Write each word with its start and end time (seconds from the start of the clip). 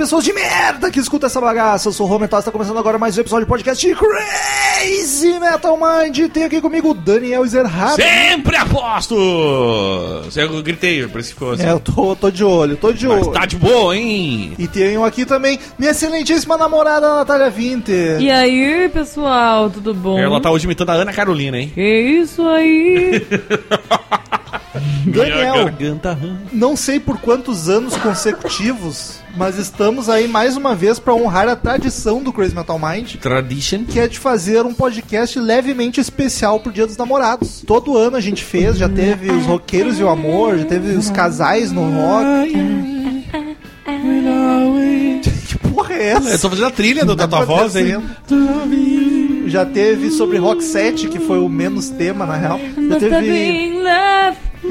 pessoas 0.00 0.24
de 0.24 0.32
merda 0.32 0.90
que 0.90 0.98
escutam 0.98 1.26
essa 1.26 1.42
bagaça. 1.42 1.88
Eu 1.88 1.92
sou 1.92 2.06
o 2.06 2.08
Romental, 2.08 2.38
está 2.38 2.50
começando 2.50 2.78
agora 2.78 2.96
mais 2.96 3.18
um 3.18 3.20
episódio 3.20 3.44
de 3.44 3.50
podcast 3.50 3.86
de 3.86 3.94
Crazy 3.94 5.38
Metal 5.38 5.76
Mind. 5.76 6.32
Tem 6.32 6.44
aqui 6.44 6.58
comigo 6.58 6.92
o 6.92 6.94
Daniel 6.94 7.46
Zerhard. 7.46 7.96
Sempre 7.96 8.56
aposto! 8.56 9.14
Eu 10.34 10.62
gritei, 10.62 11.06
por 11.06 11.20
isso 11.20 11.28
que 11.28 11.34
ficou 11.34 11.52
assim. 11.52 11.66
É, 11.66 11.72
eu 11.72 11.80
tô, 11.80 12.16
tô 12.16 12.30
de 12.30 12.42
olho, 12.42 12.78
tô 12.78 12.94
de 12.94 13.06
Mas 13.06 13.26
olho. 13.26 13.32
tá 13.32 13.44
de 13.44 13.56
boa, 13.56 13.94
hein? 13.94 14.54
E 14.58 14.66
tenho 14.66 15.04
aqui 15.04 15.26
também 15.26 15.58
minha 15.78 15.90
excelentíssima 15.90 16.56
namorada, 16.56 17.16
Natália 17.16 17.50
Winter. 17.50 18.22
E 18.22 18.30
aí, 18.30 18.88
pessoal, 18.88 19.68
tudo 19.68 19.92
bom? 19.92 20.18
Ela 20.18 20.40
tá 20.40 20.50
hoje 20.50 20.64
imitando 20.64 20.88
a 20.88 20.94
Ana 20.94 21.12
Carolina, 21.12 21.58
hein? 21.58 21.72
Que 21.74 21.82
isso 21.82 22.48
aí? 22.48 23.20
Daniel, 25.06 25.70
não 26.52 26.76
sei 26.76 26.98
por 27.00 27.18
quantos 27.20 27.68
anos 27.68 27.96
consecutivos, 27.96 29.20
mas 29.36 29.56
estamos 29.58 30.08
aí 30.08 30.26
mais 30.28 30.56
uma 30.56 30.74
vez 30.74 30.98
pra 30.98 31.14
honrar 31.14 31.48
a 31.48 31.56
tradição 31.56 32.22
do 32.22 32.32
Crazy 32.32 32.54
Metal 32.54 32.78
Mind. 32.78 33.16
Tradition. 33.16 33.84
que 33.84 33.98
é 34.00 34.08
de 34.08 34.18
fazer 34.18 34.64
um 34.64 34.74
podcast 34.74 35.38
levemente 35.38 36.00
especial 36.00 36.60
pro 36.60 36.72
Dia 36.72 36.86
dos 36.86 36.96
Namorados. 36.96 37.62
Todo 37.66 37.96
ano 37.96 38.16
a 38.16 38.20
gente 38.20 38.44
fez, 38.44 38.76
já 38.76 38.88
teve 38.88 39.30
os 39.30 39.46
roqueiros 39.46 39.98
e 39.98 40.02
o 40.02 40.08
amor, 40.08 40.58
já 40.58 40.64
teve 40.64 40.92
os 40.92 41.10
casais 41.10 41.70
no 41.72 41.82
rock. 41.90 42.52
Que 45.48 45.58
porra 45.68 45.94
é 45.94 46.10
essa? 46.10 46.28
Eu 46.30 46.38
tô 46.38 46.50
fazendo 46.50 46.66
a 46.66 46.70
trilha 46.70 47.04
do, 47.04 47.14
da 47.16 47.26
Tá 47.26 47.38
tua 47.38 47.46
voz 47.46 47.74
aí. 47.76 47.96
Já 49.46 49.66
teve 49.66 50.10
sobre 50.10 50.38
Rock 50.38 50.62
7, 50.62 51.08
que 51.08 51.18
foi 51.18 51.38
o 51.38 51.48
menos 51.48 51.90
tema, 51.90 52.24
na 52.24 52.36
real. 52.36 52.60
Já 52.88 52.98
teve. 52.98 53.72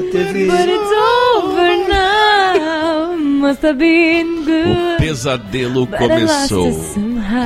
Teve 0.02 0.46
but 0.46 0.68
it's 0.68 0.92
over 1.36 1.88
now. 1.88 3.16
Must 3.16 3.62
have 3.62 3.78
been 3.78 4.40
O 4.40 4.44
good. 4.44 4.98
pesadelo 4.98 5.86
but 5.86 6.00
I 6.00 6.24
lost 6.24 6.48
começou. 6.50 6.72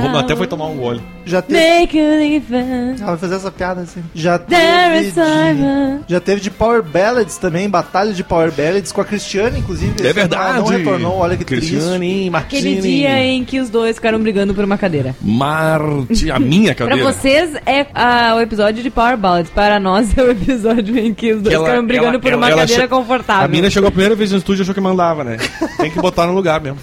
Vamos 0.01 0.19
até 0.19 0.35
foi 0.35 0.47
tomar 0.47 0.65
um 0.67 0.77
gole. 0.77 1.01
Já 1.25 1.41
teve. 1.41 1.59
Make. 1.59 2.43
Ela 2.99 3.11
vai 3.11 3.17
fazer 3.17 3.35
essa 3.35 3.51
piada 3.51 3.81
assim. 3.81 4.03
Já 4.13 4.37
teve. 4.37 5.05
De, 5.05 5.11
Simon. 5.11 5.99
já 6.07 6.19
teve 6.19 6.41
de 6.41 6.51
Power 6.51 6.81
Ballads 6.83 7.37
também, 7.37 7.69
batalha 7.69 8.13
de 8.13 8.23
Power 8.23 8.51
Ballads 8.51 8.91
com 8.91 9.01
a 9.01 9.05
Cristiane, 9.05 9.59
inclusive. 9.59 10.05
É 10.07 10.13
verdade. 10.13 10.43
Ela 10.43 10.53
não 10.59 10.65
retornou, 10.65 11.17
olha 11.17 11.35
que 11.37 11.43
triste. 11.45 11.71
Cristiane, 11.71 12.29
Martini. 12.29 12.59
Aquele 12.77 12.81
dia 12.81 13.23
em 13.23 13.43
que 13.43 13.59
os 13.59 13.69
dois 13.69 13.95
ficaram 13.95 14.19
brigando 14.19 14.53
por 14.53 14.63
uma 14.63 14.77
cadeira. 14.77 15.15
Marti, 15.21 16.29
a 16.31 16.39
minha 16.39 16.73
Pra 16.75 16.87
cadeira. 16.87 17.11
vocês 17.11 17.55
é 17.65 17.85
ah, 17.93 18.33
o 18.37 18.41
episódio 18.41 18.81
de 18.83 18.89
Power 18.89 19.17
Ballads. 19.17 19.51
Para 19.51 19.79
nós 19.79 20.15
é 20.17 20.21
o 20.21 20.31
episódio 20.31 20.97
em 20.97 21.13
que 21.13 21.33
os 21.33 21.41
dois 21.41 21.55
ela- 21.55 21.65
ficaram 21.65 21.85
brigando 21.85 22.09
ela- 22.09 22.19
por 22.19 22.27
ela- 22.31 22.37
uma 22.37 22.49
ela 22.49 22.61
cadeira 22.61 22.87
confortável. 22.87 23.45
A 23.45 23.47
mina 23.47 23.69
chegou 23.69 23.87
a 23.87 23.91
primeira 23.91 24.15
vez 24.15 24.31
no 24.31 24.37
estúdio 24.37 24.61
e 24.61 24.63
achou 24.63 24.73
que 24.75 24.81
mandava, 24.81 25.23
né? 25.23 25.37
Tem 25.77 25.89
que 25.91 25.99
botar 25.99 26.25
no 26.27 26.33
lugar 26.33 26.61
mesmo. 26.61 26.77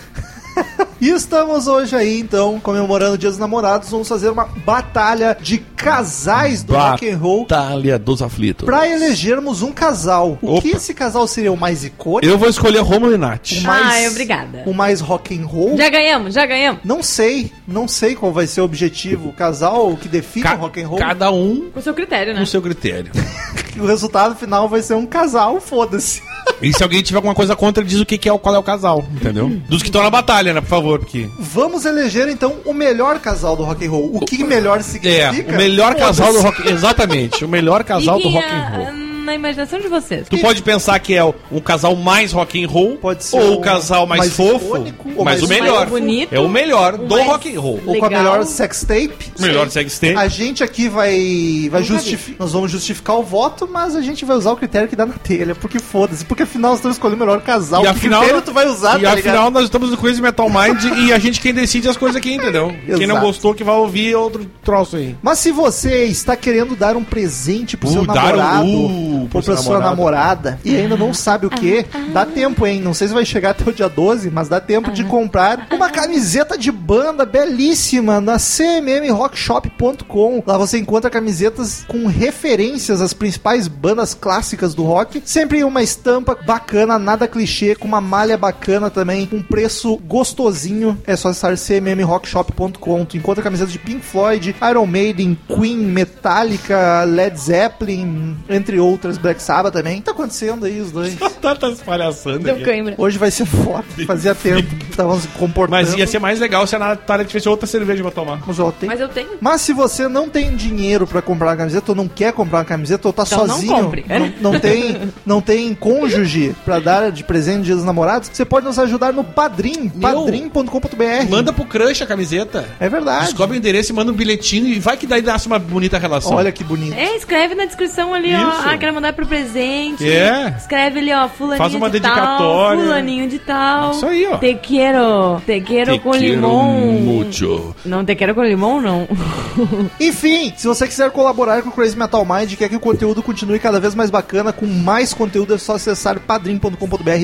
E 1.02 1.08
estamos 1.10 1.66
hoje 1.66 1.96
aí, 1.96 2.20
então, 2.20 2.60
comemorando 2.60 3.14
o 3.14 3.18
Dia 3.18 3.28
dos 3.28 3.36
Namorados, 3.36 3.90
vamos 3.90 4.06
fazer 4.08 4.28
uma 4.30 4.44
batalha 4.64 5.36
de 5.40 5.58
casais 5.58 6.62
do 6.62 6.74
rock 6.74 7.10
and 7.10 7.16
roll 7.18 7.40
Batalha 7.44 7.98
dos 7.98 8.22
aflitos. 8.22 8.64
pra 8.64 8.88
elegermos 8.88 9.62
um 9.62 9.72
casal. 9.72 10.38
O 10.40 10.52
Opa. 10.52 10.62
que 10.62 10.68
esse 10.68 10.94
casal 10.94 11.26
seria 11.26 11.50
o 11.52 11.56
mais 11.56 11.82
icônico, 11.82 12.24
Eu 12.32 12.38
vou 12.38 12.48
escolher 12.48 12.78
Romulo 12.82 13.12
e 13.14 13.18
Nath. 13.18 13.50
o 13.50 13.62
mais, 13.62 13.86
Ai, 13.86 14.08
obrigada. 14.08 14.62
o 14.64 14.72
mais 14.72 15.00
rock 15.00 15.36
and 15.36 15.44
roll? 15.44 15.76
Já 15.76 15.88
ganhamos, 15.88 16.34
já 16.34 16.46
ganhamos. 16.46 16.82
Não 16.84 17.02
sei, 17.02 17.50
não 17.66 17.88
sei 17.88 18.14
qual 18.14 18.30
vai 18.32 18.46
ser 18.46 18.60
o 18.60 18.64
objetivo. 18.64 19.30
O 19.30 19.32
casal 19.32 19.96
que 19.96 20.06
define 20.06 20.44
Ca- 20.44 20.54
o 20.54 20.58
rock 20.58 20.80
and 20.80 20.86
roll. 20.86 20.98
Cada 21.00 21.32
um 21.32 21.69
Com 21.72 21.80
o 21.80 21.82
seu 21.82 21.94
critério, 21.94 22.32
né? 22.32 22.38
com 22.38 22.46
seu 22.46 22.62
critério. 22.62 23.10
O 23.80 23.86
resultado 23.86 24.34
final 24.36 24.69
vai 24.69 24.82
ser 24.82 24.92
um 24.92 25.06
casal, 25.06 25.58
foda-se. 25.58 26.20
E 26.60 26.70
se 26.74 26.82
alguém 26.82 27.02
tiver 27.02 27.16
alguma 27.16 27.34
coisa 27.34 27.56
contra, 27.56 27.82
diz 27.82 27.98
o 27.98 28.04
que, 28.04 28.19
que 28.19 28.28
é 28.28 28.32
o 28.32 28.38
qual 28.38 28.54
é 28.54 28.58
o 28.58 28.62
casal, 28.62 29.02
entendeu? 29.14 29.48
Dos 29.66 29.80
que 29.82 29.88
estão 29.88 30.02
na 30.02 30.10
batalha, 30.10 30.52
né, 30.52 30.60
por 30.60 30.66
favor, 30.69 30.91
porque 30.98 31.28
Vamos 31.38 31.84
eleger 31.84 32.28
então 32.28 32.56
o 32.64 32.72
melhor 32.72 33.19
casal 33.20 33.56
do 33.56 33.62
rock 33.62 33.86
and 33.86 33.91
roll. 33.91 34.16
O 34.16 34.20
que 34.20 34.42
melhor 34.44 34.80
é 34.80 34.82
significa? 34.82 35.53
o 35.53 35.56
melhor 35.56 35.94
casal 35.94 36.32
do 36.32 36.41
rock, 36.41 36.69
exatamente, 36.69 37.44
o 37.44 37.48
melhor 37.48 37.84
casal 37.84 38.19
do 38.20 38.28
rock 38.28 38.47
and 38.47 38.50
ah, 38.50 38.76
roll. 38.76 39.01
Na 39.22 39.34
imaginação 39.34 39.78
de 39.81 39.88
vocês. 39.88 40.27
Tu 40.28 40.38
pode 40.38 40.62
pensar 40.62 40.99
que 40.99 41.15
é 41.15 41.22
o, 41.25 41.34
um 41.50 41.60
casal 41.60 41.94
mais 41.94 42.33
rock 42.33 42.62
and 42.62 42.69
roll, 42.69 42.97
Pode 42.97 43.22
ser 43.25 43.37
ou 43.38 43.55
o 43.55 43.60
casal 43.60 44.06
mais, 44.06 44.21
mais 44.21 44.33
fofo, 44.33 44.77
icônico, 44.77 45.09
ou 45.16 45.25
mas 45.25 45.41
mais 45.41 45.43
o 45.43 45.49
melhor. 45.49 45.78
mais 45.81 45.91
bonito, 45.91 46.33
é 46.34 46.41
o 46.41 46.49
melhor 46.49 46.94
o 46.94 46.99
do 47.06 47.22
rock 47.22 47.55
and 47.55 47.61
roll. 47.61 47.81
Ou 47.87 47.97
com 47.99 48.05
a 48.05 48.09
Legal. 48.09 48.22
melhor 48.22 48.44
sex 48.44 48.81
tape. 48.81 49.32
O 49.38 49.43
melhor 49.43 49.71
sex 49.71 49.99
tape. 49.99 50.16
A 50.16 50.28
gente 50.28 50.65
aqui 50.65 50.88
vai, 50.88 51.69
vai 51.71 51.82
justificar. 51.82 52.37
Nós 52.41 52.53
vamos 52.53 52.71
justificar 52.71 53.16
o 53.19 53.22
voto, 53.22 53.69
mas 53.71 53.94
a 53.94 54.00
gente 54.00 54.25
vai 54.25 54.37
usar 54.37 54.53
o 54.53 54.56
critério 54.56 54.88
que 54.88 54.97
dá 54.97 55.06
na 55.06 55.15
telha. 55.15 55.55
Porque 55.55 55.78
foda-se. 55.78 56.25
Porque 56.25 56.43
afinal 56.43 56.71
nós 56.72 56.78
estamos 56.81 56.97
escolhendo 56.97 57.22
o 57.22 57.27
melhor 57.27 57.41
casal. 57.43 57.81
E 57.81 57.84
que 57.84 57.91
afinal, 57.91 58.21
critério 58.21 58.43
tu 58.43 58.53
vai 58.53 58.66
usar, 58.66 58.99
e 58.99 59.03
tá 59.03 59.12
afinal 59.12 59.37
ligado? 59.37 59.53
nós 59.53 59.65
estamos 59.65 59.91
no 59.91 59.97
Crazy 59.97 60.21
Metal 60.21 60.49
Mind 60.49 60.82
e 61.06 61.12
a 61.12 61.19
gente 61.19 61.41
quem 61.41 61.55
decide 61.55 61.88
as 61.88 61.97
coisas 61.97 62.16
aqui, 62.16 62.34
entendeu? 62.34 62.75
Quem 62.97 63.06
não 63.06 63.21
gostou 63.21 63.55
que 63.55 63.62
vai 63.62 63.77
ouvir 63.77 64.15
outro 64.15 64.44
troço 64.65 64.97
aí. 64.97 65.15
Mas 65.22 65.38
se 65.38 65.53
você 65.53 66.05
está 66.05 66.34
querendo 66.37 66.75
dar 66.75 66.97
um 66.97 67.05
presente 67.05 67.77
pro 67.77 67.88
Uh, 67.88 67.93
seu 67.93 68.06
dar 68.06 68.12
um- 68.12 68.37
namorado, 68.37 68.66
uh, 68.69 69.12
ou 69.12 69.28
pro 69.28 69.43
pra 69.43 69.55
seu 69.55 69.56
sua 69.56 69.78
namorado. 69.78 69.91
namorada, 69.91 70.61
e 70.65 70.77
ainda 70.77 70.97
não 70.97 71.15
sabe 71.15 71.47
o 71.47 71.50
que, 71.50 71.84
dá 72.12 72.27
tempo, 72.27 72.67
hein? 72.67 72.81
Não 72.81 72.95
sei 72.95 73.09
se 73.09 73.15
vai 73.15 73.25
chegar 73.25 73.50
até 73.50 73.69
o 73.69 73.73
dia 73.73 73.89
12, 73.89 74.31
mas 74.31 74.49
dá 74.49 74.61
tempo 74.61 74.91
de 74.91 75.05
comprar 75.05 75.67
uma 75.71 75.91
camiseta 75.91 76.56
de 76.56 76.71
banda 76.71 77.25
belíssima 77.25 78.21
na 78.21 78.37
cmmrockshop.com. 78.39 80.43
Lá 80.47 80.59
você 80.59 80.78
encontra 80.78 81.11
camisetas 81.11 81.84
com 81.87 82.06
referências 82.06 83.00
às 83.00 83.12
principais 83.12 83.69
bandas 83.69 84.15
clássicas 84.15 84.75
do 84.75 84.84
rock, 84.84 85.23
sempre 85.25 85.59
em 85.59 85.65
uma 85.65 85.83
estampa 85.83 86.37
bacana, 86.47 86.99
nada 86.99 87.29
clichê, 87.29 87.75
com 87.75 87.89
uma 87.89 88.00
malha 88.00 88.37
bacana 88.37 88.91
também, 88.91 89.29
um 89.33 89.43
preço 89.43 89.97
gostosinho. 90.06 90.99
É 91.06 91.17
só 91.17 91.29
acessar 91.29 91.56
cmmrockshop.com. 91.56 93.05
Tu 93.05 93.17
encontra 93.17 93.43
camisetas 93.43 93.73
de 93.73 93.79
Pink 93.79 94.05
Floyd, 94.05 94.55
Iron 94.71 94.87
Maiden, 94.87 95.39
Queen, 95.49 95.79
Metallica, 95.79 97.05
Led 97.05 97.39
Zeppelin, 97.39 98.37
entre 98.49 98.79
outras, 99.02 99.18
Black 99.18 99.42
Sabbath 99.42 99.72
também. 99.72 100.00
Tá 100.00 100.12
acontecendo 100.12 100.64
aí 100.64 100.80
os 100.80 100.92
dois. 100.92 101.16
Tantas 101.42 101.80
palhaçadas 101.80 102.42
Deu 102.42 102.54
aqui. 102.54 102.64
cãibra. 102.64 102.94
Hoje 102.96 103.18
vai 103.18 103.30
ser 103.30 103.44
foda. 103.46 103.84
Fazia 104.06 104.34
tempo 104.34 104.62
que 104.76 104.90
estavam 104.90 105.20
se 105.20 105.26
comportando. 105.28 105.82
Mas 105.82 105.94
ia 105.94 106.06
ser 106.06 106.18
mais 106.20 106.38
legal 106.38 106.66
se 106.66 106.76
a 106.76 106.78
Natália 106.78 107.24
tivesse 107.24 107.48
outra 107.48 107.66
cerveja 107.66 108.02
pra 108.02 108.12
tomar. 108.12 108.40
Mas, 108.46 108.58
ó, 108.60 108.70
tem- 108.70 108.88
Mas 108.88 109.00
eu 109.00 109.08
tenho. 109.08 109.28
Mas 109.40 109.60
se 109.60 109.72
você 109.72 110.06
não 110.08 110.28
tem 110.28 110.54
dinheiro 110.54 111.06
pra 111.06 111.20
comprar 111.20 111.48
uma 111.50 111.56
camiseta, 111.56 111.90
ou 111.92 111.96
não 111.96 112.06
quer 112.06 112.32
comprar 112.32 112.58
uma 112.58 112.64
camiseta, 112.64 113.08
ou 113.08 113.12
tá 113.12 113.24
Então 113.26 113.46
não 113.46 113.54
sozinho, 113.56 113.74
compre. 113.74 114.04
não, 114.08 114.52
não 114.52 114.60
tem, 114.60 115.12
não 115.26 115.40
tem 115.40 115.74
cônjuge 115.74 116.54
pra 116.64 116.78
dar 116.78 117.10
de 117.10 117.24
presente 117.24 117.58
no 117.58 117.64
dia 117.64 117.74
dos 117.74 117.84
namorados, 117.84 118.31
você 118.32 118.44
pode 118.44 118.66
nos 118.66 118.78
ajudar 118.78 119.12
no 119.12 119.25
Padrim, 119.25 119.88
padrim.com.br. 119.88 121.28
Manda 121.31 121.52
pro 121.52 121.64
crush 121.64 122.02
a 122.02 122.06
camiseta. 122.06 122.64
É 122.78 122.88
verdade. 122.88 123.26
Descobre 123.26 123.56
o 123.56 123.58
endereço 123.58 123.93
e 123.93 123.94
manda 123.94 124.12
um 124.12 124.14
bilhetinho 124.14 124.66
e 124.69 124.78
vai 124.78 124.96
que 124.96 125.06
daí 125.06 125.22
nasce 125.22 125.46
uma 125.46 125.58
bonita 125.58 125.98
relação. 125.98 126.34
Olha 126.34 126.52
que 126.52 126.62
bonito. 126.64 126.94
É, 126.94 127.16
escreve 127.16 127.55
na 127.55 127.64
descrição 127.64 128.14
ali, 128.14 128.32
Isso. 128.32 128.40
ó. 128.40 128.62
Ah, 128.70 128.76
quero 128.93 128.94
mandar 128.94 129.12
pro 129.15 129.27
presente. 129.27 130.09
É. 130.09 130.55
Escreve 130.56 131.00
ali, 131.00 131.12
ó, 131.12 131.29
fulaninho 131.29 131.59
Faz 131.59 131.75
uma 131.75 131.89
de 131.91 131.99
dedicatória. 131.99 132.39
tal, 132.39 132.85
fulaninho 132.85 133.29
de 133.29 133.39
tal. 133.39 133.91
Isso 133.93 134.06
aí, 134.06 134.27
ó. 134.27 134.39
Te 134.39 134.55
quero, 134.55 135.41
te 135.47 135.61
quero 135.61 135.93
Te 135.94 135.99
com 135.99 136.12
quero 136.12 136.25
limão. 136.25 136.73
mucho. 136.81 137.75
Não, 137.85 138.05
te 138.05 138.15
quero 138.15 138.35
com 138.35 138.43
limão, 138.43 138.81
não. 138.81 139.09
Enfim, 139.99 140.53
se 140.56 140.67
você 140.67 140.87
quiser 140.87 141.11
colaborar 141.11 141.62
com 141.62 141.71
o 141.71 141.73
Crazy 141.73 141.97
Metal 141.97 142.25
Mind 142.25 142.53
e 142.53 142.56
quer 142.56 142.69
que 142.69 142.77
o 142.77 142.81
conteúdo 142.81 143.23
continue 143.23 143.59
cada 143.59 143.81
vez 143.81 143.94
mais 143.94 144.11
bacana, 144.11 144.53
com 144.53 144.67
mais 144.67 145.15
conteúdo, 145.15 145.55
é 145.55 145.59
só 145.59 145.75
acessar 145.75 146.21
padrim.com.br 146.21 146.77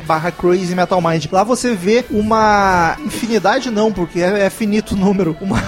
barra 0.07 0.31
Crazy 0.31 0.75
Metal 0.75 1.01
Mind. 1.01 1.27
Lá 1.31 1.45
você 1.45 1.75
vê 1.75 2.05
uma 2.11 2.97
infinidade, 3.05 3.71
não, 3.71 3.93
porque 3.93 4.21
é, 4.21 4.47
é 4.47 4.51
finito 4.51 4.93
o 4.95 4.97
número, 4.97 5.37
uma... 5.41 5.63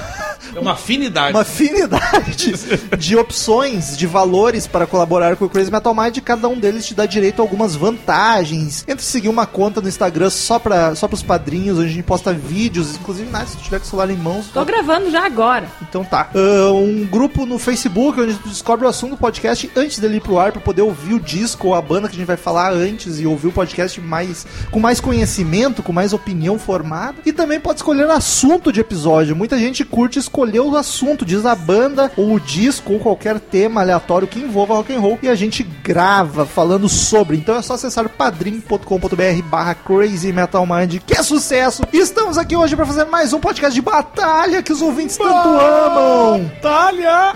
É 0.54 0.58
uma 0.58 0.72
afinidade. 0.72 1.32
uma 1.34 1.42
afinidade 1.42 2.54
de 2.98 3.16
opções, 3.16 3.96
de 3.96 4.06
valores 4.06 4.66
para 4.66 4.86
colaborar 4.86 5.36
com 5.36 5.44
o 5.44 5.48
Crazy 5.48 5.70
Metal 5.70 5.94
Mind. 5.94 6.16
e 6.16 6.20
Cada 6.20 6.48
um 6.48 6.58
deles 6.58 6.86
te 6.86 6.94
dá 6.94 7.06
direito 7.06 7.40
a 7.40 7.42
algumas 7.42 7.74
vantagens. 7.74 8.84
Entre 8.86 9.04
seguir 9.04 9.28
uma 9.28 9.46
conta 9.46 9.80
no 9.80 9.88
Instagram 9.88 10.30
só 10.30 10.58
para 10.58 10.94
só 10.94 11.08
os 11.10 11.22
padrinhos, 11.22 11.78
onde 11.78 11.88
a 11.88 11.92
gente 11.92 12.04
posta 12.04 12.32
vídeos, 12.32 12.94
inclusive, 12.96 13.28
né, 13.30 13.44
se 13.46 13.56
tu 13.56 13.62
tiver 13.62 13.78
com 13.78 13.84
o 13.84 13.88
celular 13.88 14.10
em 14.10 14.16
mãos. 14.16 14.46
Tô 14.52 14.64
gravando 14.64 15.10
já 15.10 15.24
agora. 15.24 15.66
Então 15.82 16.04
tá. 16.04 16.30
Ah, 16.34 16.72
um 16.72 17.04
grupo 17.04 17.44
no 17.46 17.58
Facebook 17.58 18.20
onde 18.20 18.34
tu 18.34 18.48
descobre 18.48 18.86
o 18.86 18.88
assunto 18.88 19.10
do 19.10 19.16
podcast 19.16 19.70
antes 19.76 19.98
dele 19.98 20.16
ir 20.16 20.20
pro 20.20 20.38
ar 20.38 20.52
pra 20.52 20.60
poder 20.60 20.82
ouvir 20.82 21.14
o 21.14 21.20
disco 21.20 21.68
ou 21.68 21.74
a 21.74 21.82
banda 21.82 22.08
que 22.08 22.14
a 22.14 22.18
gente 22.18 22.26
vai 22.26 22.36
falar 22.36 22.72
antes 22.72 23.18
e 23.18 23.26
ouvir 23.26 23.48
o 23.48 23.52
podcast 23.52 24.00
mais 24.00 24.46
com 24.70 24.78
mais 24.78 25.00
conhecimento, 25.00 25.82
com 25.82 25.92
mais 25.92 26.12
opinião 26.12 26.58
formada. 26.58 27.16
E 27.24 27.32
também 27.32 27.60
pode 27.60 27.78
escolher 27.78 28.10
assunto 28.10 28.72
de 28.72 28.80
episódio. 28.80 29.34
Muita 29.34 29.58
gente 29.58 29.84
curte 29.84 30.18
escolher 30.30 30.60
o 30.60 30.76
assunto, 30.76 31.24
diz 31.24 31.44
a 31.44 31.56
banda 31.56 32.12
ou 32.16 32.34
o 32.34 32.40
disco 32.40 32.92
ou 32.92 33.00
qualquer 33.00 33.40
tema 33.40 33.80
aleatório 33.80 34.28
que 34.28 34.38
envolva 34.38 34.74
rock 34.74 34.94
and 34.94 35.00
roll 35.00 35.18
e 35.20 35.28
a 35.28 35.34
gente 35.34 35.64
grava 35.64 36.46
falando 36.46 36.88
sobre. 36.88 37.36
Então 37.36 37.56
é 37.56 37.62
só 37.62 37.74
acessar 37.74 38.08
padrim.com.br 38.08 39.42
barra 39.46 39.74
Crazy 39.74 40.32
Metal 40.32 40.64
Mind, 40.64 40.98
que 41.04 41.14
é 41.14 41.22
sucesso. 41.22 41.82
Estamos 41.92 42.38
aqui 42.38 42.54
hoje 42.56 42.76
para 42.76 42.86
fazer 42.86 43.04
mais 43.06 43.32
um 43.32 43.40
podcast 43.40 43.74
de 43.74 43.82
batalha 43.82 44.62
que 44.62 44.72
os 44.72 44.80
ouvintes 44.80 45.16
tanto 45.16 45.48
amam. 45.48 46.44
Batalha! 46.62 47.34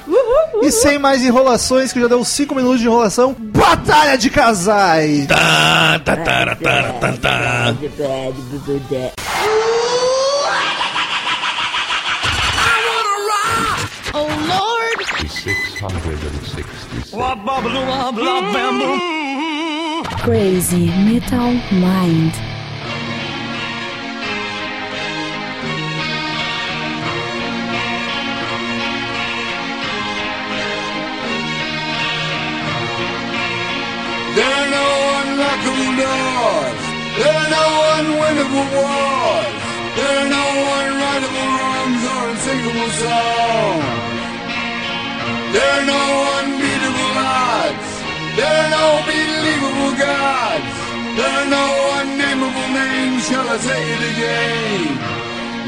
E 0.62 0.70
sem 0.70 0.96
mais 0.96 1.24
enrolações, 1.24 1.92
que 1.92 2.00
já 2.00 2.06
deu 2.06 2.24
5 2.24 2.54
minutos 2.54 2.78
de 2.78 2.86
enrolação, 2.86 3.34
batalha 3.38 4.16
de 4.16 4.30
casais. 4.30 5.26
Tá, 5.26 6.00
tá, 6.04 6.16
tá, 6.16 6.56
tá, 6.56 6.92
tá, 7.00 7.12
tá. 7.12 7.74
Nirvana. 18.14 18.98
Crazy 20.24 20.86
Metal 20.86 21.52
Mind. 21.72 22.32
There 34.34 34.52
are 34.52 34.70
no 34.70 34.86
unlockable 35.20 35.92
doors. 36.00 36.82
There 37.18 37.34
are 37.34 37.50
no 37.50 37.64
unwinnable 37.96 38.66
wars. 38.72 39.54
There 39.96 40.16
are 40.18 40.28
no 40.28 40.44
unrightable 40.80 41.48
wrongs 41.58 42.02
or 42.10 42.20
unsinkable 42.30 42.90
songs. 42.90 43.43
There 45.54 45.70
are 45.78 45.86
no 45.86 46.02
unbeatable 46.38 47.14
odds. 47.14 47.90
There 48.34 48.56
are 48.62 48.70
no 48.74 48.86
believable 49.06 49.94
gods. 50.02 50.74
There 51.16 51.34
are 51.40 51.48
no 51.58 51.66
unnameable 52.00 52.68
names. 52.74 53.28
Shall 53.28 53.48
I 53.48 53.58
say 53.58 53.80
it 53.94 54.02
again? 54.12 54.98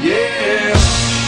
Yeah. 0.03 1.26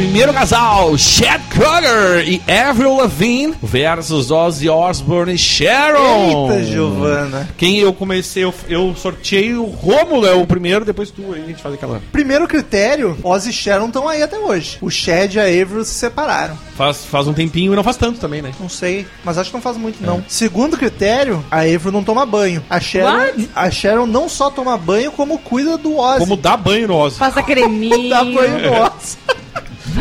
Primeiro 0.00 0.32
casal, 0.32 0.96
Chad 0.96 1.42
Kroger 1.50 2.26
e 2.26 2.40
Avril 2.50 2.96
Lavigne 2.96 3.54
versus 3.62 4.30
Ozzy 4.30 4.66
Osbourne 4.66 5.34
e 5.34 5.36
Sharon. 5.36 6.50
Eita, 6.50 6.64
Giovana. 6.64 7.46
Quem 7.58 7.76
eu 7.80 7.92
comecei, 7.92 8.42
eu, 8.42 8.54
eu 8.66 8.94
sorteei 8.96 9.52
o 9.52 9.64
Rômulo, 9.66 10.26
é 10.26 10.32
o 10.32 10.46
primeiro, 10.46 10.86
depois 10.86 11.10
tu, 11.10 11.34
aí 11.34 11.42
a 11.42 11.46
gente 11.46 11.62
faz 11.62 11.74
aquela. 11.74 12.00
Primeiro 12.10 12.48
critério, 12.48 13.18
Ozzy 13.22 13.50
e 13.50 13.52
Sharon 13.52 13.88
estão 13.88 14.08
aí 14.08 14.22
até 14.22 14.38
hoje. 14.38 14.78
O 14.80 14.88
Chad 14.90 15.34
e 15.34 15.38
a 15.38 15.42
Avril 15.42 15.84
se 15.84 15.92
separaram. 15.92 16.56
Faz, 16.74 17.04
faz 17.04 17.28
um 17.28 17.34
tempinho 17.34 17.74
e 17.74 17.76
não 17.76 17.84
faz 17.84 17.98
tanto 17.98 18.18
também, 18.18 18.40
né? 18.40 18.52
Não 18.58 18.70
sei, 18.70 19.06
mas 19.22 19.36
acho 19.36 19.50
que 19.50 19.56
não 19.56 19.62
faz 19.62 19.76
muito, 19.76 20.02
não. 20.02 20.24
Segundo 20.26 20.78
critério, 20.78 21.44
a 21.50 21.58
Avril 21.60 21.92
não 21.92 22.02
toma 22.02 22.24
banho. 22.24 22.64
A 22.70 22.80
Sharon, 22.80 23.18
What? 23.18 23.50
a 23.54 23.70
Sharon 23.70 24.06
não 24.06 24.30
só 24.30 24.48
toma 24.48 24.78
banho, 24.78 25.12
como 25.12 25.36
cuida 25.38 25.76
do 25.76 25.98
Ozzy. 25.98 26.20
Como 26.20 26.38
dá 26.38 26.56
banho 26.56 26.88
no 26.88 26.96
Ozzy. 26.96 27.18
Passa 27.18 27.42
creminho. 27.44 28.08
Dá 28.08 28.24
banho 28.24 28.60
no 28.60 28.82
Ozzy. 28.82 29.18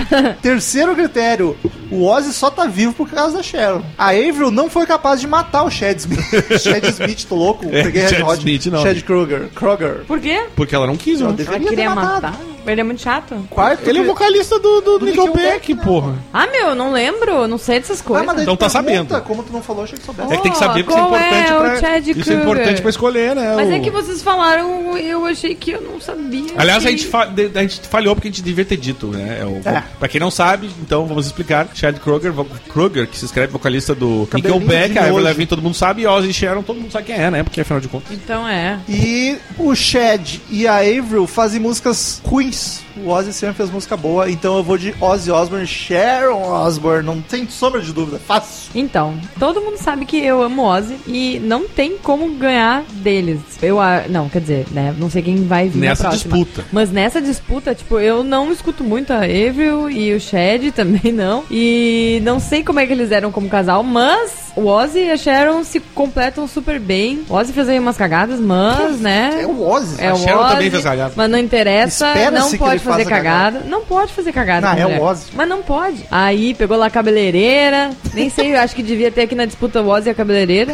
Terceiro 0.41 0.95
critério, 0.95 1.55
o 1.91 2.05
Ozzy 2.05 2.33
só 2.33 2.49
tá 2.49 2.65
vivo 2.65 2.93
por 2.93 3.09
causa 3.09 3.37
da 3.37 3.43
Sharon. 3.43 3.81
A 3.97 4.09
Avril 4.09 4.51
não 4.51 4.69
foi 4.69 4.85
capaz 4.85 5.19
de 5.21 5.27
matar 5.27 5.63
o 5.63 5.69
Chad 5.69 5.97
Smith. 5.99 6.19
Chad 6.61 6.83
Smith, 6.85 7.25
tô 7.27 7.35
louco. 7.35 7.65
É, 7.71 7.83
Peguei 7.83 8.01
Red 8.03 8.09
Chad 8.09 8.21
Hot. 8.27 8.37
Smith, 8.39 8.65
não. 8.67 8.81
Chad 8.83 9.01
Kroger. 9.03 9.49
Kroger. 9.53 10.03
Por 10.07 10.19
quê? 10.19 10.45
Porque 10.55 10.73
ela 10.75 10.87
não 10.87 10.97
quis, 10.97 11.21
Ela 11.21 11.31
né? 11.31 11.35
deveria 11.37 11.57
Ela 11.59 11.69
queria 11.69 11.89
ter 11.89 11.95
matado. 11.95 12.21
matar. 12.21 12.39
Ele 12.67 12.81
é 12.81 12.83
muito 12.83 13.01
chato. 13.01 13.35
Quarto 13.49 13.87
Ele 13.87 13.99
é 13.99 14.03
vocalista 14.03 14.59
do, 14.59 14.81
do, 14.81 14.99
Do 14.99 15.05
Nickelback, 15.05 15.73
né? 15.73 15.81
porra. 15.83 16.13
Ah, 16.33 16.47
meu, 16.47 16.67
eu 16.69 16.75
não 16.75 16.91
lembro. 16.91 17.47
Não 17.47 17.57
sei 17.57 17.79
dessas 17.79 18.01
Ah, 18.01 18.03
coisas. 18.03 18.25
mas 18.25 18.35
daí 18.35 18.43
Então 18.43 18.55
tu 18.55 18.59
tá 18.59 18.69
pergunta, 18.83 19.09
sabendo. 19.15 19.27
Como 19.27 19.43
tu 19.43 19.53
não 19.53 19.61
falou, 19.61 19.83
achei 19.83 19.97
que 19.97 20.05
soubesse. 20.05 20.33
É 20.33 20.37
que 20.37 20.43
tem 20.43 20.51
que 20.51 20.57
saber 20.57 20.83
porque 20.83 20.99
isso 20.99 21.07
é 21.07 21.09
qual 21.09 21.19
importante 21.19 21.51
é 21.51 21.55
o 21.55 21.59
pra. 21.59 21.79
Chad 21.79 22.07
Isso 22.07 22.31
é 22.31 22.35
importante 22.35 22.81
pra 22.81 22.89
escolher, 22.89 23.35
né? 23.35 23.53
Mas 23.55 23.69
o- 23.69 23.73
é 23.73 23.79
que 23.79 23.89
vocês 23.89 24.21
falaram, 24.21 24.97
eu 24.97 25.25
achei 25.25 25.55
que 25.55 25.71
eu 25.71 25.81
não 25.81 25.99
sabia. 26.01 26.45
Aliás, 26.57 26.85
a 26.85 26.89
gente, 26.89 27.05
fa- 27.07 27.25
de- 27.25 27.51
a 27.55 27.61
gente 27.61 27.81
falhou 27.87 28.15
porque 28.15 28.27
a 28.27 28.31
gente 28.31 28.41
devia 28.43 28.65
ter 28.65 28.77
dito, 28.77 29.07
né? 29.07 29.39
É 29.41 29.45
o, 29.45 29.61
É. 29.67 29.83
Pra 29.99 30.07
quem 30.07 30.19
não 30.19 30.31
sabe, 30.31 30.69
então 30.81 31.05
vamos 31.05 31.25
explicar. 31.25 31.67
Chad 31.73 31.97
Kroger, 31.99 32.31
vo- 32.31 32.45
Kroger, 32.71 33.07
que 33.07 33.17
se 33.17 33.25
escreve 33.25 33.51
vocalista 33.51 33.93
do 33.95 34.27
Cabelinho 34.29 34.59
Nickelback, 34.59 34.91
de 34.93 34.97
a 34.97 35.01
Avril 35.01 35.13
nojo. 35.15 35.25
Lavigne 35.25 35.45
todo 35.47 35.61
mundo 35.61 35.75
sabe, 35.75 36.01
e 36.03 36.07
Ozzy 36.07 36.29
e 36.29 36.33
Sharon 36.33 36.61
todo 36.63 36.79
mundo 36.79 36.91
sabe 36.91 37.05
quem 37.05 37.15
é, 37.15 37.29
né? 37.31 37.43
Porque 37.43 37.61
afinal 37.61 37.79
de 37.79 37.87
contas. 37.87 38.11
Então 38.11 38.47
é. 38.47 38.79
E 38.87 39.37
o 39.57 39.73
Chad 39.75 40.37
e 40.49 40.67
a 40.67 40.77
Avril 40.77 41.27
fazem 41.27 41.59
músicas 41.59 42.21
ruins. 42.25 42.48
O 42.97 43.09
Ozzy 43.09 43.31
sempre 43.33 43.55
fez 43.55 43.69
música 43.71 43.95
boa, 43.95 44.29
então 44.29 44.57
eu 44.57 44.63
vou 44.63 44.77
de 44.77 44.93
Ozzy 44.99 45.31
Osbourne, 45.31 45.65
Sharon 45.65 46.41
Osbourne, 46.51 47.05
não 47.05 47.21
tem 47.21 47.47
sombra 47.47 47.81
de 47.81 47.93
dúvida, 47.93 48.19
fácil. 48.19 48.71
Então, 48.75 49.15
todo 49.39 49.61
mundo 49.61 49.77
sabe 49.77 50.05
que 50.05 50.17
eu 50.17 50.41
amo 50.43 50.63
Ozzy 50.63 50.97
e 51.07 51.39
não 51.43 51.67
tem 51.67 51.97
como 51.97 52.29
ganhar 52.35 52.83
deles. 52.91 53.39
Eu, 53.61 53.79
a- 53.79 54.03
não, 54.09 54.27
quer 54.27 54.41
dizer, 54.41 54.65
né? 54.71 54.93
Não 54.97 55.09
sei 55.09 55.21
quem 55.21 55.45
vai 55.47 55.69
vir 55.69 55.79
Nessa 55.79 56.09
disputa. 56.09 56.65
Mas 56.71 56.91
nessa 56.91 57.21
disputa, 57.21 57.73
tipo, 57.73 57.99
eu 57.99 58.23
não 58.23 58.51
escuto 58.51 58.83
muito 58.83 59.11
a 59.13 59.17
Avril 59.19 59.89
e 59.89 60.13
o 60.13 60.19
Chad 60.19 60.71
também 60.75 61.11
não. 61.13 61.43
E 61.49 62.19
não 62.23 62.39
sei 62.39 62.63
como 62.63 62.79
é 62.79 62.85
que 62.85 62.91
eles 62.93 63.11
eram 63.11 63.31
como 63.31 63.47
casal, 63.49 63.81
mas 63.83 64.51
o 64.55 64.65
Ozzy 64.65 64.99
e 64.99 65.11
a 65.11 65.17
Sharon 65.17 65.63
se 65.63 65.79
completam 65.79 66.47
super 66.47 66.79
bem. 66.79 67.23
O 67.29 67.33
Ozzy 67.33 67.53
fez 67.53 67.69
aí 67.69 67.79
umas 67.79 67.95
cagadas, 67.97 68.39
mas, 68.39 68.99
né? 68.99 69.39
É 69.41 69.47
o 69.47 69.61
Ozzy. 69.65 69.95
É 69.99 70.07
A 70.09 70.13
o 70.13 70.17
Sharon 70.17 70.41
Ozzy, 70.43 70.53
também 70.53 70.71
fez 70.71 70.83
cagada. 70.83 71.13
Mas 71.15 71.29
não 71.29 71.37
interessa, 71.39 72.07
Espera-se 72.07 72.38
não 72.39 72.51
que 72.51 72.57
pode 72.57 72.79
fazer 72.83 73.03
faça 73.03 73.15
cagada. 73.15 73.59
Não 73.65 73.85
pode 73.85 74.13
fazer 74.13 74.31
cagada. 74.31 74.67
Não, 74.67 74.73
é 74.77 74.83
mulher. 74.83 74.99
o 74.99 75.03
Ozzy. 75.03 75.25
Mas 75.33 75.47
não 75.49 75.61
pode. 75.61 76.05
Aí 76.09 76.53
pegou 76.53 76.77
lá 76.77 76.87
a 76.87 76.89
cabeleireira. 76.89 77.91
Nem 78.13 78.29
sei, 78.29 78.55
eu 78.55 78.59
acho 78.59 78.75
que 78.75 78.83
devia 78.83 79.11
ter 79.11 79.21
aqui 79.23 79.35
na 79.35 79.45
disputa 79.45 79.81
o 79.81 79.87
Ozzy 79.87 80.09
e 80.09 80.11
a 80.11 80.15
cabeleireira. 80.15 80.73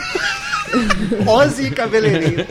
Ozzy 1.27 1.67
e 1.67 1.71
cabeleireiro. 1.71 2.45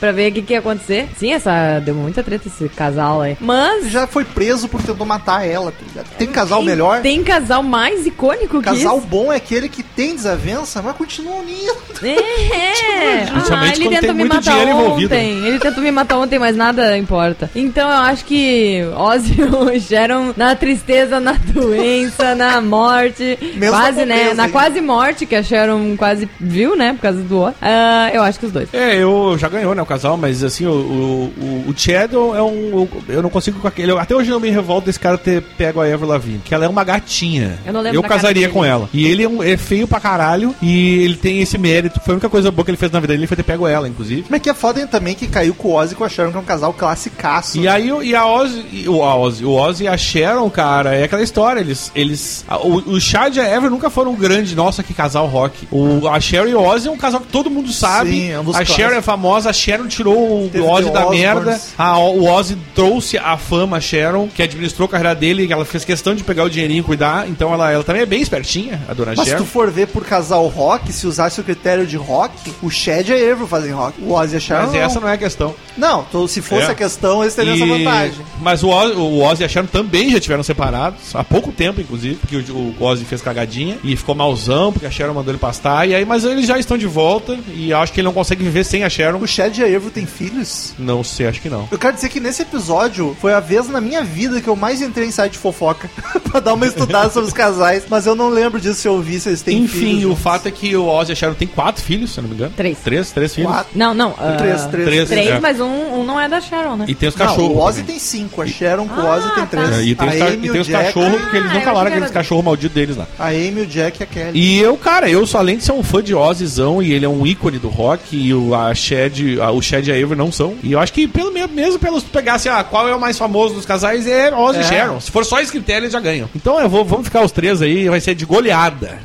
pra 0.00 0.12
ver 0.12 0.30
o 0.30 0.34
que, 0.34 0.42
que 0.42 0.52
ia 0.52 0.58
acontecer. 0.58 1.08
Sim, 1.16 1.32
essa 1.32 1.80
deu 1.80 1.94
muita 1.94 2.22
treta 2.22 2.48
esse 2.48 2.68
casal 2.68 3.20
aí. 3.22 3.36
Mas. 3.40 3.90
Já 3.90 4.06
foi 4.06 4.24
preso 4.24 4.68
por 4.68 4.82
tentar 4.82 5.04
matar 5.04 5.46
ela, 5.46 5.70
tá 5.72 5.78
ligado? 5.86 6.06
Tem 6.16 6.28
casal 6.28 6.58
tem- 6.58 6.66
melhor? 6.68 7.00
Tem 7.02 7.22
casal 7.22 7.62
mais 7.62 8.06
icônico 8.06 8.58
que 8.58 8.64
Casal 8.64 9.00
bom 9.00 9.32
é 9.32 9.36
aquele 9.36 9.68
que 9.68 9.82
tem 9.82 10.14
desavença, 10.14 10.80
mas 10.82 10.96
continua 10.96 11.36
unido. 11.36 11.76
É. 12.02 13.26
Principalmente 13.30 13.72
Ah, 13.82 13.84
ele 13.84 13.88
tentou 14.00 14.14
me 14.14 14.24
matar 14.24 14.56
ontem. 14.56 14.70
envolvido. 14.70 15.14
Ele 15.14 15.58
tentou 15.58 15.82
me 15.82 15.90
matar 15.90 16.18
ontem, 16.18 16.38
mas 16.38 16.56
nada 16.56 16.96
importa. 16.98 17.50
Então 17.54 17.88
eu 17.88 17.96
acho 17.96 18.24
que 18.24 18.82
Ozzy 18.96 19.36
e 19.74 19.80
Sharon 19.80 20.32
na 20.36 20.54
tristeza, 20.54 21.18
na 21.20 21.32
doença, 21.32 22.34
na 22.34 22.60
morte. 22.60 23.38
Mesmo 23.54 23.76
quase, 23.76 24.00
na 24.00 24.06
né? 24.06 24.34
Na 24.34 24.48
quase 24.48 24.80
morte 24.80 25.26
que 25.26 25.34
a 25.34 25.42
Sharon 25.42 25.96
quase 25.96 26.28
viu, 26.40 26.76
né? 26.76 26.92
Por 26.94 27.00
causa 27.02 27.20
do 27.22 27.38
Ozzy. 27.40 27.51
Ah, 27.60 28.10
eu 28.12 28.22
acho 28.22 28.38
que 28.38 28.46
os 28.46 28.52
dois. 28.52 28.68
É, 28.72 28.96
eu 28.96 29.36
já 29.38 29.48
ganhou, 29.48 29.74
né, 29.74 29.82
o 29.82 29.86
casal, 29.86 30.16
mas 30.16 30.42
assim, 30.44 30.66
o, 30.66 30.70
o, 30.72 31.64
o- 31.68 31.74
Chad 31.76 32.12
é 32.14 32.42
um. 32.42 32.86
Eu 33.08 33.22
não 33.22 33.30
consigo 33.30 33.58
com 33.60 33.68
aquele. 33.68 33.90
eu- 33.92 33.98
Até 33.98 34.14
hoje 34.14 34.30
eu 34.30 34.34
não 34.34 34.40
me 34.40 34.50
revolto 34.50 34.86
desse 34.86 34.98
cara 35.00 35.18
ter 35.18 35.42
pego 35.56 35.80
a 35.80 35.84
Avril 35.84 36.08
Lavigne, 36.08 36.40
que 36.44 36.54
ela 36.54 36.64
é 36.64 36.68
uma 36.68 36.84
gatinha. 36.84 37.58
Eu 37.66 37.72
não 37.72 37.80
lembro 37.80 38.02
cara 38.02 38.14
casaria 38.14 38.48
com 38.48 38.64
ela. 38.64 38.88
E 38.92 39.06
ele 39.06 39.22
é, 39.24 39.28
um- 39.28 39.42
é 39.42 39.56
feio 39.56 39.86
pra 39.88 40.00
caralho 40.00 40.54
e 40.62 41.02
ele 41.04 41.16
tem 41.16 41.40
esse 41.40 41.58
mérito. 41.58 42.00
Foi 42.00 42.12
a 42.12 42.16
única 42.16 42.28
coisa 42.28 42.50
boa 42.50 42.64
que 42.64 42.70
ele 42.70 42.76
fez 42.78 42.90
na 42.92 43.00
vida 43.00 43.12
dele 43.14 43.26
foi 43.26 43.36
ter 43.36 43.42
pego 43.42 43.66
ela, 43.66 43.88
inclusive. 43.88 44.24
Mas 44.28 44.40
que 44.40 44.50
é 44.50 44.54
foda 44.54 44.86
também 44.86 45.14
que 45.14 45.26
caiu 45.26 45.54
com 45.54 45.68
o 45.68 45.74
Ozzy 45.74 45.92
e 45.92 45.96
com 45.96 46.04
a 46.04 46.08
Sharon, 46.08 46.30
que 46.30 46.36
é 46.36 46.40
um 46.40 46.44
casal 46.44 46.72
classicaço. 46.72 47.58
E 47.58 47.66
aí, 47.68 47.92
o- 47.92 48.02
e 48.02 48.14
a 48.14 48.26
Ozzy, 48.26 48.64
e 48.72 48.88
o 48.88 49.02
a 49.02 49.16
Ozzy, 49.16 49.44
o 49.44 49.52
Ozzy 49.52 49.84
e 49.84 49.88
a 49.88 49.96
Sharon, 49.96 50.48
cara, 50.50 50.94
é 50.94 51.04
aquela 51.04 51.22
história, 51.22 51.60
eles, 51.60 51.90
eles, 51.94 52.44
a- 52.48 52.58
o, 52.58 52.76
o 52.76 53.00
Chad 53.00 53.36
e 53.36 53.40
a 53.40 53.48
Ever 53.56 53.70
nunca 53.70 53.90
foram 53.90 54.12
um 54.12 54.16
grande, 54.16 54.54
nossa, 54.54 54.82
que 54.82 54.92
casal 54.94 55.26
rock. 55.26 55.66
O, 55.70 56.06
a 56.08 56.20
Sharon 56.20 56.48
e 56.48 56.54
o 56.54 56.60
Ozzy 56.62 56.88
é 56.88 56.90
um 56.90 56.96
casal 56.96 57.20
que 57.20 57.28
todo 57.28 57.41
mundo 57.50 57.72
sabe. 57.72 58.10
Sim, 58.10 58.30
é 58.30 58.38
um 58.38 58.42
a 58.42 58.44
clássicos. 58.44 58.74
Sharon 58.76 58.94
é 58.96 59.02
famosa, 59.02 59.50
a 59.50 59.52
Sharon 59.52 59.86
tirou 59.88 60.46
o 60.46 60.48
Teve 60.50 60.64
Ozzy 60.64 60.84
The 60.86 60.92
da 60.92 61.10
merda. 61.10 61.60
A, 61.78 61.98
o 61.98 62.24
Ozzy 62.26 62.56
trouxe 62.74 63.18
a 63.18 63.36
fama 63.36 63.76
a 63.76 63.80
Sharon, 63.80 64.28
que 64.28 64.42
administrou 64.42 64.86
a 64.86 64.88
carreira 64.90 65.14
dele, 65.14 65.46
ela 65.50 65.64
fez 65.64 65.84
questão 65.84 66.14
de 66.14 66.22
pegar 66.24 66.44
o 66.44 66.50
dinheirinho 66.50 66.80
e 66.80 66.82
cuidar, 66.84 67.28
então 67.28 67.52
ela, 67.52 67.70
ela 67.70 67.84
também 67.84 68.02
é 68.02 68.06
bem 68.06 68.20
espertinha, 68.22 68.80
a 68.88 68.94
dona 68.94 69.12
Mas 69.16 69.24
se 69.26 69.30
Sharon. 69.32 69.44
tu 69.44 69.48
for 69.48 69.70
ver 69.70 69.88
por 69.88 70.04
casal 70.04 70.46
rock, 70.48 70.92
se 70.92 71.06
usasse 71.06 71.40
o 71.40 71.44
critério 71.44 71.86
de 71.86 71.96
rock, 71.96 72.32
o 72.62 72.70
Chad 72.70 73.08
e 73.08 73.12
a 73.12 73.32
Avril 73.32 73.46
fazem 73.46 73.72
rock. 73.72 74.00
O 74.02 74.12
Ozzy 74.12 74.34
e 74.34 74.36
a 74.36 74.40
Sharon 74.40 74.62
Mas 74.64 74.72
não. 74.72 74.80
essa 74.80 75.00
não 75.00 75.08
é 75.08 75.12
a 75.14 75.18
questão. 75.18 75.54
Não, 75.76 76.02
tô- 76.04 76.28
se 76.28 76.40
fosse 76.42 76.66
É. 76.66 76.70
a 76.70 76.74
questão, 76.74 77.22
eles 77.22 77.34
teriam 77.34 77.54
essa 77.54 77.64
E- 77.64 77.68
vantagem. 77.84 78.18
Mas 78.40 78.62
o 78.62 78.68
Ozzy, 78.68 78.94
o 78.96 79.20
Ozzy 79.22 79.42
e 79.42 79.44
a 79.46 79.48
Sharon 79.48 79.66
também 79.66 80.10
já 80.10 80.20
tiveram 80.20 80.42
separados, 80.42 81.14
há 81.14 81.22
pouco 81.24 81.50
tempo, 81.52 81.80
inclusive, 81.80 82.16
porque 82.16 82.36
o, 82.52 82.74
o 82.78 82.84
Ozzy 82.84 83.04
fez 83.04 83.20
cagadinha 83.22 83.78
e 83.82 83.96
ficou 83.96 84.14
malzão, 84.14 84.72
porque 84.72 84.86
a 84.86 84.90
Sharon 84.90 85.14
mandou 85.14 85.32
ele 85.32 85.38
pastar, 85.38 85.88
e 85.88 85.94
aí, 85.94 86.04
mas 86.04 86.24
eles 86.24 86.46
já 86.46 86.58
estão 86.58 86.76
de 86.76 86.86
volta, 86.86 87.31
e 87.54 87.72
acho 87.72 87.92
que 87.92 88.00
ele 88.00 88.06
não 88.06 88.12
consegue 88.12 88.42
viver 88.44 88.64
sem 88.64 88.84
a 88.84 88.88
Sharon. 88.90 89.18
O 89.18 89.26
Chad 89.26 89.56
e 89.58 89.62
a 89.62 89.66
Avril 89.66 89.90
têm 89.90 90.06
filhos? 90.06 90.74
Não 90.78 91.02
sei, 91.04 91.26
acho 91.26 91.40
que 91.40 91.48
não. 91.48 91.68
Eu 91.70 91.78
quero 91.78 91.94
dizer 91.94 92.08
que 92.08 92.20
nesse 92.20 92.42
episódio 92.42 93.16
foi 93.20 93.32
a 93.32 93.40
vez 93.40 93.68
na 93.68 93.80
minha 93.80 94.02
vida 94.02 94.40
que 94.40 94.48
eu 94.48 94.56
mais 94.56 94.80
entrei 94.82 95.06
em 95.06 95.10
site 95.10 95.32
de 95.32 95.38
fofoca 95.38 95.90
pra 96.30 96.40
dar 96.40 96.54
uma 96.54 96.66
estudada 96.66 97.10
sobre 97.10 97.28
os 97.28 97.32
casais, 97.34 97.84
mas 97.88 98.06
eu 98.06 98.14
não 98.14 98.28
lembro 98.28 98.60
disso 98.60 98.80
se 98.80 98.88
eu 98.88 99.00
vi 99.00 99.18
se 99.20 99.28
eles 99.28 99.42
têm 99.42 99.58
Enfim, 99.62 99.78
filhos. 99.78 99.98
o 100.04 100.08
juntos. 100.08 100.22
fato 100.22 100.48
é 100.48 100.50
que 100.50 100.74
o 100.76 100.86
Ozzy 100.86 101.10
e 101.10 101.14
a 101.14 101.16
Sharon 101.16 101.34
têm 101.34 101.48
quatro 101.48 101.82
filhos, 101.82 102.12
se 102.12 102.18
eu 102.18 102.22
não 102.22 102.30
me 102.30 102.36
engano. 102.36 102.52
Três. 102.56 102.78
Três, 102.78 103.10
três 103.10 103.34
filhos. 103.34 103.50
Quatro. 103.50 103.70
Não, 103.74 103.94
não. 103.94 104.14
ah, 104.18 104.34
Três, 104.38 104.64
três, 104.66 104.84
três. 104.86 105.08
Três, 105.08 105.28
É. 105.28 105.40
mas 105.40 105.60
um, 105.60 105.66
um 106.00 106.04
não 106.04 106.20
é 106.20 106.28
da 106.28 106.40
Sharon, 106.40 106.76
né? 106.76 106.84
E 106.88 106.94
tem 106.94 107.08
os 107.08 107.16
Não, 107.16 107.26
cachorros. 107.26 107.56
o 107.56 107.58
Ozzy 107.58 107.80
também. 107.80 107.92
tem 107.94 107.98
cinco, 107.98 108.42
a 108.42 108.46
Sharon 108.46 108.86
com 108.88 109.00
o 109.00 109.06
Ah, 109.06 109.16
Ozzy 109.16 109.26
tem 109.34 109.34
tá. 109.34 109.46
três. 109.46 109.70
É, 109.72 109.82
e 109.82 109.94
tem 109.94 110.08
os, 110.08 110.14
a 110.14 110.18
ca- 110.18 110.26
Amy, 110.32 110.46
e 110.46 110.48
o 110.48 110.52
tem 110.52 110.60
os 110.60 110.66
Jack- 110.66 110.84
cachorros, 110.86 111.20
porque 111.20 111.36
eles 111.36 111.50
Ah, 111.50 111.52
não 111.54 111.60
achei 111.60 111.72
que 111.72 111.78
aqueles 111.80 112.02
era- 112.04 112.10
cachorros 112.12 112.44
malditos 112.44 112.74
deles 112.74 112.96
lá. 112.96 113.06
A 113.18 113.28
Amy, 113.28 113.60
o 113.62 113.66
Jack 113.66 114.00
e 114.00 114.02
a 114.02 114.06
Kelly. 114.06 114.30
E 114.40 114.58
eu, 114.60 114.76
cara, 114.76 115.08
eu 115.08 115.26
só 115.26 115.38
além 115.38 115.56
de 115.56 115.64
ser 115.64 115.72
um 115.72 115.82
fã 115.82 116.02
de 116.02 116.14
Ozzyzão 116.14 116.82
e 116.82 116.92
ele 116.92 117.04
é 117.04 117.08
um 117.08 117.21
ícone 117.26 117.58
do 117.58 117.68
rock 117.68 118.16
e 118.16 118.32
o, 118.34 118.54
a 118.54 118.74
Shed, 118.74 119.40
a, 119.40 119.50
o 119.50 119.60
Shed 119.62 119.88
e 119.88 119.92
a 119.92 119.94
Avery 119.94 120.16
não 120.16 120.32
são. 120.32 120.56
E 120.62 120.72
eu 120.72 120.80
acho 120.80 120.92
que 120.92 121.06
pelo 121.06 121.32
mesmo, 121.32 121.54
mesmo 121.54 121.78
pelos 121.78 122.02
pegasse 122.02 122.48
ah, 122.48 122.62
qual 122.64 122.88
é 122.88 122.94
o 122.94 123.00
mais 123.00 123.18
famoso 123.18 123.54
dos 123.54 123.66
casais 123.66 124.06
é 124.06 124.34
Ozzy 124.34 124.60
É. 124.60 124.62
Sharon. 124.64 125.00
Se 125.00 125.10
for 125.10 125.24
só 125.24 125.40
esse 125.40 125.50
critério, 125.52 125.84
eles 125.84 125.92
já 125.92 126.00
ganham. 126.00 126.28
Então 126.34 126.58
eu 126.60 126.68
vou, 126.68 126.84
vamos 126.84 127.06
ficar 127.06 127.22
os 127.22 127.32
três 127.32 127.62
aí, 127.62 127.88
vai 127.88 128.00
ser 128.00 128.14
de 128.14 128.24
goleada. 128.24 129.00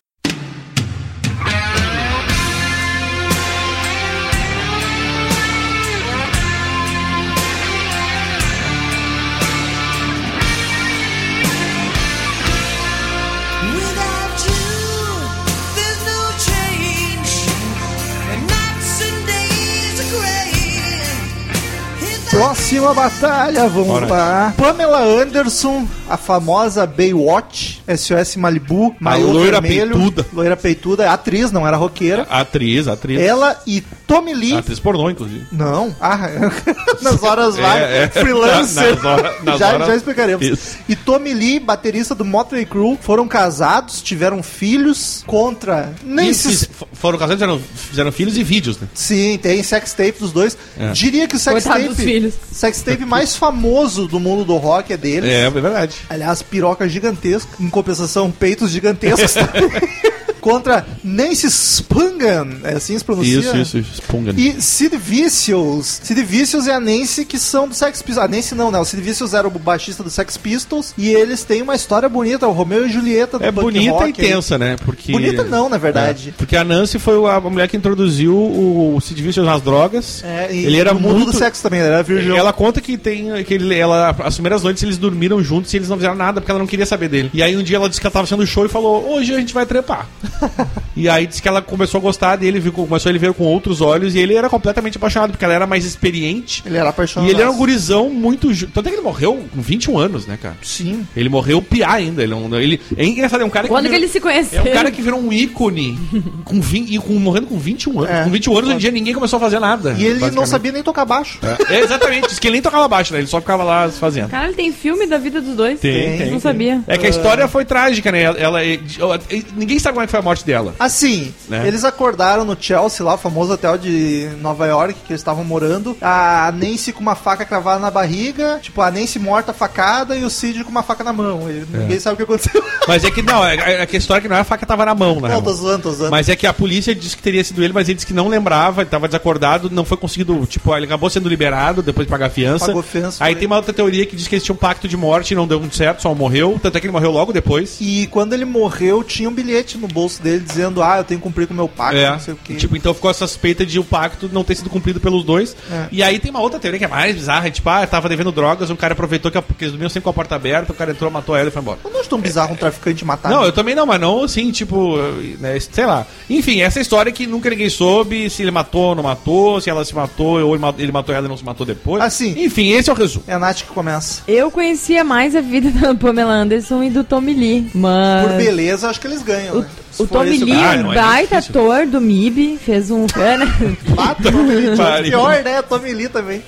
Próxima 22.37 22.93
batalha, 22.93 23.67
vamos 23.67 23.87
Bora. 23.87 24.07
lá. 24.07 24.53
Pamela 24.55 24.99
Anderson, 24.99 25.87
a 26.09 26.17
famosa 26.17 26.85
Baywatch, 26.85 27.81
SOS 27.97 28.35
Malibu, 28.37 28.95
maiô 28.99 29.31
loira 29.31 29.59
vermelho, 29.61 29.95
peituda. 29.95 30.25
loira 30.33 30.55
peituda, 30.57 31.03
é 31.03 31.07
atriz, 31.07 31.51
não 31.51 31.67
era 31.67 31.75
roqueira. 31.77 32.25
Atriz, 32.29 32.87
atriz. 32.87 33.19
Ela 33.19 33.59
e 33.67 33.81
Tommy 34.05 34.33
Lee. 34.33 34.53
Atriz 34.57 34.79
pornô, 34.79 35.09
inclusive. 35.09 35.45
Não, 35.51 35.95
ah, 35.99 36.17
nas 37.01 37.21
horas 37.23 37.55
vai, 37.57 37.83
É, 37.83 38.03
é. 38.03 38.07
freelancer. 38.09 38.95
Nas 38.95 39.03
horas- 39.05 39.43
nas 39.43 39.59
já, 39.59 39.67
horas- 39.73 39.87
já 39.87 39.95
explicaremos. 39.95 40.45
Isso. 40.45 40.77
E 40.87 40.95
Tommy 40.95 41.33
Lee, 41.33 41.59
baterista 41.59 42.15
do 42.15 42.23
Motley 42.25 42.65
Crue, 42.65 42.97
foram 43.01 43.27
casados, 43.27 44.01
tiveram 44.01 44.41
filhos 44.41 45.23
contra. 45.27 45.93
Nem 46.03 46.33
se 46.33 46.67
foram 46.93 47.17
casados, 47.17 47.41
fizeram, 47.41 47.59
fizeram 47.89 48.11
filhos 48.11 48.37
e 48.37 48.43
vídeos, 48.43 48.79
né? 48.79 48.87
Sim, 48.93 49.37
tem 49.41 49.61
sex 49.63 49.93
tape 49.93 50.13
dos 50.19 50.31
dois. 50.31 50.57
É. 50.79 50.91
Diria 50.91 51.27
que 51.27 51.35
o 51.35 51.39
sex 51.39 51.63
Coitado 51.65 51.89
tape, 51.89 52.01
filhos. 52.03 52.33
sex 52.51 52.81
tape 52.81 53.05
mais 53.05 53.35
famoso 53.35 54.07
do 54.07 54.19
mundo 54.19 54.45
do 54.45 54.55
rock 54.57 54.93
é 54.93 54.97
deles. 54.97 55.29
É, 55.29 55.41
é 55.45 55.49
verdade. 55.49 55.95
Aliás, 56.09 56.41
piroca 56.41 56.87
gigantesca. 56.87 57.49
Em 57.59 57.69
compensação, 57.69 58.31
peitos 58.31 58.71
gigantescos. 58.71 59.35
Contra 60.41 60.85
Nancy 61.03 61.49
Spangan. 61.49 62.47
É 62.63 62.75
assim 62.75 62.97
se 62.97 63.03
pronuncia? 63.03 63.39
Isso, 63.39 63.57
isso, 63.57 63.77
isso. 63.77 64.01
E 64.35 64.61
Sid 64.61 64.97
Vicious. 64.97 65.99
Sid 66.03 66.23
Vicious 66.23 66.67
e 66.67 66.71
a 66.71 66.79
Nancy 66.79 67.25
que 67.25 67.37
são 67.37 67.67
do 67.67 67.73
Sex 67.73 68.01
Pistols. 68.01 68.25
A 68.25 68.27
Nancy 68.27 68.55
não, 68.55 68.71
né? 68.71 68.79
O 68.79 68.85
Sid 68.85 69.01
Vicious 69.01 69.33
era 69.33 69.47
o 69.47 69.51
baixista 69.51 70.03
do 70.03 70.09
Sex 70.09 70.37
Pistols. 70.37 70.93
E 70.97 71.09
eles 71.09 71.43
têm 71.43 71.61
uma 71.61 71.75
história 71.75 72.07
bonita. 72.09 72.47
O 72.47 72.51
Romeu 72.51 72.85
e 72.85 72.89
Julieta 72.89 73.37
do 73.37 73.45
É 73.45 73.51
bonita 73.51 73.91
rock 73.91 74.09
e 74.09 74.13
tensa, 74.13 74.57
né? 74.57 74.75
Porque... 74.83 75.11
Bonita 75.11 75.43
não, 75.43 75.69
na 75.69 75.77
verdade. 75.77 76.29
É, 76.29 76.31
porque 76.37 76.55
a 76.55 76.63
Nancy 76.63 76.99
foi 76.99 77.15
a 77.29 77.39
mulher 77.41 77.67
que 77.67 77.77
introduziu 77.77 78.35
o 78.35 78.99
Sid 79.01 79.21
Vicious 79.21 79.45
nas 79.45 79.61
drogas. 79.61 80.23
É, 80.23 80.53
e 80.53 80.65
ele 80.65 80.77
era 80.77 80.93
muito... 80.93 81.31
do 81.31 81.37
sexo 81.37 81.61
também, 81.61 81.79
era 81.79 82.01
virgem. 82.03 82.35
Ela 82.35 82.53
conta 82.53 82.81
que 82.81 82.97
tem 82.97 83.43
que 83.43 83.53
ele, 83.53 83.75
ela 83.75 84.15
as 84.23 84.35
primeiras 84.35 84.63
noites 84.63 84.81
eles 84.83 84.97
dormiram 84.97 85.43
juntos 85.43 85.73
e 85.73 85.77
eles 85.77 85.89
não 85.89 85.97
fizeram 85.97 86.15
nada 86.15 86.41
porque 86.41 86.51
ela 86.51 86.59
não 86.59 86.67
queria 86.67 86.85
saber 86.85 87.09
dele. 87.09 87.29
E 87.33 87.43
aí 87.43 87.55
um 87.55 87.63
dia 87.63 87.77
ela 87.77 87.89
disse 87.89 87.99
que 87.99 88.07
ela 88.07 88.11
tava 88.13 88.27
fazendo 88.27 88.45
show 88.45 88.65
e 88.65 88.69
falou: 88.69 89.13
"Hoje 89.13 89.33
a 89.33 89.39
gente 89.39 89.53
vai 89.53 89.65
trepar". 89.65 90.07
e 90.95 91.07
aí 91.09 91.25
disse 91.27 91.41
que 91.41 91.47
ela 91.47 91.61
começou 91.61 91.99
a 91.99 92.01
gostar 92.01 92.35
dele, 92.35 92.59
viu, 92.59 92.71
começou 92.71 93.09
a 93.09 93.11
ele 93.11 93.19
ver 93.19 93.33
com 93.33 93.43
outros 93.43 93.81
olhos 93.81 94.15
e 94.15 94.19
ele 94.19 94.35
era 94.35 94.49
completamente 94.49 94.97
apaixonado 94.97 95.31
porque 95.31 95.45
ela 95.45 95.53
era 95.53 95.67
mais 95.67 95.85
experiente. 95.85 96.63
Ele 96.65 96.77
era 96.77 96.89
apaixonado. 96.89 97.27
E 97.27 97.31
ele 97.31 97.41
era 97.41 97.49
um 97.51 97.57
gurizão 97.57 98.09
muito. 98.09 98.53
ju- 98.53 98.67
Tanto 98.67 98.87
é 98.87 98.89
que 98.91 98.95
ele 98.97 99.03
morreu 99.03 99.43
com 99.53 99.61
21 99.61 99.97
anos, 99.97 100.25
né, 100.27 100.37
cara? 100.41 100.55
Sim. 100.61 101.05
Ele 101.15 101.29
morreu 101.29 101.61
piá 101.61 101.93
ainda. 101.93 102.23
Ele, 102.23 102.33
é 102.33 102.35
um- 102.35 102.55
ele 102.55 102.79
é 102.95 103.05
engraçado, 103.05 103.41
é 103.41 103.45
um 103.45 103.49
cara 103.49 103.67
Quando 103.67 103.83
que 103.85 103.89
virou- 103.89 103.99
eles 104.01 104.11
se 104.11 104.17
é 104.17 104.21
conheceram? 104.21 104.63
um 104.65 104.73
cara 104.73 104.91
que 104.91 105.01
virou 105.01 105.19
um 105.19 105.31
ícone 105.33 105.97
com 106.43 106.59
20, 106.61 106.93
e 106.93 106.97
com, 106.99 107.13
morrendo 107.13 107.47
com 107.47 107.57
21 107.57 107.99
anos. 108.01 108.09
É. 108.15 108.23
Com 108.23 108.29
21 108.31 108.57
anos, 108.57 108.71
em 108.71 108.77
dia 108.77 108.91
ninguém 108.91 109.13
começou 109.13 109.37
a 109.37 109.39
fazer 109.39 109.59
nada. 109.59 109.95
E 109.97 110.05
ele 110.05 110.31
não 110.31 110.45
sabia 110.45 110.71
nem 110.71 110.83
tocar 110.83 111.05
baixo. 111.05 111.39
É, 111.69 111.79
exatamente, 111.79 112.27
diz 112.29 112.39
que 112.39 112.47
ele 112.47 112.53
nem 112.53 112.61
tocava 112.61 112.87
baixo, 112.87 113.13
né? 113.13 113.19
Ele 113.19 113.27
só 113.27 113.39
ficava 113.39 113.63
lá 113.63 113.89
fazendo. 113.89 114.29
Cara, 114.29 114.45
ele 114.45 114.53
tem 114.55 114.71
filme 114.71 115.05
da 115.07 115.17
vida 115.17 115.41
dos 115.41 115.55
dois. 115.55 115.79
Tem, 115.79 116.31
Não 116.31 116.39
sabia. 116.39 116.81
É 116.87 116.97
que 116.97 117.05
a 117.05 117.09
história 117.09 117.47
foi 117.47 117.65
trágica, 117.65 118.11
né? 118.11 118.21
Ela, 118.23 118.37
ela- 118.39 118.61
ela- 118.99 119.19
ninguém 119.55 119.79
sabe 119.79 119.93
como 119.93 120.03
é 120.03 120.07
que 120.07 120.11
foi 120.11 120.16
a 120.19 120.21
morte 120.21 120.45
dela. 120.45 120.73
Assim, 120.79 121.33
Né? 121.49 121.67
eles 121.67 121.83
acordaram 121.83 122.43
no 122.45 122.57
Chelsea, 122.59 123.05
lá, 123.05 123.15
o 123.15 123.17
famoso 123.17 123.53
hotel 123.53 123.77
de 123.77 124.29
Nova 124.41 124.65
York, 124.67 124.93
que 125.05 125.11
eles 125.13 125.21
estavam 125.21 125.43
morando. 125.43 125.95
A 126.01 126.51
Nancy 126.55 126.91
com 126.93 127.01
uma 127.01 127.15
faca 127.15 127.45
cravada 127.45 127.79
na 127.79 127.91
barriga, 127.91 128.59
tipo, 128.61 128.81
a 128.81 128.91
Nancy 128.91 129.19
morta, 129.19 129.53
facada, 129.53 130.15
e 130.15 130.23
o 130.23 130.29
Cid 130.29 130.63
com 130.63 130.69
uma 130.71 130.83
faca 130.83 131.03
na 131.03 131.13
mão. 131.13 131.49
E 131.49 131.65
Ninguém 131.77 131.99
sabe 131.99 132.13
o 132.15 132.17
que 132.17 132.23
aconteceu. 132.23 132.63
Mas 132.87 133.03
é 133.03 133.11
que 133.11 133.21
não, 133.21 133.43
é, 133.45 133.81
é 133.81 133.85
que 133.85 133.95
a 133.95 133.99
história 133.99 134.19
é 134.19 134.23
que 134.23 134.27
não 134.29 134.35
é 134.35 134.39
a 134.41 134.43
faca 134.43 134.65
tava 134.65 134.85
na 134.85 134.95
mão, 134.95 135.19
né? 135.19 135.29
Não, 135.29 135.41
tô 135.41 135.53
zoando, 135.53 135.83
tô 135.83 135.91
zoando. 135.91 136.11
Mas 136.11 136.29
é 136.29 136.35
que 136.35 136.47
a 136.47 136.53
polícia 136.53 136.93
disse 136.95 137.15
que 137.15 137.21
teria 137.23 137.43
sido 137.43 137.63
ele, 137.63 137.73
mas 137.73 137.87
ele 137.87 137.95
disse 137.95 138.07
que 138.07 138.13
não 138.13 138.27
lembrava, 138.27 138.81
ele 138.81 138.89
tava 138.89 139.07
desacordado, 139.07 139.69
não 139.69 139.83
foi 139.85 139.97
conseguido, 139.97 140.45
tipo, 140.45 140.75
ele 140.75 140.85
acabou 140.85 141.09
sendo 141.09 141.27
liberado 141.29 141.81
depois 141.81 142.07
de 142.07 142.11
pagar 142.11 142.27
a 142.27 142.29
fiança. 142.29 142.67
Pagou 142.67 142.81
fiança, 142.83 143.23
Aí 143.23 143.33
foi. 143.33 143.39
tem 143.39 143.47
uma 143.47 143.57
outra 143.57 143.73
teoria 143.73 144.05
que 144.05 144.15
diz 144.15 144.27
que 144.27 144.35
eles 144.35 144.43
tinham 144.43 144.55
um 144.55 144.59
pacto 144.59 144.87
de 144.87 144.95
morte 144.97 145.31
e 145.31 145.35
não 145.35 145.47
deu 145.47 145.59
muito 145.59 145.75
certo, 145.75 146.01
só 146.01 146.13
morreu, 146.15 146.59
tanto 146.61 146.77
é 146.77 146.79
que 146.81 146.85
ele 146.87 146.93
morreu 146.93 147.11
logo 147.11 147.33
depois. 147.33 147.77
E 147.81 148.07
quando 148.07 148.33
ele 148.33 148.45
morreu, 148.45 149.03
tinha 149.03 149.29
um 149.29 149.33
bilhete 149.33 149.77
no 149.77 149.87
bolso 149.87 150.06
dele 150.17 150.39
dizendo: 150.39 150.81
Ah, 150.81 150.97
eu 150.97 151.03
tenho 151.03 151.19
que 151.19 151.23
cumprir 151.23 151.47
com 151.47 151.53
o 151.53 151.57
meu 151.57 151.67
pacto, 151.67 151.97
É, 151.97 152.09
não 152.11 152.19
sei 152.19 152.33
o 152.33 152.37
quê. 152.43 152.55
tipo, 152.55 152.75
então 152.77 152.93
ficou 152.93 153.11
essa 153.11 153.27
suspeita 153.27 153.65
de 153.65 153.79
o 153.79 153.83
pacto 153.83 154.29
não 154.31 154.43
ter 154.43 154.55
sido 154.55 154.69
cumprido 154.69 154.99
pelos 154.99 155.23
dois. 155.23 155.55
É. 155.71 155.87
E 155.91 156.01
aí 156.03 156.19
tem 156.19 156.31
uma 156.31 156.39
outra 156.41 156.59
teoria 156.59 156.79
que 156.79 156.85
é 156.85 156.87
mais 156.87 157.15
bizarra, 157.15 157.49
tipo, 157.51 157.69
ah, 157.69 157.85
tava 157.85 158.07
devendo 158.07 158.31
drogas, 158.31 158.69
um 158.69 158.75
cara 158.75 158.93
aproveitou 158.93 159.29
que, 159.31 159.37
a- 159.37 159.41
que 159.41 159.63
eles 159.65 159.71
dormiam 159.71 159.89
sempre 159.89 160.03
com 160.05 160.09
a 160.09 160.13
porta 160.13 160.35
aberta, 160.35 160.71
o 160.71 160.75
cara 160.75 160.91
entrou, 160.91 161.11
matou 161.11 161.35
ela 161.35 161.49
e 161.49 161.51
foi 161.51 161.61
embora. 161.61 161.79
Eu 161.83 161.91
não 161.91 161.99
acho 161.99 162.09
tão 162.09 162.19
bizarro 162.19 162.53
um 162.53 162.57
traficante 162.57 163.03
matar. 163.03 163.29
Não, 163.29 163.43
eu 163.43 163.51
também 163.51 163.75
não, 163.75 163.85
mas 163.85 163.99
não 163.99 164.23
assim, 164.23 164.51
tipo, 164.51 164.97
né, 165.39 165.59
sei 165.59 165.85
lá. 165.85 166.05
Enfim, 166.29 166.61
essa 166.61 166.79
história 166.79 167.11
que 167.11 167.25
nunca 167.27 167.49
ninguém 167.49 167.69
soube 167.69 168.29
se 168.29 168.41
ele 168.41 168.51
matou 168.51 168.89
ou 168.89 168.95
não 168.95 169.03
matou, 169.03 169.59
se 169.59 169.69
ela 169.69 169.83
se 169.83 169.93
matou 169.95 170.41
ou 170.41 170.55
ele 170.77 170.91
matou 170.91 171.13
ela 171.13 171.25
e 171.25 171.29
não 171.29 171.37
se 171.37 171.43
matou 171.45 171.65
depois. 171.65 172.01
Assim. 172.03 172.33
Enfim, 172.43 172.69
esse 172.71 172.89
é 172.89 172.93
o 172.93 172.95
resumo. 172.95 173.23
É 173.27 173.33
a 173.33 173.39
Nath 173.39 173.57
que 173.57 173.67
começa. 173.67 174.21
Eu 174.27 174.51
conhecia 174.51 175.03
mais 175.03 175.35
a 175.35 175.41
vida 175.41 175.69
da 175.79 175.95
Pamela 175.95 176.33
Anderson 176.33 176.83
e 176.83 176.89
do 176.89 177.03
Tommy 177.03 177.33
Lee, 177.33 177.69
mas... 177.73 178.27
Por 178.27 178.37
beleza, 178.37 178.89
acho 178.89 178.99
que 178.99 179.07
eles 179.07 179.21
ganham, 179.21 179.55
O, 179.57 179.59
né? 179.61 179.67
Se 179.97 180.03
o 180.03 180.07
Tommy 180.07 180.37
Lee, 180.37 180.53
Ah, 180.53 180.77
não 180.77 180.91
é 180.91 180.95
baita 180.95 181.39
difícil. 181.41 181.61
ator 181.71 181.85
do 181.87 181.99
MIB, 181.99 182.57
fez 182.63 182.91
um... 182.91 183.05
É, 183.17 183.37
né? 183.37 183.45
Ah, 183.97 184.15
Tommy 184.21 184.55
Lee, 184.55 184.75
pior, 185.09 185.43
né? 185.43 185.61
Tommy 185.63 185.93
Lee 185.93 186.07
também. 186.09 186.41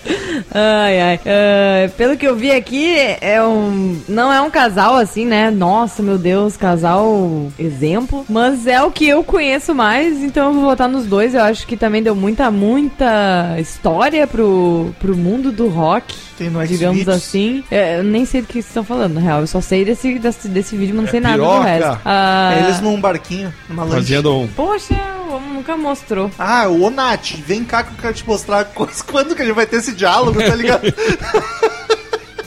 Ai, 0.54 1.02
ai. 1.02 1.20
Ah, 1.26 1.90
pelo 1.98 2.16
que 2.16 2.28
eu 2.28 2.36
vi 2.36 2.52
aqui, 2.52 2.96
é 3.22 3.42
um. 3.44 4.00
Não 4.08 4.32
é 4.32 4.40
um 4.42 4.50
casal 4.52 4.96
assim, 4.96 5.26
né? 5.26 5.50
Nossa, 5.50 6.04
meu 6.04 6.18
Deus, 6.18 6.56
casal 6.56 7.52
exemplo. 7.58 8.26
Mas 8.30 8.68
é 8.68 8.82
o 8.84 8.92
que 8.92 9.08
eu 9.08 9.24
conheço 9.24 9.74
mais, 9.74 10.22
então 10.24 10.48
eu 10.48 10.54
vou 10.54 10.64
votar 10.66 10.88
nos 10.88 11.06
dois. 11.06 11.34
Eu 11.34 11.42
acho 11.44 11.66
que 11.66 11.76
também 11.76 12.04
deu 12.04 12.16
muita, 12.16 12.52
muita 12.52 13.56
história 13.60 14.28
pro, 14.28 14.94
pro 15.00 15.16
mundo 15.18 15.52
do 15.52 15.68
rock. 15.68 16.14
Tem 16.40 16.50
no 16.50 16.66
Digamos 16.66 17.08
assim. 17.10 17.64
É, 17.70 18.00
eu 18.00 18.04
nem 18.04 18.26
sei 18.26 18.42
do 18.42 18.48
que 18.48 18.54
vocês 18.54 18.66
estão 18.68 18.84
falando, 18.84 19.14
na 19.16 19.22
real. 19.22 19.42
Eu 19.42 19.48
só 19.48 19.60
sei 19.62 19.84
desse, 19.86 20.18
desse, 20.18 20.48
desse 20.48 20.76
vídeo, 20.78 20.96
mas 20.96 21.04
não 21.06 21.12
sei 21.12 21.20
nada 21.20 21.38
do 21.38 21.60
resto. 21.60 22.00
Ah, 22.06 22.54
É 22.56 22.64
eles 22.64 22.80
num 22.82 23.00
barquinho, 23.00 23.54
numa 23.68 23.84
lancha. 23.84 23.96
Fazendo 23.98 24.36
um. 24.40 24.48
Poxa, 24.48 24.96
o 25.30 25.34
homem 25.34 25.50
nunca 25.54 25.76
mostrou. 25.76 26.32
Ah, 26.40 26.68
o 26.70 26.90
Nath, 26.90 27.32
vem 27.46 27.64
cá 27.66 27.84
que 27.84 27.92
eu 27.92 27.98
quero 28.02 28.14
te 28.14 28.26
mostrar 28.26 28.64
coisas- 28.66 29.02
quando 29.02 29.36
que 29.36 29.42
a 29.42 29.46
gente 29.46 29.54
vai 29.56 29.66
ter 29.66 29.76
esse 29.78 29.92
diálogo, 29.94 30.42
tá 30.42 30.56
ligado? 30.56 30.84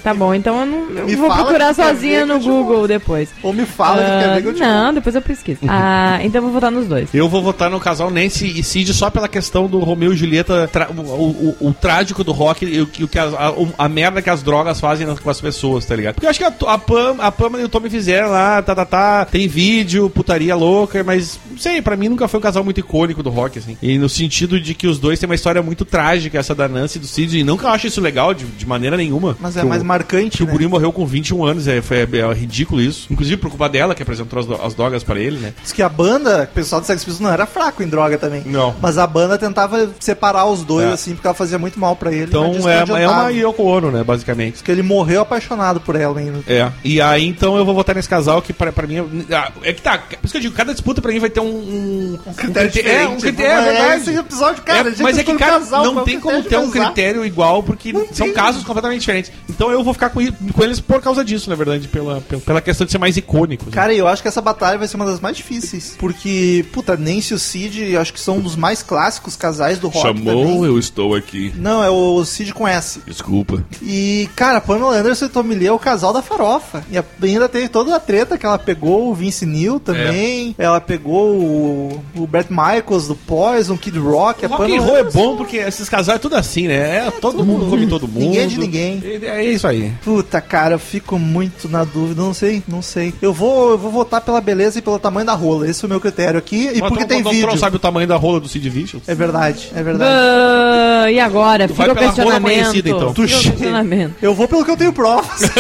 Tá 0.03 0.13
bom, 0.13 0.35
então 0.35 0.59
eu, 0.61 0.67
não, 0.67 0.91
eu 0.99 1.07
Me 1.07 1.15
vou 1.17 1.31
procurar 1.33 1.75
sozinha 1.75 2.27
no 2.27 2.41
Google 2.41 2.89
depois. 2.89 3.29
Ou 3.43 3.53
me 3.53 3.65
fala 3.65 3.99
que 4.03 4.09
quer 4.09 4.25
Ah, 4.31 4.35
ver 4.35 4.43
que 4.43 4.49
eu 4.49 4.55
te 4.55 4.61
Não, 4.61 4.95
depois 4.95 5.15
eu 5.15 5.23
pesquiso. 5.23 5.61
Ah, 5.69 6.19
então 6.23 6.39
eu 6.41 6.43
vou 6.45 6.53
votar 6.53 6.71
nos 6.71 6.87
dois. 6.87 7.09
Eu 7.15 7.29
vou 7.29 7.43
votar 7.43 7.71
no 7.71 7.79
casal 7.81 8.11
Nancy 8.11 8.47
e 8.59 8.63
Cid 8.63 8.93
só 8.95 9.11
pela 9.11 9.29
questão 9.29 9.67
do 9.67 9.79
Romeu 9.79 10.13
e 10.13 10.17
Julieta, 10.17 10.69
tra- 10.69 10.89
o, 10.91 11.01
o- 11.01 11.57
o- 11.61 11.69
o 11.69 11.73
trágico 11.75 12.23
do 12.25 12.33
rock 12.33 12.65
e 12.65 12.81
o 12.81 12.87
que, 12.87 13.05
o 13.05 13.09
que 13.09 13.19
as- 13.19 13.33
a, 13.35 13.51
o- 13.53 13.73
a 13.79 13.89
merda 13.89 14.21
que 14.21 14.29
as 14.31 14.43
drogas 14.43 14.81
fazem 14.81 15.07
com 15.15 15.31
as 15.31 15.41
pessoas, 15.41 15.85
tá 15.87 15.95
ligado? 15.97 16.15
Porque 16.15 16.27
eu 16.27 16.31
acho 16.31 16.39
que 16.39 16.45
a, 16.45 16.53
a, 16.73 16.79
Pam, 16.79 17.17
a 17.19 17.31
Pamela 17.33 17.63
e 17.63 17.65
o 17.65 17.69
Tommy 17.69 17.89
fizeram 17.89 18.31
lá, 18.31 18.61
tá, 18.63 18.75
tá, 18.75 18.85
tá, 18.85 19.25
tem 19.25 19.47
vídeo, 19.49 20.11
putaria 20.11 20.55
louca, 20.55 21.03
mas 21.05 21.39
não 21.51 21.59
sei, 21.59 21.81
pra 21.81 21.97
mim 21.97 22.09
nunca 22.09 22.27
foi 22.29 22.39
um 22.39 22.43
casal 22.43 22.65
muito 22.65 22.81
icônico 22.81 23.23
do 23.23 23.31
rock, 23.31 23.59
assim. 23.59 23.77
E 23.81 23.99
no 23.99 24.09
sentido 24.09 24.61
de 24.61 24.75
que 24.75 24.87
os 24.87 24.99
dois 24.99 25.19
têm 25.19 25.29
uma 25.29 25.35
história 25.35 25.63
muito 25.63 25.85
trágica, 25.85 26.39
essa 26.39 26.55
da 26.55 26.69
Nancy 26.69 26.99
e 26.99 27.01
do 27.01 27.07
Cid, 27.07 27.39
e 27.39 27.45
nunca 27.45 27.67
eu 27.67 27.71
acho 27.71 27.87
isso 27.87 28.01
legal 28.01 28.35
de, 28.35 28.45
de 28.45 28.67
maneira 28.67 28.97
nenhuma. 28.97 29.37
Mas 29.41 29.57
é 29.57 29.63
mais 29.65 29.83
marcante, 29.93 30.39
que 30.39 30.43
o 30.43 30.47
né? 30.47 30.53
guri 30.53 30.67
morreu 30.67 30.93
com 30.93 31.05
21 31.07 31.45
anos, 31.45 31.69
é, 31.69 31.81
foi, 31.83 31.99
é 31.99 32.33
ridículo 32.35 32.81
isso. 32.81 33.07
Inclusive 33.11 33.37
por 33.37 33.51
culpa 33.51 33.69
dela, 33.69 33.95
que 33.95 34.03
apresentou 34.03 34.39
as, 34.39 34.47
do- 34.47 34.61
as 34.63 34.75
drogas 34.75 35.03
pra 35.03 35.19
ele, 35.19 35.39
né? 35.39 35.53
Diz 35.63 35.73
que 35.73 35.83
a 35.83 35.89
banda, 35.89 36.49
o 36.51 36.55
pessoal 36.55 36.81
do 36.81 36.87
Sex 36.87 37.05
Pistols 37.05 37.21
não 37.21 37.31
era 37.33 37.47
fraco 37.47 37.83
em 37.83 37.89
droga 37.89 38.17
também. 38.19 38.43
Não. 38.47 38.75
Mas 38.81 38.99
a 38.99 39.07
banda 39.07 39.37
tentava 39.39 39.91
separar 40.01 40.47
os 40.47 40.63
dois, 40.65 40.87
É. 40.89 40.93
assim, 40.93 41.13
porque 41.15 41.27
ela 41.27 41.35
fazia 41.35 41.59
muito 41.59 41.79
mal 41.79 41.95
pra 41.97 42.11
ele. 42.13 42.25
Então 42.25 42.53
é, 42.69 43.03
é 43.03 43.09
uma 43.09 43.31
Yoko 43.31 43.63
Ono, 43.63 43.91
né, 43.91 44.03
basicamente. 44.05 44.55
Diz 44.55 44.63
que 44.63 44.71
ele 44.71 44.83
morreu 44.83 45.21
apaixonado 45.23 45.81
por 45.81 45.97
ela 45.97 46.19
ainda. 46.19 46.41
É. 46.47 46.71
E 46.85 47.01
aí, 47.01 47.27
então, 47.27 47.57
eu 47.57 47.65
vou 47.65 47.75
votar 47.75 47.95
nesse 47.95 48.09
casal 48.09 48.41
que 48.43 48.53
pra, 48.53 48.73
pra 48.73 48.87
mim. 48.87 48.97
é- 48.99 49.53
É 49.71 49.73
que 49.73 49.83
tá. 49.83 49.99
Por 49.99 50.19
isso 50.25 50.33
que 50.33 50.37
eu 50.39 50.43
digo, 50.43 50.55
cada 50.55 50.73
disputa 50.73 51.01
pra 51.01 51.13
mim 51.13 51.19
vai 51.19 51.31
ter 51.31 51.41
um. 51.41 51.53
Um, 51.53 52.19
um 52.27 52.33
critério 52.35 52.71
É, 52.89 53.09
um 53.09 53.19
critério, 53.21 53.53
é 53.53 53.57
Mas 53.57 53.65
verdade. 53.65 54.03
Esse 54.11 54.19
episódio, 54.19 54.63
cara, 54.63 54.89
É, 54.91 54.95
mas 55.03 55.19
é 55.19 55.25
que, 55.25 55.35
cara, 55.35 55.53
casal, 55.61 55.85
não 55.85 55.93
qual 55.95 56.05
tem 56.05 56.19
como 56.21 56.43
ter 56.43 56.57
um 56.59 56.71
critério 56.71 57.25
igual, 57.25 57.63
porque 57.63 57.93
Não 57.93 58.07
são 58.13 58.27
tem. 58.27 58.33
casos 58.35 58.65
completamente 58.65 59.01
diferentes. 59.01 59.33
Então 59.49 59.71
eu 59.71 59.82
vou 59.85 59.93
ficar 59.93 60.11
com, 60.11 60.21
com 60.53 60.63
eles 60.63 60.81
por 60.81 61.01
causa 61.01 61.25
disso, 61.25 61.49
na 61.49 61.57
verdade, 61.57 61.89
pela, 61.89 62.21
pela, 62.21 62.41
pela 62.43 62.61
questão 62.61 62.85
de 62.85 62.93
ser 62.93 62.99
mais 62.99 63.17
icônico. 63.17 63.65
assim. 63.65 63.73
Cara, 63.73 63.95
eu 63.95 64.07
acho 64.09 64.23
que 64.23 64.29
essa 64.29 64.41
batalha 64.41 64.79
vai 64.79 64.89
ser 64.89 64.97
uma 64.97 65.07
das 65.07 65.21
mais 65.21 65.37
difíceis. 65.37 65.97
Porque, 65.99 66.65
puta, 66.73 66.97
Nancy 66.97 67.33
e 67.33 67.35
o 67.35 67.39
Cid, 67.39 67.93
eu 67.93 68.01
acho 68.01 68.13
que 68.13 68.21
são 68.21 68.39
um 68.39 68.41
dos 68.41 68.57
mais 68.57 68.83
clássicos 68.83 69.37
casais 69.37 69.79
do 69.79 69.89
rock. 69.89 70.03
também. 70.15 70.65
eu 70.65 70.79
estou 70.79 71.15
aqui. 71.15 71.53
Não, 71.57 71.83
é 71.83 71.91
o 71.91 72.25
Cid 72.25 72.53
com 72.53 72.67
S. 72.67 73.01
Desculpa. 73.07 73.65
E, 73.81 74.29
cara, 74.37 74.61
Pamela 74.61 74.97
Anderson 74.97 75.27
e 75.27 75.29
Tommy 75.29 75.55
Lee 75.55 75.67
é 75.67 75.73
o 75.73 75.79
casal 75.79 76.13
da 76.13 76.23
farofa. 76.23 76.85
E 76.91 77.27
ainda 77.27 77.49
teve 77.49 77.69
toda 77.69 77.95
a 77.95 78.01
treta 78.01 78.39
que 78.39 78.47
ela 78.47 78.59
pegou 78.59 79.11
o 79.11 79.15
Vince 79.15 79.47
Neil 79.47 79.81
também. 79.81 80.55
Ela 80.59 80.81
pegou 80.81 81.37
o, 81.37 82.05
o 82.17 82.27
Brett 82.27 82.51
Michaels 82.51 83.09
do 83.09 83.15
Poison, 83.15 83.77
Kid 83.77 83.99
Rock. 83.99 84.45
O 84.45 84.47
a 84.47 84.57
rock 84.57 84.63
and 84.63 84.77
Pamela 84.77 84.87
roll 84.87 84.97
é 84.97 85.05
bom 85.05 85.37
porque 85.37 85.57
esses 85.57 85.89
casais 85.89 86.17
é 86.17 86.19
tudo 86.19 86.37
assim, 86.37 86.69
né? 86.69 87.07
É, 87.07 87.11
todo 87.11 87.45
mundo 87.45 87.67
come 87.69 87.87
todo 87.87 88.09
mundo. 88.09 88.21
Ninguém 88.21 88.41
é 88.41 88.47
de 88.47 88.59
ninguém. 88.59 89.03
É, 89.05 89.27
é 89.27 89.45
isso 89.45 89.67
aí. 89.67 89.72
Aí. 89.73 89.93
Puta, 90.05 90.41
cara, 90.41 90.75
eu 90.75 90.79
fico 90.79 91.19
muito 91.19 91.69
na 91.69 91.83
dúvida, 91.85 92.23
não 92.23 92.33
sei, 92.33 92.63
não 92.69 92.81
sei. 92.83 93.13
Eu 93.21 93.33
vou, 93.33 93.73
eu 93.73 93.79
vou 93.79 93.91
votar 93.91 94.21
pela 94.21 94.41
beleza 94.41 94.79
e 94.79 94.83
pelo 94.83 94.99
tamanho 94.99 95.27
da 95.27 95.35
rola. 95.35 95.69
Esse 95.69 95.85
é 95.85 95.87
o 95.87 95.89
meu 95.89 96.01
critério 96.01 96.39
aqui. 96.39 96.71
E 96.75 96.81
Mas 96.81 96.89
porque 96.91 97.05
tu- 97.05 97.09
tem 97.09 97.23
tu- 97.23 97.29
tu 97.29 97.31
vídeo. 97.33 97.47
não 97.49 97.57
sabe 97.57 97.77
o 97.77 97.79
tamanho 97.79 98.07
da 98.07 98.17
rola 98.17 98.39
do 98.41 98.49
Sid 98.49 98.69
Vicious? 98.71 99.03
É 99.09 99.15
verdade, 99.15 99.71
é 99.75 99.83
verdade. 99.83 100.11
Ah, 100.15 101.11
e 101.11 101.19
agora? 101.19 101.67
Tu 101.67 101.75
Fica 101.75 101.93
vai 101.95 101.95
o 101.95 101.95
pela 101.99 102.11
rola 102.11 102.41
questionamento. 102.41 102.89
então. 102.89 103.13
Tu 103.15 103.23
Fica 103.27 103.37
o 103.39 103.43
che- 103.43 103.51
questionamento. 103.51 104.15
Eu 104.23 104.35
vou 104.35 104.47
pelo 104.49 104.65
que 104.65 104.71
eu 104.71 104.77
tenho 104.77 104.93
provas. 104.93 105.41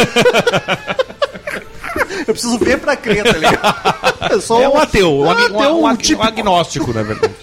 eu 2.26 2.34
preciso 2.34 2.58
ver 2.58 2.78
pra 2.78 2.96
crer, 2.96 3.24
tá 3.24 3.32
ligado? 3.38 4.12
Eu 4.30 4.40
sou 4.40 4.62
É 4.62 4.68
um 4.68 4.76
ateu, 4.78 5.12
um, 5.20 5.30
ateu, 5.30 5.80
um, 5.80 5.86
ag- 5.86 6.02
tipo- 6.02 6.22
um 6.22 6.24
agnóstico, 6.24 6.92
na 6.92 7.02
verdade. 7.02 7.34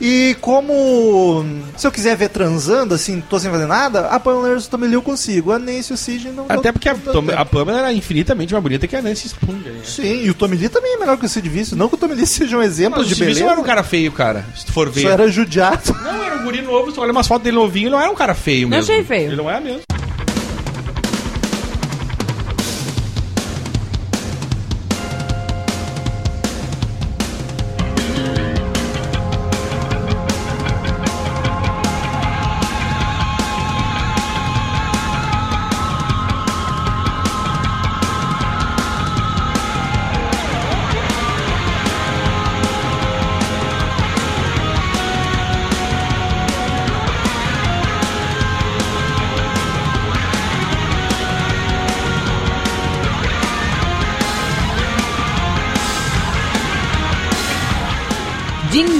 E 0.00 0.36
como 0.40 1.44
se 1.76 1.86
eu 1.86 1.92
quiser 1.92 2.16
ver 2.16 2.28
transando, 2.28 2.94
assim, 2.94 3.20
tô 3.28 3.38
sem 3.38 3.50
fazer 3.50 3.66
nada, 3.66 4.06
a 4.08 4.18
Pamela 4.20 4.48
Anderson 4.48 4.70
também 4.70 4.92
eu 4.92 5.02
consigo. 5.02 5.52
A 5.52 5.58
Nancy 5.58 5.92
e 5.92 5.94
o 5.94 5.96
Sidney 5.96 6.32
não. 6.32 6.44
Até 6.48 6.68
não- 6.68 6.72
porque 6.72 6.88
a, 6.88 6.94
não- 6.94 7.12
Tom- 7.12 7.24
a 7.36 7.44
Pamela 7.44 7.78
era 7.80 7.92
infinitamente 7.92 8.52
mais 8.52 8.62
bonita 8.62 8.86
que 8.86 8.96
a 8.96 9.02
Nancy 9.02 9.28
Spooner. 9.28 9.72
né? 9.72 9.80
Sim, 9.84 10.24
e 10.24 10.30
o 10.30 10.34
Tommy 10.34 10.56
Lee 10.56 10.68
também 10.68 10.94
é 10.94 10.98
melhor 10.98 11.16
que 11.16 11.26
o 11.26 11.28
Sid 11.28 11.48
Vicious. 11.48 11.78
Não 11.78 11.88
que 11.88 11.94
o 11.94 11.98
Tommy 11.98 12.14
Lee 12.14 12.26
seja 12.26 12.56
um 12.56 12.62
exemplo 12.62 12.98
Mas 12.98 13.06
o 13.06 13.08
de 13.08 13.14
Sid 13.14 13.24
beleza. 13.26 13.44
não 13.44 13.50
era 13.50 13.60
um 13.60 13.64
cara 13.64 13.82
feio, 13.82 14.12
cara. 14.12 14.44
Se 14.56 14.66
tu 14.66 14.72
for 14.72 14.88
ver. 14.90 15.02
Só 15.02 15.08
era 15.10 15.28
judiado. 15.28 15.94
Não, 16.02 16.22
era 16.24 16.36
um 16.36 16.44
guri 16.44 16.62
novo. 16.62 16.92
Tu 16.92 17.00
olha 17.00 17.12
umas 17.12 17.26
fotos 17.26 17.44
dele 17.44 17.56
novinho, 17.56 17.84
ele 17.86 17.90
não 17.94 18.00
era 18.00 18.10
um 18.10 18.14
cara 18.14 18.34
feio 18.34 18.68
Não 18.68 18.76
mesmo. 18.76 18.92
achei 18.92 19.04
feio. 19.04 19.28
Ele 19.28 19.36
não 19.36 19.50
é 19.50 19.60
mesmo. 19.60 19.80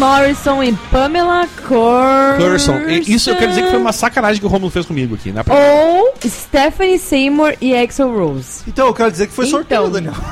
Morrison 0.02 0.60
e 0.64 0.72
Pamela 0.90 1.46
Cor... 1.68 2.36
Curson. 2.36 2.80
Isso 3.06 3.30
eu 3.30 3.36
quero 3.36 3.50
dizer 3.50 3.62
que 3.62 3.70
foi 3.70 3.78
uma 3.78 3.92
sacanagem 3.92 4.40
que 4.40 4.46
o 4.46 4.48
Romulo 4.48 4.68
fez 4.68 4.84
comigo 4.84 5.14
aqui. 5.14 5.30
Na 5.30 5.44
Ou 5.48 6.12
Stephanie 6.26 6.98
Seymour 6.98 7.54
e 7.60 7.72
Axel 7.76 8.12
Rose. 8.12 8.64
Então, 8.66 8.88
eu 8.88 8.94
quero 8.94 9.12
dizer 9.12 9.28
que 9.28 9.32
foi 9.32 9.46
Então. 9.46 9.60
sorteio, 9.60 9.88
Daniel. 9.90 10.14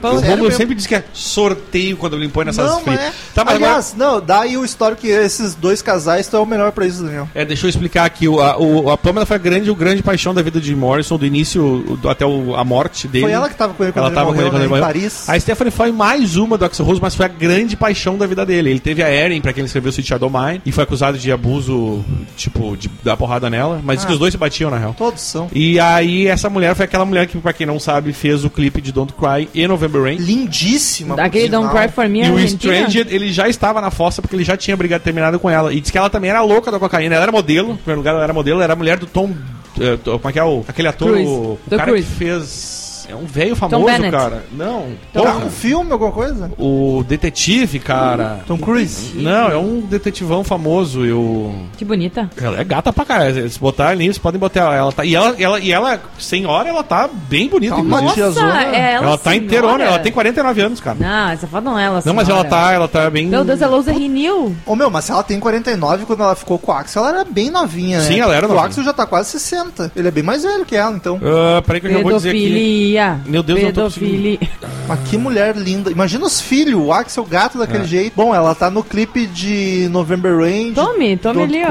O 0.00 0.10
Sério 0.10 0.20
Romulo 0.30 0.42
mesmo. 0.44 0.56
sempre 0.56 0.74
diz 0.76 0.86
que 0.86 0.94
é 0.94 1.02
sorteio 1.12 1.96
quando 1.96 2.14
ele 2.14 2.26
impõe 2.26 2.44
nessas 2.44 2.70
Não, 2.70 2.82
mas 2.86 3.00
é. 3.00 3.12
Tá, 3.34 3.44
mas 3.44 3.56
agora- 3.56 3.70
Aliás, 3.72 3.94
não, 3.96 4.20
dá 4.20 4.42
aí 4.42 4.56
o 4.56 4.64
histórico 4.64 5.00
que 5.00 5.08
esses 5.08 5.56
dois 5.56 5.82
casais 5.82 6.26
estão 6.26 6.40
o 6.44 6.46
melhor 6.46 6.70
pra 6.70 6.86
isso, 6.86 7.02
Daniel. 7.02 7.28
É, 7.34 7.44
deixa 7.44 7.66
eu 7.66 7.68
explicar 7.68 8.04
aqui. 8.04 8.28
O, 8.28 8.40
a, 8.40 8.56
o- 8.56 8.90
a 8.90 8.96
Pamela 8.96 9.26
foi 9.26 9.34
a 9.34 9.38
grande, 9.40 9.68
o 9.72 9.74
grande 9.74 10.00
paixão 10.00 10.32
da 10.32 10.40
vida 10.40 10.60
de 10.60 10.74
Morrison, 10.74 11.16
do 11.18 11.26
início 11.26 11.98
do- 12.00 12.08
até 12.08 12.24
o- 12.24 12.54
a 12.54 12.62
morte 12.64 13.08
dele. 13.08 13.24
Foi 13.24 13.32
ela 13.32 13.48
que 13.48 13.56
tava 13.56 13.74
com 13.74 13.82
ele 13.82 13.92
quando 13.92 14.04
Ela 14.04 14.08
ele 14.10 14.14
tava 14.14 14.26
com 14.28 14.32
morreu, 14.34 14.46
ele 14.46 14.50
quando 14.50 14.60
né, 14.60 14.66
ele 14.66 14.66
em 14.66 14.80
morreu. 14.80 14.84
Paris. 14.84 15.28
A 15.28 15.40
Stephanie 15.40 15.72
foi 15.72 15.90
mais 15.90 16.36
uma 16.36 16.56
do 16.56 16.64
Axel 16.64 16.86
Rose, 16.86 17.00
mas 17.02 17.16
foi 17.16 17.26
a 17.26 17.28
grande 17.28 17.76
paixão 17.76 18.16
da 18.16 18.26
vida 18.26 18.46
dele. 18.46 18.67
Ele 18.70 18.80
teve 18.80 19.02
a 19.02 19.10
Erin, 19.10 19.40
pra 19.40 19.52
quem 19.52 19.60
ele 19.62 19.66
escreveu 19.66 19.90
Sweet 19.90 20.08
Shadow 20.08 20.30
Mine, 20.30 20.60
e 20.66 20.72
foi 20.72 20.84
acusado 20.84 21.18
de 21.18 21.30
abuso, 21.32 22.04
tipo, 22.36 22.76
de 22.76 22.90
dar 23.02 23.16
porrada 23.16 23.48
nela. 23.50 23.80
Mas 23.82 23.98
diz 23.98 24.04
que 24.06 24.12
Ah. 24.12 24.14
os 24.14 24.18
dois 24.18 24.32
se 24.32 24.38
batiam, 24.38 24.70
na 24.70 24.78
real. 24.78 24.94
Todos 24.96 25.20
são. 25.22 25.48
E 25.52 25.78
aí, 25.80 26.26
essa 26.26 26.48
mulher 26.50 26.74
foi 26.74 26.84
aquela 26.84 27.04
mulher 27.04 27.26
que, 27.26 27.38
pra 27.38 27.52
quem 27.52 27.66
não 27.66 27.78
sabe, 27.80 28.12
fez 28.12 28.44
o 28.44 28.50
clipe 28.50 28.80
de 28.80 28.92
Don't 28.92 29.12
Cry 29.14 29.48
e 29.54 29.66
November 29.66 30.02
Rain. 30.02 30.16
Lindíssima. 30.16 31.14
por 31.14 31.22
Aquele 31.24 31.44
sinal. 31.46 31.62
Don't 31.62 31.76
Cry 31.76 31.88
For 31.92 32.08
Me 32.08 32.24
E 32.24 32.30
o. 32.30 32.48
Stranger, 32.48 33.06
ele 33.10 33.32
já 33.32 33.48
estava 33.48 33.80
na 33.80 33.90
fossa 33.90 34.20
porque 34.22 34.34
ele 34.36 34.44
já 34.44 34.56
tinha 34.56 34.76
brigado 34.76 35.02
terminado 35.04 35.38
com 35.38 35.48
ela. 35.50 35.72
E 35.72 35.80
disse 35.80 35.92
que 35.92 35.98
ela 35.98 36.10
também 36.10 36.30
era 36.30 36.42
louca 36.42 36.70
da 36.70 36.78
cocaína. 36.78 37.14
Ela 37.14 37.24
era 37.24 37.32
modelo, 37.32 37.72
em 37.72 37.76
primeiro 37.76 38.00
lugar, 38.00 38.14
ela 38.14 38.24
era 38.24 38.32
modelo, 38.32 38.56
ela 38.58 38.64
era 38.64 38.76
mulher 38.76 38.98
do 38.98 39.06
Tom. 39.06 39.32
eh, 39.80 39.96
como 40.04 40.20
é 40.28 40.32
que 40.32 40.38
é 40.38 40.44
o. 40.44 40.64
Aquele 40.66 40.88
ator, 40.88 41.08
Cruise. 41.12 41.28
o, 41.28 41.32
o 41.32 41.58
Do 41.68 41.76
cara 41.76 41.90
Cruise. 41.92 42.08
que 42.08 42.14
fez. 42.16 42.87
É 43.08 43.14
um 43.14 43.24
velho 43.24 43.56
famoso, 43.56 43.86
cara. 44.10 44.44
Não. 44.52 44.88
Tá 45.12 45.20
Porra. 45.22 45.36
um 45.46 45.50
filme, 45.50 45.90
alguma 45.92 46.12
coisa? 46.12 46.50
O 46.58 47.02
detetive, 47.08 47.78
cara. 47.78 48.40
Tom 48.46 48.58
Cruise. 48.58 49.12
Não, 49.16 49.48
é 49.50 49.56
um 49.56 49.80
detetivão 49.80 50.44
famoso. 50.44 51.04
Eu. 51.06 51.54
Que 51.76 51.84
bonita. 51.84 52.28
Ela 52.40 52.60
é 52.60 52.64
gata 52.64 52.92
pra 52.92 53.04
caralho. 53.04 53.48
Se 53.48 53.58
botar 53.58 53.88
ali, 53.88 54.04
vocês 54.04 54.18
podem 54.18 54.38
botar 54.38 54.74
ela. 54.74 54.92
Tá, 54.92 55.04
e 55.04 55.14
ela, 55.14 55.34
ela, 55.38 55.58
e 55.58 55.72
ela, 55.72 56.00
senhora, 56.18 56.68
ela 56.68 56.82
tá 56.84 57.08
bem 57.28 57.48
bonita. 57.48 57.76
Nossa, 57.82 58.02
Nossa, 58.02 58.14
tiazona. 58.14 58.62
é 58.64 58.92
ela 58.94 59.06
ela 59.06 59.18
tá 59.18 59.30
senhora. 59.30 59.44
inteirona, 59.46 59.84
ela 59.84 59.98
tem 59.98 60.12
49 60.12 60.60
anos, 60.60 60.80
cara. 60.80 60.96
Não, 61.00 61.30
essa 61.30 61.46
foto 61.46 61.64
não 61.64 61.78
é 61.78 61.84
ela, 61.84 62.02
Não, 62.04 62.12
mas 62.14 62.28
ela 62.28 62.42
senhora. 62.42 62.48
tá, 62.64 62.72
ela 62.72 62.88
tá 62.88 63.08
bem. 63.10 63.26
Meu 63.26 63.44
Deus, 63.44 63.62
ela 63.62 63.76
usa 63.76 63.92
Renew. 63.92 64.54
Ô 64.66 64.76
meu, 64.76 64.90
mas 64.90 65.06
se 65.06 65.12
ela 65.12 65.22
tem 65.22 65.40
49, 65.40 66.04
quando 66.04 66.22
ela 66.22 66.34
ficou 66.34 66.58
com 66.58 66.72
o 66.72 66.74
Axel, 66.74 67.02
ela 67.06 67.20
era 67.20 67.24
bem 67.24 67.50
novinha, 67.50 67.98
né? 67.98 68.04
Sim, 68.04 68.20
ela 68.20 68.34
era 68.34 68.44
O 68.46 68.48
novinha. 68.50 68.66
Axel 68.66 68.84
já 68.84 68.92
tá 68.92 69.06
quase 69.06 69.30
60. 69.30 69.92
Ele 69.96 70.08
é 70.08 70.10
bem 70.10 70.22
mais 70.22 70.42
velho 70.42 70.64
que 70.66 70.76
ela, 70.76 70.94
então. 70.94 71.18
Ah, 71.22 71.62
peraí 71.62 71.80
que 71.80 71.86
eu 71.86 71.92
já 71.92 72.02
vou 72.02 72.12
dizer 72.12 72.30
aqui. 72.30 72.97
Pedofilia. 72.98 73.20
Meu 73.26 73.42
Deus, 73.42 73.58
eu 73.60 73.66
não 73.66 73.72
tô 73.72 73.80
Pedofilia. 73.82 74.38
Mas 74.88 75.00
que 75.08 75.16
mulher 75.18 75.56
linda. 75.56 75.90
Imagina 75.90 76.24
os 76.24 76.40
filhos, 76.40 76.80
o 76.80 76.92
Axel 76.92 77.24
gato 77.24 77.58
daquele 77.58 77.84
É. 77.84 77.86
jeito. 77.86 78.12
Bom, 78.16 78.34
ela 78.34 78.54
tá 78.54 78.70
no 78.70 78.82
clipe 78.82 79.26
de 79.26 79.88
November 79.90 80.38
Rain. 80.38 80.72
Tome, 80.72 81.16
tome 81.16 81.42
ali, 81.42 81.62
ó. 81.64 81.70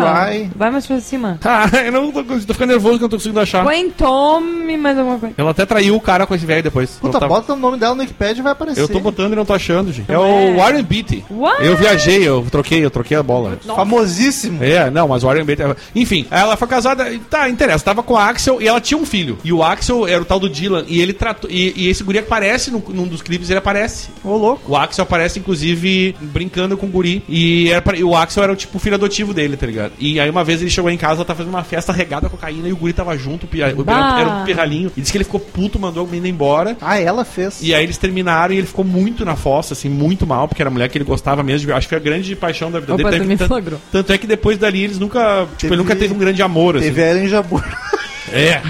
Vai 0.56 0.72
mais 0.72 0.86
pra 0.86 1.00
cima. 1.00 1.40
Ah, 1.50 1.66
eu 1.84 1.92
não 1.92 2.12
tô, 2.12 2.24
tô 2.24 2.54
ficando 2.54 2.70
nervoso 2.70 2.98
que 2.98 3.04
eu 3.04 3.06
não 3.06 3.10
tô 3.10 3.16
conseguindo 3.18 3.40
achar. 3.40 3.64
Põe 3.64 3.90
tome 3.90 4.78
mais 4.78 4.98
alguma 4.98 5.18
coisa. 5.18 5.34
Ela 5.38 5.52
até 5.52 5.66
traiu 5.66 5.96
o 5.96 6.02
cara 6.02 6.28
com 6.28 6.36
esse 6.36 6.46
velho 6.46 6.62
depois. 6.62 6.92
Puta, 7.02 7.20
tava- 7.20 7.28
bota 7.36 7.54
o 7.54 7.56
nome 7.56 7.78
dela 7.78 7.96
no 7.96 8.02
Wikipedia 8.02 8.42
e 8.42 8.44
vai 8.44 8.52
aparecer. 8.52 8.82
Eu 8.82 8.88
tô 8.88 9.00
botando 9.00 9.34
e 9.34 9.36
não 9.36 9.46
tô 9.46 9.54
achando, 9.54 9.92
gente. 9.92 10.10
É 10.12 10.14
Não 10.14 10.22
o 10.22 10.50
é. 10.50 10.56
Warren 10.56 10.84
Beatty. 10.84 11.26
What? 11.32 11.66
Eu 11.66 11.76
viajei, 11.76 12.28
eu 12.28 12.46
troquei, 12.52 12.84
eu 12.86 12.92
troquei 12.92 13.18
a 13.18 13.24
bola. 13.24 13.58
Famosíssimo. 13.66 14.64
É, 14.64 14.90
não, 14.92 15.08
mas 15.08 15.24
o 15.24 15.28
Warren 15.28 15.44
Beatty. 15.46 15.64
Enfim, 15.96 16.26
ela 16.30 16.56
foi 16.56 16.68
casada. 16.68 17.12
Tá, 17.30 17.50
interessa. 17.50 17.84
Tava 17.84 18.04
com 18.04 18.14
o 18.14 18.18
Axel 18.18 18.62
e 18.62 18.68
ela 18.68 18.80
tinha 18.82 18.98
um 19.00 19.06
filho. 19.06 19.38
E 19.44 19.52
o 19.52 19.64
Axel 19.64 20.08
era 20.08 20.22
o 20.22 20.26
tal 20.26 20.40
do 20.40 20.50
Dylan. 20.50 20.86
E 20.88 21.02
ele 21.02 21.14
tratou. 21.18 21.50
E, 21.50 21.74
e 21.76 21.90
esse 21.90 22.04
guri 22.04 22.20
aparece 22.20 22.72
num, 22.72 22.82
num 22.90 23.08
dos 23.08 23.22
clipes, 23.22 23.50
ele 23.50 23.60
aparece. 23.60 24.10
Ô, 24.24 24.38
louco. 24.38 24.72
O 24.72 24.76
Axel 24.76 25.04
aparece, 25.04 25.40
inclusive, 25.40 26.16
brincando 26.22 26.78
com 26.78 26.86
o 26.86 26.90
guri. 26.90 27.24
E, 27.28 27.70
era 27.70 27.82
pra- 27.82 27.98
e 27.98 28.04
o 28.04 28.16
Axel 28.16 28.44
era 28.44 28.54
o 28.54 28.56
tipo 28.56 28.80
filho 28.80 28.96
adotivo 28.96 29.34
dele, 29.34 29.58
tá 29.58 29.66
ligado? 29.66 29.94
E 30.00 30.20
aí 30.20 30.30
uma 30.30 30.44
vez 30.44 30.62
ele 30.62 30.70
chegou 30.70 30.90
em 30.90 30.98
casa, 30.98 31.16
ela 31.16 31.26
tava 31.26 31.38
fazendo 31.38 31.54
uma 31.54 31.64
festa 31.64 31.92
regada 31.92 32.28
a 32.28 32.30
cocaína 32.30 32.68
e 32.70 32.72
o 32.72 32.78
guri 32.78 32.94
tava 32.94 33.18
junto, 33.18 33.46
o 33.46 33.48
pia- 33.48 33.74
o 33.76 33.84
pirra- 33.84 34.20
era 34.20 34.30
um 34.30 34.46
pirralhinho. 34.46 34.92
E 34.96 35.02
disse 35.02 35.12
que 35.12 35.18
ele 35.18 35.26
ficou 35.26 35.40
puto, 35.40 35.80
mandou 35.80 36.06
a 36.06 36.08
menina 36.08 36.28
embora. 36.28 36.78
Ah, 36.82 37.00
ela 37.00 37.26
fez. 37.26 37.60
E 37.62 37.74
aí 37.74 37.84
eles 37.84 37.98
terminaram 37.98 38.54
e 38.54 38.58
ele 38.58 38.68
ficou 38.68 38.86
muito 38.86 39.26
na 39.26 39.36
fossa, 39.36 39.74
assim, 39.74 39.90
muito 39.90 40.26
mal, 40.28 40.48
porque 40.48 40.62
era 40.62 40.70
a 40.70 40.74
mulher 40.74 40.90
que 40.90 40.98
ele 40.98 41.06
gostava 41.06 41.42
mesmo. 41.44 41.68
de- 41.68 41.74
Acho 41.74 41.88
que 41.88 41.90
foi 41.90 41.98
a 41.98 42.02
grande 42.02 42.36
paixão 42.36 42.72
da 42.72 42.80
vida 42.80 42.94
Opa, 42.94 43.04
dele. 43.10 43.18
Tanto- 43.38 43.54
me 43.64 43.78
tanto, 43.92 44.14
é 44.14 44.18
que 44.18 44.28
depois 44.28 44.58
dali 44.58 44.84
eles 44.84 45.00
nunca. 45.00 45.42
Tipo, 45.42 45.56
Teve- 45.58 45.74
ele 45.74 45.82
nunca 45.82 45.96
teve 45.96 46.14
um 46.14 46.18
grande 46.18 46.42
amor, 46.42 46.78
assim. 46.78 46.86
Teve 46.86 47.02
Ellen 47.02 47.28
Jabur. 47.28 47.64
É. 48.32 48.62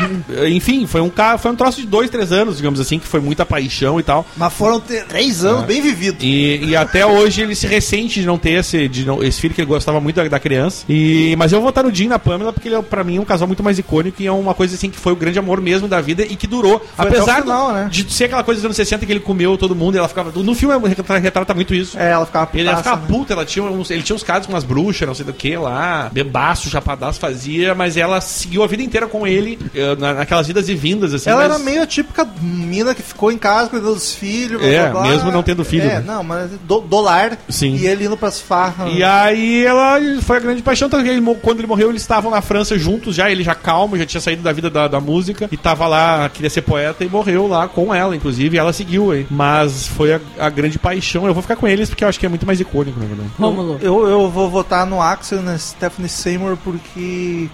Enfim, 0.50 0.86
foi 0.86 1.02
um, 1.02 1.12
foi 1.40 1.52
um 1.52 1.56
troço 1.56 1.82
de 1.82 1.88
dois, 1.88 2.10
três 2.10 2.32
anos, 2.32 2.58
digamos 2.58 2.80
assim, 2.80 3.00
que 3.00 3.08
foi 3.08 3.20
muita 3.20 3.46
paixão 3.46 4.00
e 4.00 4.04
tal. 4.04 4.26
Mas 4.36 4.54
foram 4.54 4.80
três 4.80 5.44
anos 5.44 5.66
bem 5.66 5.82
vividos. 5.82 6.24
E, 6.24 6.64
e 6.66 6.76
até 6.76 7.06
hoje 7.06 7.42
ele 7.42 7.56
se 7.56 7.68
ressente 7.68 8.20
de 8.22 8.26
não 8.26 8.38
ter 8.38 8.52
esse, 8.52 8.88
de 8.88 9.06
não- 9.06 9.24
esse 9.24 9.40
filho 9.42 9.54
que 9.54 9.62
ele 9.62 9.68
gostava 9.68 10.00
muito 10.00 10.16
da, 10.16 10.28
da 10.28 10.40
criança. 10.40 10.86
E, 10.90 11.36
mas 11.38 11.52
eu 11.52 11.60
vou 11.60 11.68
votar 11.70 11.84
no 11.84 11.94
Jim 11.94 12.08
na 12.08 12.20
Pamela, 12.20 12.54
porque 12.54 12.68
ele, 12.68 12.76
é, 12.76 12.82
pra 12.82 13.04
mim, 13.04 13.18
é 13.18 13.22
um 13.22 13.26
casal 13.26 13.48
muito 13.48 13.64
mais 13.64 13.78
icônico 13.80 14.22
e 14.22 14.28
é 14.28 14.32
uma 14.32 14.54
coisa 14.54 14.76
assim 14.76 14.90
que 14.90 14.98
foi 14.98 15.14
o 15.14 15.16
grande 15.16 15.40
amor 15.40 15.62
mesmo 15.62 15.88
da 15.88 16.00
vida 16.02 16.24
e 16.24 16.36
que 16.36 16.48
durou. 16.48 16.80
Foi 16.96 17.08
apesar 17.08 17.42
final, 17.42 17.68
do- 17.70 17.74
né? 17.74 17.88
de 17.92 18.12
ser 18.14 18.26
aquela 18.26 18.44
coisa 18.44 18.60
dos 18.60 18.66
anos 18.66 18.76
60 18.78 19.06
que 19.06 19.12
ele 19.12 19.20
comeu 19.20 19.58
todo 19.58 19.76
mundo 19.76 19.96
e 19.96 19.98
ela 19.98 20.08
ficava. 20.08 20.32
No 20.32 20.56
filme 20.56 20.76
retrata, 20.88 21.18
retrata 21.18 21.54
muito 21.54 21.74
isso. 21.74 21.98
É, 22.00 22.12
ela 22.12 22.26
ficava 22.26 22.50
Ele 22.54 22.64
ia 22.64 22.76
putaça, 22.76 22.96
ficar 22.96 23.02
né? 23.02 23.08
puta, 23.08 23.34
ela 23.34 23.46
tinha 23.46 23.64
uns, 23.66 23.90
ele 23.90 24.04
tinha 24.04 24.16
uns 24.16 24.24
caras 24.24 24.46
com 24.46 24.54
umas 24.54 24.64
bruxas, 24.64 25.08
não 25.08 25.16
sei 25.16 25.26
do 25.26 25.34
que 25.34 25.56
lá, 25.58 26.10
bebaço, 26.12 26.70
chapadaço 26.70 27.20
fazia, 27.20 27.74
mas 27.76 27.98
ela 27.98 28.22
seguiu 28.22 28.64
a 28.64 28.68
vida 28.68 28.84
inteira 28.84 29.08
com 29.08 29.26
ele, 29.26 29.47
eh, 29.76 29.96
na- 29.98 30.14
naquelas 30.16 30.50
idas 30.50 30.68
e 30.70 30.76
vindas, 30.76 31.14
assim. 31.14 31.30
Ela 31.30 31.44
mas- 31.48 31.56
era 31.56 31.64
meio 31.64 31.82
a 31.84 31.86
típica 31.88 32.28
mina 32.42 32.94
que 32.96 33.02
ficou 33.02 33.32
em 33.32 33.38
casa 33.38 33.70
cuidando 33.70 33.94
dos 33.94 34.14
filhos. 34.14 34.62
É, 34.64 34.92
mesmo 35.04 35.32
não 35.32 35.44
tendo 35.44 35.64
filho, 35.64 35.84
É, 35.90 35.96
né? 36.00 36.04
não, 36.06 36.24
mas 36.24 36.50
do, 36.68 36.82
dolar. 36.82 37.38
Sim. 37.50 37.76
E 37.76 37.86
ele 37.88 38.06
indo 38.06 38.18
pras 38.18 38.40
farras. 38.42 38.92
E 38.94 39.04
aí 39.04 39.66
ela 39.66 39.98
foi 40.22 40.38
a 40.38 40.40
grande 40.40 40.62
paixão, 40.62 40.90
tanto 40.90 41.04
que 41.04 41.10
ele 41.10 41.22
mo- 41.22 41.36
quando 41.36 41.60
ele 41.60 41.68
morreu, 41.68 41.90
eles 41.90 42.02
estavam 42.02 42.32
na 42.32 42.42
França 42.42 42.78
juntos 42.78 43.16
já, 43.16 43.30
ele 43.30 43.44
já 43.44 43.54
calmo, 43.56 43.98
já 43.98 44.06
tinha 44.06 44.22
saído 44.22 44.42
da 44.42 44.52
vida 44.52 44.70
da, 44.70 44.88
da 44.88 45.00
música, 45.00 45.48
e 45.52 45.58
tava 45.58 45.88
lá, 45.88 46.30
queria 46.30 46.50
ser 46.50 46.62
poeta, 46.62 47.04
e 47.04 47.10
morreu 47.10 47.48
lá 47.48 47.68
com 47.68 47.94
ela, 47.94 48.16
inclusive, 48.16 48.56
e 48.56 48.60
ela 48.60 48.74
seguiu 48.74 49.12
aí. 49.12 49.28
Mas 49.30 49.88
foi 49.88 50.14
a, 50.14 50.20
a 50.40 50.50
grande 50.50 50.80
paixão, 50.80 51.26
eu 51.28 51.34
vou 51.34 51.42
ficar 51.44 51.56
com 51.56 51.68
eles 51.68 51.90
porque 51.90 52.04
eu 52.04 52.08
acho 52.08 52.20
que 52.20 52.26
é 52.26 52.30
muito 52.30 52.46
mais 52.46 52.60
icônico, 52.60 53.00
na 53.00 53.06
verdade. 53.06 53.30
Rômulo. 53.38 53.78
Eu, 53.82 54.08
eu 54.08 54.30
vou 54.30 54.50
votar 54.50 54.86
no 54.86 55.02
Axel 55.02 55.40
e 55.40 55.42
na 55.42 55.58
Stephanie 55.58 56.10
Seymour 56.10 56.58
porque. 56.64 57.50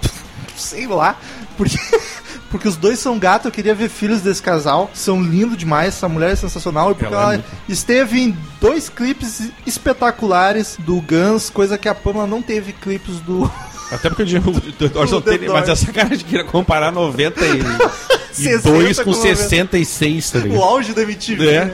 Sei 0.56 0.86
lá. 0.86 1.16
Porque. 1.58 1.78
Porque 2.50 2.68
os 2.68 2.76
dois 2.76 3.00
são 3.00 3.18
gatos, 3.18 3.46
eu 3.46 3.52
queria 3.52 3.74
ver 3.74 3.90
filhos 3.90 4.22
desse 4.22 4.40
casal. 4.40 4.92
São 4.94 5.20
lindos 5.20 5.58
demais, 5.58 5.88
essa 5.96 6.08
mulher 6.08 6.34
é 6.34 6.36
sensacional. 6.36 6.92
E 6.92 6.94
porque 6.94 7.06
Ela 7.12 7.16
é 7.16 7.24
ela, 7.24 7.34
muito- 7.34 7.46
esteve 7.68 8.22
em 8.22 8.38
dois 8.62 8.90
clipes 8.90 9.50
espetaculares 9.66 10.78
do 10.78 11.02
Guns, 11.02 11.50
coisa 11.50 11.80
que 11.80 11.90
a 11.90 11.96
Pamela 11.96 12.28
não 12.28 12.44
teve 12.44 12.72
clipes 12.72 13.20
do, 13.22 13.52
Até 13.92 14.10
porque 14.10 14.24
o 14.24 14.26
Jim 14.28 14.40
Morrison 14.40 15.18
O 15.18 15.22
The 15.22 15.38
tem, 15.38 15.50
mas 15.50 15.66
Doors. 15.66 15.70
essa 15.84 15.92
cara 15.92 16.16
de 16.18 16.24
querer 16.24 16.46
comparar 16.46 16.92
92 16.92 17.64
60 18.32 18.96
com 19.04 19.12
com 19.12 19.14
66, 19.14 20.32
tá 20.32 20.40
O 20.40 20.42
ligado? 20.42 20.64
auge 20.64 20.94
da 20.94 21.04
MTV. 21.04 21.48
É. 21.48 21.66
né? 21.66 21.74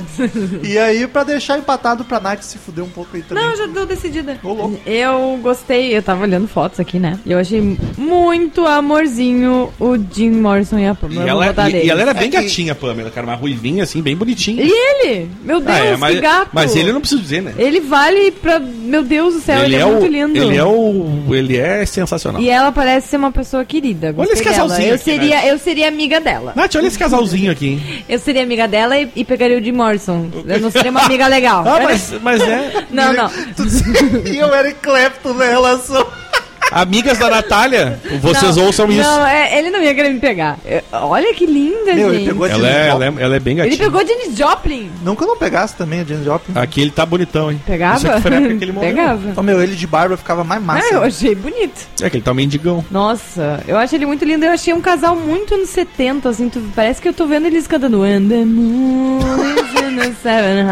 E 0.63 0.77
aí, 0.77 1.07
pra 1.07 1.23
deixar 1.23 1.57
empatado 1.57 2.03
pra 2.03 2.19
Nath 2.19 2.41
se 2.41 2.57
fuder 2.57 2.83
um 2.83 2.89
pouco 2.89 3.15
aí 3.15 3.21
também. 3.23 3.41
Não, 3.43 3.55
já 3.55 3.67
tô 3.69 3.85
decidida. 3.85 4.37
Louco. 4.43 4.77
Eu 4.85 5.39
gostei, 5.41 5.95
eu 5.95 6.03
tava 6.03 6.23
olhando 6.23 6.47
fotos 6.49 6.79
aqui, 6.79 6.99
né? 6.99 7.17
Eu 7.25 7.37
achei 7.39 7.77
muito 7.97 8.65
amorzinho 8.65 9.71
o 9.79 9.95
Jim 10.11 10.31
Morrison 10.31 10.77
e 10.79 10.85
a 10.87 10.93
Pamela. 10.95 11.25
E 11.25 11.29
ela, 11.29 11.69
e, 11.69 11.85
e 11.85 11.89
ela 11.89 12.01
era 12.01 12.13
bem 12.13 12.27
É 12.27 12.31
que- 12.31 12.41
gatinha, 12.41 12.73
a 12.73 12.75
Pamela, 12.75 13.09
cara, 13.09 13.25
uma 13.27 13.35
ruivinha 13.35 13.83
assim, 13.83 14.01
bem 14.01 14.15
bonitinha. 14.17 14.61
E 14.63 14.69
ele? 14.69 15.29
Meu 15.43 15.61
Deus, 15.61 15.71
Ah, 15.77 15.85
é, 15.85 15.95
mas, 15.95 16.15
que 16.15 16.21
gato. 16.21 16.49
mas 16.51 16.75
ele 16.75 16.89
eu 16.89 16.93
não 16.93 16.99
preciso 17.01 17.21
dizer, 17.21 17.41
né? 17.41 17.53
Ele 17.57 17.79
vale 17.79 18.31
pra... 18.31 18.59
Meu 18.59 19.03
Deus 19.03 19.35
do 19.35 19.39
céu, 19.41 19.63
ele, 19.63 19.75
é, 19.75 19.85
o, 19.85 19.91
muito 19.93 20.07
lindo. 20.07 20.37
Ele 20.37 20.57
é 20.57 20.63
o. 20.65 21.23
Ele 21.29 21.55
é 21.57 21.85
sensacional. 21.99 22.41
E 22.41 22.49
ela 22.49 22.71
parece 22.71 23.07
ser 23.07 23.17
uma 23.17 23.31
pessoa 23.31 23.63
querida. 23.65 24.11
Gostei 24.11 24.33
esse 24.33 24.43
dela. 24.43 24.55
casalzinho 24.55 24.89
Eu 24.89 24.95
aqui, 24.95 25.03
seria, 25.03 25.47
eu 25.47 25.59
seria 25.59 25.87
amiga 25.87 26.19
dela. 26.19 26.53
Nath, 26.55 26.75
olha 26.75 26.87
esse 26.87 26.99
casalzinho 26.99 27.51
aqui, 27.51 27.67
hein? 27.67 28.03
Eu 28.09 28.17
seria 28.19 28.43
amiga 28.43 28.67
dela 28.67 28.97
e, 28.97 29.09
e 29.15 29.23
pegaria 29.23 29.57
o 29.57 29.63
Jim 29.63 29.71
Morrison. 29.71 30.29
Eu 30.45 30.59
não 30.59 30.71
seria 30.71 30.91
uma 30.91 31.01
amiga 31.01 31.27
legal. 31.27 31.63
Ah, 31.67 31.79
mas, 31.83 32.13
mas 32.21 32.41
é. 32.41 32.85
Não, 32.89 33.13
não. 33.13 33.29
e 34.25 34.37
eu 34.37 34.53
era 34.53 34.71
Clapton 34.73 35.33
na 35.33 35.45
relação. 35.45 36.05
Amigas 36.71 37.17
da 37.17 37.29
Natália, 37.29 37.99
vocês 38.21 38.55
Não, 38.55 38.65
ouçam 38.65 38.89
isso. 38.91 39.01
Não, 39.01 39.25
é, 39.25 39.57
ele 39.57 39.69
não 39.71 39.81
ia 39.81 39.93
querer 39.95 40.09
me 40.13 40.19
pegar. 40.19 40.57
Eu- 40.65 40.81
olha 40.91 41.33
que 41.33 41.45
linda, 41.45 41.93
Meu, 41.95 42.09
ele 42.09 42.17
gente. 42.19 42.27
pegou 42.27 42.45
a 42.45 42.49
Ela 42.49 42.57
Janis 42.59 42.75
é, 42.75 42.89
Joplin. 42.91 43.05
ela, 43.07 43.19
é, 43.19 43.23
ela 43.23 43.35
é 43.35 43.39
bem 43.39 43.59
Ele 43.59 43.69
gatinha. 43.69 43.89
pegou 43.89 44.07
Janis 44.07 44.37
Joplin. 44.37 44.91
Não 45.03 45.15
que 45.15 45.23
eu 45.23 45.27
não 45.27 45.37
pegasse 45.37 45.75
também 45.75 46.01
a 46.01 46.03
Janis 46.03 46.25
Joplin. 46.25 46.53
Aqui 46.57 46.81
ele 46.81 46.91
tá 46.91 47.05
bonitão, 47.05 47.51
hein? 47.51 47.59
Pegava? 47.65 47.97
Isso 47.97 48.07
aqui 48.07 48.21
foi 48.21 48.31
na 48.31 48.37
época 48.37 48.55
que 48.55 48.63
ele 48.63 48.71
morreu. 48.71 48.89
Pegava. 48.89 49.33
Ô, 49.35 49.43
meu, 49.43 49.61
ele 49.61 49.75
de 49.75 49.87
barba 49.87 50.15
ficava 50.17 50.43
mais 50.43 50.61
massa. 50.61 50.87
Ah, 50.91 50.93
eu 50.95 51.03
achei 51.03 51.33
bonito. 51.35 51.87
É 52.01 52.09
que 52.09 52.17
ele 52.17 52.23
tá 52.23 52.31
um 52.31 52.35
mendigão. 52.35 52.85
Nossa, 52.91 53.63
eu 53.67 53.77
achei 53.77 53.97
ele 53.97 54.05
muito 54.05 54.23
lindo. 54.23 54.45
Eu 54.45 54.51
achei 54.51 54.73
um 54.73 54.81
casal 54.81 55.15
muito 55.15 55.55
anos 55.55 55.69
70, 55.69 56.29
assim. 56.29 56.49
tu- 56.49 56.61
parece 56.75 57.01
que 57.01 57.07
eu 57.07 57.13
tô 57.13 57.25
vendo 57.25 57.45
eles 57.47 57.65
cantando 57.67 58.03
And 58.03 58.27
the 58.29 58.45
moon 58.45 59.19
is 59.19 59.81
in 59.81 59.95
the 59.97 60.13
seven. 60.21 60.65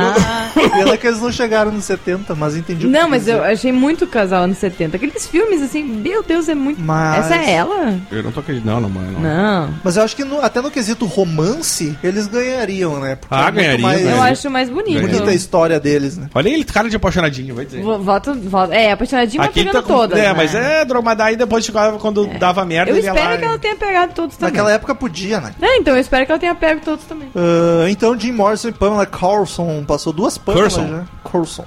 Pena 0.77 0.97
que 0.97 1.07
eles 1.07 1.21
não 1.21 1.31
chegaram 1.31 1.71
nos 1.71 1.85
70, 1.85 2.35
mas 2.35 2.55
entendi 2.55 2.85
o 2.85 2.89
que 2.89 2.95
Não, 2.97 3.09
mas 3.09 3.27
eu 3.27 3.43
achei 3.43 3.71
muito 3.71 4.05
casal 4.07 4.43
anos 4.43 4.57
70. 4.57 4.97
Aqueles 4.97 5.27
filmes, 5.27 5.61
assim, 5.61 5.86
meu 5.87 6.23
Deus, 6.23 6.47
é 6.49 6.55
muito... 6.55 6.79
Mas- 6.81 7.25
Essa 7.25 7.35
é 7.43 7.51
ela? 7.53 7.97
Eu 8.11 8.23
não 8.23 8.31
tô 8.31 8.39
acreditando, 8.41 8.71
não, 8.73 8.81
não, 8.81 8.89
mano. 8.89 9.19
Não. 9.19 9.73
Mas 9.83 9.97
eu 9.97 10.03
acho 10.03 10.15
que 10.15 10.23
no- 10.23 10.41
até 10.41 10.61
no 10.61 10.69
quesito 10.71 11.05
romance, 11.05 11.97
eles 12.03 12.27
ganhariam, 12.27 12.99
né? 12.99 13.15
Porque 13.15 13.33
Ah, 13.33 13.47
é 13.47 13.51
ganhariam, 13.51 13.81
mais 13.81 14.01
Eu 14.05 14.21
acho 14.21 14.49
mais 14.49 14.69
bonito. 14.69 15.01
bonita 15.01 15.29
a 15.29 15.33
história 15.33 15.79
deles, 15.79 16.17
né? 16.17 16.29
Olha 16.33 16.49
ele, 16.49 16.63
cara 16.63 16.89
de 16.89 16.95
apaixonadinho, 16.95 17.55
vai 17.55 17.65
dizer. 17.65 17.81
Vo- 17.81 17.99
Voto, 17.99 18.33
voto. 18.35 18.71
É, 18.73 18.91
apaixonadinho, 18.91 19.39
mas 19.41 19.49
Aqui 19.49 19.59
pegando 19.63 19.73
tá 19.73 19.81
com... 19.81 19.93
todas. 19.93 20.17
É, 20.19 20.23
né? 20.23 20.33
mas 20.33 20.53
é 20.55 20.85
drogada 20.85 21.23
aí 21.23 21.35
depois 21.35 21.63
chegava 21.65 21.97
quando 21.97 22.27
dava 22.39 22.63
merda. 22.65 22.91
Eu 22.91 22.97
espero 22.97 23.15
lá 23.29 23.37
que 23.37 23.45
ela 23.45 23.59
tenha 23.59 23.75
pegado 23.75 24.13
todos 24.13 24.35
também. 24.37 24.51
Naquela 24.53 24.71
época 24.71 24.93
podia, 24.95 25.39
né? 25.39 25.53
É, 25.61 25.77
então 25.77 25.93
eu 25.95 25.99
espero 26.01 26.25
que 26.25 26.31
ela 26.31 26.39
tenha 26.39 26.55
pego 26.55 26.81
todos 26.83 27.05
também. 27.05 27.29
Ah, 27.35 27.89
então 27.89 28.17
Jim 28.19 28.31
Morrison 28.31 28.69
e 28.69 28.71
Pamela 28.71 29.05
Carlson 29.05 29.83
passou 29.85 30.11
duas 30.13 30.37
Carlson. 30.37 30.87
já. 30.87 31.03
Carlson. 31.31 31.63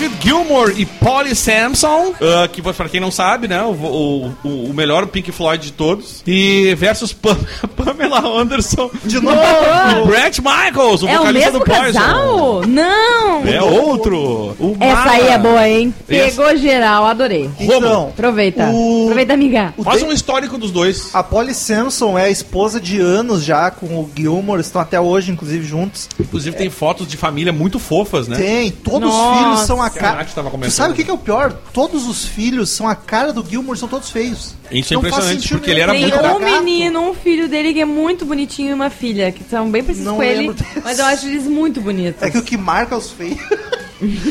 David 0.00 0.16
Gilmour 0.22 0.72
e 0.78 0.86
Polly 0.86 1.36
Samson, 1.36 2.14
ah, 2.22 2.48
que 2.48 2.62
pra 2.62 2.88
quem 2.88 3.00
não 3.00 3.10
sabe, 3.10 3.46
né, 3.46 3.62
o, 3.62 3.72
o, 3.72 4.32
o- 4.42 4.64
o 4.70 4.74
melhor 4.74 5.06
Pink 5.08 5.30
Floyd 5.30 5.62
de 5.62 5.72
todos, 5.74 6.22
e 6.26 6.74
versus 6.74 7.12
Pam- 7.12 7.36
Pamela 7.76 8.20
Anderson 8.40 8.90
De 9.04 9.20
novo! 9.20 9.36
e 9.38 10.06
Brett 10.06 10.40
Michaels, 10.40 11.02
o 11.02 11.08
é 11.08 11.16
o 11.16 11.18
vocalista 11.18 11.50
mesmo 11.50 11.58
do 11.58 11.64
Poison. 11.66 11.82
casal? 12.00 12.62
Não! 12.66 13.46
É 13.46 13.60
outro. 13.62 14.56
O 14.58 14.74
Essa 14.80 14.94
Mara. 14.94 15.10
aí 15.10 15.28
é 15.28 15.38
boa, 15.38 15.68
hein? 15.68 15.94
Essa- 16.08 16.36
Pegou 16.42 16.56
geral, 16.56 17.04
adorei. 17.04 17.50
Então, 17.60 18.08
Aproveita. 18.08 18.70
O- 18.72 19.02
Aproveita, 19.04 19.34
amiga. 19.34 19.74
o 19.76 19.82
Faz 19.84 20.02
um 20.02 20.10
histórico 20.12 20.56
dos 20.56 20.70
dois. 20.70 21.10
A 21.14 21.22
Polly 21.22 21.52
Samson 21.52 22.18
é 22.18 22.24
a 22.24 22.30
esposa 22.30 22.80
de 22.80 22.98
anos 22.98 23.44
já 23.44 23.70
com 23.70 23.86
o 23.86 24.10
Gilmore, 24.16 24.62
estão 24.62 24.80
até 24.80 24.98
hoje, 24.98 25.30
inclusive, 25.30 25.62
juntos. 25.66 26.08
Inclusive 26.18 26.56
tem 26.56 26.70
fotos 26.70 27.06
de 27.06 27.18
família 27.18 27.52
muito 27.52 27.78
fofas, 27.78 28.26
né? 28.28 28.38
Tem, 28.38 28.70
todos 28.70 29.10
os 29.10 29.14
Nossa. 29.14 29.38
filhos 29.44 29.60
são 29.66 29.82
a 29.82 29.89
A 29.96 30.00
cara. 30.00 30.70
Sabe 30.70 30.92
o 30.92 30.96
que, 30.96 31.04
que 31.04 31.10
é 31.10 31.14
o 31.14 31.18
pior? 31.18 31.52
Todos 31.72 32.06
os 32.06 32.24
filhos 32.24 32.70
são 32.70 32.88
a 32.88 32.94
cara 32.94 33.32
do 33.32 33.44
Gilmore, 33.48 33.78
são 33.78 33.88
todos 33.88 34.10
feios. 34.10 34.54
Isso 34.70 34.92
é 34.92 34.96
Não 34.96 35.00
impressionante, 35.06 35.48
porque 35.48 35.70
ele 35.70 35.80
era 35.80 35.92
muito 35.92 36.10
Tem 36.10 36.18
um 36.18 36.22
gato. 36.22 36.40
menino, 36.40 37.10
um 37.10 37.14
filho 37.14 37.48
dele 37.48 37.72
que 37.74 37.80
é 37.80 37.84
muito 37.84 38.24
bonitinho 38.24 38.70
e 38.70 38.74
uma 38.74 38.90
filha, 38.90 39.32
que 39.32 39.42
são 39.44 39.70
bem 39.70 39.82
parecidos 39.82 40.06
Não 40.08 40.16
com 40.16 40.22
ele, 40.22 40.52
desse. 40.52 40.80
mas 40.84 40.98
eu 40.98 41.04
acho 41.06 41.26
eles 41.26 41.44
muito 41.46 41.80
bonitos. 41.80 42.22
É 42.22 42.30
que 42.30 42.38
o 42.38 42.42
que 42.42 42.56
marca 42.56 42.96
os 42.96 43.10
feios. 43.10 43.38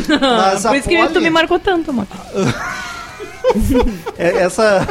Mas 0.09 0.65
a 0.65 0.69
Por 0.69 0.77
isso 0.79 0.89
que 0.89 1.07
tu 1.09 1.21
me 1.21 1.29
marcou 1.29 1.59
tanto, 1.59 1.91
amor. 1.91 2.07
é- 4.17 4.37
essa. 4.37 4.87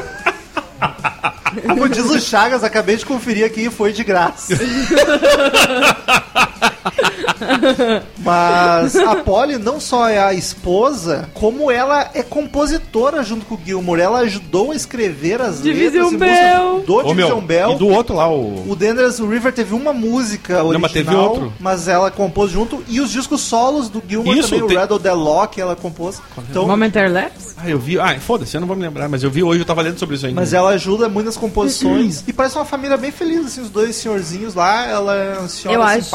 Como 1.66 1.88
diz 1.88 2.04
o 2.06 2.20
Chagas, 2.20 2.62
acabei 2.62 2.96
de 2.96 3.04
conferir 3.04 3.44
aqui 3.44 3.62
e 3.66 3.70
foi 3.70 3.92
de 3.92 4.04
graça. 4.04 4.54
Mas 8.18 8.96
a 8.96 9.16
Polly 9.16 9.58
não 9.58 9.80
só 9.80 10.08
é 10.08 10.18
a 10.18 10.34
esposa, 10.34 11.28
como 11.34 11.70
ela 11.70 12.10
é 12.14 12.22
compositora 12.22 13.22
junto 13.22 13.46
com 13.46 13.54
o 13.54 13.60
Gilmore. 13.64 14.00
Ela 14.00 14.18
ajudou 14.20 14.72
a 14.72 14.76
escrever 14.76 15.40
as 15.40 15.62
Division 15.62 16.10
letras 16.10 16.12
e 16.12 16.16
Bell. 16.18 16.80
do 16.86 16.94
Ô, 16.96 17.02
Division 17.02 17.38
meu, 17.38 17.46
Bell. 17.46 17.72
e 17.72 17.76
do 17.76 17.88
outro 17.88 18.16
lá, 18.16 18.28
o... 18.30 18.70
O 18.70 18.76
Dangerous 18.76 19.18
River 19.18 19.52
teve 19.52 19.74
uma 19.74 19.92
música 19.92 20.62
original, 20.62 20.80
mas 20.80 20.92
teve 20.92 21.14
outro. 21.14 21.52
mas 21.60 21.88
ela 21.88 22.10
compôs 22.10 22.50
junto. 22.50 22.82
E 22.88 23.00
os 23.00 23.10
discos 23.10 23.40
solos 23.40 23.88
do 23.88 24.02
Gilmore 24.06 24.38
Isso, 24.38 24.50
também, 24.50 24.66
tem- 24.68 24.76
o 24.76 24.80
Red 24.80 24.98
the 25.00 25.12
Lock, 25.12 25.60
ela 25.60 25.76
compôs. 25.76 26.20
Então, 26.50 26.66
Momentary 26.66 27.08
Lapse? 27.10 27.54
Ah, 27.56 27.68
eu 27.68 27.78
vi... 27.78 27.98
Ah, 27.98 28.18
foda-se, 28.20 28.56
eu 28.56 28.60
não 28.60 28.68
vou 28.68 28.76
me 28.76 28.82
lembrar, 28.82 29.08
mas 29.08 29.22
eu 29.22 29.30
vi 29.30 29.42
hoje, 29.42 29.60
eu 29.60 29.66
tava 29.66 29.82
lendo 29.82 29.98
sobre 29.98 30.16
isso 30.16 30.26
ainda. 30.26 30.40
Mas 30.40 30.52
ela 30.52 30.70
ajuda 30.70 31.08
muito 31.08 31.26
nas 31.26 31.36
composições. 31.36 32.22
e 32.26 32.32
parece 32.32 32.56
uma 32.56 32.64
família 32.64 32.96
bem 32.96 33.10
feliz, 33.10 33.46
assim, 33.46 33.60
os 33.60 33.70
dois 33.70 33.96
senhorzinhos 33.96 34.54
lá. 34.54 34.86
Ela 34.86 35.14
é 35.14 35.38
uma 35.38 35.48
senhora 35.48 35.78
Eu 35.78 35.82
acho. 35.82 36.10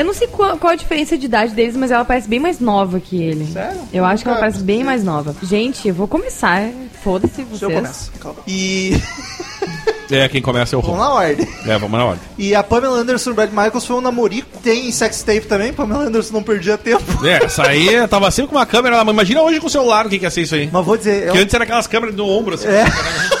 Eu 0.00 0.06
não 0.06 0.14
sei 0.14 0.28
qual, 0.28 0.56
qual 0.56 0.72
a 0.72 0.76
diferença 0.76 1.18
de 1.18 1.26
idade 1.26 1.52
deles, 1.52 1.76
mas 1.76 1.90
ela 1.90 2.06
parece 2.06 2.26
bem 2.26 2.40
mais 2.40 2.58
nova 2.58 2.98
que 2.98 3.22
ele. 3.22 3.44
Sério? 3.52 3.78
Eu 3.92 4.02
acho 4.02 4.22
que 4.22 4.30
ela 4.30 4.38
parece 4.38 4.60
bem 4.62 4.82
mais 4.82 5.04
nova. 5.04 5.36
Gente, 5.42 5.86
eu 5.88 5.92
vou 5.92 6.08
começar. 6.08 6.70
Foda-se 7.04 7.42
Deixa 7.42 7.66
eu 7.66 7.70
vocês. 7.70 7.82
começar. 7.82 8.12
Calma. 8.18 8.38
E. 8.46 8.98
É, 10.12 10.28
quem 10.28 10.42
começa 10.42 10.74
é 10.74 10.76
o 10.76 10.82
Vamos 10.82 10.96
Ron. 10.98 11.04
na 11.04 11.14
ordem. 11.14 11.48
É, 11.64 11.78
vamos 11.78 11.96
na 11.96 12.04
ordem. 12.04 12.20
E 12.36 12.52
a 12.52 12.64
Pamela 12.64 12.98
Anderson 12.98 13.30
e 13.30 13.32
o 13.32 13.36
Brad 13.36 13.50
Michaels 13.50 13.86
foi 13.86 13.94
um 13.94 14.00
namorico. 14.00 14.58
Tem 14.60 14.90
sex 14.90 15.22
tape 15.22 15.42
também. 15.42 15.72
Pamela 15.72 16.02
Anderson 16.02 16.32
não 16.32 16.42
perdia 16.42 16.76
tempo. 16.76 17.24
É, 17.24 17.44
essa 17.44 17.62
aí 17.62 18.08
tava 18.08 18.28
sempre 18.32 18.48
com 18.50 18.56
uma 18.56 18.66
câmera. 18.66 19.00
Imagina 19.02 19.40
hoje 19.40 19.60
com 19.60 19.68
o 19.68 19.70
celular 19.70 20.06
o 20.06 20.08
que 20.08 20.18
que 20.18 20.24
ia 20.24 20.30
ser 20.30 20.40
isso 20.40 20.56
aí. 20.56 20.68
Mas 20.72 20.84
vou 20.84 20.96
dizer, 20.96 21.26
Porque 21.26 21.38
um 21.38 21.42
antes 21.42 21.54
era 21.54 21.62
aquelas 21.62 21.86
câmeras 21.86 22.16
no 22.16 22.26
ombro, 22.26 22.56
assim. 22.56 22.66
É. 22.66 22.84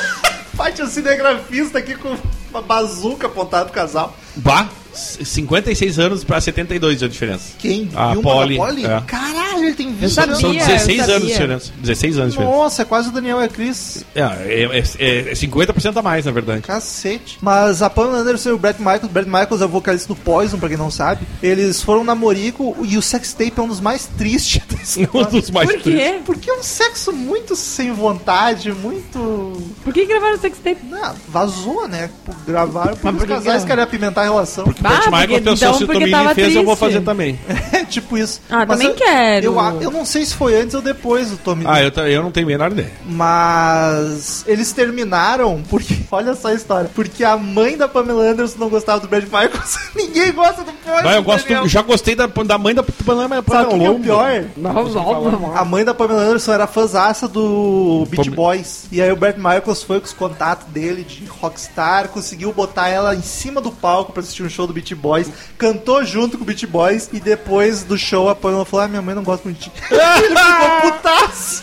Pátio 0.56 0.86
cinegrafista 0.86 1.78
aqui 1.80 1.96
com 1.96 2.14
uma 2.50 2.62
bazuca 2.62 3.26
apontada 3.26 3.64
pro 3.64 3.74
casal. 3.74 4.14
Bah, 4.36 4.68
56 4.94 5.98
anos 5.98 6.24
pra 6.24 6.40
72 6.40 6.98
de 6.98 7.08
diferença. 7.08 7.52
Quem? 7.58 7.88
A 7.94 8.14
Polly, 8.16 8.56
da 8.58 8.64
Polly? 8.64 8.84
é. 8.86 9.00
Caralho, 9.06 9.64
ele 9.64 9.74
tem 9.74 9.92
20 9.92 10.02
Eu 10.02 10.08
sabia. 10.10 10.30
anos. 10.32 10.40
São 10.40 10.52
eu 10.52 10.58
16 10.66 11.08
anos 11.08 11.22
de 11.22 11.28
diferença. 11.32 11.72
16 11.78 12.18
anos 12.18 12.32
de 12.32 12.38
diferença. 12.38 12.58
Nossa, 12.58 12.82
é 12.82 12.84
quase 12.84 13.08
o 13.08 13.12
Daniel 13.12 13.40
e 13.40 13.44
a 13.44 13.48
Cris. 13.48 14.04
É, 14.14 14.20
é, 14.20 14.82
é, 14.98 15.30
é 15.30 15.32
50% 15.34 15.96
a 15.96 16.02
mais, 16.02 16.24
na 16.24 16.32
verdade. 16.32 16.62
Cacete. 16.62 17.38
Mas 17.40 17.82
a 17.82 17.90
Pamela 17.90 18.18
Anderson 18.18 18.50
e 18.50 18.52
o 18.52 18.58
Brett 18.58 18.78
Michaels, 18.80 19.04
o 19.04 19.08
Brett 19.08 19.28
Michaels 19.28 19.60
é 19.60 19.64
o 19.64 19.68
vocalista 19.68 20.08
do 20.08 20.16
Poison, 20.16 20.58
pra 20.58 20.68
quem 20.68 20.78
não 20.78 20.90
sabe. 20.90 21.26
Eles 21.42 21.82
foram 21.82 22.04
namorico 22.04 22.76
e 22.82 22.96
o 22.96 23.02
sex 23.02 23.32
tape 23.32 23.54
é 23.56 23.62
um 23.62 23.68
dos 23.68 23.80
mais 23.80 24.06
tristes 24.18 24.60
Um 25.14 25.22
dos 25.24 25.50
mais 25.50 25.70
Por 25.70 25.80
tristes. 25.80 26.10
quê? 26.10 26.20
Porque 26.24 26.50
é 26.50 26.54
um 26.54 26.62
sexo 26.62 27.12
muito 27.12 27.54
sem 27.56 27.92
vontade, 27.92 28.72
muito. 28.72 29.52
Por 29.84 29.92
que 29.92 30.04
gravaram 30.06 30.36
o 30.36 30.40
sextape? 30.40 30.84
Não, 30.86 31.14
vazou, 31.28 31.86
né? 31.88 32.10
Gravaram 32.46 32.96
porque 32.96 33.06
Mas 33.06 33.14
os 33.16 33.20
casais 33.22 33.44
gravaram? 33.44 33.66
querem 33.66 33.84
apimentar 33.84 34.20
a 34.22 34.24
relação. 34.24 34.64
Porque 34.64 34.79
o 34.82 34.86
Ah, 34.86 34.90
Burt 34.90 35.04
Michael 35.06 35.28
porque- 35.28 35.40
pensou, 35.40 35.68
então, 35.68 35.78
se 35.78 35.84
o 35.84 35.86
Tommy 35.86 36.34
fez, 36.34 36.54
eu 36.56 36.64
vou 36.64 36.76
triste. 36.76 36.92
fazer 36.94 37.04
também. 37.04 37.38
É 37.72 37.84
tipo 37.90 38.16
isso. 38.18 38.40
Ah, 38.50 38.58
Mas 38.66 38.68
também 38.68 38.88
eu- 38.88 38.94
quero. 38.94 39.46
Eu, 39.46 39.80
eu 39.82 39.90
não 39.90 40.04
sei 40.04 40.24
se 40.24 40.34
foi 40.34 40.60
antes 40.60 40.74
ou 40.74 40.82
depois 40.82 41.30
do 41.30 41.36
Tommy 41.38 41.64
Ah, 41.66 41.82
eu, 41.82 41.90
eu 42.06 42.22
não 42.22 42.30
tenho 42.30 42.46
a 42.46 42.48
menor 42.48 42.70
ideia. 42.72 42.90
Mas 43.04 44.44
eles 44.46 44.72
terminaram 44.72 45.62
porque. 45.68 45.96
Olha 46.10 46.34
só 46.34 46.48
a 46.48 46.54
história. 46.54 46.90
Porque 46.94 47.22
a 47.24 47.36
mãe 47.36 47.76
da 47.76 47.86
Pamela 47.88 48.22
Anderson 48.30 48.58
não 48.58 48.68
gostava 48.68 49.00
do 49.00 49.08
Brad 49.08 49.24
Michaels. 49.24 49.78
Ninguém 49.94 50.32
gosta 50.32 50.62
do 50.62 50.72
Poison. 50.72 51.02
Vai, 51.02 51.16
eu 51.18 51.22
gosto, 51.22 51.68
já 51.68 51.82
gostei 51.82 52.14
da, 52.14 52.26
da 52.26 52.58
mãe 52.58 52.74
da 52.74 52.82
Pamela 52.82 53.42
Sabe 53.48 53.74
o 53.74 53.78
que, 53.78 53.84
é 53.84 53.90
o 53.90 53.98
pior? 53.98 54.44
Não, 54.56 55.56
A 55.56 55.64
mãe 55.64 55.84
da 55.84 55.94
Pamela 55.94 56.22
Anderson 56.22 56.52
era 56.52 56.66
fãzaça 56.66 57.28
do 57.28 58.06
Beach 58.10 58.28
Pam- 58.30 58.36
Boys. 58.36 58.84
E 58.90 59.00
aí 59.00 59.10
o 59.12 59.16
Brett 59.16 59.38
Michaels 59.38 59.82
foi 59.82 60.00
com 60.00 60.06
os 60.06 60.12
contatos 60.12 60.66
dele 60.68 61.04
de 61.04 61.24
rockstar, 61.26 62.08
conseguiu 62.08 62.52
botar 62.52 62.88
ela 62.88 63.14
em 63.14 63.22
cima 63.22 63.60
do 63.60 63.70
palco 63.70 64.12
pra 64.12 64.20
assistir 64.22 64.42
um 64.42 64.48
show 64.48 64.66
do 64.70 64.74
Beach 64.74 64.94
Boys, 64.94 65.28
cantou 65.58 66.04
junto 66.04 66.36
com 66.38 66.44
o 66.44 66.46
Beach 66.46 66.66
Boys 66.66 67.08
e 67.12 67.20
depois 67.20 67.82
do 67.82 67.98
show, 67.98 68.28
a 68.28 68.34
Pamela 68.34 68.64
falou: 68.64 68.84
Ah, 68.86 68.88
minha 68.88 69.02
mãe 69.02 69.14
não 69.14 69.22
gosta 69.22 69.42
muito 69.48 69.58
de 69.58 69.64
ti. 69.64 69.72
Ele 69.90 70.36
ficou 70.36 70.92
putaço. 70.92 71.62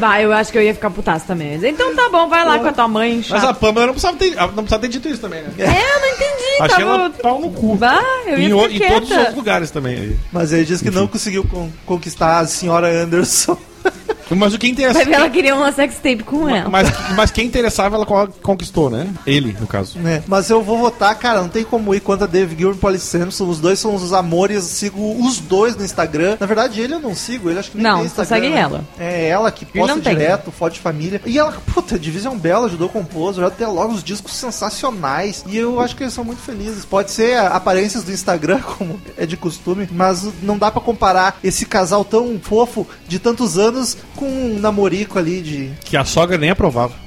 Vai, 0.00 0.24
eu 0.24 0.32
acho 0.32 0.50
que 0.50 0.58
eu 0.58 0.62
ia 0.62 0.74
ficar 0.74 0.90
putaço 0.90 1.26
também. 1.26 1.54
Então 1.62 1.94
tá 1.94 2.08
bom, 2.08 2.28
vai 2.28 2.44
lá 2.44 2.58
com 2.58 2.66
a 2.66 2.72
tua 2.72 2.88
mãe. 2.88 3.16
Mas 3.16 3.26
chata. 3.26 3.50
a 3.50 3.54
Pamela 3.54 3.86
não 3.86 3.92
precisava 3.92 4.16
ter, 4.16 4.34
não 4.34 4.48
precisava 4.48 4.80
ter 4.82 4.88
dito 4.88 5.08
isso 5.08 5.20
também, 5.20 5.42
né? 5.42 5.50
É, 5.58 5.64
eu 5.64 6.00
não 6.00 6.08
entendi, 6.08 6.62
Achei 6.62 6.82
ela 6.82 6.98
tava... 7.10 7.22
pau 7.22 7.40
no 7.40 7.50
cu. 7.52 7.76
Vai, 7.76 8.02
eu 8.26 8.38
ia 8.38 8.48
Em, 8.48 8.52
o- 8.52 8.66
em 8.68 8.78
todos 8.80 9.10
os 9.10 9.16
outros 9.16 9.36
lugares 9.36 9.70
também. 9.70 9.94
aí. 9.96 10.16
Mas 10.32 10.52
ele 10.52 10.64
disse 10.64 10.82
que 10.82 10.90
não 10.90 11.06
conseguiu 11.06 11.44
con- 11.44 11.70
conquistar 11.86 12.38
a 12.38 12.46
senhora 12.46 12.88
Anderson. 12.88 13.56
Mas 14.34 14.54
o 14.54 14.58
que 14.58 14.66
interessa. 14.66 14.94
Vai 14.94 15.04
ver, 15.04 15.12
ela 15.14 15.28
queria 15.28 15.54
uma 15.54 15.70
sex 15.72 15.96
tape 15.96 16.22
com 16.22 16.48
ela. 16.48 16.66
Mas, 16.70 16.88
mas 17.14 17.30
quem 17.30 17.44
interessava, 17.44 17.96
ela 17.96 18.06
co- 18.06 18.28
conquistou, 18.42 18.88
né? 18.88 19.12
Ele, 19.26 19.54
no 19.60 19.66
caso. 19.66 19.98
né? 19.98 20.22
Mas 20.26 20.48
eu 20.48 20.62
vou 20.62 20.78
votar, 20.78 21.14
cara, 21.18 21.42
não 21.42 21.50
tem 21.50 21.64
como 21.64 21.94
ir 21.94 22.00
contra 22.00 22.26
Dave 22.26 22.56
Gilmour 22.56 22.74
e 22.76 22.78
Polly 22.78 22.98
Samson. 22.98 23.46
Os 23.46 23.60
dois 23.60 23.78
são 23.78 23.94
os 23.94 24.10
amores, 24.14 24.64
sigo 24.64 25.22
os 25.22 25.38
dois 25.38 25.76
no 25.76 25.84
Instagram. 25.84 26.38
Na 26.40 26.46
verdade, 26.46 26.80
ele 26.80 26.94
eu 26.94 26.98
não 27.00 27.14
sigo, 27.14 27.50
ele 27.50 27.58
acho 27.58 27.72
que 27.72 27.76
nem 27.76 27.84
Não, 27.86 27.96
tem 27.98 28.06
Instagram. 28.06 28.26
segue 28.40 28.48
né? 28.54 28.60
ela. 28.60 28.84
É 28.98 29.28
ela 29.28 29.52
que 29.52 29.66
posta 29.66 29.94
não 29.96 30.00
tem. 30.02 30.14
direto, 30.16 30.50
foto 30.50 30.72
de 30.72 30.80
família. 30.80 31.20
E 31.26 31.38
ela, 31.38 31.52
puta, 31.74 31.98
Division 31.98 32.36
Bell 32.38 32.64
ajudou 32.64 32.86
a 32.88 32.90
compor, 32.90 33.34
já 33.34 33.50
tem 33.50 33.66
logo 33.66 33.92
os 33.92 34.02
discos 34.02 34.32
sensacionais. 34.32 35.44
E 35.46 35.58
eu 35.58 35.78
acho 35.78 35.94
que 35.94 36.04
eles 36.04 36.14
são 36.14 36.24
muito 36.24 36.40
felizes. 36.40 36.86
Pode 36.86 37.10
ser 37.10 37.36
aparências 37.38 38.02
do 38.02 38.10
Instagram, 38.12 38.60
como 38.78 38.98
é 39.16 39.26
de 39.26 39.36
costume, 39.36 39.86
mas 39.92 40.26
não 40.42 40.56
dá 40.56 40.70
pra 40.70 40.80
comparar 40.80 41.38
esse 41.44 41.66
casal 41.66 42.02
tão 42.02 42.40
fofo 42.42 42.86
de 43.06 43.18
tantos 43.18 43.58
anos 43.58 43.71
com 44.16 44.26
um 44.26 44.58
namorico 44.58 45.18
ali 45.18 45.40
de 45.40 45.70
Que 45.84 45.96
a 45.96 46.04
sogra 46.04 46.38
nem 46.38 46.50
aprovava. 46.50 46.94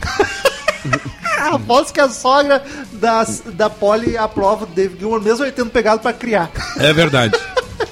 Aposto 1.38 1.94
que 1.94 2.00
a 2.00 2.10
sogra 2.10 2.64
da, 2.94 3.26
da 3.54 3.70
Polly 3.70 4.18
aprova 4.18 4.64
o 4.64 4.68
Dave 4.68 4.98
Gilmour, 4.98 5.22
mesmo 5.22 5.46
ele 5.46 5.52
tendo 5.52 5.70
pegado 5.70 6.02
pra 6.02 6.12
criar. 6.12 6.52
É 6.78 6.92
verdade. 6.92 7.38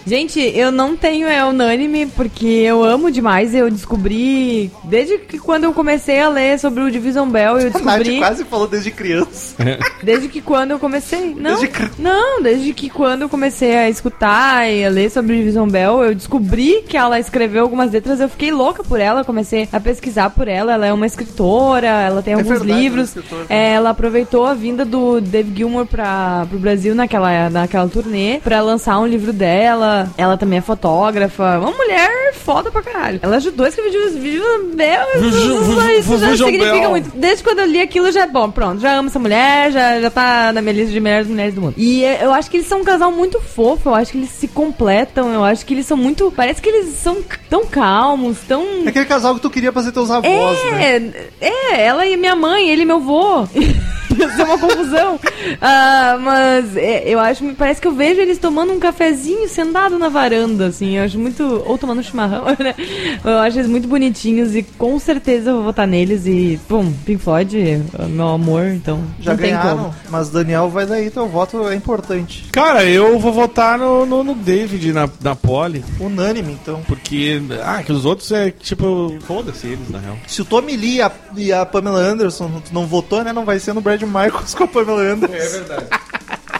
Gente, 0.06 0.40
eu 0.40 0.72
não 0.72 0.96
tenho 0.96 1.28
é 1.28 1.44
unânime 1.46 2.06
porque 2.08 2.46
eu 2.46 2.84
amo 2.84 3.10
demais. 3.12 3.54
Eu 3.56 3.70
descobri 3.72 4.70
desde 4.84 5.18
que 5.18 5.38
quando 5.40 5.64
eu 5.66 5.74
comecei 5.74 6.20
a 6.20 6.28
ler 6.30 6.60
sobre 6.60 6.84
o 6.84 6.92
Division 6.92 7.30
Bell, 7.30 7.58
eu 7.60 7.68
A 7.74 7.80
Nath 7.80 7.82
descobri 8.00 8.18
quase 8.18 8.44
falou 8.46 8.68
desde 8.68 8.92
criança. 8.92 9.56
desde 10.04 10.28
que 10.28 10.42
quando 10.42 10.72
eu 10.72 10.80
comecei, 10.80 11.34
não, 11.36 11.52
Desde 11.52 11.68
cri- 11.68 11.92
não, 11.98 12.42
desde 12.42 12.74
que 12.74 12.90
quando 12.90 13.22
eu 13.24 13.30
comecei 13.30 13.76
a 13.76 13.90
escutar 13.90 14.70
e 14.70 14.84
a 14.86 14.90
ler 14.90 15.10
sobre 15.10 15.34
o 15.34 15.38
Division 15.38 15.68
Bell, 15.70 16.04
eu 16.04 16.14
descobri 16.16 16.84
que 16.88 16.98
ela 16.98 17.20
escreveu 17.20 17.64
algumas 17.64 17.92
letras. 17.92 18.20
Eu 18.20 18.30
fiquei 18.30 18.52
louca 18.52 18.84
por 18.84 19.00
ela, 19.00 19.24
comecei 19.24 19.68
a 19.72 19.80
pesquisar 19.80 20.30
por 20.32 20.48
ela. 20.48 20.74
Ela 20.74 20.88
é 20.88 20.94
uma 20.94 21.06
escritora, 21.06 21.88
ela 21.88 22.22
tem 22.22 22.34
É 22.34 22.38
alguns 22.38 22.50
verdade, 22.50 22.72
é 22.72 22.76
livros. 22.76 23.08
escritora. 23.10 23.46
É, 23.50 23.74
ela 23.74 23.92
aproveitou 23.92 24.46
a 24.46 24.54
vinda 24.54 24.84
do 24.86 25.22
Dave 25.22 25.52
Gilmour 25.56 25.86
para 25.86 26.46
pro 26.50 26.60
Brasil 26.60 26.94
naquela, 26.94 27.50
naquela 27.50 27.88
turnê 27.88 28.40
pra 28.44 28.62
lançar 28.62 29.00
um 29.00 29.08
livro 29.08 29.32
dela. 29.32 29.73
Ela 30.18 30.38
também 30.38 30.60
é 30.60 30.62
fotógrafa. 30.62 31.60
Uma 31.60 31.72
mulher 31.72 32.34
foda 32.34 32.72
pra 32.72 32.82
caralho. 32.82 33.20
Ela 33.22 33.38
ajudou 33.38 33.66
a 33.66 33.70
escrever. 33.70 33.92
Vision- 33.92 35.90
Isso 36.00 36.18
já 36.18 36.28
significa 36.46 36.90
muito. 36.90 37.12
Desde 37.16 37.44
quando 37.44 37.60
eu 37.60 37.66
li 37.66 37.82
aquilo, 37.82 38.12
já 38.12 38.22
é 38.24 38.28
bom. 38.28 38.50
Pronto, 38.52 38.82
já 38.82 38.94
amo 38.98 39.10
essa 39.10 39.20
mulher, 39.20 39.72
já, 39.72 40.00
já 40.02 40.10
tá 40.10 40.52
na 40.54 40.62
minha 40.62 40.74
lista 40.74 40.92
de 40.92 41.00
melhores 41.00 41.28
mulheres 41.28 41.54
do 41.56 41.62
mundo. 41.62 41.74
E 41.78 42.04
é, 42.04 42.24
eu 42.24 42.34
acho 42.34 42.50
que 42.50 42.58
eles 42.58 42.68
são 42.68 42.82
um 42.82 42.84
casal 42.84 43.12
muito 43.12 43.40
fofo. 43.42 43.90
Eu 43.90 43.96
acho 43.96 44.12
que 44.12 44.18
eles 44.18 44.30
se 44.30 44.48
completam. 44.48 45.32
Eu 45.34 45.44
acho 45.44 45.66
que 45.66 45.74
eles 45.74 45.86
são 45.86 45.98
muito. 45.98 46.32
Parece 46.36 46.62
que 46.62 46.70
eles 46.70 46.96
são 46.96 47.18
tão 47.50 47.66
calmos, 47.66 48.38
tão. 48.48 48.64
É 48.86 48.90
aquele 48.90 49.06
casal 49.06 49.36
que 49.36 49.42
tu 49.42 49.50
queria 49.50 49.72
fazer 49.72 49.92
teus 49.92 50.10
avós, 50.12 50.58
né? 50.72 51.12
É, 51.42 51.48
é, 51.76 51.86
ela 51.86 52.06
e 52.06 52.18
minha 52.18 52.36
mãe, 52.36 52.70
ele 52.70 52.82
e 52.84 52.86
meu 52.86 52.98
avô. 52.98 53.48
Ser 54.30 54.44
uma 54.44 54.58
confusão. 54.58 55.20
Ah, 55.62 56.18
mas 56.22 56.76
é, 56.78 57.04
eu 57.08 57.20
acho, 57.20 57.44
parece 57.56 57.82
que 57.82 57.88
eu 57.88 57.94
vejo 57.94 58.22
eles 58.22 58.38
tomando 58.38 58.74
um 58.74 58.80
cafezinho 58.80 59.48
sentado 59.48 59.98
na 60.00 60.10
varanda, 60.10 60.68
assim. 60.68 60.98
Eu 60.98 61.04
acho 61.04 61.20
muito. 61.20 61.64
Ou 61.66 61.78
tomando 61.78 62.00
um 62.00 62.04
chimarrão, 62.04 62.46
né? 62.60 62.76
Eu 63.24 63.40
acho 63.40 63.58
eles 63.58 63.70
muito 63.70 63.88
bonitinhos 63.88 64.56
e 64.56 64.64
com 64.64 64.98
certeza 65.00 65.52
eu 65.52 65.56
vou 65.56 65.64
votar 65.66 65.88
neles. 65.88 66.26
E, 66.26 66.60
pum, 66.68 66.92
Pink 67.06 67.22
Floyd, 67.22 67.60
é 67.60 68.06
meu 68.08 68.30
amor, 68.30 68.68
então. 68.68 69.04
Já 69.20 69.32
não 69.32 69.38
tem 69.38 69.52
ganharam, 69.52 69.78
como. 69.78 69.96
mas 70.10 70.30
Daniel 70.30 70.70
vai 70.70 70.86
daí, 70.86 71.10
teu 71.10 71.28
voto 71.28 71.68
é 71.68 71.76
importante. 71.76 72.46
Cara, 72.52 72.84
eu 72.86 73.20
vou 73.20 73.34
votar 73.34 73.78
no, 73.78 74.06
no, 74.06 74.24
no 74.24 74.36
David, 74.36 74.94
na, 74.94 75.10
na 75.22 75.36
Polly. 75.36 75.84
Unânime, 76.00 76.54
então. 76.54 76.82
Porque, 76.88 77.42
ah, 77.64 77.82
que 77.84 77.92
os 77.92 78.06
outros 78.06 78.32
é 78.32 78.52
tipo, 78.52 79.18
foda-se 79.22 79.68
eles, 79.68 79.90
na 79.90 80.00
real. 80.00 80.18
Se 80.28 80.42
o 80.42 80.46
Tommy 80.46 80.76
Lee 80.76 80.96
e 80.96 81.02
a, 81.02 81.12
e 81.36 81.54
a 81.54 81.66
Pamela 81.66 82.00
Anderson 82.00 82.50
não 82.72 82.86
votou, 82.86 83.24
né? 83.24 83.34
Não 83.34 83.46
vai 83.46 83.60
ser 83.60 83.74
no 83.74 83.82
Brad 83.82 84.02
Michaels 84.14 84.54
com 84.54 84.64
a 84.64 84.68
Pamela 84.68 85.02
Anderson. 85.02 85.34
verdade. 85.50 85.88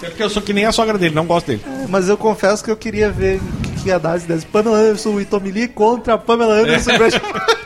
É 0.02 0.08
porque 0.08 0.24
eu 0.24 0.30
sou 0.30 0.42
que 0.42 0.52
nem 0.52 0.66
a 0.66 0.72
sogra 0.72 0.98
dele, 0.98 1.16
não 1.16 1.26
gosto 1.26 1.48
dele. 1.48 1.62
Mas 1.88 2.10
eu 2.10 2.18
confesso 2.18 2.64
que 2.64 2.70
eu 2.70 2.76
queria 2.76 3.10
ver 3.10 3.40
o 3.40 3.62
que, 3.62 3.84
que 3.84 3.88
ia 3.90 4.00
dar 4.00 4.20
se 4.20 4.28
desse 4.28 4.46
Pamela 4.46 4.78
Anderson 4.78 5.20
e 5.20 5.26
Tommy 5.26 5.52
Lee 5.52 5.68
contra 5.68 6.16
a 6.16 6.18
Pamela 6.18 6.56
Anderson 6.56 6.92
e 6.92 6.98
Brad 6.98 7.14
Michaels. 7.14 7.64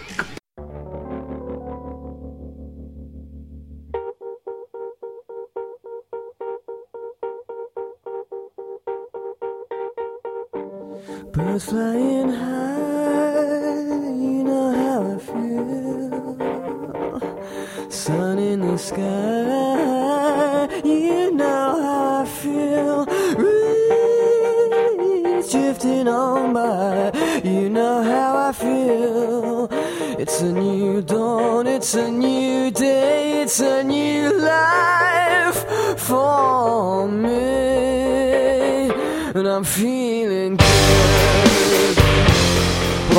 Birds 11.34 11.66
flying 11.66 12.17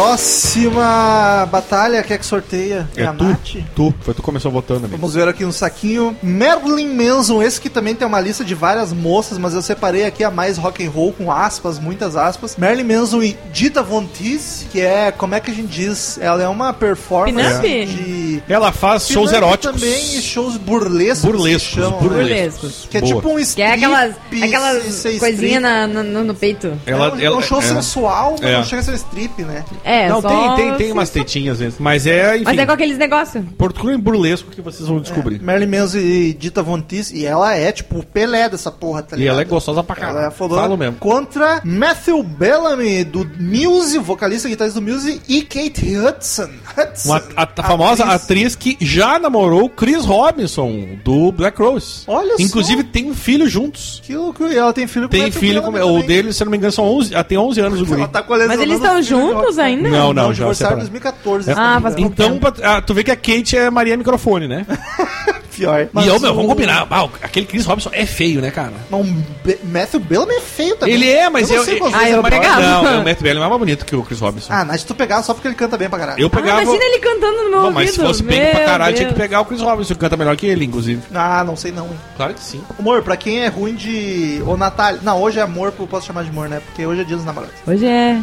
Próxima 0.09 1.47
batalha, 1.53 2.03
quer 2.03 2.16
que 2.16 2.25
sorteia? 2.25 2.88
É 2.97 3.05
a 3.05 3.12
tu, 3.12 3.25
Nath? 3.25 3.57
tu. 3.77 3.94
Foi 4.01 4.14
tu 4.14 4.23
que 4.23 4.23
começou 4.23 4.51
votando, 4.51 4.87
amigo. 4.87 4.97
Vamos 4.97 5.14
ver 5.14 5.29
aqui 5.29 5.44
no 5.44 5.53
saquinho. 5.53 6.16
Marilyn 6.23 6.94
Manson, 6.94 7.42
esse 7.42 7.61
que 7.61 7.68
também 7.68 7.94
tem 7.94 8.09
uma 8.09 8.18
lista 8.18 8.42
de 8.42 8.55
várias 8.55 8.90
moças, 8.90 9.37
mas 9.37 9.53
eu 9.53 9.61
separei 9.61 10.07
aqui 10.07 10.25
a 10.25 10.31
mais 10.31 10.57
rock 10.57 10.83
and 10.83 10.90
roll 10.90 11.12
com 11.12 11.31
aspas, 11.31 11.79
muitas 11.79 12.16
aspas. 12.16 12.57
Marilyn 12.57 12.85
Manson 12.85 13.23
e 13.23 13.37
Dita 13.53 13.83
Von 13.83 14.07
Teese, 14.07 14.64
que 14.73 14.81
é, 14.81 15.12
como 15.12 15.35
é 15.35 15.40
que 15.40 15.51
a 15.51 15.55
gente 15.55 15.68
diz? 15.68 16.16
Ela 16.18 16.42
é 16.42 16.49
uma 16.49 16.73
performance 16.73 17.61
de 17.61 18.28
Ela 18.49 18.73
faz 18.73 19.09
shows 19.09 19.33
eróticos. 19.33 19.81
também 19.81 20.17
e 20.17 20.23
shows 20.23 20.57
burlescos. 20.57 21.23
Burlescos, 21.25 21.69
que 21.75 21.75
chamam, 21.81 21.99
burlescos. 22.01 22.29
né? 22.29 22.35
Burlescos. 22.37 22.89
Que 22.91 22.97
é 22.97 23.01
Boa. 23.01 23.15
tipo 23.17 23.29
um 23.31 23.37
Que 23.37 23.43
strip. 23.43 23.63
é 23.69 23.75
aquelas, 23.75 24.15
aquelas 24.43 25.03
coisinhas 25.19 25.63
na- 25.63 25.87
no, 25.87 26.25
no 26.25 26.35
peito. 26.35 26.73
Ela, 26.87 27.07
é, 27.07 27.13
um, 27.13 27.19
é 27.19 27.25
ela- 27.25 27.37
um 27.37 27.43
show 27.43 27.59
é. 27.59 27.63
sensual, 27.63 28.37
mas 28.41 28.51
É. 28.51 28.57
não 28.57 28.65
chega 28.65 28.81
a 28.83 28.85
ser 28.85 28.95
strip, 28.95 29.43
né? 29.43 29.65
É, 29.85 30.09
Não, 30.09 30.21
só 30.23 30.29
tem, 30.29 30.67
tem, 30.69 30.75
tem 30.77 30.93
umas 30.93 31.11
tetinhas 31.11 31.55
às 31.55 31.59
vezes. 31.61 31.79
Mas 31.79 32.07
é, 32.07 32.37
enfim. 32.37 32.45
Mas 32.45 32.59
é 32.59 32.67
com 32.67 32.73
aqueles 32.73 32.99
negócios. 32.99 33.45
Procurem 33.57 33.99
burlesco 33.99 34.51
que 34.51 34.61
vocês 34.63 34.89
vão 34.89 35.01
descobrir. 35.01 35.41
Marilyn 35.43 35.79
Manson 35.79 35.99
e 35.99 36.33
Dita 36.33 36.63
Von 36.63 36.81
Teese, 36.81 37.17
e 37.17 37.27
ela 37.27 37.55
é 37.55 37.71
tipo 37.73 37.99
o 37.99 38.03
Pelé 38.05 38.49
dessa 38.49 38.71
porra, 38.71 39.03
tá 39.03 39.17
E 39.17 39.21
ligado? 39.21 39.35
ela 39.35 39.43
é 39.43 39.45
gostosa 39.45 39.83
pra 39.83 39.97
Ela 39.97 40.07
caralho. 40.07 40.27
é 40.29 40.31
fodona. 40.31 40.63
Falo 40.63 40.77
mesmo. 40.77 40.97
Contra 40.97 41.61
Matthew 41.65 42.23
Bellamy, 42.23 43.05
do 43.05 43.29
Muse, 43.39 43.99
vocalista 43.99 44.49
e 44.49 44.53
guitarrista 44.53 44.81
do 44.81 44.87
Muse, 44.91 45.21
e 45.29 45.43
Kate 45.43 45.97
Hudson. 45.97 46.49
Hudson 46.77 47.09
Uma, 47.09 47.23
a, 47.37 47.49
a 47.57 47.63
famosa 47.63 48.05
atriz 48.05 48.38
que 48.57 48.77
já 48.81 49.18
namorou 49.18 49.68
Chris 49.68 50.05
Robinson, 50.05 50.98
do 51.05 51.33
Black 51.33 51.61
Rose. 51.61 52.03
Olha 52.07 52.37
só. 52.37 52.42
Inclusive 52.42 52.85
tem 52.85 53.11
um 53.11 53.14
filho 53.14 53.48
juntos. 53.48 54.01
Que 54.05 54.14
loucura. 54.16 54.53
E 54.53 54.57
ela 54.57 54.72
tem 54.72 54.87
filho 54.87 55.07
com 55.09 55.11
Tem 55.11 55.31
filho 55.31 55.62
com. 55.62 55.70
O 55.70 56.03
dele, 56.03 56.33
se 56.33 56.42
eu 56.42 56.44
não 56.46 56.51
me 56.53 56.57
engano, 56.59 56.72
são 56.72 56.85
11, 56.85 57.14
ah, 57.14 57.24
tem 57.24 57.38
11 57.38 57.61
anos 57.61 57.81
o 57.81 57.87
guri. 57.87 58.01
Ela 58.01 58.09
tá 58.09 58.24
Mas 58.29 58.61
eles 58.61 58.77
estão 58.77 59.03
juntos 59.03 59.59
ainda? 59.59 59.88
Não, 59.88 60.12
não, 60.12 60.33
já 60.33 60.40
divorciaram 60.40 60.79
em 60.79 60.85
separaram. 60.85 61.22
2014. 61.48 61.51
Ah, 61.53 61.81
faz. 61.81 61.96
Então, 61.98 62.38
pra- 62.38 62.55
ah, 62.62 62.81
tu 62.83 62.94
vê 62.94 63.05
que 63.05 63.11
a 63.11 63.16
Kate 63.16 63.57
é 63.57 63.70
Maria 63.70 63.96
Microfone, 63.96 64.46
né? 64.48 64.66
Pior. 65.59 65.88
e 65.94 66.07
eu, 66.07 66.21
meu, 66.21 66.33
o- 66.33 66.35
vamos 66.35 66.51
combinar. 66.51 66.87
Ah, 66.90 67.09
aquele 67.23 67.47
Chris 67.47 67.64
Robinson 67.66 67.90
é 67.92 68.07
feio, 68.07 68.40
né, 68.40 68.51
cara? 68.51 68.73
Mas 68.90 69.01
o 69.01 69.05
Be- 69.44 69.59
Matthew 69.64 70.01
Bellamy 70.01 70.35
é 70.35 70.40
feio 70.40 70.77
também. 70.77 70.94
Ele 70.94 71.09
é, 71.11 71.29
mas 71.29 71.51
eu. 71.51 71.64
eu. 71.64 71.77
eu, 71.77 71.87
Ah, 71.94 72.09
eu 72.09 72.18
é 72.18 72.23
maior. 72.23 72.31
pegava. 72.31 72.61
Não, 72.61 73.01
o 73.01 73.05
Matt 73.05 73.21
Bellamy 73.21 73.44
é 73.44 73.49
mais 73.49 73.59
bonito 73.61 73.85
que 73.85 73.94
o 73.97 74.03
Chris 74.03 74.21
Robinson. 74.21 74.53
Ah, 74.53 74.64
mas 74.64 74.81
se 74.81 74.87
tu 74.87 74.94
pegar 74.94 75.23
só 75.23 75.35
porque 75.35 75.49
ele 75.49 75.55
canta 75.55 75.77
bem 75.77 75.88
pra 75.88 75.99
caralho. 75.99 76.21
eu 76.21 76.27
Ah, 76.27 76.31
pegava. 76.31 76.62
imagina 76.62 76.85
ele 76.85 76.99
cantando 76.99 77.42
no 77.44 77.51
meu 77.51 77.61
Bom, 77.62 77.71
mas 77.73 77.90
se 77.90 78.01
fosse 78.01 78.23
bem 78.23 78.40
pra 78.51 78.59
Meu 78.61 78.68
caralho, 78.68 78.97
tinha 78.97 79.09
que 79.09 79.14
pegar 79.14 79.40
o 79.40 79.44
Chris 79.44 79.61
Robinson, 79.61 79.94
que 79.94 80.01
canta 80.01 80.16
melhor 80.16 80.37
que 80.37 80.47
ele, 80.47 80.64
inclusive. 80.64 81.03
Ah, 81.14 81.42
não 81.44 81.57
sei 81.57 81.73
não, 81.73 81.87
hein. 81.87 81.99
Claro 82.16 82.35
que 82.35 82.40
sim. 82.40 82.61
Amor, 82.79 83.03
pra 83.03 83.16
quem 83.16 83.40
é 83.44 83.49
ruim 83.49 83.75
de... 83.75 84.42
Ô, 84.47 84.57
Natália... 84.57 85.01
Não, 85.03 85.21
hoje 85.21 85.38
é 85.38 85.42
amor, 85.42 85.73
eu 85.79 85.87
posso 85.87 86.07
chamar 86.07 86.23
de 86.25 86.31
amor, 86.31 86.49
né? 86.49 86.61
Porque 86.64 86.85
hoje 86.87 87.01
é 87.01 87.05
dia 87.05 87.16
dos 87.16 87.25
namorados. 87.25 87.55
Hoje 87.66 87.85
é. 87.87 88.21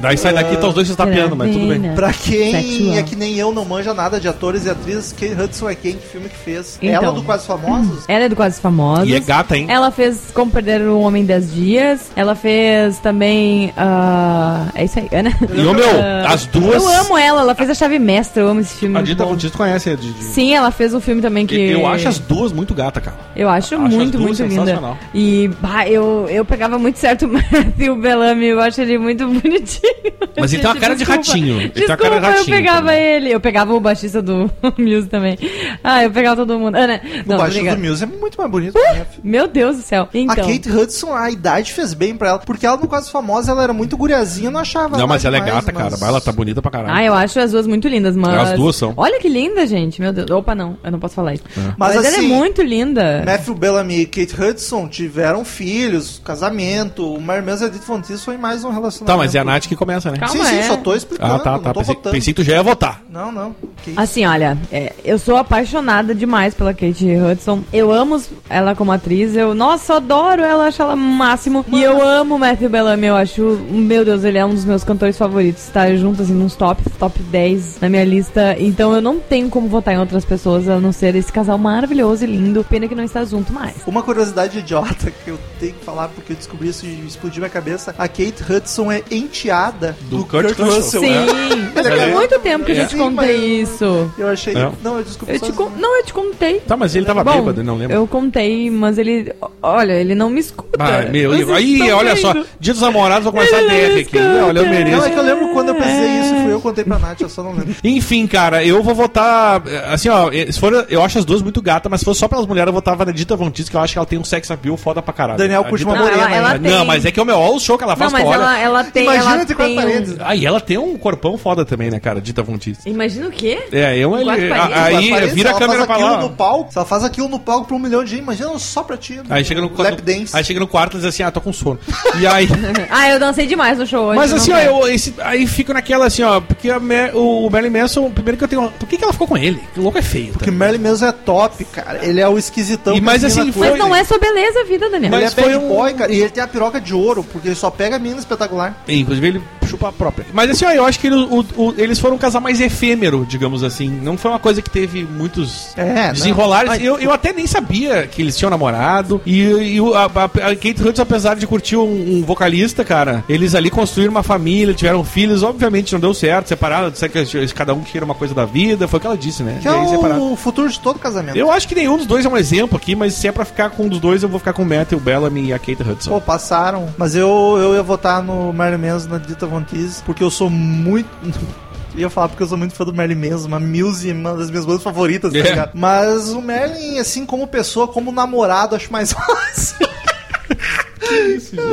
Daí 0.00 0.16
sai 0.16 0.32
daqui, 0.32 0.56
tá 0.56 0.68
os 0.68 0.74
dois 0.74 0.86
se 0.86 0.92
estapeando, 0.92 1.36
mas 1.36 1.52
tudo 1.52 1.66
bem. 1.68 1.94
Pra 1.94 2.12
quem 2.12 2.52
Sexual. 2.52 2.98
é 2.98 3.02
que 3.02 3.16
nem 3.16 3.36
eu 3.36 3.52
não 3.52 3.64
manja 3.64 3.92
nada 3.94 4.18
de 4.20 4.28
atores 4.28 4.64
e 4.66 4.70
atrizes, 4.70 5.12
Kate 5.12 5.32
Hudson 5.40 5.68
é 5.70 5.74
quem? 5.74 5.94
Que 5.96 6.06
filme 6.06 6.28
que 6.28 6.36
fez. 6.38 6.78
Então. 6.82 6.94
Ela 7.04 7.12
do 7.12 7.22
Quase 7.22 7.46
Famosos? 7.46 8.04
Ela 8.08 8.24
é 8.24 8.28
do 8.28 8.36
Quase 8.36 8.60
Famosos. 8.60 9.08
E 9.08 9.14
é 9.14 9.20
gata, 9.20 9.56
hein? 9.56 9.66
Ela 9.68 9.90
fez 9.90 10.30
Como 10.32 10.50
Perder 10.50 10.80
um 10.82 11.00
Homem 11.02 11.22
em 11.22 11.26
10 11.26 11.52
Dias. 11.54 12.10
Ela 12.16 12.34
fez 12.34 12.98
também. 12.98 13.72
ah, 13.76 14.66
é 14.74 14.84
isso 14.84 14.98
aí, 14.98 15.08
Ana. 15.12 15.30
E, 15.54 15.60
ô, 15.66 15.74
meu, 15.74 15.84
Ah, 16.24 16.32
as 16.34 16.46
duas... 16.46 16.82
Eu 16.82 16.88
amo 16.88 17.18
ela, 17.18 17.40
ela 17.42 17.54
fez 17.54 17.70
a 17.70 17.74
chave 17.74 17.98
mestra, 17.98 18.42
eu 18.42 18.48
amo 18.48 18.60
esse 18.60 18.74
filme. 18.76 18.96
A 18.98 19.02
Dita 19.02 19.24
tu 19.24 19.56
conhece 19.56 19.90
a 19.90 19.94
Didi? 19.96 20.22
Sim, 20.22 20.54
ela 20.54 20.70
fez 20.70 20.94
um 20.94 21.00
filme 21.00 21.20
também 21.22 21.46
que. 21.46 21.56
Eu 21.70 21.86
acho 21.86 22.08
as 22.08 22.18
duas 22.18 22.52
muito 22.52 22.74
gata, 22.74 23.00
cara. 23.00 23.16
Eu 23.36 23.48
acho, 23.48 23.74
Acho 23.74 23.82
muito, 23.96 24.18
muito 24.18 24.42
linda. 24.42 24.64
sensacional. 24.64 24.98
E 25.14 25.48
bah, 25.60 25.88
eu, 25.88 26.26
eu 26.28 26.44
pegava 26.44 26.78
muito 26.78 26.98
certo 26.98 27.26
o 27.26 27.28
Matthew 27.32 27.96
Bellamy, 27.96 28.46
eu 28.46 28.60
acho 28.60 28.80
ele 28.80 28.98
muito 28.98 29.26
bonitinho. 29.26 29.92
Mas 30.38 30.52
ele 30.52 30.62
tem 30.62 30.70
uma 30.70 30.80
cara 30.80 30.94
de 30.94 31.04
desculpa. 31.04 31.28
ratinho. 31.28 31.60
Ele 31.60 31.70
tem 31.70 31.86
uma 31.86 31.96
Desculpa, 31.96 32.02
cara 32.02 32.20
de 32.20 32.26
eu 32.26 32.30
ratinho 32.32 32.56
pegava 32.56 32.78
também. 32.80 33.02
ele. 33.02 33.30
Eu 33.32 33.40
pegava 33.40 33.74
o 33.74 33.80
baixista 33.80 34.22
do 34.22 34.50
Muse 34.78 35.08
também. 35.08 35.38
Ah, 35.82 36.04
eu 36.04 36.10
pegava 36.10 36.27
todo 36.36 36.58
mundo. 36.58 36.76
Ana, 36.76 37.00
O 37.26 37.28
não, 37.28 37.36
baixo 37.38 37.58
do. 37.58 37.78
Muse 37.78 38.04
é 38.04 38.06
muito 38.06 38.38
mais 38.38 38.50
bonito 38.50 38.72
que 38.74 38.78
o 38.80 38.82
Matthew. 38.98 39.20
Meu 39.22 39.46
Deus 39.48 39.76
do 39.76 39.82
céu. 39.82 40.08
Então, 40.12 40.32
A 40.44 40.48
Kate 40.48 40.70
Hudson, 40.70 41.14
a 41.14 41.30
idade 41.30 41.72
fez 41.72 41.94
bem 41.94 42.16
pra 42.16 42.28
ela. 42.30 42.38
Porque 42.38 42.66
ela, 42.66 42.76
no 42.76 42.86
Quase 42.88 43.10
Famosa, 43.10 43.52
ela 43.52 43.62
era 43.62 43.72
muito 43.72 43.96
guriazinha, 43.96 44.48
eu 44.48 44.50
não 44.52 44.60
achava 44.60 44.96
Não, 44.98 45.06
mas 45.06 45.24
ela 45.24 45.36
é 45.36 45.40
demais, 45.40 45.64
gata, 45.64 45.72
cara. 45.72 45.90
mas- 45.90 46.00
Mas 46.00 46.08
ela 46.08 46.20
tá 46.20 46.32
bonita 46.32 46.60
pra 46.62 46.70
caralho. 46.70 46.94
Ah, 46.94 47.02
eu 47.02 47.14
acho 47.14 47.38
as 47.40 47.52
duas 47.52 47.66
muito 47.66 47.86
lindas, 47.88 48.16
mas. 48.16 48.50
As 48.50 48.56
duas 48.58 48.76
são. 48.76 48.92
Olha 48.96 49.18
que 49.20 49.28
linda, 49.28 49.66
gente. 49.66 50.00
Meu 50.00 50.12
Deus. 50.12 50.30
Opa, 50.30 50.54
não. 50.54 50.76
Eu 50.82 50.90
não 50.92 50.98
posso 50.98 51.14
falar 51.14 51.34
isso. 51.34 51.44
Mas, 51.76 51.96
ela 51.96 52.06
é 52.06 52.08
assim, 52.08 52.28
muito 52.28 52.62
linda. 52.62 53.22
Matthew 53.24 53.54
Bellamy 53.54 54.00
e 54.00 54.06
Kate 54.06 54.40
Hudson 54.40 54.88
tiveram 54.88 55.44
filhos, 55.44 56.20
casamento. 56.24 57.14
O 57.14 57.20
Marmesa 57.20 57.66
Edith 57.66 57.82
Von 57.86 58.00
Teese 58.00 58.22
foi 58.24 58.36
mais 58.36 58.64
um 58.64 58.70
relacionamento. 58.70 59.06
Tá, 59.06 59.16
mas 59.16 59.34
é 59.34 59.38
a 59.38 59.44
Nath 59.44 59.66
que 59.66 59.76
começa, 59.76 60.10
né? 60.10 60.18
Calma. 60.18 60.44
Sim, 60.44 60.50
sim, 60.50 60.58
é. 60.58 60.62
só 60.64 60.76
tô 60.76 60.94
explicando. 60.94 61.34
Ah, 61.34 61.38
tá, 61.38 61.52
não 61.52 61.60
tá. 61.60 61.72
tô 61.72 61.80
Pensei, 61.80 61.94
pensei 61.96 62.34
que 62.34 62.42
tu 62.42 62.44
já 62.44 62.54
ia 62.54 62.62
votar. 62.62 63.02
Não, 63.10 63.30
não. 63.32 63.54
Assim, 63.96 64.26
olha, 64.26 64.56
é, 64.70 64.92
eu 65.04 65.18
sou 65.18 65.36
apaixonada 65.36 66.14
demais 66.18 66.52
pela 66.54 66.74
Kate 66.74 67.06
Hudson. 67.16 67.62
Eu 67.72 67.90
amo 67.92 68.20
ela 68.50 68.74
como 68.74 68.92
atriz. 68.92 69.34
Eu, 69.36 69.54
nossa, 69.54 69.92
eu 69.92 69.96
adoro 69.96 70.42
ela, 70.42 70.66
acho 70.66 70.82
ela 70.82 70.94
máximo. 70.96 71.64
E 71.72 71.82
eu 71.82 72.02
amo 72.02 72.34
o 72.34 72.38
Matthew 72.38 72.68
Bellamy. 72.68 73.06
Eu 73.06 73.16
acho, 73.16 73.42
meu 73.70 74.04
Deus, 74.04 74.24
ele 74.24 74.36
é 74.38 74.44
um 74.44 74.54
dos 74.54 74.64
meus 74.64 74.84
cantores 74.84 75.16
favoritos. 75.16 75.66
Tá 75.72 75.94
junto, 75.94 76.22
assim, 76.22 76.34
nos 76.34 76.54
top, 76.56 76.82
top 76.98 77.18
10 77.22 77.78
na 77.80 77.88
minha 77.88 78.04
lista. 78.04 78.56
Então 78.58 78.92
eu 78.94 79.00
não 79.00 79.18
tenho 79.18 79.48
como 79.48 79.68
votar 79.68 79.94
em 79.94 79.98
outras 79.98 80.24
pessoas 80.24 80.68
a 80.68 80.78
não 80.80 80.92
ser 80.92 81.14
esse 81.14 81.32
casal 81.32 81.56
maravilhoso 81.58 82.24
e 82.24 82.26
lindo. 82.26 82.64
Pena 82.64 82.88
que 82.88 82.94
não 82.94 83.04
está 83.04 83.24
junto 83.24 83.52
mais. 83.52 83.76
Uma 83.86 84.02
curiosidade 84.02 84.58
idiota 84.58 85.10
que 85.10 85.30
eu 85.30 85.38
tenho 85.60 85.72
que 85.74 85.84
falar 85.84 86.08
porque 86.08 86.32
eu 86.32 86.36
descobri 86.36 86.68
isso 86.68 86.84
e 86.86 87.06
explodiu 87.06 87.40
minha 87.40 87.50
cabeça. 87.50 87.94
A 87.98 88.08
Kate 88.08 88.42
Hudson 88.50 88.90
é 88.90 89.02
enteada 89.10 89.96
Do 90.08 90.18
do, 90.18 90.24
Kurt 90.26 90.46
Kurt, 90.54 90.58
Russell. 90.58 90.76
Russell. 90.76 91.00
Sim, 91.00 91.68
Ele 91.76 91.88
faz 91.88 92.02
é- 92.02 92.06
muito 92.14 92.38
tempo 92.40 92.64
que 92.64 92.72
eu 92.72 92.76
É. 92.76 92.80
já 92.80 92.86
te 92.86 92.92
Sim, 92.92 92.98
contei 92.98 93.60
mas- 93.60 93.68
isso. 93.70 94.10
Eu 94.18 94.28
achei. 94.28 94.56
É. 94.56 94.72
Não, 94.82 94.96
eu 94.98 95.04
desculpa. 95.04 95.32
Eu 95.32 95.52
con- 95.52 95.70
Não, 95.78 95.96
eu 95.98 96.04
te 96.08 96.12
contei. 96.12 96.60
Tá, 96.60 96.76
mas 96.76 96.94
ele 96.96 97.06
tava 97.06 97.22
Bom, 97.24 97.32
bêbado, 97.32 97.62
não 97.64 97.76
lembro. 97.76 97.96
Eu 97.96 98.06
contei, 98.06 98.70
mas 98.70 98.98
ele. 98.98 99.32
Olha, 99.62 99.92
ele 99.92 100.14
não 100.14 100.28
me 100.30 100.40
escuta. 100.40 100.68
Ah, 100.78 101.02
meu, 101.10 101.30
Vocês 101.30 101.50
aí, 101.50 101.90
olha 101.92 102.16
só, 102.16 102.32
vendo? 102.32 102.46
dia 102.58 102.72
dos 102.72 102.82
namorados 102.82 103.24
vou 103.24 103.32
começar 103.32 103.56
a 103.56 103.60
Ele 103.62 103.68
DR 103.68 103.92
aqui. 103.92 104.00
escuta. 104.16 104.44
Olha, 104.46 104.58
eu 104.60 104.64
Não, 104.64 104.70
mereço. 104.70 105.04
é 105.06 105.10
que 105.10 105.18
eu 105.18 105.22
lembro 105.22 105.48
quando 105.52 105.68
eu 105.68 105.74
pensei 105.74 106.20
isso, 106.20 106.34
fui 106.42 106.52
eu 106.52 106.56
que 106.58 106.62
contei 106.62 106.84
pra 106.84 106.98
Nath, 107.00 107.20
eu 107.20 107.28
só 107.28 107.42
não 107.42 107.52
lembro. 107.52 107.74
Enfim, 107.84 108.26
cara, 108.26 108.64
eu 108.64 108.82
vou 108.82 108.94
votar. 108.94 109.62
Assim, 109.92 110.08
ó, 110.08 110.30
eh, 110.32 110.50
se 110.50 110.58
for, 110.58 110.86
eu 110.88 111.02
acho 111.02 111.18
as 111.18 111.24
duas 111.24 111.42
muito 111.42 111.60
gatas, 111.62 111.90
mas 111.90 112.00
se 112.00 112.04
fosse 112.04 112.20
só 112.20 112.28
pelas 112.28 112.46
mulheres, 112.46 112.68
eu 112.68 112.72
votava 112.74 113.04
na 113.04 113.12
Dita 113.12 113.36
Von 113.36 113.50
Teese, 113.50 113.70
que 113.70 113.76
eu 113.76 113.80
acho 113.80 113.92
que 113.92 113.98
ela 113.98 114.06
tem 114.06 114.18
um 114.18 114.24
sex 114.24 114.50
appeal 114.50 114.76
foda 114.76 115.00
pra 115.02 115.12
caralho. 115.12 115.38
Daniel 115.38 115.62
A 115.62 115.64
curte 115.64 115.84
uma 115.84 115.94
Não, 115.94 116.06
ela, 116.08 116.16
morena. 116.16 116.34
ela 116.36 116.58
né? 116.58 116.70
Não, 116.70 116.84
mas 116.84 117.04
é 117.04 117.10
que, 117.10 117.22
meu, 117.24 117.36
olha 117.38 117.54
o 117.56 117.60
show 117.60 117.76
que 117.76 117.84
ela 117.84 117.92
Não, 117.94 117.98
faz 117.98 118.12
mas 118.12 118.24
olha. 118.24 118.34
ela, 118.36 118.58
ela 118.58 118.84
tem. 118.84 119.02
Imagina 119.04 119.32
ela 119.32 119.42
entre 119.42 119.54
quatro 119.54 119.74
tem 119.74 119.78
um- 119.78 119.88
paredes. 119.88 120.16
Ah, 120.20 120.34
e 120.36 120.46
ela 120.46 120.60
tem 120.60 120.78
um 120.78 120.96
corpão 120.96 121.36
foda 121.36 121.64
também, 121.64 121.90
né, 121.90 121.98
cara? 122.00 122.20
Dita 122.20 122.42
Von 122.42 122.58
Teese. 122.58 122.80
Imagina 122.86 123.26
o 123.28 123.30
quê? 123.30 123.58
É, 123.72 123.96
eu 123.98 124.16
ele, 124.18 124.30
a- 124.52 124.84
aí 124.84 125.26
vira 125.28 125.50
a 125.50 125.54
câmera 125.54 125.86
aquilo 125.94 126.10
lá. 126.10 126.20
no 126.20 126.30
palco, 126.30 126.72
se 126.72 126.78
ela 126.78 126.86
faz 126.86 127.04
aquilo 127.04 127.28
no 127.28 127.38
palco 127.38 127.66
pra 127.66 127.76
um 127.76 127.78
milhão 127.78 128.02
de 128.04 128.10
gente, 128.10 128.22
imagina 128.22 128.58
só 128.58 128.82
pra 128.82 128.96
ti. 128.96 129.20
Aí 129.28 129.44
chega 129.44 129.60
no, 129.60 129.70
Lap 129.76 130.00
dance. 130.02 130.36
aí 130.36 130.44
chega 130.44 130.60
no 130.60 130.66
quarto 130.66 130.96
e 130.96 131.00
diz 131.00 131.06
assim, 131.08 131.22
ah, 131.22 131.30
tô 131.30 131.40
com 131.40 131.52
sono. 131.52 131.78
E 132.20 132.26
aí. 132.26 132.48
Ah, 132.90 133.10
eu 133.10 133.18
dancei 133.20 133.46
demais 133.46 133.78
no 133.78 133.86
show 133.86 134.06
hoje. 134.06 134.16
Mas 134.18 134.32
assim, 134.32 134.52
ó, 134.52 134.58
eu, 134.58 134.88
esse- 134.88 135.14
aí 135.18 135.46
fico 135.46 135.72
naquela 135.72 136.06
assim, 136.06 136.22
ó, 136.22 136.40
porque 136.40 136.70
a 136.70 136.78
Ma- 136.80 137.10
o 137.14 137.48
Marilyn 137.50 137.78
Manson, 137.80 138.10
primeiro 138.10 138.36
que 138.38 138.44
eu 138.44 138.48
tenho. 138.48 138.70
Por 138.78 138.88
que, 138.88 138.96
que 138.96 139.04
ela 139.04 139.12
ficou 139.12 139.26
com 139.26 139.36
ele? 139.36 139.60
Que 139.74 139.80
louco 139.80 139.98
é 139.98 140.02
feio. 140.02 140.32
Tá? 140.32 140.38
Porque 140.38 140.50
Merlin 140.50 140.78
mesmo 140.78 141.06
é 141.06 141.12
top, 141.12 141.64
cara. 141.66 142.04
Ele 142.04 142.20
é 142.20 142.28
o 142.28 142.38
esquisitão. 142.38 142.94
E 142.94 142.96
que 142.98 143.04
mais 143.04 143.22
as 143.24 143.32
mina 143.36 143.42
assim, 143.50 143.52
curtem. 143.52 143.70
Mas 143.72 143.78
não 143.80 143.94
é 143.94 144.04
só 144.04 144.18
beleza 144.18 144.60
a 144.60 144.64
vida, 144.64 144.90
Daniel. 144.90 145.12
Ele 145.14 145.24
Mas 145.24 145.36
é 145.38 145.42
foi 145.42 145.56
um- 145.56 145.68
boy, 145.68 145.94
cara. 145.94 146.12
E 146.12 146.20
ele 146.20 146.30
tem 146.30 146.42
a 146.42 146.46
piroca 146.48 146.80
de 146.80 146.94
ouro, 146.94 147.22
porque 147.24 147.48
ele 147.48 147.54
só 147.54 147.70
pega 147.70 147.96
a 147.96 147.98
mina 147.98 148.18
espetacular. 148.18 148.74
Inclusive 148.88 149.26
ele 149.28 149.42
chupa 149.68 149.88
a 149.88 149.92
própria. 149.92 150.26
Mas 150.32 150.50
assim, 150.50 150.64
ó, 150.64 150.70
eu 150.70 150.84
acho 150.84 150.98
que 150.98 151.06
ele- 151.06 151.16
o- 151.16 151.44
o- 151.56 151.74
eles 151.76 151.98
foram 151.98 152.16
um 152.16 152.18
casal 152.18 152.40
mais 152.40 152.60
efêmero, 152.60 153.26
digamos 153.28 153.62
assim. 153.62 153.88
Não 154.02 154.16
foi 154.16 154.30
uma 154.30 154.38
coisa 154.38 154.60
que 154.62 154.70
teve 154.70 155.04
muitos 155.04 155.76
É, 155.76 156.12
desenrolares. 156.12 156.82
Eu, 156.82 156.98
eu 156.98 157.12
até 157.12 157.32
nem 157.32 157.46
sabia 157.46 158.06
que 158.06 158.22
eles 158.22 158.36
tinham 158.36 158.50
namorado. 158.50 159.20
E, 159.26 159.40
e 159.42 159.78
a, 159.94 160.04
a- 160.04 160.50
a 160.50 160.56
Kate 160.56 160.82
Hudson, 160.82 161.02
apesar 161.02 161.36
de 161.36 161.46
curtir 161.46 161.76
um, 161.76 162.18
um 162.18 162.22
vocalista, 162.24 162.84
cara, 162.84 163.24
eles 163.28 163.54
ali 163.54 163.70
construíram 163.70 164.10
uma 164.10 164.22
família, 164.22 164.74
tiveram 164.74 165.04
filhos. 165.04 165.42
Obviamente 165.42 165.92
não 165.92 166.00
deu 166.00 166.14
certo, 166.14 166.48
separaram, 166.48 166.90
que 166.90 167.54
cada 167.54 167.74
um 167.74 167.80
queira 167.80 168.04
uma 168.04 168.14
coisa 168.14 168.34
da 168.34 168.44
vida. 168.44 168.86
Foi 168.88 168.98
o 168.98 169.00
que 169.00 169.06
ela 169.06 169.16
disse, 169.16 169.42
né? 169.42 169.58
Que 169.60 169.68
é 169.68 169.86
separaram. 169.88 170.32
o 170.32 170.36
futuro 170.36 170.68
de 170.68 170.78
todo 170.80 170.98
casamento. 170.98 171.36
Eu 171.36 171.50
acho 171.50 171.66
que 171.68 171.74
nenhum 171.74 171.96
dos 171.96 172.06
dois 172.06 172.24
é 172.24 172.28
um 172.28 172.36
exemplo 172.36 172.76
aqui, 172.76 172.94
mas 172.94 173.14
se 173.14 173.28
é 173.28 173.32
pra 173.32 173.44
ficar 173.44 173.70
com 173.70 173.84
um 173.84 173.88
dos 173.88 174.00
dois, 174.00 174.22
eu 174.22 174.28
vou 174.28 174.38
ficar 174.38 174.52
com 174.52 174.62
o 174.62 174.66
Matt, 174.66 174.92
o 174.92 175.00
Bellamy 175.00 175.46
e 175.46 175.52
a 175.52 175.58
Kate 175.58 175.82
Hudson. 175.82 176.10
Pô, 176.10 176.20
passaram. 176.20 176.88
Mas 176.96 177.14
eu, 177.14 177.56
eu 177.60 177.74
ia 177.74 177.82
votar 177.82 178.22
no 178.22 178.52
Merlin 178.52 178.86
Manson 178.88 179.08
na 179.08 179.18
Dita 179.18 179.46
Von 179.46 179.57
Porque 180.04 180.22
eu 180.22 180.30
sou 180.30 180.48
muito... 180.50 181.08
Eu 181.94 182.02
ia 182.02 182.10
falar 182.10 182.28
porque 182.28 182.42
eu 182.42 182.46
sou 182.46 182.56
muito 182.58 182.74
fã 182.74 182.84
do 182.84 182.92
Merlin 182.94 183.16
Manson, 183.30 183.48
uma 183.48 183.58
Muse, 183.58 184.12
uma 184.12 184.34
das 184.36 184.50
minhas 184.50 184.64
bandas 184.64 184.82
favoritas, 184.84 185.32
tá 185.32 185.38
É. 185.38 185.42
ligado? 185.42 185.70
Mas 185.74 186.28
o 186.28 186.40
Merlin, 186.40 186.98
assim, 187.00 187.26
como 187.26 187.44
pessoa, 187.48 187.88
como 187.88 188.12
namorado, 188.12 188.76
acho 188.76 188.92
mais 188.92 189.10
fácil. 189.14 189.88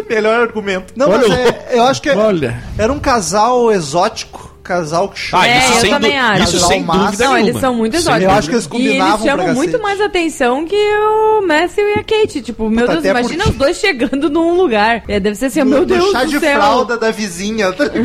Melhor 0.09 0.39
argumento. 0.41 0.93
Não, 0.95 1.09
Olha 1.11 1.27
mas 1.27 1.37
é, 1.37 1.69
eu 1.77 1.83
acho 1.83 2.01
que 2.01 2.09
é- 2.09 2.15
Olha. 2.15 2.63
era 2.77 2.91
um 2.91 2.99
casal 2.99 3.71
exótico, 3.71 4.54
casal 4.65 5.07
que 5.09 5.19
chama. 5.19 5.43
Ah, 5.43 5.47
É, 5.47 5.57
isso 5.59 5.73
eu 5.73 5.79
sem, 5.81 5.89
também 5.91 6.17
acho. 6.19 6.43
isso 6.43 6.59
sem 6.67 6.83
dúvida 6.83 7.23
Não, 7.25 7.33
nenhuma. 7.33 7.39
eles 7.39 7.61
são 7.61 7.73
muito 7.75 7.95
exóticos. 7.95 8.23
Eu 8.23 8.31
acho 8.31 8.49
que 8.49 8.55
eles 8.55 8.65
E 8.65 8.69
combinavam 8.69 9.13
eles 9.15 9.25
chamam 9.25 9.45
muito 9.55 9.71
cacete. 9.71 9.83
mais 9.83 10.01
atenção 10.01 10.65
que 10.65 10.75
o 10.75 11.41
Matthew 11.47 11.87
e 11.89 11.93
a 11.93 12.03
Kate. 12.03 12.41
Tipo, 12.41 12.69
meu 12.69 12.81
Puta, 12.85 12.93
Deus, 12.93 12.99
até 13.05 13.09
imagina 13.19 13.43
porque- 13.45 13.49
os 13.51 13.57
dois 13.57 13.77
chegando 13.77 14.29
num 14.29 14.53
lugar. 14.57 15.03
É, 15.07 15.19
deve 15.19 15.35
ser 15.35 15.45
assim, 15.45 15.59
No- 15.59 15.65
meu 15.67 15.85
Deus 15.85 16.11
chá 16.11 16.23
do 16.23 16.31
de 16.31 16.39
céu. 16.39 16.55
fralda 16.59 16.97
da 16.97 17.11
vizinha. 17.11 17.71
tá 17.71 17.85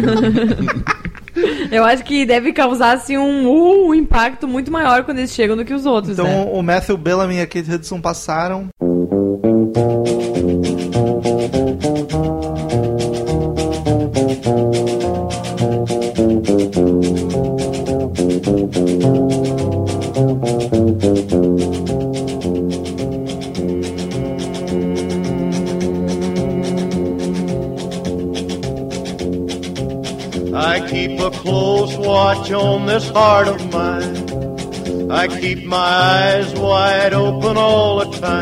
Eu 1.71 1.85
acho 1.85 2.03
que 2.05 2.27
deve 2.27 2.53
causar, 2.53 2.93
assim, 2.93 3.17
um, 3.17 3.47
uh, 3.47 3.89
um 3.89 3.95
impacto 3.95 4.47
muito 4.49 4.71
maior 4.71 5.05
quando 5.05 5.19
eles 5.19 5.31
chegam 5.33 5.57
do 5.57 5.65
que 5.65 5.73
os 5.73 5.87
outros, 5.87 6.15
Então 6.15 6.27
né? 6.27 6.51
o 6.53 6.61
Matthew 6.63 6.97
Bellamy 6.99 7.37
e 7.37 7.41
a 7.41 7.47
Kate 7.47 7.71
Hudson 7.73 8.01
passaram. 8.01 8.69
I 30.61 30.87
keep 30.87 31.19
a 31.19 31.31
close 31.31 31.97
watch 31.97 32.53
on 32.53 32.85
this 32.85 33.09
heart 33.09 33.49
of 33.49 33.73
mine. 33.73 34.30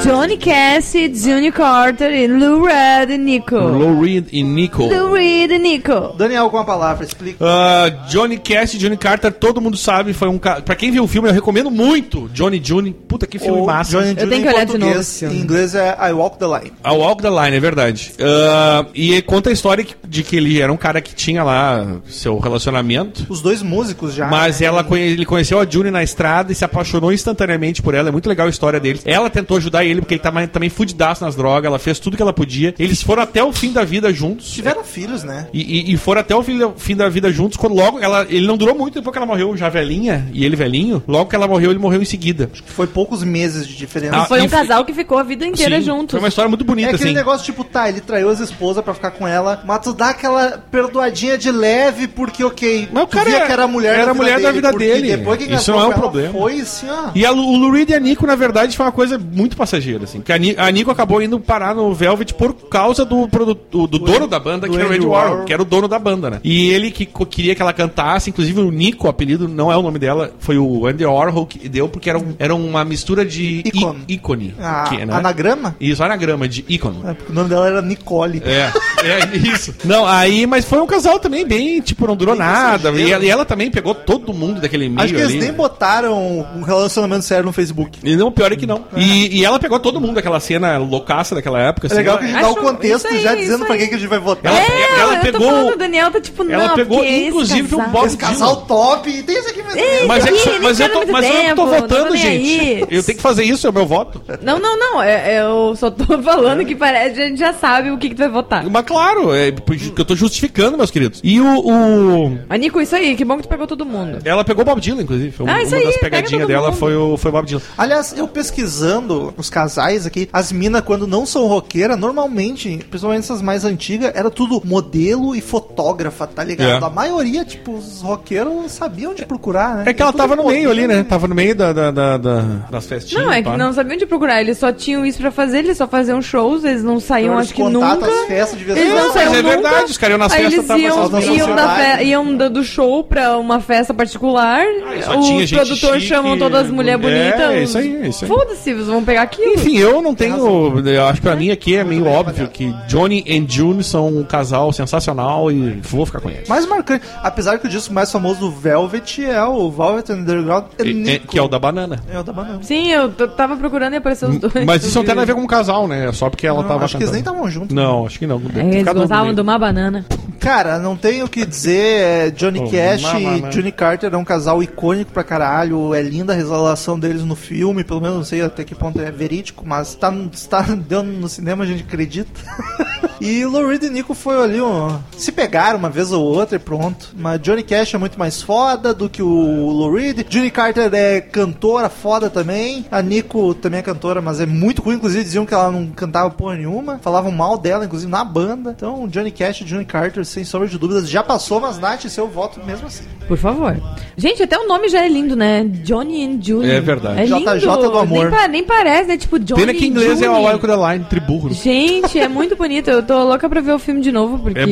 Johnny 0.02 0.36
Cassidy, 0.36 1.18
Junior 1.18 1.52
Carter 1.52 2.12
e 2.12 2.26
Lou 2.26 2.64
Reed 2.64 3.10
e 3.10 3.18
Nico. 3.18 3.56
Lou 3.56 4.00
Reed 4.02 4.26
e 4.32 4.42
Nico. 4.42 4.84
Lou 4.84 5.12
Reed 5.14 5.50
e 5.50 5.58
Nico. 5.58 6.14
Daniel, 6.16 6.50
com 6.50 6.58
a 6.58 6.64
palavra, 6.64 7.04
explica. 7.04 7.38
Ah, 7.44 7.88
Johnny 8.08 8.36
Cash 8.38 8.74
e 8.74 8.78
Johnny 8.78 8.96
Carter, 8.96 9.32
todo 9.32 9.60
mundo 9.60 9.76
sabe, 9.76 10.12
foi 10.12 10.28
um 10.28 10.38
cara. 10.38 10.60
Pra 10.62 10.74
quem 10.74 10.90
viu 10.90 11.04
o 11.04 11.08
filme, 11.08 11.28
eu 11.28 11.32
recomendo 11.32 11.70
muito 11.70 12.28
Johnny 12.32 12.60
June. 12.62 12.92
Puta 12.92 13.26
que 13.26 13.38
filme 13.38 13.58
Ou 13.60 13.66
massa. 13.66 13.92
Johnny 13.92 14.08
Eu 14.10 14.14
Jr. 14.14 14.28
tenho 14.28 14.34
em 14.34 14.42
que 14.42 14.48
olhar 14.48 14.64
de 14.66 14.72
novo 14.72 14.78
português, 14.84 15.00
esse 15.08 15.18
filme. 15.20 15.36
Em 15.36 15.40
inglês 15.40 15.74
é 15.74 15.96
I 16.08 16.12
Walk 16.12 16.38
the 16.38 16.46
Line. 16.46 16.72
A 16.82 16.92
Walk 16.92 17.22
the 17.22 17.30
Line, 17.30 17.56
é 17.56 17.60
verdade. 17.60 18.12
Ah, 18.20 18.84
e 18.94 19.20
conta 19.22 19.50
a 19.50 19.52
história 19.52 19.86
de 20.06 20.22
que 20.22 20.36
ele 20.36 20.60
era 20.60 20.72
um 20.72 20.76
cara 20.76 21.00
que 21.00 21.14
tinha 21.14 21.42
lá 21.42 21.86
seu 22.08 22.38
relacionamento. 22.38 23.26
Os 23.28 23.40
dois 23.40 23.62
músicos 23.62 24.14
já. 24.14 24.26
Mas 24.28 24.60
né? 24.60 24.66
ela 24.66 24.84
conhe- 24.84 25.02
ele 25.12 25.24
conheceu 25.24 25.58
a 25.60 25.66
June 25.68 25.90
na 25.90 26.02
estrada 26.02 26.52
e 26.52 26.54
se 26.58 26.64
apaixonou 26.64 27.12
instantaneamente 27.12 27.80
por 27.82 27.94
ela. 27.94 28.08
É 28.08 28.12
muito 28.12 28.28
legal 28.28 28.46
a 28.46 28.50
história 28.50 28.78
deles. 28.80 29.02
Ela 29.04 29.30
tentou 29.30 29.56
ajudar 29.56 29.84
ele 29.84 30.00
porque 30.00 30.14
ele 30.14 30.20
tava 30.22 30.46
também 30.46 30.68
fudidaço 30.68 31.24
nas 31.24 31.34
drogas. 31.36 31.64
Ela 31.66 31.78
fez 31.78 31.98
tudo 31.98 32.16
que 32.16 32.22
ela 32.22 32.32
podia. 32.32 32.74
Eles 32.78 33.02
foram 33.02 33.22
até 33.22 33.42
o 33.42 33.52
fim 33.52 33.72
da 33.72 33.84
vida 33.84 34.12
juntos. 34.12 34.50
Tiveram 34.50 34.84
filhos, 34.84 35.22
né? 35.24 35.46
E, 35.52 35.60
e- 35.90 35.94
e 35.94 35.96
foram 35.96 36.20
até 36.20 36.34
o 36.34 36.42
fim 36.42 36.58
da, 36.58 36.70
fim 36.72 36.96
da 36.96 37.08
vida 37.08 37.30
juntos. 37.32 37.56
Quando 37.56 37.74
logo 37.74 37.98
ela, 38.00 38.26
ele 38.28 38.46
não 38.46 38.56
durou 38.56 38.74
muito 38.74 38.94
depois 38.94 39.12
que 39.12 39.18
ela 39.18 39.26
morreu, 39.26 39.56
já 39.56 39.68
velhinha 39.68 40.28
e 40.32 40.44
ele 40.44 40.56
velhinho. 40.56 41.02
Logo 41.06 41.30
que 41.30 41.36
ela 41.36 41.46
morreu, 41.48 41.70
ele 41.70 41.78
morreu 41.78 42.02
em 42.02 42.04
seguida. 42.04 42.50
Foi 42.66 42.86
poucos 42.86 43.22
meses 43.22 43.66
de 43.66 43.76
diferença. 43.76 44.16
Ah, 44.16 44.24
Foi 44.26 44.40
um 44.42 44.48
casal 44.48 44.84
que 44.84 44.92
ficou 44.92 45.18
a 45.18 45.22
vida 45.22 45.46
inteira 45.46 45.78
Sim, 45.78 45.86
juntos. 45.86 46.10
Foi 46.12 46.20
uma 46.20 46.28
história 46.28 46.48
muito 46.48 46.64
É 46.64 46.66
bonita, 46.66 46.88
aquele 46.90 47.04
assim. 47.10 47.14
negócio 47.14 47.44
tipo, 47.44 47.64
tá, 47.64 47.88
ele 47.88 48.00
traiu 48.00 48.28
as 48.28 48.40
esposas 48.40 48.82
pra 48.84 48.94
ficar 48.94 49.10
com 49.12 49.26
ela, 49.26 49.62
mas 49.66 49.80
tu 49.80 49.92
dá 49.92 50.10
aquela 50.10 50.58
perdoadinha 50.70 51.36
de 51.38 51.50
leve 51.50 52.06
porque, 52.08 52.42
ok, 52.44 52.88
Mas 52.92 53.02
o 53.02 53.06
tu 53.06 53.16
cara 53.16 53.28
via 53.30 53.38
é- 53.38 53.46
que 53.46 53.52
era 53.52 53.64
a 53.64 53.68
mulher 53.68 53.94
era 53.94 54.04
da 54.06 54.10
a 54.10 54.14
mulher 54.14 54.36
vida 54.36 54.48
da 54.48 54.52
vida 54.52 54.70
porque 54.70 54.86
dele. 54.86 55.16
Depois 55.16 55.38
que 55.38 55.52
Isso 55.54 55.70
não 55.72 55.80
é 55.80 55.86
um 55.86 55.92
problema. 55.92 56.32
foi 56.32 56.47
assim, 56.60 56.86
ó. 56.88 57.10
E 57.14 57.24
a, 57.24 57.32
o 57.32 57.56
Lou 57.56 57.70
Reed 57.70 57.90
e 57.90 57.94
a 57.94 58.00
Nico, 58.00 58.26
na 58.26 58.34
verdade, 58.36 58.76
foi 58.76 58.86
uma 58.86 58.92
coisa 58.92 59.18
muito 59.18 59.56
passageira, 59.56 60.04
assim. 60.04 60.20
Que 60.20 60.32
a, 60.32 60.38
Ni- 60.38 60.54
a 60.56 60.70
Nico 60.70 60.90
acabou 60.90 61.20
indo 61.22 61.38
parar 61.40 61.74
no 61.74 61.92
Velvet 61.94 62.34
por 62.34 62.52
causa 62.68 63.04
do, 63.04 63.28
produ- 63.28 63.58
do, 63.70 63.86
do 63.86 63.98
dono 63.98 64.26
da 64.26 64.38
banda, 64.40 64.66
do 64.66 64.72
que 64.72 64.78
era 64.80 64.86
o 64.88 65.08
Warhol, 65.08 65.10
Warhol. 65.30 65.44
que 65.44 65.52
era 65.52 65.62
o 65.62 65.64
dono 65.64 65.88
da 65.88 65.98
banda, 65.98 66.30
né? 66.30 66.40
E 66.44 66.70
ele 66.70 66.90
que 66.90 67.06
queria 67.06 67.54
que 67.54 67.62
ela 67.62 67.72
cantasse, 67.72 68.30
inclusive 68.30 68.60
o 68.60 68.70
Nico, 68.70 69.06
o 69.06 69.10
apelido 69.10 69.46
não 69.48 69.70
é 69.72 69.76
o 69.76 69.82
nome 69.82 69.98
dela, 69.98 70.32
foi 70.38 70.58
o 70.58 70.86
Andy 70.86 71.04
Warhol 71.04 71.46
que 71.46 71.68
deu, 71.68 71.88
porque 71.88 72.08
era, 72.08 72.18
um, 72.18 72.34
era 72.38 72.54
uma 72.54 72.84
mistura 72.84 73.24
de 73.24 73.62
Ícone. 73.64 74.04
ícone. 74.08 74.54
A, 74.60 74.84
que, 74.84 75.04
né? 75.04 75.14
Anagrama? 75.14 75.76
Isso, 75.80 76.02
anagrama 76.02 76.48
de 76.48 76.64
ícone. 76.68 76.98
É, 77.04 77.16
o 77.28 77.32
nome 77.32 77.48
dela 77.48 77.66
era 77.66 77.82
Nicole. 77.82 78.42
É, 78.44 78.70
é 79.06 79.36
isso. 79.36 79.74
Não, 79.84 80.06
aí, 80.06 80.46
mas 80.46 80.64
foi 80.64 80.80
um 80.80 80.86
casal 80.86 81.18
também 81.18 81.46
bem, 81.46 81.80
tipo, 81.80 82.06
não 82.06 82.16
durou 82.16 82.34
nada. 82.34 82.90
E 82.92 83.10
ela, 83.12 83.24
e 83.24 83.28
ela 83.28 83.44
também 83.44 83.70
pegou 83.70 83.94
todo 83.94 84.32
mundo 84.34 84.60
daquele 84.60 84.88
meio 84.88 85.00
Acho 85.00 85.14
que 85.14 85.20
eles 85.20 85.32
ali. 85.32 85.40
nem 85.40 85.52
botaram 85.52 86.27
um 86.28 86.62
relacionamento 86.62 87.24
sério 87.24 87.44
no 87.44 87.52
Facebook. 87.52 87.98
E 88.02 88.16
não, 88.16 88.30
pior 88.32 88.52
é 88.52 88.56
que 88.56 88.66
não. 88.66 88.84
E, 88.96 89.38
e 89.40 89.44
ela 89.44 89.58
pegou 89.58 89.78
todo 89.80 90.00
mundo 90.00 90.14
daquela 90.14 90.40
cena 90.40 90.76
loucaça 90.78 91.34
daquela 91.34 91.60
época. 91.60 91.86
É 91.86 91.88
assim, 91.88 91.96
legal 91.96 92.16
ela- 92.16 92.18
que 92.18 92.24
a 92.24 92.28
gente 92.34 92.40
dá 92.42 92.48
o 92.48 92.52
Acho- 92.52 92.60
contexto 92.60 93.06
isso 93.06 93.14
aí, 93.14 93.20
já 93.22 93.32
isso 93.34 93.42
dizendo 93.42 93.64
pra 93.64 93.74
aí. 93.74 93.80
quem 93.80 93.88
que 93.88 93.94
a 93.94 93.98
gente 93.98 94.08
vai 94.08 94.18
votar. 94.18 94.52
Ela- 94.52 94.60
É, 94.62 95.00
ela 95.00 95.14
eu 95.16 95.20
pegou- 95.20 95.40
tô 95.40 95.46
falando, 95.46 95.72
o 95.72 95.76
Daniel 95.78 96.10
tá 96.10 96.20
tipo, 96.20 96.42
ela 96.50 96.68
não, 96.68 96.74
pegou, 96.74 96.98
porque 96.98 97.12
esse 97.12 97.26
inclusive, 97.28 97.74
o 97.74 97.78
casal- 97.78 97.90
Bob 97.92 98.06
Esse 98.06 98.16
casal 98.16 98.56
top, 98.62 99.10
e 99.10 99.22
tem 99.22 99.38
isso 99.38 99.48
aqui 99.48 99.62
mesmo. 99.62 100.08
Mas, 100.08 100.26
é 100.26 100.32
que, 100.32 100.36
Ih, 100.48 100.50
nem 100.52 100.60
mas, 100.60 100.80
eu 100.80 100.88
tô, 100.88 100.96
muito 100.98 101.12
mas 101.12 101.24
eu 101.26 101.32
não 101.32 101.38
tô 101.38 101.44
tempo, 101.46 101.56
não 101.56 101.66
tô 101.66 101.80
votando, 101.80 102.12
nem 102.14 102.22
gente. 102.22 102.60
aí. 102.60 102.80
Eu 102.90 103.02
tenho 103.02 103.16
que 103.16 103.22
fazer 103.22 103.44
isso, 103.44 103.66
é 103.66 103.70
o 103.70 103.72
meu 103.72 103.86
voto. 103.86 104.20
Não, 104.42 104.58
não, 104.58 104.78
não. 104.78 105.02
é- 105.02 105.40
eu 105.40 105.74
só 105.76 105.90
tô 105.90 106.04
falando 106.22 106.64
que 106.64 106.74
parece, 106.74 107.20
a 107.20 107.26
gente 107.28 107.38
já 107.38 107.52
sabe 107.52 107.90
o 107.90 107.98
que, 107.98 108.08
que 108.10 108.14
tu 108.14 108.18
vai 108.18 108.28
votar. 108.28 108.64
Mas 108.68 108.84
claro, 108.84 109.34
é 109.34 109.50
porque 109.52 109.92
eu 109.96 110.04
tô 110.04 110.14
justificando, 110.16 110.76
meus 110.76 110.90
queridos. 110.90 111.20
E 111.22 111.40
o. 111.40 111.58
o- 111.58 112.38
A 112.48 112.56
Nico, 112.56 112.80
isso 112.80 112.94
aí, 112.96 113.14
que 113.16 113.24
bom 113.24 113.36
que 113.36 113.42
tu 113.42 113.48
pegou 113.48 113.66
todo 113.66 113.84
mundo. 113.84 114.18
ela 114.24 114.44
pegou 114.44 114.62
o 114.62 114.64
Bob 114.64 114.80
Dylan, 114.80 115.02
inclusive. 115.02 115.34
Uma, 115.42 115.52
Ah, 115.54 115.62
isso 115.62 115.72
uma 115.72 115.78
aí, 115.78 115.84
das 115.84 115.96
todo 116.22 116.46
dela 116.46 116.68
mundo. 116.68 116.76
foi 116.78 116.96
o, 116.96 117.16
foi 117.16 117.28
o 117.30 117.32
Bob 117.32 117.46
Dylan. 117.46 117.62
Aliás, 117.76 118.14
eu 118.16 118.26
pesquisando 118.28 119.32
os 119.36 119.48
casais 119.50 120.06
aqui, 120.06 120.28
as 120.32 120.52
minas, 120.52 120.82
quando 120.82 121.06
não 121.06 121.24
são 121.24 121.46
roqueiras, 121.46 121.98
normalmente, 121.98 122.78
principalmente 122.90 123.20
essas 123.24 123.40
mais 123.42 123.64
antigas, 123.64 124.12
era 124.14 124.30
tudo 124.30 124.60
modelo 124.64 125.34
e 125.34 125.40
fotógrafa, 125.40 126.26
tá 126.26 126.42
ligado? 126.44 126.84
É. 126.84 126.86
A 126.86 126.90
maioria, 126.90 127.44
tipo, 127.44 127.72
os 127.76 128.02
roqueiros 128.02 128.72
sabiam 128.72 129.12
onde 129.12 129.24
procurar, 129.24 129.76
né? 129.76 129.82
É 129.86 129.92
que 129.92 130.02
ela 130.02 130.12
tava 130.12 130.34
no 130.36 130.46
meio 130.46 130.70
ali, 130.70 130.82
modelo. 130.82 130.98
né? 131.02 131.06
Tava 131.08 131.28
no 131.28 131.34
meio 131.34 131.54
da, 131.54 131.72
da- 131.72 131.90
da- 131.90 132.16
da- 132.16 132.40
das 132.70 132.86
festinhas. 132.86 133.24
Não, 133.24 133.32
é 133.32 133.42
que 133.42 133.48
pá. 133.48 133.56
não 133.56 133.72
sabiam 133.72 133.94
onde 133.96 134.06
procurar. 134.06 134.40
Eles 134.40 134.58
só 134.58 134.72
tinham 134.72 135.04
isso 135.06 135.18
pra 135.18 135.30
fazer, 135.30 135.58
eles 135.58 135.76
só 135.76 135.86
faziam 135.86 136.20
shows, 136.20 136.64
eles 136.64 136.82
não 136.82 137.00
saíam, 137.00 137.28
Então, 137.28 137.38
acho 137.38 137.54
que 137.54 137.62
eles 137.62 137.72
nunca. 137.72 138.06
as 138.06 138.24
festas, 138.26 138.58
devia 138.58 138.74
Eles 138.74 138.84
ser- 138.88 138.94
não 138.94 139.06
Não, 139.06 139.12
saíam 139.12 139.30
mas 139.30 139.38
é 139.38 139.42
nunca. 139.42 139.54
verdade, 139.60 139.90
os 139.90 139.98
caras 139.98 140.12
iam 140.14 140.18
nas 140.18 140.32
Aí 140.32 140.38
festas, 140.42 140.54
eles 140.54 140.66
tava 140.66 140.80
iam, 140.80 141.36
iam, 141.36 141.56
da 141.56 141.68
fe- 141.76 142.04
iam 142.04 142.36
do 142.50 142.64
show 142.64 143.04
pra 143.04 143.36
uma 143.38 143.60
festa 143.60 143.92
particular. 143.94 144.64
e 144.98 145.02
só 145.02 145.18
Os 145.18 145.26
tinha 145.26 145.46
gente 145.46 145.54
produtores 145.56 146.02
chamam 146.08 146.38
todas 146.38 146.66
as 146.66 146.70
mulheres 146.70 147.04
é, 147.04 147.30
bonitas. 147.30 147.50
é 147.50 147.62
isso 147.62 147.78
aí, 147.78 147.96
é 148.02 148.08
isso 148.08 148.24
aí. 148.24 148.28
Foda-se, 148.28 148.74
vocês 148.74 148.86
vão 148.86 149.04
pegar 149.04 149.22
aquilo. 149.22 149.54
Enfim, 149.54 149.76
eu 149.78 150.00
não 150.02 150.14
tenho. 150.14 150.78
Eu 150.88 151.04
acho 151.06 151.14
que 151.20 151.26
pra 151.26 151.36
mim 151.36 151.50
aqui 151.50 151.76
é 151.76 151.84
meio 151.84 152.06
óbvio 152.06 152.48
que 152.48 152.72
Johnny 152.88 153.22
e 153.26 153.44
June 153.48 153.82
são 153.84 154.08
um 154.08 154.24
casal 154.24 154.72
sensacional 154.72 155.50
e 155.50 155.78
vou 155.82 156.04
ficar 156.06 156.20
com 156.20 156.30
eles. 156.30 156.48
Mais 156.48 156.66
marcante. 156.66 157.04
Apesar 157.22 157.58
que 157.58 157.66
o 157.66 157.70
disco 157.70 157.92
mais 157.92 158.10
famoso 158.10 158.40
do 158.40 158.50
Velvet 158.50 159.24
é 159.24 159.42
o 159.44 159.70
Velvet 159.70 160.10
Underground. 160.12 160.64
E- 160.78 160.90
é- 160.90 160.92
Nico. 160.92 161.28
que 161.28 161.38
é 161.38 161.42
o 161.42 161.48
da 161.48 161.58
banana. 161.58 162.00
É 162.12 162.18
o 162.18 162.22
da 162.22 162.32
banana. 162.32 162.58
Sim, 162.62 162.90
eu 162.90 163.10
tava 163.10 163.56
procurando 163.56 163.94
e 163.94 163.96
apareceu 163.96 164.28
os 164.28 164.38
dois. 164.38 164.64
Mas 164.66 164.84
isso 164.84 164.96
não 164.98 165.04
tem 165.04 165.14
nada 165.14 165.22
a 165.22 165.26
ver 165.26 165.34
com 165.34 165.42
um 165.42 165.46
casal, 165.46 165.86
né? 165.86 166.08
É 166.08 166.12
só 166.12 166.28
porque 166.30 166.46
ela 166.46 166.60
Não, 166.62 166.68
tava 166.68 166.84
acho 166.84 166.96
que 166.96 167.02
eles 167.02 167.12
nem 167.12 167.22
cantando. 167.22 167.38
estavam 167.46 167.50
juntos. 167.62 167.74
Não, 167.74 168.06
acho 168.06 168.18
que 168.18 168.26
não. 168.26 168.40
É, 168.56 168.60
Eles 168.80 168.92
gostavam 168.92 169.34
de 169.34 169.40
uma 169.40 169.58
banana. 169.58 170.04
Cara, 170.40 170.78
não 170.78 170.96
tenho 170.96 171.26
o 171.26 171.28
que 171.28 171.44
dizer. 171.44 171.78
é, 171.78 172.30
Johnny 172.30 172.60
Oh, 172.60 172.70
Cash 172.70 173.02
mama, 173.02 173.18
e 173.36 173.42
né? 173.42 173.48
Johnny 173.50 173.72
Carter 173.72 174.12
é 174.12 174.16
um 174.16 174.24
casal 174.24 174.62
icônico 174.62 175.10
pra 175.12 175.24
caralho. 175.24 175.94
É 175.98 176.02
linda 176.02 176.32
a 176.32 176.36
relação 176.36 176.96
deles 176.96 177.24
no 177.24 177.34
filme. 177.34 177.82
Pelo 177.82 178.00
menos 178.00 178.16
não 178.16 178.24
sei 178.24 178.40
até 178.40 178.62
que 178.62 178.72
ponto 178.72 179.00
é 179.00 179.10
verídico, 179.10 179.64
mas 179.66 179.96
tá, 179.96 180.14
tá 180.48 180.62
deu 180.62 181.02
no 181.02 181.28
cinema, 181.28 181.64
a 181.64 181.66
gente 181.66 181.82
acredita. 181.82 182.30
e 183.20 183.44
Lou 183.44 183.66
Reed 183.66 183.82
e 183.82 183.90
Nico 183.90 184.14
foi 184.14 184.40
ali, 184.40 184.60
ó, 184.60 184.98
se 185.16 185.32
pegaram 185.32 185.76
uma 185.76 185.90
vez 185.90 186.12
ou 186.12 186.24
outra 186.24 186.54
e 186.54 186.60
pronto. 186.60 187.14
Mas 187.16 187.40
Johnny 187.40 187.64
Cash 187.64 187.94
é 187.94 187.98
muito 187.98 188.16
mais 188.16 188.40
foda 188.40 188.94
do 188.94 189.08
que 189.08 189.20
o 189.20 189.26
Lou 189.28 189.92
Reed. 189.92 190.20
Johnny 190.28 190.52
Carter 190.52 190.88
é 190.94 191.20
cantora 191.20 191.88
foda 191.88 192.30
também. 192.30 192.86
A 192.92 193.02
Nico 193.02 193.54
também 193.54 193.80
é 193.80 193.82
cantora, 193.82 194.22
mas 194.22 194.40
é 194.40 194.46
muito 194.46 194.82
ruim. 194.82 194.94
Inclusive 194.94 195.24
diziam 195.24 195.44
que 195.44 195.54
ela 195.54 195.72
não 195.72 195.88
cantava 195.88 196.30
porra 196.30 196.54
nenhuma. 196.54 196.98
Falavam 196.98 197.32
mal 197.32 197.58
dela, 197.58 197.86
inclusive 197.86 198.10
na 198.10 198.22
banda. 198.22 198.70
Então, 198.70 199.08
Johnny 199.08 199.32
Cash 199.32 199.62
e 199.62 199.64
Johnny 199.64 199.84
Carter, 199.84 200.24
sem 200.24 200.44
sombra 200.44 200.68
de 200.68 200.78
dúvidas, 200.78 201.10
já 201.10 201.24
passou, 201.24 201.58
mas 201.58 201.78
Nath, 201.80 202.06
seu 202.08 202.28
voto 202.28 202.64
mesmo 202.64 202.86
assim. 202.86 203.04
Por 203.26 203.36
favor. 203.36 203.76
Gente, 204.16 204.42
até 204.42 204.56
o 204.56 204.66
nome 204.66 204.88
já 204.88 205.04
é 205.04 205.08
lindo, 205.08 205.34
né? 205.34 205.64
Johnny 205.88 206.24
and 206.24 206.38
Julie. 206.42 206.70
É 206.70 206.80
verdade. 206.80 207.20
É 207.20 207.24
lindo. 207.24 207.38
JJ 207.58 207.66
do 207.66 207.98
amor. 207.98 208.18
Nem, 208.24 208.30
pa- 208.30 208.48
nem 208.48 208.64
parece, 208.64 209.08
né? 209.08 209.16
Tipo, 209.16 209.38
Johnny 209.38 209.60
Pena 209.62 209.74
que 209.74 209.86
em 209.86 209.88
inglês 209.88 210.20
é 210.20 210.26
Julie. 210.26 210.40
o 210.40 210.42
Walk 210.44 210.66
the 210.66 210.76
Line, 210.92 211.04
triburro. 211.08 211.52
Gente, 211.54 212.18
é 212.18 212.28
muito 212.28 212.56
bonito. 212.56 212.88
Eu 212.90 213.02
tô 213.02 213.22
louca 213.24 213.48
pra 213.48 213.60
ver 213.60 213.72
o 213.72 213.78
filme 213.78 214.00
de 214.00 214.12
novo, 214.12 214.38
porque 214.38 214.58
É 214.58 214.64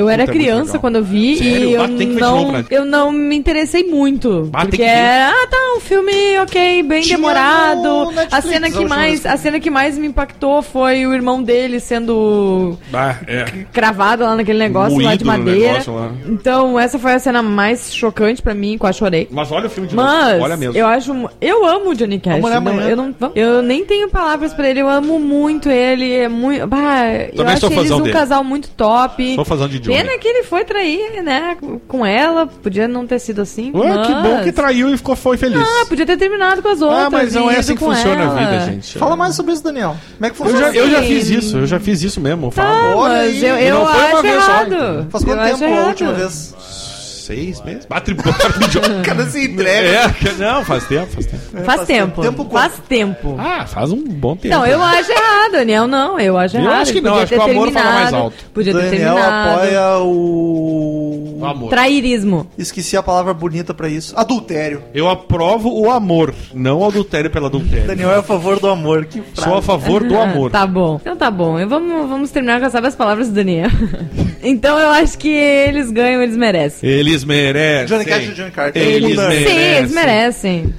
eu 0.00 0.08
era 0.08 0.24
Puta, 0.24 0.32
é 0.32 0.34
criança 0.34 0.64
legal. 0.72 0.80
quando 0.80 0.96
eu 0.96 1.04
vi 1.04 1.36
Sério? 1.36 1.68
e 1.68 1.72
eu 1.74 1.82
Ah, 1.82 1.88
tem 1.88 1.96
que 1.98 2.06
ver 2.06 2.14
de 2.14 2.20
não, 2.20 2.36
novo, 2.38 2.52
né? 2.52 2.64
eu 2.70 2.84
não 2.84 3.12
me 3.12 3.36
interessei 3.36 3.84
muito. 3.84 4.48
Ah, 4.52 4.60
porque 4.62 4.76
que 4.78 4.82
ver. 4.82 4.88
era, 4.88 5.30
ah, 5.30 5.46
tá, 5.50 5.56
um 5.76 5.80
filme 5.80 6.12
ok, 6.42 6.82
bem 6.82 7.02
Tinha 7.02 7.16
demorado. 7.16 8.12
A 8.30 8.40
cena 8.40 8.70
que 8.70 8.84
mais, 8.84 9.26
a 9.26 9.36
cena 9.36 9.60
que 9.60 9.70
mais 9.70 9.98
me 9.98 10.06
impactou 10.06 10.62
foi 10.62 11.06
o 11.06 11.12
irmão 11.14 11.42
dele 11.42 11.80
sendo 11.80 12.78
Ah, 12.92 13.16
é. 13.26 13.44
cravado 13.72 14.22
lá 14.24 14.34
naquele 14.36 14.58
negócio 14.58 14.98
lá 14.98 15.14
de 15.14 15.24
Moído 15.24 15.44
madeira. 15.44 15.68
negócio 15.72 15.94
lá. 15.94 16.10
Então, 16.26 16.78
essa 16.78 16.98
foi 16.98 17.12
a 17.12 17.18
cena 17.18 17.42
mais 17.42 17.94
chocante 17.94 18.40
pra 18.42 18.54
mim, 18.54 18.78
quase 18.78 18.98
chorei. 18.98 19.28
Mas 19.30 19.50
olha 19.52 19.66
o 19.66 19.70
filme 19.70 19.88
de 19.88 19.96
novo. 19.96 20.08
Olha 20.46 20.56
mesmo. 20.56 20.76
eu 20.78 20.86
acho. 20.86 21.12
Eu 21.40 21.64
amo 21.66 21.90
o 21.90 21.94
Johnny 21.94 22.18
Cash. 22.18 22.34
Vamos 22.40 22.50
olhar 22.50 22.60
não, 22.60 22.72
amanhã. 22.72 22.88
eu, 22.88 22.96
não, 22.96 23.14
eu 23.34 23.62
nem 23.62 23.84
tenho 23.84 24.08
palavras 24.08 24.52
pra 24.54 24.68
ele. 24.68 24.80
Eu 24.80 24.88
amo 24.88 25.18
muito 25.18 25.68
ele. 25.68 26.12
É 26.12 26.28
muito. 26.28 26.66
Bah, 26.66 27.04
eu 27.32 27.46
acho 27.46 27.66
eles 27.72 27.90
um 27.90 28.00
dele. 28.02 28.12
casal 28.12 28.42
muito 28.42 28.68
top. 28.70 29.34
Sou 29.34 29.44
fãzão 29.44 29.68
de 29.68 29.78
Johnny. 29.78 29.96
Pena 29.96 30.18
que 30.18 30.26
ele 30.28 30.44
foi 30.44 30.64
trair, 30.64 31.22
né? 31.22 31.56
Com 31.86 32.04
ela. 32.04 32.46
Podia 32.46 32.88
não 32.88 33.06
ter 33.06 33.18
sido 33.18 33.42
assim. 33.42 33.70
Ué, 33.74 33.92
mas... 33.94 34.06
que 34.06 34.14
bom 34.14 34.42
que 34.42 34.52
traiu 34.52 34.92
e 34.92 34.96
ficou, 34.96 35.16
foi 35.16 35.36
feliz. 35.36 35.60
Ah, 35.60 35.86
podia 35.86 36.06
ter 36.06 36.16
terminado 36.16 36.62
com 36.62 36.68
as 36.68 36.80
outras. 36.80 37.04
Ah, 37.04 37.10
mas 37.10 37.34
não 37.34 37.50
é 37.50 37.58
assim 37.58 37.74
que 37.74 37.80
funciona 37.80 38.22
ela. 38.22 38.32
a 38.32 38.44
vida, 38.44 38.60
gente. 38.72 38.98
Fala 38.98 39.16
mais 39.16 39.34
sobre 39.34 39.52
isso, 39.52 39.62
Daniel. 39.62 39.96
Como 40.16 40.26
é 40.26 40.30
que 40.30 40.40
Eu 40.40 40.44
funciona? 40.46 40.72
já, 40.72 40.78
eu 40.78 40.90
já 40.90 41.02
fiz 41.02 41.30
isso, 41.30 41.58
eu 41.58 41.66
já 41.66 41.80
fiz 41.80 42.02
isso 42.02 42.20
mesmo. 42.20 42.50
Tá, 42.52 42.64
mas 42.96 43.42
eu, 43.42 43.56
eu 43.56 43.74
não 43.74 43.86
foi 43.86 43.96
uma 43.98 44.06
acho 44.12 44.22
vez 44.22 44.44
só, 44.44 44.50
errado. 44.52 44.66
então. 44.74 45.06
Faz 45.10 45.24
Eu 45.24 45.28
quanto 45.30 45.40
acho 45.40 45.58
tempo 45.58 45.64
a 45.64 45.68
errado. 45.76 45.88
última 45.88 46.12
vez? 46.12 46.54
Seis 47.26 47.60
meses? 47.64 47.86
Patrimônio 47.86 48.32
de. 48.70 49.02
Cara, 49.02 49.26
se 49.26 49.46
entrega. 49.46 49.88
É, 49.88 50.32
não, 50.38 50.64
faz 50.64 50.86
tempo, 50.86 51.06
faz 51.12 51.26
tempo. 51.26 51.42
Faz, 51.50 51.64
faz 51.66 51.86
tempo. 51.88 52.22
tempo 52.22 52.48
faz 52.48 52.72
tempo. 52.88 53.34
Ah, 53.36 53.66
faz 53.66 53.90
um 53.90 54.00
bom 54.00 54.36
tempo. 54.36 54.54
Não, 54.54 54.64
eu 54.64 54.80
acho 54.80 55.10
errado, 55.10 55.52
Daniel. 55.52 55.88
Não, 55.88 56.20
eu 56.20 56.38
acho 56.38 56.56
Eu 56.56 56.62
errado. 56.62 56.82
acho 56.82 56.92
que 56.92 57.00
não, 57.00 57.16
acho 57.16 57.32
que 57.32 57.38
o 57.38 57.42
amor 57.42 57.72
fala 57.72 57.90
mais 57.92 58.12
alto. 58.14 58.36
Podia 58.54 58.72
ter 58.72 58.82
Daniel 58.90 59.14
terminado. 59.16 59.50
apoia 59.60 59.98
o. 59.98 61.38
O 61.40 61.44
amor. 61.44 61.68
Trairismo. 61.68 62.46
Esqueci 62.56 62.96
a 62.96 63.02
palavra 63.02 63.34
bonita 63.34 63.74
pra 63.74 63.88
isso. 63.88 64.14
Adultério. 64.16 64.82
Eu 64.94 65.10
aprovo 65.10 65.68
o 65.70 65.90
amor, 65.90 66.32
não 66.54 66.78
o 66.78 66.86
adultério 66.86 67.28
pelo 67.28 67.46
adultério. 67.46 67.86
Daniel 67.88 68.12
é 68.12 68.16
a 68.18 68.22
favor 68.22 68.58
do 68.60 68.68
amor. 68.68 69.04
Que 69.04 69.20
frase. 69.20 69.48
Sou 69.48 69.58
a 69.58 69.62
favor 69.62 70.02
do 70.04 70.16
Ah, 70.16 70.22
amor. 70.22 70.50
Tá 70.50 70.66
bom. 70.66 70.98
Então 71.00 71.16
tá 71.16 71.30
bom. 71.30 71.58
Eu 71.58 71.68
vamos, 71.68 72.08
vamos 72.08 72.30
terminar 72.30 72.60
com 72.60 72.66
as 72.66 72.72
sábias 72.72 72.94
palavras 72.94 73.28
do 73.28 73.34
Daniel. 73.34 73.68
então 74.42 74.78
eu 74.78 74.90
acho 74.90 75.18
que 75.18 75.28
eles 75.28 75.90
ganham, 75.90 76.22
eles 76.22 76.36
merecem. 76.36 76.88
Eles 76.88 77.15
merecem. 77.24 77.86
Johnny 77.86 78.04
Cash 78.04 78.28
e 78.28 78.34
Johnny 78.34 78.50
Carter. 78.50 78.82
Eles. 78.82 79.18
Sim, 79.18 79.58
eles 79.58 79.92
merecem. 79.92 80.74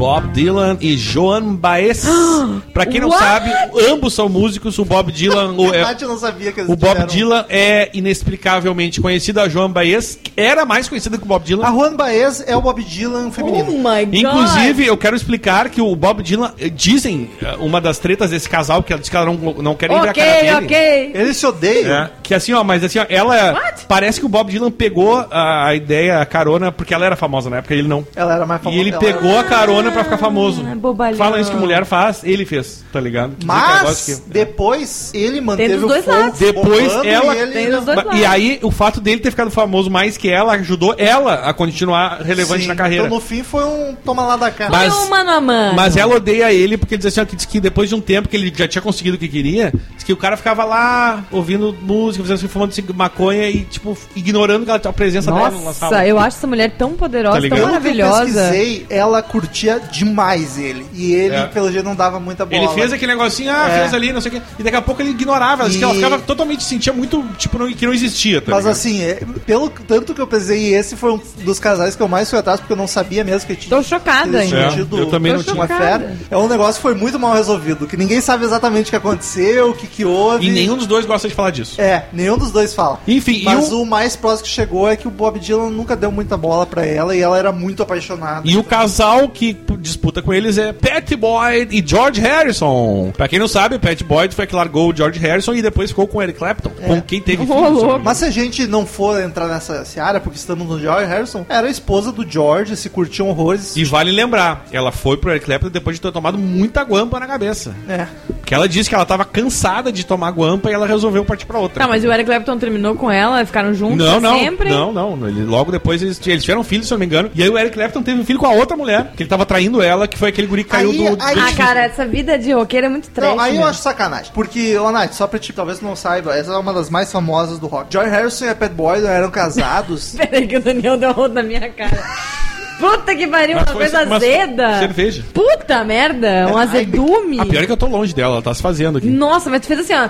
Bob 0.00 0.28
Dylan 0.32 0.78
e 0.80 0.96
Joan 0.96 1.54
Baez. 1.56 2.06
pra 2.72 2.86
quem 2.86 3.02
não 3.02 3.10
What? 3.10 3.22
sabe, 3.22 3.50
ambos 3.90 4.14
são 4.14 4.30
músicos. 4.30 4.78
O 4.78 4.84
Bob 4.86 5.12
Dylan. 5.12 5.52
o, 5.60 5.74
é- 5.74 5.94
eu 6.00 6.08
não 6.08 6.16
sabia 6.16 6.50
que 6.52 6.60
eles 6.60 6.70
o 6.72 6.74
Bob 6.74 6.88
tiveram- 6.92 7.06
Dylan 7.06 7.44
é 7.50 7.90
inexplicavelmente 7.92 8.98
conhecido. 8.98 9.40
A 9.40 9.48
Joan 9.48 9.70
Baez 9.70 10.18
era 10.34 10.64
mais 10.64 10.88
conhecida 10.88 11.18
que 11.18 11.24
o 11.24 11.26
Bob 11.26 11.44
Dylan. 11.44 11.66
A 11.66 11.70
Juan 11.70 11.96
Baez 11.96 12.42
é 12.46 12.56
o 12.56 12.62
Bob 12.62 12.82
Dylan 12.82 13.30
feminino. 13.30 13.66
Oh 13.68 13.72
my 13.76 14.06
god. 14.06 14.14
Inclusive, 14.14 14.86
eu 14.86 14.96
quero 14.96 15.14
explicar 15.16 15.68
que 15.68 15.82
o 15.82 15.94
Bob 15.94 16.22
Dylan, 16.22 16.52
eh, 16.58 16.70
dizem, 16.70 17.28
eh, 17.42 17.56
uma 17.60 17.78
das 17.78 17.98
tretas 17.98 18.30
desse 18.30 18.48
casal, 18.48 18.82
que 18.82 18.94
ela 18.94 19.00
diz 19.00 19.10
que 19.10 19.16
ela 19.16 19.26
não, 19.26 19.34
não 19.62 19.74
quer 19.74 19.90
nem 19.90 20.00
ver 20.00 20.08
a 20.08 20.14
cara 20.14 20.30
Ok, 20.30 20.40
dele. 20.40 20.64
ok. 20.64 21.10
Eles 21.22 21.36
se 21.36 21.46
odeiam. 21.46 21.92
É, 21.92 22.10
Que 22.22 22.32
assim, 22.34 22.54
ó, 22.54 22.64
mas 22.64 22.82
assim, 22.82 22.98
ó, 22.98 23.04
ela. 23.10 23.60
Parece 23.86 24.18
que 24.18 24.24
o 24.24 24.28
Bob 24.30 24.50
Dylan 24.50 24.70
pegou 24.70 25.18
a, 25.30 25.66
a 25.66 25.74
ideia, 25.74 26.20
a 26.20 26.24
carona, 26.26 26.72
porque 26.72 26.94
ela 26.94 27.04
era 27.04 27.16
famosa 27.16 27.50
na 27.50 27.58
época, 27.58 27.74
ele 27.74 27.86
não. 27.88 28.06
Ela 28.16 28.34
era 28.36 28.46
mais 28.46 28.62
famosa. 28.62 28.78
E 28.78 28.80
ele 28.80 28.96
pegou 28.96 29.38
a 29.38 29.44
carona 29.44 29.89
pra 29.92 30.04
ficar 30.04 30.18
famoso. 30.18 30.64
Ah, 30.70 30.74
bobalhão. 30.74 31.16
Fala 31.16 31.40
isso 31.40 31.50
que 31.50 31.56
mulher 31.56 31.84
faz, 31.84 32.22
ele 32.24 32.44
fez, 32.44 32.84
tá 32.92 33.00
ligado? 33.00 33.36
Que 33.36 33.46
Mas 33.46 34.04
que- 34.06 34.30
depois 34.32 35.10
ele 35.14 35.40
manteve 35.40 35.74
dos 35.74 35.84
o 35.84 35.88
dois 35.88 36.04
fogo 36.04 36.16
lados. 36.18 36.38
Depois 36.38 36.92
ela- 37.04 37.34
e 37.34 37.38
ele 37.38 37.52
Tem 37.52 37.70
dos 37.70 37.84
dois 37.84 38.02
Ba- 38.04 38.14
E 38.16 38.24
aí, 38.24 38.58
o 38.62 38.70
fato 38.70 39.00
dele 39.00 39.20
ter 39.20 39.30
ficado 39.30 39.50
famoso 39.50 39.90
mais 39.90 40.16
que 40.16 40.28
ela 40.28 40.52
ajudou 40.54 40.94
ela 40.98 41.34
a 41.48 41.52
continuar 41.52 42.20
relevante 42.22 42.62
Sim, 42.62 42.68
na 42.68 42.74
carreira. 42.74 43.04
Então 43.06 43.16
no 43.16 43.20
fim 43.22 43.42
foi 43.42 43.64
um 43.64 43.94
toma 44.04 44.24
lá 44.26 44.36
da 44.36 44.50
cara. 44.50 44.70
Mas- 44.70 44.92
Foi 44.94 45.06
um 45.06 45.10
mano 45.10 45.30
a 45.30 45.40
mano. 45.40 45.74
Mas 45.76 45.96
ela 45.96 46.16
odeia 46.16 46.52
ele 46.52 46.76
porque 46.76 46.96
diz 46.96 47.06
assim, 47.06 47.20
ó, 47.20 47.24
que, 47.24 47.36
diz 47.36 47.44
que 47.46 47.60
depois 47.60 47.88
de 47.88 47.94
um 47.94 48.00
tempo 48.00 48.28
que 48.28 48.36
ele 48.36 48.52
já 48.56 48.66
tinha 48.68 48.82
conseguido 48.82 49.16
o 49.16 49.20
que 49.20 49.28
queria, 49.28 49.72
que 50.04 50.12
o 50.12 50.16
cara 50.16 50.36
ficava 50.36 50.64
lá 50.64 51.24
ouvindo 51.30 51.76
música, 51.82 52.22
fazendo 52.24 52.36
assim, 52.36 52.48
fumando 52.48 52.74
maconha 52.94 53.48
e, 53.48 53.64
tipo, 53.64 53.96
ignorando 54.16 54.64
que 54.64 54.70
ela- 54.70 54.80
a 54.84 54.92
presença 54.92 55.30
dela 55.30 55.50
na 55.50 55.72
sala. 55.72 55.92
Nossa, 55.92 56.06
eu 56.06 56.18
acho 56.18 56.36
essa 56.38 56.46
mulher 56.46 56.72
tão 56.76 56.92
poderosa, 56.94 57.36
Tá 57.36 57.40
tão 57.40 57.48
Pelo 57.48 57.54
que 57.56 57.60
eu 57.62 57.66
maravilhosa. 57.66 58.24
pesquisei, 58.24 58.86
ela 58.90 59.22
curtia 59.22 59.80
demais 59.90 60.58
ele. 60.58 60.86
E 60.94 61.12
ele, 61.12 61.34
É. 61.36 61.46
pelo 61.46 61.70
jeito, 61.70 61.84
não 61.84 61.94
dava 61.94 62.18
muita 62.18 62.44
bola. 62.44 62.62
Ele 62.64 62.72
fez 62.74 62.92
aquele 62.92 63.12
negocinho, 63.12 63.52
ah, 63.52 63.68
É. 63.68 63.80
fez 63.80 63.94
ali, 63.94 64.12
não 64.12 64.20
sei 64.20 64.30
o 64.30 64.34
quê. 64.34 64.42
E 64.58 64.62
daqui 64.62 64.76
a 64.76 64.82
pouco 64.82 65.02
ele 65.02 65.10
ignorava. 65.10 65.68
Que 65.68 65.82
ela 65.82 65.92
E- 65.92 65.96
ficava 65.96 66.18
totalmente, 66.18 66.62
sentia 66.64 66.92
muito, 66.92 67.24
tipo, 67.38 67.58
não- 67.58 67.72
que 67.72 67.86
não 67.86 67.92
existia, 67.94 68.40
tá 68.40 68.50
Mas 68.52 68.60
ligado? 68.60 68.72
assim, 68.72 69.02
é, 69.02 69.20
pelo 69.46 69.68
tanto 69.70 70.14
que 70.14 70.20
eu 70.20 70.26
pesei, 70.26 70.74
esse 70.74 70.96
foi 70.96 71.12
um 71.12 71.20
dos 71.44 71.58
casais 71.58 71.94
que 71.94 72.02
eu 72.02 72.08
mais 72.08 72.28
fui 72.28 72.38
atrás, 72.38 72.58
porque 72.60 72.72
eu 72.72 72.76
não 72.76 72.86
sabia 72.86 73.22
mesmo 73.24 73.46
que 73.46 73.54
tinha. 73.56 73.76
Tô 73.76 73.82
chocada 73.82 74.40
tido 74.46 74.96
É, 74.96 75.00
eu 75.02 75.06
também 75.06 75.32
Tô 75.32 75.38
não 75.54 75.66
tinha. 75.66 76.16
É 76.30 76.36
um 76.36 76.48
negócio 76.48 76.74
que 76.76 76.82
foi 76.82 76.94
muito 76.94 77.18
mal 77.18 77.32
resolvido, 77.34 77.86
que 77.86 77.96
ninguém 77.96 78.20
sabe 78.20 78.44
exatamente 78.44 78.86
o 78.88 78.90
que 78.90 78.96
aconteceu, 78.96 79.70
o 79.70 79.74
que, 79.74 79.86
que 79.90 80.04
houve. 80.04 80.46
E 80.46 80.50
nenhum 80.50 80.76
dos 80.76 80.86
dois 80.86 81.04
gosta 81.06 81.28
de 81.28 81.34
falar 81.34 81.50
disso. 81.50 81.80
É, 81.80 82.04
nenhum 82.12 82.36
dos 82.38 82.50
dois 82.50 82.74
fala. 82.74 83.00
Enfim, 83.06 83.40
e 83.40 83.44
Mas 83.44 83.70
o- 83.72 83.82
o 83.82 83.86
mais 83.86 84.16
próximo 84.16 84.44
que 84.44 84.52
chegou 84.54 84.88
é 84.88 84.96
que 84.96 85.06
o 85.08 85.10
Bob 85.10 85.38
Dylan 85.38 85.70
nunca 85.70 85.96
deu 85.96 86.10
muita 86.12 86.36
bola 86.36 86.66
pra 86.66 86.84
ela 86.86 87.14
e 87.14 87.20
ela 87.20 87.38
era 87.38 87.52
muito 87.52 87.82
apaixonada. 87.82 88.42
E 88.44 88.56
o 88.56 88.64
casal 88.64 89.28
que 89.28 89.56
disputa 89.78 90.20
com 90.22 90.32
eles 90.32 90.58
é 90.58 90.72
Pat 90.72 91.14
Boyd 91.16 91.76
e 91.76 91.82
George 91.86 92.20
Harrison. 92.20 93.12
Pra 93.16 93.28
quem 93.28 93.38
não 93.38 93.48
sabe, 93.48 93.78
Pat 93.78 94.02
Boyd 94.02 94.34
foi 94.34 94.46
que 94.46 94.54
largou 94.54 94.90
o 94.90 94.96
George 94.96 95.18
Harrison 95.18 95.54
e 95.54 95.62
depois 95.62 95.90
ficou 95.90 96.06
com 96.06 96.18
o 96.18 96.22
Eric 96.22 96.38
Clapton. 96.38 96.70
É. 96.80 96.86
Com 96.86 97.00
quem 97.02 97.20
teve 97.20 97.46
filhos. 97.46 98.00
Mas 98.02 98.18
se 98.18 98.24
a 98.24 98.30
gente 98.30 98.66
não 98.66 98.84
for 98.86 99.20
entrar 99.22 99.46
nessa 99.46 99.84
seara, 99.84 100.20
porque 100.20 100.38
estamos 100.38 100.66
no 100.68 100.78
George 100.78 101.06
Harrison, 101.06 101.44
era 101.48 101.66
a 101.66 101.70
esposa 101.70 102.12
do 102.12 102.28
George, 102.28 102.76
se 102.76 102.88
curtiam 102.90 103.28
horrores. 103.28 103.76
E 103.76 103.84
vale 103.84 104.10
lembrar, 104.12 104.66
ela 104.72 104.92
foi 104.92 105.16
pro 105.16 105.30
Eric 105.30 105.46
Clapton 105.46 105.68
depois 105.70 105.96
de 105.96 106.02
ter 106.02 106.12
tomado 106.12 106.36
muita 106.36 106.82
guampa 106.82 107.18
na 107.20 107.26
cabeça. 107.26 107.74
É. 107.88 108.06
Porque 108.40 108.52
ela 108.54 108.68
disse 108.68 108.88
que 108.88 108.94
ela 108.94 109.06
tava 109.06 109.24
cansada 109.24 109.79
de 109.90 110.04
tomar 110.04 110.30
guampa 110.32 110.68
e 110.70 110.72
ela 110.74 110.86
resolveu 110.86 111.24
partir 111.24 111.46
pra 111.46 111.58
outra. 111.58 111.80
Tá, 111.82 111.88
mas 111.88 112.04
o 112.04 112.12
Eric 112.12 112.26
Clapton 112.28 112.58
terminou 112.58 112.94
com 112.94 113.10
ela, 113.10 113.44
ficaram 113.46 113.72
juntos 113.72 113.96
Não, 114.04 114.20
não, 114.20 114.38
sempre. 114.38 114.68
não, 114.70 114.92
não. 114.92 115.28
Ele, 115.28 115.44
logo 115.44 115.72
depois 115.72 116.02
eles, 116.02 116.20
eles 116.26 116.42
tiveram 116.42 116.62
filho, 116.64 116.84
se 116.84 116.92
eu 116.92 116.96
não 116.96 117.00
me 117.00 117.06
engano. 117.06 117.30
E 117.34 117.42
aí 117.42 117.48
o 117.48 117.56
Eric 117.58 117.74
Clapton 117.74 118.02
teve 118.02 118.20
um 118.20 118.24
filho 118.24 118.38
com 118.38 118.46
a 118.46 118.50
outra 118.52 118.76
mulher, 118.76 119.12
que 119.16 119.22
ele 119.22 119.30
tava 119.30 119.46
traindo 119.46 119.80
ela, 119.80 120.06
que 120.06 120.18
foi 120.18 120.28
aquele 120.28 120.46
guri 120.46 120.64
que 120.64 120.70
caiu 120.70 120.90
Aí- 120.90 120.96
do, 120.98 121.16
do 121.16 121.22
aí- 121.22 121.28
Ah, 121.30 121.32
edifício. 121.32 121.56
cara, 121.56 121.80
essa 121.84 122.06
vida 122.06 122.38
de 122.38 122.52
roqueiro 122.52 122.86
é 122.86 122.90
muito 122.90 123.08
trash. 123.10 123.30
Não, 123.34 123.40
aí 123.40 123.56
eu 123.56 123.62
né? 123.62 123.68
acho 123.70 123.80
sacanagem. 123.80 124.32
Porque, 124.34 124.76
ô 124.76 124.90
Nath, 124.90 125.12
só 125.12 125.26
pra 125.26 125.38
ti, 125.38 125.52
talvez 125.52 125.80
não 125.80 125.94
saiba, 125.96 126.34
essa 126.36 126.52
é 126.52 126.56
uma 126.56 126.72
das 126.74 126.90
mais 126.90 127.10
famosas 127.12 127.58
do 127.58 127.66
rock. 127.66 127.86
George 127.92 128.10
Harrison 128.10 128.44
e 128.46 128.48
a 128.48 128.54
Pat 128.54 128.72
Boyd 128.72 129.06
eram 129.06 129.30
casados. 129.30 130.14
Peraí 130.18 130.46
que 130.46 130.56
o 130.56 130.60
Daniel 130.60 130.96
deu 130.96 131.10
um 131.16 131.28
na 131.28 131.42
minha 131.42 131.68
cara. 131.70 132.02
Puta 132.80 133.14
que 133.14 133.26
pariu, 133.26 133.56
uma 133.56 133.64
Mas 133.66 133.72
coisa 133.74 134.00
azeda. 134.00 134.78
cerveja. 134.78 135.24
Puta 135.34 135.84
merda, 135.84 136.48
um 136.50 136.56
azedume. 136.56 137.38
A 137.40 137.46
pior 137.46 137.62
é 137.62 137.66
que 137.66 137.72
eu 137.72 137.76
tô 137.76 137.86
longe 137.86 138.14
dela, 138.14 138.34
ela 138.36 138.42
tá 138.42 138.54
se 138.54 138.62
fazendo 138.62 138.98
aqui. 138.98 139.08
Nossa, 139.08 139.50
mas 139.50 139.60
tu 139.60 139.66
fez 139.66 139.80
assim, 139.80 139.94
ó. 139.94 140.08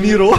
mirou. 0.00 0.38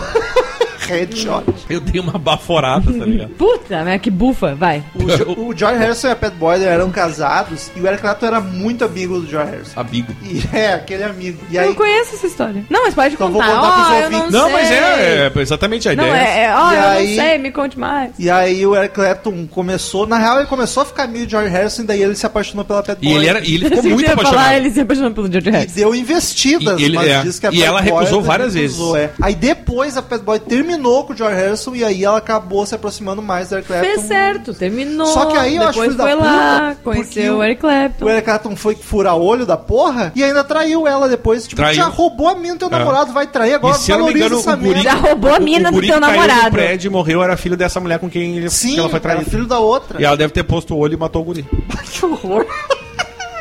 Headshot. 0.88 1.44
Eu 1.70 1.80
dei 1.80 2.00
uma 2.00 2.18
baforada, 2.18 2.92
tá 2.92 3.06
ligado? 3.06 3.30
Puta, 3.38 3.84
mas 3.84 4.02
que 4.02 4.10
bufa, 4.12 4.56
vai. 4.56 4.84
O, 4.96 5.04
Jo- 5.06 5.36
o 5.50 5.56
George 5.58 5.80
Harrison 5.80 6.08
e 6.08 6.12
a 6.12 6.16
Pat 6.16 6.34
Boyd 6.34 6.64
eram 6.64 6.90
casados 6.92 7.72
e 7.76 7.80
o 7.80 7.88
Eric 7.88 8.02
Clapton 8.02 8.26
era 8.28 8.40
muito 8.42 8.84
amigo 8.86 9.20
do 9.20 9.28
George 9.28 9.52
Harrison. 9.52 9.80
Amigo. 9.80 10.14
E 10.24 10.44
é, 10.56 10.74
aquele 10.74 11.04
amigo. 11.04 11.40
E 11.50 11.56
Eu 11.56 11.62
aí, 11.62 11.68
não 11.70 11.76
conheço 11.76 12.16
essa 12.16 12.28
história. 12.28 12.64
Não, 12.70 12.84
mas 12.84 12.94
pode 12.94 13.16
Então 13.16 13.32
vou 13.32 13.42
contar. 13.42 13.56
contar 13.56 13.72
pros 13.74 13.88
Ó, 13.88 13.94
eu 13.94 14.04
ouvintes. 14.04 14.32
não, 14.32 14.42
Não, 14.42 14.50
mas 14.52 14.72
é, 14.72 15.32
é 15.36 15.40
exatamente 15.42 15.90
a 15.90 15.96
Não, 15.96 16.08
ideia. 16.08 16.22
é, 16.22 16.40
é 16.40 16.46
E 16.46 16.50
eu 16.52 16.58
aí- 16.90 17.16
não 17.18 17.24
sei, 17.24 17.38
me 17.38 17.52
conte 17.52 17.80
mais. 17.80 18.12
e 18.20 18.30
aí 18.30 18.66
o 18.66 18.76
Eric 18.76 18.94
Clapton 18.96 19.48
começou, 19.48 20.06
na 20.08 20.18
real 20.18 20.38
ele 20.40 20.48
começou 20.48 20.84
a 20.84 20.86
ficar 20.86 21.04
amigo 21.04 21.26
do 21.26 21.30
George 21.32 21.50
Harrison 21.50 21.82
e 21.84 21.86
daí 21.86 22.02
ele 22.04 22.16
se 22.16 22.26
apaixonou 22.26 22.64
pela 22.66 22.84
Pat 22.84 22.98
E 23.02 23.06
Boyd. 23.06 23.16
ele, 23.18 23.28
era, 23.28 23.40
e 23.40 23.56
ele 23.56 23.70
ficou 23.70 23.84
muito 23.90 24.02
ia 24.02 24.16
falar, 24.16 24.22
apaixonado. 24.30 24.54
ele 24.58 24.72
se 24.72 24.80
apaixonou 24.82 25.12
pelo 25.12 25.32
George 25.32 25.50
E 25.50 25.52
Harrison. 25.52 25.76
deu 25.76 25.96
investidas, 25.96 26.80
E 26.80 26.84
ele- 26.84 26.96
mas 26.96 27.08
é. 27.08 27.22
diz 27.22 27.40
que 27.40 27.48
a 27.48 27.52
E 27.52 27.64
ela 27.64 27.78
Pat 27.80 27.86
recusou 27.86 28.12
Boyd 28.22 28.28
várias 28.28 28.54
recusou, 28.56 28.98
é. 28.98 29.10
Aí 29.22 29.36
depois 29.36 29.98
a 29.98 30.02
Pat 30.02 30.22
Boyd 30.22 30.46
terminou 30.46 30.75
com 31.04 31.14
o 31.14 31.16
George 31.16 31.36
Harrison 31.36 31.76
e 31.76 31.84
aí 31.84 32.04
ela 32.04 32.18
acabou 32.18 32.66
se 32.66 32.76
aproximando 32.76 33.22
mais 33.22 33.50
do 33.50 33.56
Eric 33.56 33.68
Clapton. 33.68 33.86
Fez 33.86 34.02
certo, 34.02 34.54
terminou. 34.54 35.08
Só 35.08 35.26
que 35.26 35.38
aí 35.38 35.56
eu 35.56 35.64
acho 35.64 35.72
Depois 35.80 35.88
filho 35.92 35.98
da 35.98 36.04
foi 36.04 36.16
lá, 36.16 36.70
puta, 36.70 36.82
conheceu 36.84 37.34
o- 37.36 37.38
o 37.38 37.44
Eric 37.44 37.62
Clapton. 37.62 38.06
O 38.06 38.10
Eric 38.10 38.26
Clapton 38.26 38.56
foi 38.56 38.76
furar 38.76 39.16
olho 39.16 39.46
da 39.46 39.58
porra 39.58 40.12
e 40.16 40.24
ainda 40.24 40.44
traiu 40.44 40.88
ela 40.88 41.08
depois. 41.10 41.48
Tipo, 41.48 41.62
Traiu. 41.62 41.76
já 41.76 41.86
roubou 41.86 42.28
a 42.28 42.36
mina 42.36 42.54
do 42.56 42.60
teu 42.60 42.68
É. 42.68 42.72
namorado, 42.80 43.14
vai 43.14 43.28
trair 43.28 43.54
agora, 43.54 43.76
E 43.76 43.80
se 43.80 43.92
valoriza 43.92 44.26
engano, 44.26 44.40
essa 44.40 44.54
o 44.54 44.58
guri, 44.58 44.70
merda. 44.70 44.84
Já 44.84 44.94
roubou 44.96 45.34
a 45.34 45.40
mina 45.40 45.70
o 45.70 45.72
do 45.72 45.76
guri 45.76 45.88
teu 45.88 45.96
que 45.96 46.02
namorado. 46.02 46.52
prédio 46.52 46.88
e 46.88 46.92
morreu 46.92 47.24
era 47.24 47.38
filho 47.38 47.58
dessa 47.58 47.80
mulher 47.80 48.00
com 48.00 48.10
quem 48.10 48.38
ele, 48.38 48.50
Sim, 48.50 48.74
que 48.74 48.80
ela 48.80 48.90
foi 48.90 48.98
era 48.98 49.10
traída. 49.10 49.30
filho 49.30 49.46
da 49.46 49.60
outra. 49.60 50.02
E 50.02 50.06
ela 50.06 50.18
deve 50.18 50.34
ter 50.34 50.44
posto 50.44 50.74
o 50.76 50.78
olho 50.78 50.94
e 50.94 50.98
matou 50.98 51.22
o 51.22 51.26
guri. 51.26 51.46
Que 51.96 52.06
horror. 52.06 52.46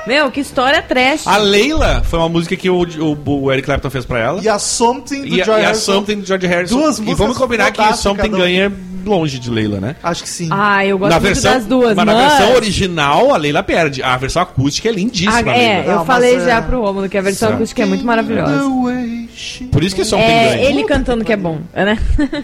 Meu, 0.07 0.31
que 0.31 0.41
história 0.41 0.83
trash. 0.83 1.27
A 1.27 1.39
Leila 1.39 2.03
foi 2.05 2.19
uma 2.19 2.29
música 2.29 2.55
que 2.57 2.69
o, 2.69 2.83
o, 2.83 3.43
o 3.45 3.53
Eric 3.53 3.65
Clapton 3.65 3.89
fez 3.89 4.05
pra 4.05 4.19
ela. 4.19 4.41
E 4.43 4.49
a 4.49 4.59
Something 4.59 5.23
do 5.23 5.29
E, 5.37 5.41
a, 5.41 5.45
George 5.45 5.63
e 5.63 5.65
a 5.65 5.69
Harrison. 5.69 5.93
Something 5.95 6.21
do 6.21 6.27
George 6.27 6.47
Harrison. 6.47 6.77
Duas 6.79 6.99
e 6.99 7.01
músicas 7.01 7.19
vamos 7.19 7.39
combinar 7.39 7.71
que 7.71 7.77
fantásticas, 7.79 8.01
Something 8.01 8.23
cada 8.31 8.37
um. 8.37 8.41
ganha 8.41 8.73
longe 9.07 9.39
de 9.39 9.51
Leila, 9.51 9.81
né? 9.81 9.97
Acho 10.03 10.23
que 10.23 10.29
sim. 10.29 10.49
Ah, 10.51 10.85
eu 10.85 10.99
gosto 10.99 11.11
na 11.13 11.21
muito 11.21 11.35
versão, 11.35 11.53
das 11.55 11.67
duas, 11.67 11.95
mas 11.95 12.07
mas... 12.07 12.17
na 12.17 12.29
versão 12.29 12.55
original, 12.57 13.35
a 13.35 13.37
Leila 13.39 13.63
perde. 13.63 14.03
A 14.03 14.17
versão 14.17 14.43
acústica 14.43 14.89
é 14.89 14.93
lindíssima. 14.93 15.33
Ah, 15.33 15.53
a 15.53 15.57
é, 15.57 15.79
Leila. 15.79 15.93
eu 15.93 15.97
Não, 15.97 16.05
falei 16.07 16.35
mas, 16.37 16.45
já 16.45 16.57
é- 16.57 16.61
pro 16.61 16.81
Romulo 16.83 17.09
que 17.09 17.17
a 17.19 17.23
versão 17.23 17.55
acústica 17.55 17.83
é 17.83 17.87
muito 17.87 18.05
maravilhosa. 18.05 18.59
The 18.59 18.83
way 18.83 19.29
she- 19.35 19.65
Por 19.65 19.83
isso 19.83 19.95
que 19.97 20.05
Something 20.05 20.29
É, 20.31 20.57
ganha. 20.57 20.69
ele 20.71 20.85
cantando 20.85 21.25
que 21.25 21.33
é 21.33 21.37
bom, 21.37 21.61
né? 21.75 21.99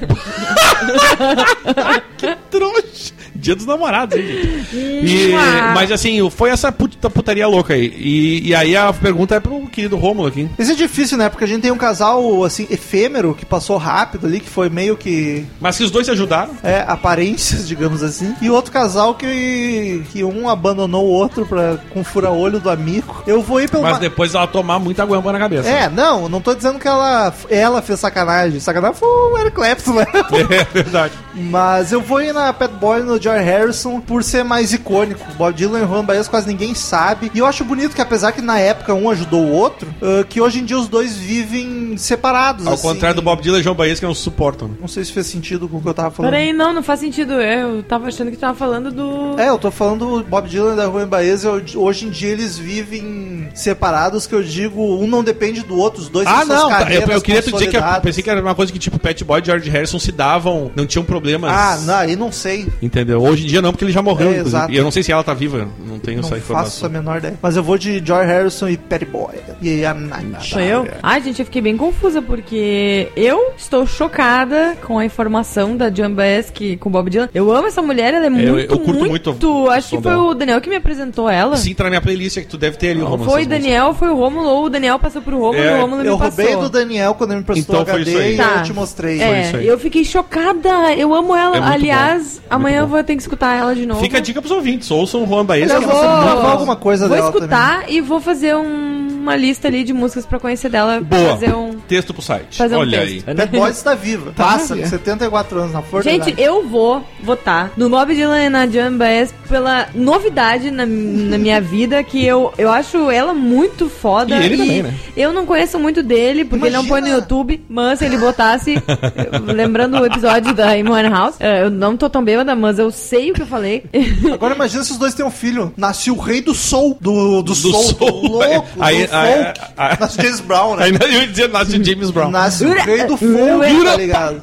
Trouxa. 2.51 3.13
Dia 3.41 3.55
dos 3.57 3.67
namorados, 3.67 4.17
hein, 4.19 4.27
gente? 4.27 4.77
E- 5.01 5.33
mas 5.75 5.91
assim, 5.91 6.29
foi 6.31 6.51
essa 6.51 6.71
puta 6.71 7.09
putaria 7.09 7.47
louca 7.49 7.75
aí. 7.75 7.87
E, 7.97 8.49
e 8.49 8.55
aí 8.55 8.77
a 8.77 8.93
pergunta 8.93 9.35
é 9.35 9.41
pro 9.41 9.67
querido 9.67 9.97
Rômulo 9.97 10.29
aqui. 10.29 10.49
Isso 10.59 10.73
é 10.73 10.75
difícil, 10.75 11.17
né? 11.19 11.29
Porque 11.29 11.45
a 11.45 11.47
gente 11.47 11.63
tem 11.63 11.71
um 11.71 11.77
casal, 11.77 12.45
assim, 12.45 12.67
efêmero, 12.71 13.35
que 13.35 13.45
passou 13.47 13.77
rápido 13.79 14.27
ali, 14.27 14.41
que 14.41 14.49
foi 14.49 14.69
meio 14.69 14.97
que 14.97 15.45
Mas 15.61 15.77
que 15.79 15.85
os 15.85 15.91
dois 15.91 16.07
se 16.07 16.13
ajudaram. 16.13 16.51
é, 16.63 16.85
aparências, 16.87 17.67
digamos 17.67 18.03
assim. 18.03 18.35
E 18.43 18.51
outro 18.51 18.71
casal 18.71 19.15
que, 19.15 20.03
que 20.13 20.23
um 20.23 20.49
abandonou 20.49 21.07
o 21.07 21.11
outro 21.11 21.47
pra, 21.47 21.79
com 21.93 22.05
fura-olho 22.05 22.61
do 22.61 22.69
amigo. 22.71 23.23
Eu 23.27 23.41
vou 23.43 23.61
ir 23.61 23.71
pelo... 23.71 23.83
Mas 23.83 23.93
ma- 23.95 23.99
depois 23.99 24.35
ela 24.35 24.47
tomar 24.47 24.79
muita 24.79 25.05
guampa 25.05 25.33
na 25.33 25.39
cabeça. 25.39 25.69
É, 25.69 25.89
não, 25.89 26.29
não 26.29 26.41
tô 26.41 26.55
dizendo 26.55 26.79
que 26.79 26.87
ela, 26.89 27.33
ela 27.49 27.81
fez 27.83 27.99
sacanagem. 28.01 28.61
Sacanagem 28.61 28.97
foi 28.97 29.09
o 29.09 29.39
Eric 29.39 29.57
Clapton, 29.57 29.95
né? 29.95 30.07
É 30.51 30.65
verdade. 30.73 31.15
Mas 31.35 31.93
eu 31.93 32.01
vou 32.01 32.21
ir 32.23 32.33
na 32.35 32.53
Pat 32.53 32.71
Boy 32.73 33.03
no 33.03 33.19
George 33.31 33.45
Harrison 33.45 34.01
por 34.01 34.23
ser 34.25 34.45
mais 34.45 34.73
icônico. 34.73 35.25
Bob 35.37 35.55
Dylan 35.55 35.81
e 35.83 35.87
Juan 35.87 36.05
Baez 36.05 36.29
quase 36.29 36.47
ninguém 36.49 36.75
sabe. 36.75 37.31
E 37.35 37.39
eu 37.39 37.47
acho 37.47 37.65
bonito 37.65 37.95
que 37.95 38.01
apesar 38.03 38.33
que 38.33 38.41
na 38.41 38.59
época 38.59 38.95
um 38.95 39.09
ajudou 39.11 39.43
o 39.45 39.53
outro, 39.53 39.89
ah, 40.03 40.25
que 40.29 40.41
hoje 40.41 40.61
em 40.61 40.65
dia 40.65 40.79
os 40.79 40.89
dois 40.89 41.17
vivem 41.17 41.97
separados. 41.97 42.67
Ao 42.67 42.75
assim. 42.75 42.83
contrário 42.83 43.17
do 43.17 43.23
Bob 43.23 43.41
Dylan 43.43 43.61
e 43.61 43.63
João 43.63 43.75
Baez, 43.75 44.01
que 44.01 44.07
não 44.07 44.15
suportam. 44.15 44.69
né? 44.69 44.75
Não 44.81 44.89
sei 44.89 45.05
se 45.05 45.13
fez 45.13 45.27
sentido 45.27 45.69
com 45.69 45.79
o 45.79 45.81
que 45.83 45.89
eu 45.89 45.95
tava 45.95 46.11
falando. 46.11 46.33
Peraí, 46.33 46.53
não, 46.53 46.73
não 46.73 46.83
faz 46.83 47.01
sentido. 47.01 47.35
Eu 47.35 47.83
tava 47.83 48.09
achando 48.09 48.31
que 48.31 48.37
tu 48.37 48.41
tava 48.41 48.55
falando 48.57 48.91
do... 48.91 49.39
É, 49.41 49.49
eu 49.49 49.59
tô 49.59 49.71
falando 49.71 50.23
do 50.23 50.25
Bob 50.25 50.49
Dylan 50.49 50.73
e 50.75 50.77
da 50.77 50.85
Juan 50.85 51.09
Baez. 51.09 51.45
eu- 51.45 51.61
Hoje 51.77 52.07
em 52.07 52.11
dia 52.11 52.31
eles 52.31 52.59
vivem 52.59 53.49
separados, 53.55 54.27
que 54.27 54.35
eu 54.35 54.43
digo, 54.43 54.81
um 55.03 55.07
não 55.07 55.23
depende 55.23 55.63
do 55.63 55.77
outro, 55.77 56.01
os 56.03 56.09
dois 56.09 56.27
Ah, 56.27 56.45
não. 56.45 56.69
tá, 56.69 56.91
Eu, 56.93 57.01
eu 57.03 57.21
queria 57.21 57.43
te 57.43 57.53
dizer 57.53 57.69
que 57.69 57.77
eu 57.77 57.83
pensei 58.03 58.23
que 58.23 58.31
era 58.31 58.41
uma 58.41 58.55
coisa 58.55 58.73
que 58.73 58.79
tipo 58.79 58.99
Pat 58.99 59.23
Boy 59.23 59.41
e 59.41 59.45
George 59.45 59.69
Harrison 59.71 59.99
se 59.99 60.13
davam, 60.13 60.71
não 60.75 60.87
tinham 60.87 61.05
problemas. 61.05 61.51
Ah, 61.53 61.79
não, 61.85 61.95
aí 61.95 62.17
não 62.17 62.33
sei. 62.33 62.67
Entendeu? 62.81 63.20
Hoje 63.23 63.45
em 63.45 63.47
dia 63.47 63.63
não, 63.63 63.73
porque 63.73 63.85
ele 63.85 63.93
já 63.93 64.03
morreu, 64.03 64.31
É. 64.31 64.43
E 64.71 64.77
eu 64.77 64.85
não 64.85 64.91
sei 64.91 65.03
se 65.03 65.13
ela 65.13 65.23
tá 65.23 65.35
viva, 65.35 65.69
não 65.87 65.99
tenho 65.99 66.19
Não 66.21 66.25
essa 66.29 66.37
faço 66.37 66.43
informação. 66.43 66.87
a 66.87 66.93
menor 66.93 67.19
ideia. 67.19 67.39
Mas 67.43 67.57
eu 67.57 67.63
vou 67.63 67.77
de 67.79 68.03
George 68.05 68.27
Harrison 68.31 68.69
e 68.69 68.77
Patty 68.77 69.05
Boy. 69.05 69.35
E 69.63 69.85
a 69.85 69.93
Nath. 69.95 70.43
Sou 70.45 70.61
eu? 70.61 70.89
Ai, 71.03 71.21
gente, 71.23 71.39
eu 71.41 71.45
fiquei 71.45 71.61
bem 71.63 71.77
confusa 71.77 72.21
porque 72.23 73.09
eu 73.17 73.53
estou 73.57 73.87
chocada 73.87 74.77
com 74.83 74.99
a 74.99 75.05
informação 75.05 75.77
da 75.77 75.89
John 75.89 76.13
Baez 76.13 76.51
que 76.51 76.77
com 76.77 76.89
o 76.89 76.93
Bob 76.93 77.09
Dylan. 77.11 77.29
Eu 77.35 77.53
amo 77.55 77.69
essa 77.69 77.83
mulher, 77.83 78.15
ela 78.15 78.27
é 78.27 78.31
muito, 78.31 78.59
eu 78.59 78.79
curto 78.81 79.05
muito 79.07 79.31
o 79.65 79.71
Acho 79.71 79.97
que 79.97 80.03
foi 80.03 80.13
dela. 80.13 80.23
o 80.25 80.35
Daniel 80.35 80.61
que 80.61 80.69
me 80.71 80.77
apresentou 80.77 81.29
ela. 81.29 81.57
Sim, 81.57 81.75
tá 81.75 81.85
na 81.85 81.91
minha 81.91 82.01
playlist, 82.01 82.37
é 82.39 82.41
que 82.43 82.49
tu 82.49 82.59
deve 82.59 82.77
ter 82.77 82.91
ali 82.91 83.01
o 83.01 83.05
Não 83.05 83.11
Romulo. 83.11 83.31
foi 83.31 83.41
músicas. 83.45 83.63
Daniel, 83.63 83.95
foi 83.95 84.09
o 84.09 84.17
Romulo, 84.17 84.49
ou 84.49 84.65
o 84.65 84.71
Daniel 84.71 84.99
passou 84.99 85.23
pro 85.23 85.39
Romulo 85.39 85.57
É, 85.59 85.71
e 85.77 85.79
o 85.79 85.81
Romulo 85.83 86.03
Eu 86.03 86.15
me 86.15 86.19
passou. 86.25 86.45
roubei 86.45 86.61
do 86.63 86.69
Daniel 86.71 87.15
quando 87.15 87.31
ele 87.31 87.37
me 87.39 87.43
emprestou 87.43 87.75
Então 87.81 87.87
foi 87.87 88.01
HD 88.03 88.11
isso 88.11 88.21
aí. 88.21 88.35
e 88.35 88.37
Tá. 88.37 88.55
eu 88.59 88.63
te 88.65 88.73
mostrei. 88.73 89.21
É, 89.23 89.43
isso 89.43 89.57
aí. 89.57 89.67
eu 89.67 89.79
fiquei 89.79 90.05
chocada. 90.05 90.95
Eu 90.97 91.15
amo 91.15 91.35
ela. 91.35 91.57
É 91.57 91.61
muito 91.61 91.73
Aliás, 91.73 92.39
bom. 92.49 92.55
amanhã 92.57 92.79
Muito 92.81 92.85
eu 92.85 92.89
vou 92.91 92.99
ter 93.11 93.17
que 93.17 93.23
escutar 93.23 93.57
ela 93.57 93.75
de 93.75 93.85
novo. 93.87 94.01
Fica 94.01 94.19
a 94.19 94.21
dica 94.21 94.41
pros 94.41 94.53
ouvintes, 94.53 94.91
ouçam 94.91 95.25
o 95.25 95.27
Juan 95.27 95.45
Baez. 95.45 95.71
Eu 95.71 95.81
que 95.81 95.87
vou- 95.87 96.01
gravar 96.01 96.51
alguma 96.53 96.77
coisa 96.77 97.09
vou 97.09 97.17
dela 97.17 97.29
escutar 97.31 97.85
e 97.91 98.01
vou 98.01 98.21
fazer 98.21 98.55
um 98.57 99.20
uma 99.21 99.37
lista 99.37 99.69
ali 99.69 99.85
de 99.85 99.93
músicas 99.93 100.27
pra 100.27 100.39
conhecer 100.39 100.69
dela. 100.71 101.01
Boa. 101.01 101.31
Fazer 101.31 101.55
um. 101.55 101.79
Texto 101.89 102.13
pro 102.13 102.23
site. 102.23 102.57
Fazer 102.57 102.77
um 102.77 102.81
Olha 102.81 103.01
aí. 103.01 103.23
texto. 103.23 103.37
Bad 103.37 103.57
Boys 103.59 103.77
está 103.77 103.95
viva. 103.95 104.33
Passa, 104.33 104.77
com 104.77 104.87
74 104.87 105.59
anos 105.61 105.73
na 105.73 105.83
força. 105.83 106.11
Gente, 106.11 106.35
eu 106.39 106.67
vou 106.67 107.05
votar 107.23 107.73
no 107.77 107.89
Bob 107.89 108.15
Dylan 108.15 108.45
e 108.45 108.49
na 108.49 108.67
Joan 108.67 108.97
Baez 108.97 109.33
pela 109.49 109.89
novidade 109.95 110.71
na, 110.71 110.87
na 110.87 111.39
minha 111.39 111.61
vida, 111.63 112.03
que 112.03 112.25
eu, 112.25 112.53
eu 112.57 112.71
acho 112.71 113.11
ela 113.11 113.35
muito 113.35 113.89
foda. 113.89 114.37
E 114.37 114.45
ele 114.45 114.57
também, 114.57 114.83
né? 114.83 114.95
Eu 115.17 115.33
não 115.33 115.45
conheço 115.47 115.79
muito 115.79 116.03
dele, 116.03 116.45
porque 116.45 116.67
ele 116.67 116.77
não 116.77 116.87
põe 116.87 117.01
no 117.01 117.07
Imagina. 117.09 117.23
YouTube, 117.23 117.65
mas 117.69 117.99
se 117.99 118.05
ele 118.05 118.17
botasse, 118.19 118.75
lembrando 119.55 119.99
o 119.99 120.07
episódio 120.07 120.55
da 120.55 120.71
Amy 120.71 121.09
House, 121.11 121.37
eu 121.41 121.71
não 121.71 121.97
tô 121.97 122.09
tão 122.09 122.23
bêbada, 122.25 122.55
mas 122.55 122.79
eu 122.79 122.91
sei 122.91 123.31
o 123.31 123.35
que 123.35 123.43
eu 123.43 123.47
falei. 123.47 123.85
Agora 124.33 124.55
imagina 124.55 124.83
se 124.85 124.93
os 124.93 124.99
dois 124.99 125.15
têm 125.15 125.25
um 125.25 125.31
filho. 125.31 125.73
Nasce 125.77 126.11
o 126.11 126.17
rei 126.19 126.41
do 126.41 126.55
soul. 126.55 126.97
Do, 127.01 127.43
do, 127.43 127.55
soul. 127.55 127.75
soul. 127.83 128.23
Do 128.23 128.29
louco. 128.29 128.67
Aí- 128.79 129.09
do 129.11 129.17
aí- 129.17 129.45
folk. 129.45 129.61
aí- 129.77 129.97
Nasce 130.01 130.23
James 130.23 130.41
Brown, 130.41 130.77
né? 130.77 130.85
Ainda 130.85 131.05
eu 131.07 131.13
ia 131.21 131.27
dizer, 131.27 131.49
nasce 131.49 131.85
James 131.85 132.11
Brown. 132.11 132.31
Nasce 132.31 132.65
o 132.65 132.73
rei 132.73 133.05
do 133.05 133.17
folk, 133.17 133.85
tá 133.85 133.97
ligado? 133.97 134.43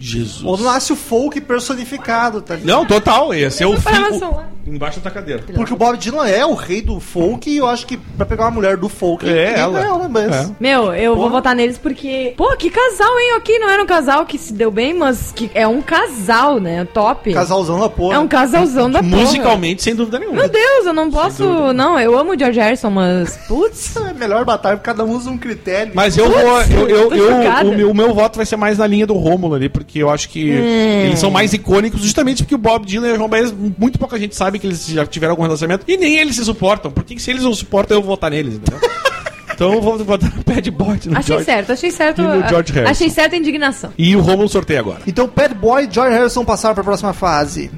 Jesus. 0.00 0.42
Ou 0.44 0.56
nasce 0.58 0.92
o 0.92 0.96
folk 0.96 1.38
personificado, 1.42 2.40
tá 2.40 2.54
ligado? 2.54 2.66
Não, 2.74 2.86
total. 2.86 3.34
Esse 3.34 3.62
é 3.62 3.66
o 3.66 3.78
filho. 3.78 4.40
Embaixo 4.66 5.00
da 5.00 5.10
cadeira. 5.10 5.42
Porque 5.54 5.72
o 5.72 5.76
Bob 5.76 5.96
Dylan 5.98 6.26
é 6.28 6.44
o 6.46 6.54
rei 6.54 6.80
do 6.80 7.00
folk 7.00 7.48
e 7.50 7.56
eu 7.58 7.66
acho 7.66 7.86
que 7.86 7.96
pra 7.96 8.24
pegar 8.24 8.44
uma 8.44 8.50
mulher 8.52 8.76
do 8.76 8.88
folk, 8.88 9.28
É, 9.28 9.58
ela. 9.58 9.80
ela, 9.80 10.08
mas... 10.08 10.32
É. 10.32 10.50
Meu, 10.60 10.94
eu 10.94 11.14
vou 11.14 11.24
Porra. 11.24 11.36
votar 11.36 11.56
neles 11.56 11.76
porque. 11.76 12.34
Pô, 12.36 12.54
que 12.56 12.70
casal, 12.70 13.18
hein? 13.18 13.32
Aqui 13.36 13.58
não 13.58 13.68
era 13.68 13.82
um 13.82 13.86
casal 13.86 14.24
que 14.26 14.38
se 14.38 14.52
deu 14.52 14.70
bem, 14.70 14.94
mas 14.94 15.32
que 15.32 15.50
é 15.54 15.66
um 15.66 15.82
casal, 15.82 16.60
né? 16.60 16.86
Top. 16.94 17.32
Casalzão 17.32 17.80
da 17.80 17.88
porra. 17.88 18.14
É 18.14 18.18
um 18.18 18.28
casalzão 18.28 18.90
da 18.90 19.02
porra. 19.02 19.16
Musicalmente, 19.16 19.82
sem 19.82 19.94
dúvida 19.94 20.18
nenhuma. 20.18 20.38
Meu 20.40 20.48
Deus, 20.48 20.86
eu 20.86 20.92
não 20.92 21.10
posso. 21.10 21.72
Não, 21.72 21.98
eu 21.98 22.16
amo 22.16 22.32
o 22.32 22.38
George 22.38 22.60
Harrison, 22.60 22.90
mas. 22.90 23.36
Putz. 23.48 23.96
É 23.96 24.12
melhor 24.12 24.44
batalha, 24.44 24.76
porque 24.76 24.86
cada 24.90 25.04
um 25.04 25.10
usa 25.16 25.30
um 25.30 25.38
critério. 25.38 25.92
Mas 25.94 26.16
eu 26.16 26.30
vou. 26.30 26.60
Eu, 26.62 26.88
eu, 26.88 27.14
eu- 27.14 27.30
o, 27.70 27.76
meu, 27.76 27.90
o 27.90 27.94
meu 27.94 28.14
voto 28.14 28.36
vai 28.36 28.46
ser 28.46 28.56
mais 28.56 28.78
na 28.78 28.86
linha 28.86 29.06
do 29.06 29.14
Rômulo 29.14 29.54
ali, 29.54 29.68
porque 29.68 29.89
eu 29.98 30.08
acho 30.10 30.28
que 30.28 30.50
É. 30.50 31.06
eles 31.06 31.18
são 31.18 31.30
mais 31.30 31.52
icônicos, 31.52 32.00
justamente 32.02 32.42
porque 32.42 32.54
o 32.54 32.58
Bob 32.58 32.86
Dylan 32.86 33.08
e 33.08 33.12
o 33.12 33.16
João 33.16 33.28
Baez, 33.28 33.52
muito 33.78 33.98
pouca 33.98 34.18
gente 34.18 34.36
sabe 34.36 34.58
que 34.58 34.66
eles 34.66 34.86
já 34.86 35.04
tiveram 35.06 35.32
algum 35.32 35.42
relacionamento 35.42 35.84
e 35.88 35.96
nem 35.96 36.16
eles 36.18 36.36
se 36.36 36.44
suportam. 36.44 36.90
Porque 36.90 37.18
se 37.18 37.30
eles 37.30 37.42
não 37.42 37.54
suportam, 37.54 37.96
eu 37.96 38.02
vou 38.02 38.10
votar 38.10 38.30
neles, 38.30 38.54
entendeu? 38.54 38.80
então 39.54 39.72
eu 39.74 39.80
vou 39.82 39.98
votar 39.98 40.30
no 40.34 40.42
Bad 40.44 40.70
Boy 40.70 40.98
no 41.06 41.16
Achei 41.18 41.22
George. 41.28 41.44
certo, 41.44 41.72
achei 41.72 41.90
certo. 41.90 42.20
E 42.20 42.24
no 42.24 42.48
George 42.48 42.72
Harrison. 42.72 42.90
Achei 42.92 43.10
certa 43.10 43.34
a 43.36 43.38
indignação. 43.38 43.92
E 43.98 44.14
o 44.14 44.20
Rômulo 44.20 44.48
sorteia 44.48 44.80
agora. 44.80 45.00
Então, 45.06 45.30
Bad 45.34 45.54
Boy 45.54 45.84
e 45.86 45.92
George 45.92 46.14
Harrison 46.14 46.44
passaram 46.44 46.74
pra 46.74 46.84
próxima 46.84 47.12
fase. 47.12 47.70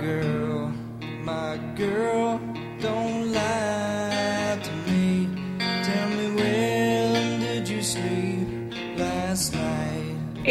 Girl, 0.00 0.72
my 1.24 1.58
girl, 1.76 2.40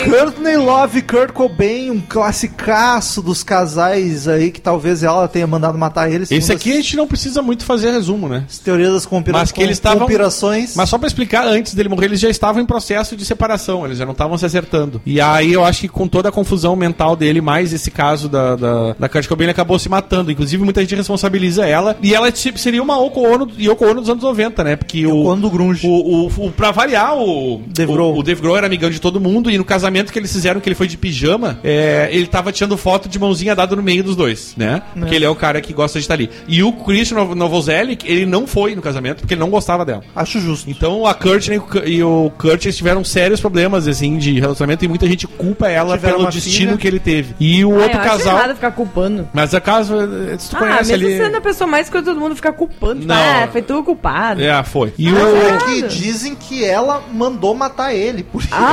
Courtney 0.09 0.57
Love 0.57 1.01
Kurt 1.03 1.31
Cobain, 1.31 1.91
um 1.91 1.99
classicaço 2.01 3.21
dos 3.21 3.43
casais 3.43 4.27
aí 4.27 4.51
que 4.51 4.59
talvez 4.59 5.03
ela 5.03 5.27
tenha 5.27 5.45
mandado 5.45 5.77
matar 5.77 6.11
eles. 6.11 6.31
Esse 6.31 6.51
aqui 6.51 6.71
a 6.71 6.75
gente 6.75 6.95
não 6.97 7.07
precisa 7.07 7.41
muito 7.41 7.63
fazer 7.63 7.91
resumo, 7.91 8.27
né? 8.27 8.45
as 8.49 8.57
teorias 8.57 8.91
das 8.93 9.05
conspira 9.05 9.37
Mas 9.37 9.51
que 9.51 9.61
eles 9.61 9.77
estavam- 9.77 9.99
conspirações. 9.99 10.75
Mas 10.75 10.89
só 10.89 10.97
pra 10.97 11.07
explicar, 11.07 11.45
antes 11.47 11.73
dele 11.73 11.89
morrer, 11.89 12.05
eles 12.07 12.19
já 12.19 12.29
estavam 12.29 12.61
em 12.61 12.65
processo 12.65 13.15
de 13.15 13.23
separação, 13.25 13.85
eles 13.85 13.97
já 13.97 14.05
não 14.05 14.13
estavam 14.13 14.37
se 14.37 14.45
acertando. 14.45 15.01
E 15.05 15.19
aí 15.21 15.53
eu 15.53 15.63
acho 15.63 15.81
que 15.81 15.87
com 15.87 16.07
toda 16.07 16.29
a 16.29 16.31
confusão 16.31 16.75
mental 16.75 17.15
dele, 17.15 17.41
mais 17.41 17.73
esse 17.73 17.91
caso 17.91 18.27
da, 18.29 18.55
da, 18.55 18.93
da 18.93 19.09
Kurt 19.09 19.27
Cobain, 19.27 19.45
ele 19.45 19.51
acabou 19.51 19.77
se 19.77 19.89
matando. 19.89 20.31
Inclusive, 20.31 20.63
muita 20.63 20.81
gente 20.81 20.95
responsabiliza 20.95 21.65
ela. 21.67 21.95
E 22.01 22.13
ela 22.15 22.31
tipo, 22.31 22.57
seria 22.57 22.81
uma 22.81 22.95
Yoko 22.95 23.21
Ono, 23.21 23.47
Yoko 23.59 23.85
Ono 23.85 24.01
dos 24.01 24.09
anos 24.09 24.23
90, 24.23 24.63
né? 24.63 24.75
Porque 24.75 25.05
o. 25.05 25.09
Yoko 25.09 25.29
Ono 25.29 25.41
do 25.41 25.49
grunge. 25.49 25.87
O, 25.87 26.25
o, 26.27 26.47
o, 26.47 26.51
pra 26.51 26.71
variar, 26.71 27.15
o 27.17 27.61
Dave 27.67 27.91
o, 27.91 28.17
o 28.17 28.23
Dave 28.23 28.41
Grohl 28.41 28.57
era 28.57 28.67
amigão 28.67 28.89
de 28.89 28.99
todo 28.99 29.19
mundo. 29.19 29.49
E 29.49 29.57
no 29.57 29.65
casamento 29.65 29.98
que 30.11 30.17
eles 30.19 30.31
fizeram, 30.31 30.59
que 30.59 30.67
ele 30.69 30.75
foi 30.75 30.87
de 30.87 30.97
pijama, 30.97 31.59
é, 31.63 32.09
ele 32.11 32.27
tava 32.27 32.51
tirando 32.51 32.77
foto 32.77 33.07
de 33.09 33.19
mãozinha 33.19 33.55
dada 33.55 33.75
no 33.75 33.83
meio 33.83 34.03
dos 34.03 34.15
dois, 34.15 34.53
né? 34.57 34.81
Porque 34.97 35.15
ele 35.15 35.25
é 35.25 35.29
o 35.29 35.35
cara 35.35 35.59
que 35.61 35.73
gosta 35.73 35.99
de 35.99 36.03
estar 36.03 36.13
ali. 36.13 36.29
E 36.47 36.63
o 36.63 36.71
Christian 36.73 37.17
Nov- 37.17 37.35
Novoselic, 37.35 38.05
ele 38.09 38.25
não 38.25 38.45
foi 38.47 38.75
no 38.75 38.81
casamento, 38.81 39.19
porque 39.21 39.33
ele 39.33 39.41
não 39.41 39.49
gostava 39.49 39.85
dela. 39.85 40.03
Acho 40.15 40.39
justo. 40.39 40.69
Então 40.69 41.05
a 41.05 41.13
Courtney 41.13 41.61
e 41.85 42.03
o 42.03 42.31
Curtis 42.37 42.75
tiveram 42.77 43.03
sérios 43.03 43.39
problemas 43.39 43.87
assim 43.87 44.17
de 44.17 44.39
relacionamento 44.39 44.85
e 44.85 44.87
muita 44.87 45.07
gente 45.07 45.27
culpa 45.27 45.67
ela 45.69 45.95
Tiveram 45.97 46.17
pelo 46.19 46.29
destino 46.31 46.67
filha. 46.71 46.77
que 46.77 46.87
ele 46.87 46.99
teve. 46.99 47.35
E 47.39 47.63
o 47.65 47.71
Ah, 47.79 47.83
outro 47.83 47.97
eu 47.97 48.01
acho 48.01 48.09
casal. 48.09 48.37
errado 48.37 48.55
ficar 48.55 48.71
culpando. 48.71 49.27
Mas 49.33 49.53
a 49.53 49.61
caso, 49.61 49.95
eh, 49.95 50.37
tu 50.37 50.55
Ah, 50.55 50.59
conhece 50.59 50.91
mesmo 50.91 51.07
ali. 51.07 51.17
sendo 51.17 51.37
a 51.37 51.41
pessoa 51.41 51.67
mais 51.67 51.89
que 51.89 52.01
todo 52.01 52.19
mundo 52.19 52.35
ficar 52.35 52.53
culpando. 52.53 53.05
Não. 53.05 53.15
Ah, 53.15 53.47
foi 53.51 53.61
tu 53.61 53.77
o 53.79 53.83
culpado. 53.83 54.41
É, 54.41 54.63
foi. 54.63 54.93
E 54.97 55.07
É 55.07 55.11
o. 55.11 55.57
que 55.65 55.81
dizem 55.87 56.35
que 56.35 56.63
ela 56.63 57.03
mandou 57.13 57.53
matar 57.53 57.93
ele. 57.93 58.23
Por 58.23 58.41
isso. 58.41 58.49
Ah! 58.51 58.69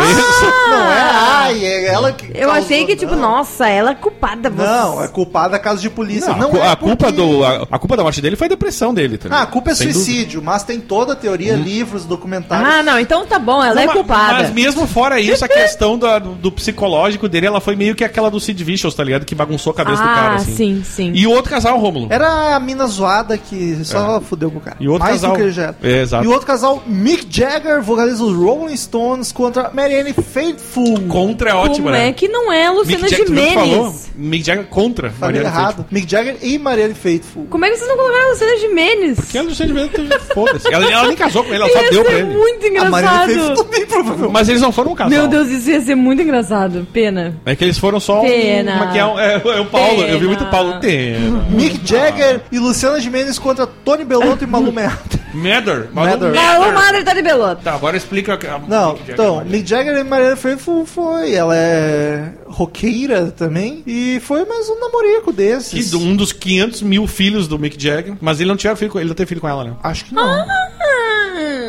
Não 0.70 0.92
é, 0.92 1.12
ai, 1.16 1.64
é 1.64 1.86
ela 1.86 2.12
que. 2.12 2.26
Eu 2.26 2.48
causou, 2.48 2.52
achei 2.64 2.84
que, 2.86 2.96
tipo, 2.96 3.14
não. 3.14 3.22
nossa, 3.22 3.68
ela 3.68 3.90
é 3.92 3.94
culpada. 3.94 4.50
você- 4.50 4.62
Não, 4.66 5.02
é 5.02 5.08
culpada 5.08 5.58
caso 5.58 5.80
de 5.80 5.90
polícia. 5.90 6.32
Não, 6.34 6.52
Não, 6.52 6.62
a, 6.62 6.64
é 6.66 6.68
a 6.72 6.76
culpa 6.76 6.96
porque- 6.96 7.12
do 7.12 7.44
a, 7.44 7.66
a 7.70 7.78
culpa 7.78 7.96
da 7.96 8.02
morte 8.02 8.20
dele 8.20 8.36
foi 8.36 8.46
a 8.46 8.50
depressão 8.50 8.92
dele, 8.94 9.18
tá 9.18 9.28
Ah, 9.30 9.42
a 9.42 9.46
culpa 9.46 9.70
é 9.70 9.74
Sem 9.74 9.88
dúvida. 9.88 10.00
Hum. 10.02 10.04
suicídio, 10.04 10.42
mas 10.42 10.62
tem 10.62 10.80
toda 10.80 11.12
a 11.12 11.16
teoria, 11.16 11.54
livros, 11.54 12.04
documentários. 12.04 12.68
Ah, 12.68 12.82
não, 12.82 12.98
então 12.98 13.26
tá 13.26 13.38
bom, 13.38 13.62
ela 13.62 13.74
Não, 13.74 13.82
é 13.82 13.88
culpada. 13.88 14.32
Mas 14.34 14.50
mesmo 14.52 14.86
fora 14.86 15.18
isso, 15.20 15.44
a 15.44 15.48
questão 15.48 15.98
do, 15.98 16.06
do 16.20 16.52
psicológico 16.52 17.28
dele, 17.28 17.46
ela 17.46 17.60
foi 17.60 17.76
meio 17.76 17.94
que 17.94 18.04
aquela 18.04 18.30
do 18.30 18.38
Sid 18.40 18.62
Vicious, 18.62 18.94
tá 18.94 19.02
ligado? 19.04 19.24
Que 19.24 19.34
bagunçou 19.34 19.72
a 19.72 19.74
cabeça 19.74 20.02
do 20.02 20.08
cara, 20.08 20.32
ah, 20.32 20.36
assim. 20.36 20.54
sim, 20.54 20.82
sim. 20.84 21.12
E 21.14 21.26
o 21.26 21.30
outro 21.30 21.50
casal, 21.50 21.78
Rômulo. 21.78 22.08
Era 22.10 22.54
a 22.56 22.60
mina 22.60 22.86
zoada 22.86 23.36
que 23.38 23.84
só 23.84 24.20
fudeu 24.20 24.50
com 24.50 24.58
o 24.58 24.60
cara. 24.60 24.76
É. 24.80 24.84
E 24.84 24.88
outro 24.88 25.04
Mais 25.04 25.16
casal- 25.20 25.30
do 25.32 25.36
que 25.36 25.42
ele 25.42 25.50
já 25.52 25.62
era. 25.64 25.76
É, 25.82 26.02
exato. 26.02 26.24
E 26.24 26.28
o 26.28 26.30
outro 26.32 26.46
casal, 26.46 26.82
Mick 26.86 27.26
Jagger, 27.30 27.82
vocalista 27.82 28.24
dos 28.24 28.36
Rolling 28.36 28.76
Stones, 28.76 29.32
contra 29.32 29.70
Marianne 29.72 30.12
Faithful. 30.12 31.05
Contra 31.08 31.50
é 31.50 31.54
ótimo, 31.54 31.86
Como 31.86 31.90
né? 31.90 32.08
é 32.08 32.12
que 32.12 32.28
não 32.28 32.52
é 32.52 32.66
a 32.66 32.72
Luciana 32.72 33.04
Mick 33.04 33.10
Jagger, 33.10 33.26
tu 33.26 33.32
viu 33.32 33.42
o 33.42 33.46
que 33.46 33.54
falou? 33.54 33.66
Gimenez? 33.76 34.10
Mick 34.16 34.44
Jagger 34.46 34.66
contra. 34.66 35.10
Falei 35.10 35.36
Mariana 35.40 35.48
errado. 35.48 35.66
Faithfull. 35.76 35.86
Mick 35.90 36.10
Jagger 36.10 36.36
e 36.42 36.58
Marianne 36.58 36.94
Faithful. 36.94 37.46
Como 37.50 37.64
é 37.64 37.70
que 37.70 37.76
vocês 37.76 37.88
não 37.88 37.96
colocaram 37.96 38.26
a 38.26 38.30
Luciana 38.30 38.56
Gimenez? 38.58 39.18
Que 39.30 39.38
a 39.38 39.42
Luciana 39.42 39.68
Gimenez, 39.88 40.22
foda-se. 40.34 40.72
Ela, 40.72 40.90
ela 40.92 41.06
nem 41.08 41.16
casou 41.16 41.44
com 41.44 41.50
ele, 41.54 41.62
ela 41.62 41.72
só 41.72 41.80
deu 41.90 41.92
ser 41.92 42.04
pra 42.04 42.12
ele. 42.14 42.24
muito 42.24 42.66
A 42.78 42.90
Marianne 42.90 43.16
Faithfull 43.18 43.42
engraçado. 43.44 43.64
também, 43.64 43.86
provavelmente. 43.86 44.32
Mas 44.32 44.48
eles 44.48 44.60
não 44.62 44.72
foram 44.72 44.92
um 44.92 44.94
casal. 44.94 45.10
Meu 45.10 45.28
Deus, 45.28 45.48
isso 45.48 45.70
ia 45.70 45.80
ser 45.80 45.94
muito 45.94 46.22
engraçado. 46.22 46.86
Pena. 46.92 47.34
É 47.44 47.54
que 47.56 47.64
eles 47.64 47.78
foram 47.78 47.98
só 48.00 48.20
um... 48.20 48.24
Pena. 48.24 48.84
É 48.88 48.92
que 48.92 48.98
é? 48.98 49.04
Um- 49.04 49.18
É, 49.18 49.34
é 49.34 49.60
o 49.60 49.66
Paulo, 49.66 50.02
eu 50.02 50.18
vi 50.18 50.26
muito 50.26 50.44
Paulo. 50.46 50.80
Pena. 50.80 51.46
Mick 51.50 51.80
Jagger 51.84 52.40
e 52.50 52.58
Luciana 52.58 53.00
Gimenez 53.00 53.38
contra 53.38 53.66
Tony 53.66 54.04
Bellotto 54.04 54.44
e 54.44 54.46
Malu 54.46 54.72
Meada. 54.72 55.25
Mather. 55.36 55.88
Mather. 55.92 56.32
Mas 56.34 56.68
o 56.68 56.72
Madre 56.72 57.04
tá 57.04 57.12
de. 57.14 57.22
Tá, 57.62 57.74
agora 57.74 57.96
explica... 57.96 58.34
a- 58.34 58.58
Não, 58.58 58.92
Mick 58.92 58.98
Jagger, 59.00 59.14
então, 59.14 59.36
Mariana. 59.36 59.56
Mick 59.56 59.68
Jagger 59.68 59.96
e 60.32 60.36
Faithfull 60.36 60.86
foi. 60.86 61.34
Ela 61.34 61.54
é 61.56 62.32
roqueira 62.46 63.30
também. 63.30 63.82
E 63.86 64.20
foi 64.20 64.44
mais 64.44 64.68
um 64.68 64.80
namorico 64.80 65.32
desses. 65.32 65.90
Que 65.90 65.96
um 65.96 66.16
dos 66.16 66.32
500 66.32 66.82
mil 66.82 67.06
filhos 67.06 67.46
do 67.48 67.58
Mick 67.58 67.80
Jagger. 67.82 68.16
Mas 68.20 68.40
ele 68.40 68.48
não 68.48 68.56
tinha 68.56 68.74
filho 68.76 68.90
com 68.90 68.98
ele, 68.98 69.08
não 69.08 69.14
teve 69.14 69.28
filho 69.28 69.40
com 69.40 69.48
ela, 69.48 69.64
né? 69.64 69.72
Acho 69.82 70.04
que 70.06 70.14
não. 70.14 70.24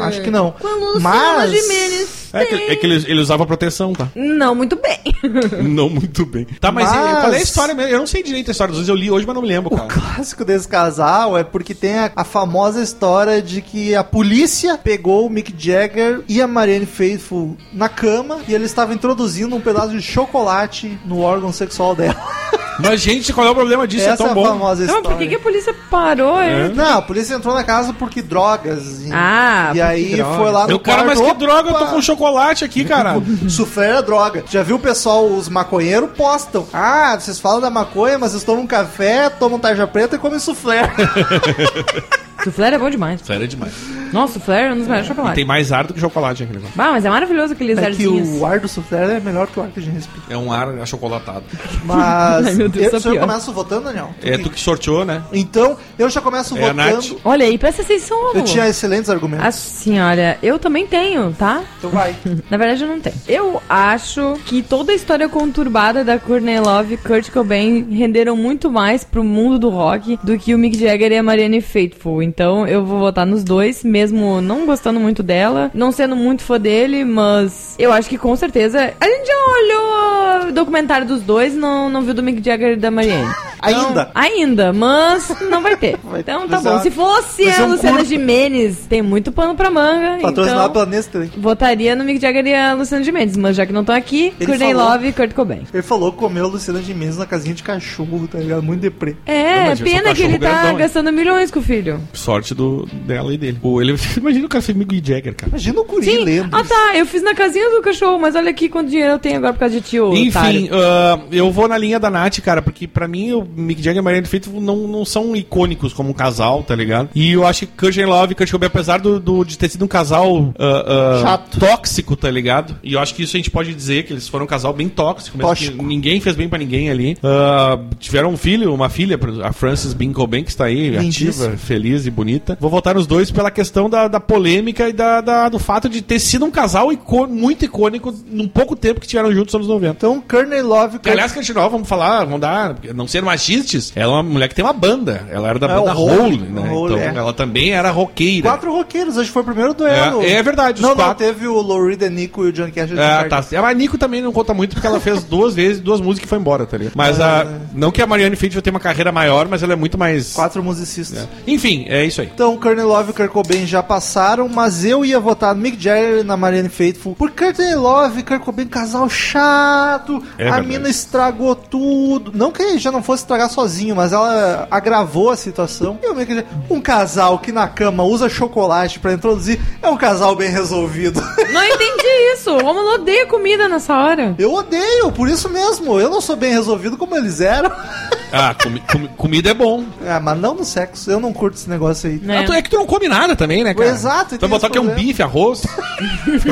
Acho 0.02 0.22
que 0.22 0.32
não. 0.32 0.52
Com 0.52 0.68
a 0.68 0.72
Luciana 0.72 1.00
Mas. 1.02 1.52
Gimenez. 1.52 2.18
É 2.34 2.46
que, 2.46 2.56
é 2.56 2.76
que 2.76 2.86
ele, 2.86 2.96
ele 3.08 3.20
usava 3.22 3.46
proteção, 3.46 3.94
tá? 3.94 4.10
Não, 4.14 4.54
muito 4.54 4.76
bem. 4.76 5.00
não 5.64 5.90
muito 5.90 6.26
bem. 6.26 6.46
Tá, 6.60 6.72
mas, 6.72 6.90
Mas- 6.92 7.20
qual 7.22 7.34
é 7.34 7.38
a 7.38 7.42
história 7.42 7.74
mesmo? 7.74 7.92
Eu 7.92 8.00
não 8.00 8.08
sei 8.08 8.22
direito 8.22 8.50
a 8.50 8.52
história 8.52 8.72
dos 8.74 8.86
dois, 8.86 8.90
eu 8.90 8.96
li 8.96 9.10
hoje, 9.10 9.26
mas 9.26 9.34
não 9.34 9.42
me 9.42 9.48
lembro, 9.48 9.74
O 9.74 9.78
cara. 9.78 9.88
clássico 9.88 10.44
desse 10.44 10.68
casal 10.68 11.38
é 11.38 11.44
porque 11.44 11.74
tem 11.74 11.98
a, 11.98 12.12
a 12.16 12.24
famosa 12.26 12.82
história 12.82 13.42
de 13.42 13.62
que 13.62 13.96
a 13.96 14.04
polícia 14.04 14.78
pegou 14.78 15.26
o 15.26 15.30
Mick 15.30 15.54
Jagger 15.58 16.22
e 16.28 16.42
a 16.42 16.48
Marianne 16.48 16.86
Faithfull 16.86 17.58
na 17.74 17.88
cama 17.88 18.40
e 18.48 18.54
eles 18.54 18.70
estavam 18.72 18.94
introduzindo 18.94 19.56
um 19.56 19.62
pedaço 19.62 19.90
de 19.92 20.02
chocolate 20.02 21.00
no 21.06 21.22
órgão 21.22 21.52
sexual 21.54 21.96
dela. 21.96 22.18
Mas, 22.80 23.02
gente, 23.02 23.34
qual 23.34 23.48
é 23.48 23.50
o 23.50 23.56
problema 23.56 23.88
disso? 23.88 24.04
Essa 24.08 24.12
é 24.12 24.14
é 24.14 24.18
tão 24.18 24.32
a 24.32 24.34
bom. 24.34 24.46
famosa 24.46 24.86
Não, 24.86 24.96
história. 24.98 25.10
por 25.10 25.18
que, 25.18 25.28
que 25.30 25.36
a 25.36 25.40
polícia 25.40 25.76
parou? 25.90 26.40
É. 26.42 26.70
Não, 26.70 26.98
a 27.00 27.02
polícia 27.02 27.34
entrou 27.36 27.54
na 27.54 27.64
casa 27.64 27.94
porque 27.94 28.22
drogas. 28.22 29.04
E, 29.06 29.10
Ah, 29.12 29.72
e 29.74 29.82
aí 29.82 30.16
drogas. 30.16 30.38
foi 30.38 30.52
lá 30.52 30.62
no 30.64 30.68
Meu 30.68 30.80
cara, 30.80 31.04
mas 31.04 31.20
que 31.20 31.34
droga, 31.34 31.70
eu 31.70 31.74
tô 31.76 31.86
com 31.88 32.02
chocolate 32.02 32.64
aqui, 32.66 32.84
cara. 32.86 33.16
Suflé 33.50 33.88
era 33.90 34.02
droga. 34.02 34.44
Já 34.50 34.64
viu 34.64 34.76
o 34.76 34.80
pessoal, 34.80 35.26
os 35.26 35.50
maconheiros 35.50 36.10
postam. 36.16 36.68
Ah, 36.74 37.18
vocês 37.20 37.40
falam 37.40 37.62
da 37.62 37.70
maconha, 37.70 38.18
mas 38.18 38.32
vocês 38.32 38.44
tomam 38.44 38.68
café, 38.68 39.30
tomam 39.30 39.60
tarja 39.60 39.88
preta 39.88 40.16
e 40.16 40.20
comem 40.20 40.40
suflé. 42.52 42.68
Suflé 42.68 42.76
é 42.76 42.80
bom 42.80 42.90
demais. 42.90 43.22
Sério 43.22 43.44
é 43.44 43.48
demais. 43.48 43.74
Nossa, 44.14 44.38
o 44.38 44.42
Flair 44.42 44.70
é 44.70 44.74
um 44.74 44.78
dos 44.78 44.88
melhores 44.88 45.06
chocolates. 45.08 45.36
tem 45.36 45.44
mais 45.46 45.72
ar 45.74 45.86
do 45.86 45.94
que 45.94 46.00
chocolate 46.00 46.42
aquele 46.44 46.60
negócio. 46.60 46.82
Ah, 46.82 46.92
mas 46.94 47.04
é 47.04 47.10
maravilhoso 47.10 47.52
aqueles 47.54 47.78
É 47.78 47.82
que 47.82 47.88
arzinhos. 47.88 48.40
o 48.42 48.46
ar 48.46 48.60
do 48.62 48.68
Sufler 48.68 49.10
é 49.10 49.20
melhor 49.20 49.48
que 49.48 49.60
o 49.60 49.64
ar 49.64 49.70
que 49.70 49.80
a 49.80 49.84
gente 49.84 49.94
respira. 49.96 50.22
É 50.30 50.38
um 50.38 50.50
ar 50.52 50.70
achocolatado. 50.80 51.44
Mas 51.84 52.48
Ai, 52.48 52.54
meu 52.56 52.70
Deus, 52.70 52.94
eu, 52.94 53.00
se 53.02 53.08
eu 53.08 53.12
pior. 53.14 53.28
começo 53.28 53.52
votando, 53.52 53.84
Daniel? 53.86 54.12
É 54.24 54.38
tu 54.38 54.50
que 54.50 54.60
sorteou, 54.60 55.04
né? 55.04 55.24
Então, 55.34 55.76
eu 56.00 56.10
já 56.10 56.22
começo 56.22 56.58
É 56.58 56.70
a 56.70 56.74
Nath. 56.74 56.96
votando. 56.96 57.22
Olha 57.26 57.46
aí, 57.46 57.58
presta 57.58 57.82
atenção, 57.82 58.18
Eu 58.34 58.44
tinha 58.44 58.68
excelentes 58.68 59.10
argumentos. 59.10 59.46
Assim, 59.46 60.00
olha, 60.00 60.38
eu 60.42 60.58
também 60.58 60.88
tenho, 60.88 61.34
tá? 61.34 61.62
Então 61.78 61.90
vai. 61.90 62.16
Na 62.50 62.56
verdade, 62.58 62.84
eu 62.84 62.88
não 62.88 63.02
tenho. 63.02 63.16
Eu 63.28 63.62
acho 63.68 64.36
que 64.46 64.62
toda 64.64 64.94
a 64.94 64.96
história 64.96 65.28
conturbada 65.28 66.04
da 66.06 66.18
Courtney 66.18 66.60
Love 66.62 66.94
e 66.94 66.98
Kurt 66.98 67.30
Cobain 67.30 67.86
renderam 67.92 68.38
muito 68.38 68.72
mais 68.72 69.04
pro 69.04 69.24
mundo 69.24 69.60
do 69.60 69.70
rock 69.70 70.18
do 70.24 70.38
que 70.38 70.56
o 70.56 70.58
Mick 70.58 70.78
Jagger 70.80 71.12
e 71.12 71.18
a 71.18 71.24
Marianne 71.24 71.60
Faithfull. 71.60 72.24
Então, 72.38 72.68
eu 72.68 72.86
vou 72.86 73.00
votar 73.00 73.26
nos 73.26 73.44
dois, 73.44 73.84
mesmo 73.84 74.40
não 74.42 74.68
gostando 74.68 75.00
muito 75.00 75.24
dela, 75.24 75.72
não 75.74 75.92
sendo 75.92 76.16
muito 76.16 76.44
fã 76.44 76.60
dele, 76.60 77.04
mas 77.04 77.74
eu 77.80 77.92
acho 77.92 78.08
que 78.08 78.16
com 78.16 78.36
certeza. 78.36 78.94
A 79.00 79.06
gente 79.08 79.26
já 79.26 79.34
olhou 79.34 80.50
o 80.50 80.54
documentário 80.54 81.08
dos 81.08 81.24
dois 81.24 81.56
não, 81.56 81.90
não 81.90 82.04
viu 82.04 82.14
do 82.14 82.22
Mick 82.22 82.46
Jagger 82.46 82.74
e 82.74 82.76
da 82.76 82.92
Marianne. 82.92 83.34
Então, 83.64 83.88
Ainda. 83.88 84.12
ainda, 84.14 84.74
mas 84.74 85.36
não 85.50 85.62
vai 85.62 85.76
ter. 85.76 85.98
Vai- 86.04 86.22
Então 86.22 86.48
tá 86.48 86.60
bom. 86.62 86.80
Se 86.82 86.92
fosse 86.92 87.50
a 87.50 87.64
um 87.66 87.72
Luciana 87.72 87.98
curto. 87.98 88.10
Gimenez, 88.10 88.86
tem 88.88 89.02
muito 89.02 89.32
pano 89.32 89.56
pra 89.56 89.70
manga. 89.72 90.20
Patrocinado 90.22 90.60
então... 90.62 90.72
pela 90.72 90.86
Nestlé. 90.86 91.30
Votaria 91.38 91.96
no 91.96 92.04
Mick 92.04 92.22
Jagger 92.22 92.46
e 92.46 92.54
a 92.54 92.74
Luciana 92.74 93.04
Gimenez, 93.04 93.36
mas 93.36 93.56
já 93.56 93.66
que 93.66 93.74
não 93.74 93.82
estão 93.82 93.96
aqui, 93.96 94.34
Ele 94.40 94.46
Courtney 94.46 94.74
falou- 94.74 94.92
Love 94.92 95.08
e 95.08 95.14
Kurt 95.14 95.34
Cobain. 95.34 95.64
Ele 95.74 95.84
falou 95.84 96.12
que 96.12 96.18
comeu 96.20 96.48
Luciana 96.48 96.80
de 96.80 96.94
Mendes 96.94 97.18
na 97.18 97.26
casinha 97.26 97.56
de 97.56 97.64
cachorro, 97.64 98.28
tá 98.28 98.38
ligado? 98.40 98.62
Muito 98.64 98.82
deprê. 98.82 99.16
É, 99.26 99.72
um 99.74 99.78
pena 99.78 100.14
que 100.14 100.22
ele 100.24 100.38
tá 100.40 100.50
grandão, 100.52 100.72
hein? 100.72 100.78
gastando 100.78 101.12
milhões 101.12 101.50
com 101.52 101.60
o 101.60 101.64
filho. 101.64 102.00
Sorte 102.14 102.54
do, 102.54 102.86
dela 103.06 103.34
e 103.34 103.38
dele. 103.38 103.58
Pô, 103.62 103.82
ele, 103.82 103.96
imagina 104.18 104.46
o 104.46 104.50
cara 104.50 104.62
fez 104.62 104.78
Mick 104.78 104.96
Jagger, 104.98 105.34
cara. 105.36 105.50
Imagina 105.50 105.80
o 105.82 105.86
Curi 105.86 106.06
Sim. 106.06 106.24
lendo. 106.24 106.56
Ah 106.56 106.64
tá, 106.64 106.96
eu 106.96 107.06
fiz 107.06 107.22
na 107.24 107.34
casinha 107.34 107.70
do 107.72 107.82
cachorro, 107.82 108.20
mas 108.20 108.36
olha 108.36 108.50
aqui 108.50 108.70
quanto 108.70 108.90
dinheiro 108.90 109.14
eu 109.14 109.20
tenho 109.20 109.38
agora 109.38 109.54
por 109.54 109.60
causa 109.60 109.76
de 109.76 109.82
tio. 109.82 110.14
Enfim, 110.16 110.70
ah, 110.72 111.20
eu 111.32 111.52
vou 111.52 111.68
na 111.68 111.78
linha 111.78 112.00
da 112.00 112.10
Nath, 112.10 112.40
cara, 112.42 112.62
porque 112.62 112.88
pra 112.88 113.08
mim 113.08 113.32
o 113.34 113.47
Mick 113.56 113.82
Jagger 113.82 114.02
e 114.02 114.04
Marianne 114.04 114.28
Faithfull 114.28 114.62
não, 114.62 114.76
não 114.88 115.06
são 115.06 115.36
icônicos 115.36 115.94
como 115.94 116.10
um 116.10 116.14
casal, 116.14 116.64
tá 116.64 116.76
ligado? 116.76 117.10
E 117.16 117.32
eu 117.34 117.46
acho 117.46 117.62
que 117.66 117.74
Kurt 117.78 117.98
Love 117.98 118.32
e 118.34 118.36
Kurt 118.36 118.52
Cobain, 118.52 118.68
apesar 118.68 119.00
do, 119.00 119.20
do- 119.20 119.44
de 119.44 119.58
ter 119.58 119.70
sido 119.70 119.86
um 119.86 119.88
casal 119.88 120.54
ah, 120.60 120.86
ah, 120.88 121.22
Chato. 121.22 121.60
tóxico, 121.60 122.16
tá 122.16 122.30
ligado? 122.30 122.76
E 122.84 122.94
eu 122.94 123.00
acho 123.00 123.14
que 123.16 123.24
isso 123.24 123.36
a 123.36 123.40
gente 123.40 123.52
pode 123.52 123.74
dizer 123.74 124.04
que 124.04 124.14
eles 124.14 124.28
foram 124.28 124.46
um 124.46 124.48
casal 124.48 124.74
bem 124.74 124.90
tóxico, 124.90 125.38
mesmo 125.38 125.84
ninguém 125.84 126.20
fez 126.20 126.36
bem 126.36 126.48
pra 126.50 126.58
ninguém 126.60 126.90
ali. 126.90 127.18
Ah, 127.24 127.80
tiveram 128.00 128.30
um 128.32 128.38
filho, 128.38 128.74
uma 128.74 128.90
filha, 128.90 129.20
a 129.44 129.52
Frances 129.54 129.94
Bean 129.94 130.12
Cobain, 130.14 130.44
que 130.44 130.50
está 130.50 130.66
aí, 130.66 130.90
Lindíssima. 130.90 131.46
ativa, 131.48 131.58
feliz 131.58 132.06
e 132.06 132.12
bonita. 132.12 132.58
Vou 132.60 132.70
votar 132.70 132.96
nos 132.96 133.08
dois 133.08 133.32
pela 133.32 133.50
questão 133.52 133.90
da, 133.90 134.08
da 134.08 134.20
polêmica 134.20 134.88
e 134.90 134.94
da, 134.94 135.22
da- 135.22 135.50
do 135.50 135.60
fato 135.60 135.88
de 135.90 136.02
ter 136.02 136.20
sido 136.20 136.46
um 136.46 136.52
casal 136.52 136.92
icô- 136.92 137.28
muito 137.28 137.66
icônico 137.66 138.14
num 138.30 138.48
pouco 138.48 138.76
tempo 138.76 139.00
que 139.00 139.08
tiveram 139.08 139.32
juntos 139.32 139.54
nos 139.54 139.66
anos 139.66 139.68
90. 139.68 139.96
Então, 139.98 140.22
Courtney 140.28 140.62
Love... 140.62 141.00
Que, 141.00 141.10
aliás, 141.10 141.32
Cantinol, 141.32 141.70
vamos 141.70 141.88
falar, 141.88 142.26
vamos 142.26 142.42
dar, 142.42 142.76
não 142.96 143.08
ser 143.08 143.22
machistas, 143.38 143.94
ela 143.96 144.12
é 144.14 144.16
uma 144.16 144.24
mulher 144.24 144.48
que 144.50 144.56
tem 144.56 144.66
uma 144.66 144.74
banda. 144.74 145.26
Ela 145.32 145.50
era 145.50 145.60
da 145.60 145.68
É, 145.68 145.76
banda 145.76 145.94
Hole, 145.96 146.20
Hole, 146.20 146.38
né? 146.38 146.70
Hole, 146.72 146.94
então 146.96 147.06
é. 147.10 147.16
ela 147.16 147.34
também 147.34 147.72
era 147.72 147.92
roqueira. 147.92 148.50
Quatro 148.50 148.72
roqueiros, 148.72 149.18
hoje 149.18 149.30
foi 149.30 149.42
o 149.42 149.46
primeiro 149.46 149.74
duelo. 149.74 150.22
É, 150.24 150.34
é 150.34 150.44
verdade, 150.44 150.82
Não, 150.82 150.90
não, 150.90 150.96
quatro. 150.96 151.26
teve 151.26 151.48
o 151.48 151.60
Lorida 151.62 152.10
Nico 152.10 152.46
e 152.46 152.50
o 152.50 152.54
John 152.54 152.70
Cash. 152.72 152.92
É, 152.92 153.24
tá. 153.26 153.44
A 153.68 153.74
Nico 153.74 153.98
também 153.98 154.22
não 154.22 154.32
conta 154.32 154.54
muito 154.54 154.74
porque 154.74 154.88
ela 154.88 155.00
fez 155.00 155.24
duas 155.26 155.54
vezes, 155.54 155.80
duas 155.82 156.02
músicas 156.02 156.28
e 156.28 156.30
foi 156.30 156.38
embora, 156.40 156.66
tá 156.66 156.78
ligado? 156.78 156.94
Mas 156.96 157.20
a, 157.20 157.46
não 157.74 157.92
que 157.92 158.02
a 158.02 158.08
Marianne 158.08 158.36
Faithfull 158.36 158.62
tenha 158.62 158.74
uma 158.74 158.80
carreira 158.80 159.12
maior, 159.12 159.48
mas 159.48 159.62
ela 159.64 159.74
é 159.74 159.76
muito 159.76 159.98
mais. 159.98 160.34
Quatro 160.34 160.64
musicistas. 160.64 161.28
Enfim, 161.46 161.86
é 161.88 162.06
isso 162.06 162.22
aí. 162.22 162.30
Então, 162.34 162.58
Courtney 162.58 162.84
Love 162.86 163.12
e 163.12 163.14
Kurt 163.14 163.32
Cobain 163.32 163.66
já 163.66 163.84
passaram, 163.84 164.48
mas 164.50 164.84
eu 164.86 165.04
ia 165.06 165.20
votar 165.20 165.54
no 165.54 165.62
Mick 165.62 165.82
Jagger 165.82 166.20
e 166.20 166.24
na 166.24 166.36
Marianne 166.38 166.70
Faithfull. 166.70 167.16
Por 167.16 167.32
Courtney 167.32 167.76
Love 167.76 168.20
e 168.20 168.24
Kurt 168.24 168.42
Cobain, 168.42 168.68
casal 168.68 169.10
chato. 169.10 170.24
É 170.38 170.44
a 170.48 170.52
verdade. 170.54 170.68
mina 170.68 170.90
estragou 170.90 171.56
tudo. 171.56 172.32
Não 172.34 172.52
que 172.52 172.78
já 172.78 172.92
não 172.92 173.04
fosse 173.04 173.26
estragar 173.28 173.50
sozinho, 173.50 173.94
mas 173.96 174.14
ela 174.14 174.68
agravou 174.72 175.30
a 175.30 175.36
situação. 175.36 176.00
E 176.02 176.08
o 176.08 176.16
Mick 176.16 176.34
Jagger, 176.34 176.46
um 176.70 176.80
casal 176.80 177.38
que 177.40 177.52
na 177.52 177.68
cama 177.68 178.04
usa 178.04 178.30
chocolate 178.30 179.00
pra 179.00 179.12
introduzir, 179.14 179.60
é 179.82 179.88
um 179.90 179.98
casal 179.98 180.34
bem 180.36 180.50
resolvido. 180.50 181.22
Não 181.52 181.64
entendi 181.64 182.08
isso. 182.34 182.52
O 182.52 182.62
Romulo 182.62 182.94
odeia 182.96 183.26
comida 183.28 183.68
nessa 183.68 183.96
hora. 183.98 184.34
Eu 184.40 184.54
odeio, 184.54 185.12
por 185.12 185.28
isso 185.28 185.50
mesmo. 185.50 186.00
Eu 186.00 186.10
não 186.10 186.22
sou 186.22 186.36
bem 186.36 186.52
resolvido 186.52 186.96
como 186.98 187.16
eles 187.16 187.42
eram. 187.42 187.70
Ah, 188.30 188.54
comi- 188.62 188.84
comi- 188.92 189.10
comida 189.16 189.52
é 189.52 189.54
bom. 189.54 189.86
Ah, 190.06 190.20
mas 190.20 190.38
não 190.38 190.54
no 190.54 190.66
sexo. 190.66 191.10
Eu 191.10 191.18
não 191.18 191.32
curto 191.32 191.56
esse 191.56 191.70
negócio 191.70 192.10
aí. 192.10 192.22
É. 192.28 192.40
Ah, 192.40 192.44
tu- 192.46 192.52
É 192.52 192.62
que 192.62 192.70
tu 192.70 192.76
não 192.76 192.86
come 192.86 193.08
nada 193.08 193.38
também, 193.38 193.64
né, 193.64 193.74
cara? 193.74 193.88
Exato, 193.90 194.38
vai 194.38 194.50
botar 194.50 194.70
que 194.70 194.78
é 194.78 194.82
um 194.82 194.90
bife, 194.94 195.24
arroz. 195.24 195.64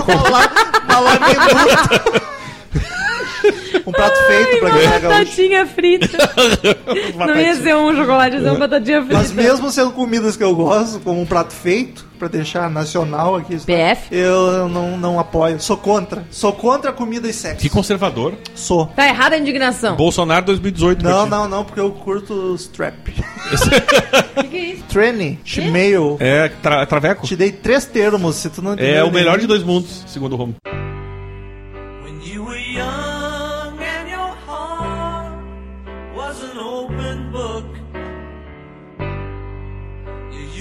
Uma 0.88 1.00
laminha 1.00 1.36
Um 3.86 3.92
prato 3.92 4.18
feito 4.28 4.60
pra 4.60 4.70
Uma 4.70 4.78
quem 4.80 4.88
é 4.88 5.00
gaúcho. 5.00 5.20
batatinha 5.20 5.66
frita. 5.68 6.18
Não 7.18 7.40
ia 7.40 7.56
ser 7.56 7.76
um 7.76 7.96
chocolate, 7.96 8.36
ia 8.36 8.42
ser 8.42 8.50
uma 8.50 8.60
batatinha 8.60 9.02
frita. 9.02 9.14
Mas 9.18 9.32
mesmo 9.32 9.72
sendo 9.72 9.92
comidas 9.92 10.36
que 10.36 10.44
eu 10.44 10.56
gosto, 10.56 11.00
como 11.02 11.22
um 11.22 11.26
prato 11.26 11.54
feito, 11.54 12.04
pra 12.18 12.28
deixar 12.28 12.70
nacional 12.70 13.36
aqui, 13.36 13.58
PF? 13.58 14.08
eu 14.16 14.68
não, 14.70 14.98
não 14.98 15.20
apoio. 15.20 15.60
Sou 15.60 15.78
contra. 15.78 16.24
Sou 16.32 16.52
contra 16.54 16.92
comida 16.92 17.28
e 17.28 17.34
sexo. 17.34 17.62
Que 17.62 17.70
conservador. 17.70 18.34
Sou. 18.56 18.88
Tá 18.88 19.08
errada 19.08 19.36
a 19.36 19.40
indignação. 19.40 19.96
Bolsonaro 19.96 20.46
2018. 20.46 21.02
pra 21.02 21.10
Não, 21.12 21.26
não, 21.28 21.48
não, 21.48 21.64
porque 21.66 21.80
eu 21.80 21.92
curto 21.92 22.34
os 22.34 22.68
trap. 22.68 22.96
O 24.36 24.42
que, 24.44 24.48
que 24.50 24.58
é 24.58 24.66
isso? 24.74 24.84
Tranny, 24.90 25.40
chimeio. 25.46 26.18
É, 26.20 26.50
tra 26.62 26.86
traveco. 26.86 27.26
Te 27.26 27.36
dei 27.38 27.52
três 27.52 27.86
termos, 27.86 28.36
se 28.36 28.50
tu 28.50 28.62
não 28.62 28.74
É 28.74 29.02
o 29.04 29.12
melhor 29.12 29.34
nenhum. 29.38 29.42
de 29.42 29.48
dois 29.48 29.64
mundos, 29.64 30.04
segundo 30.08 30.34
o 30.34 30.36
Romo. 30.36 30.56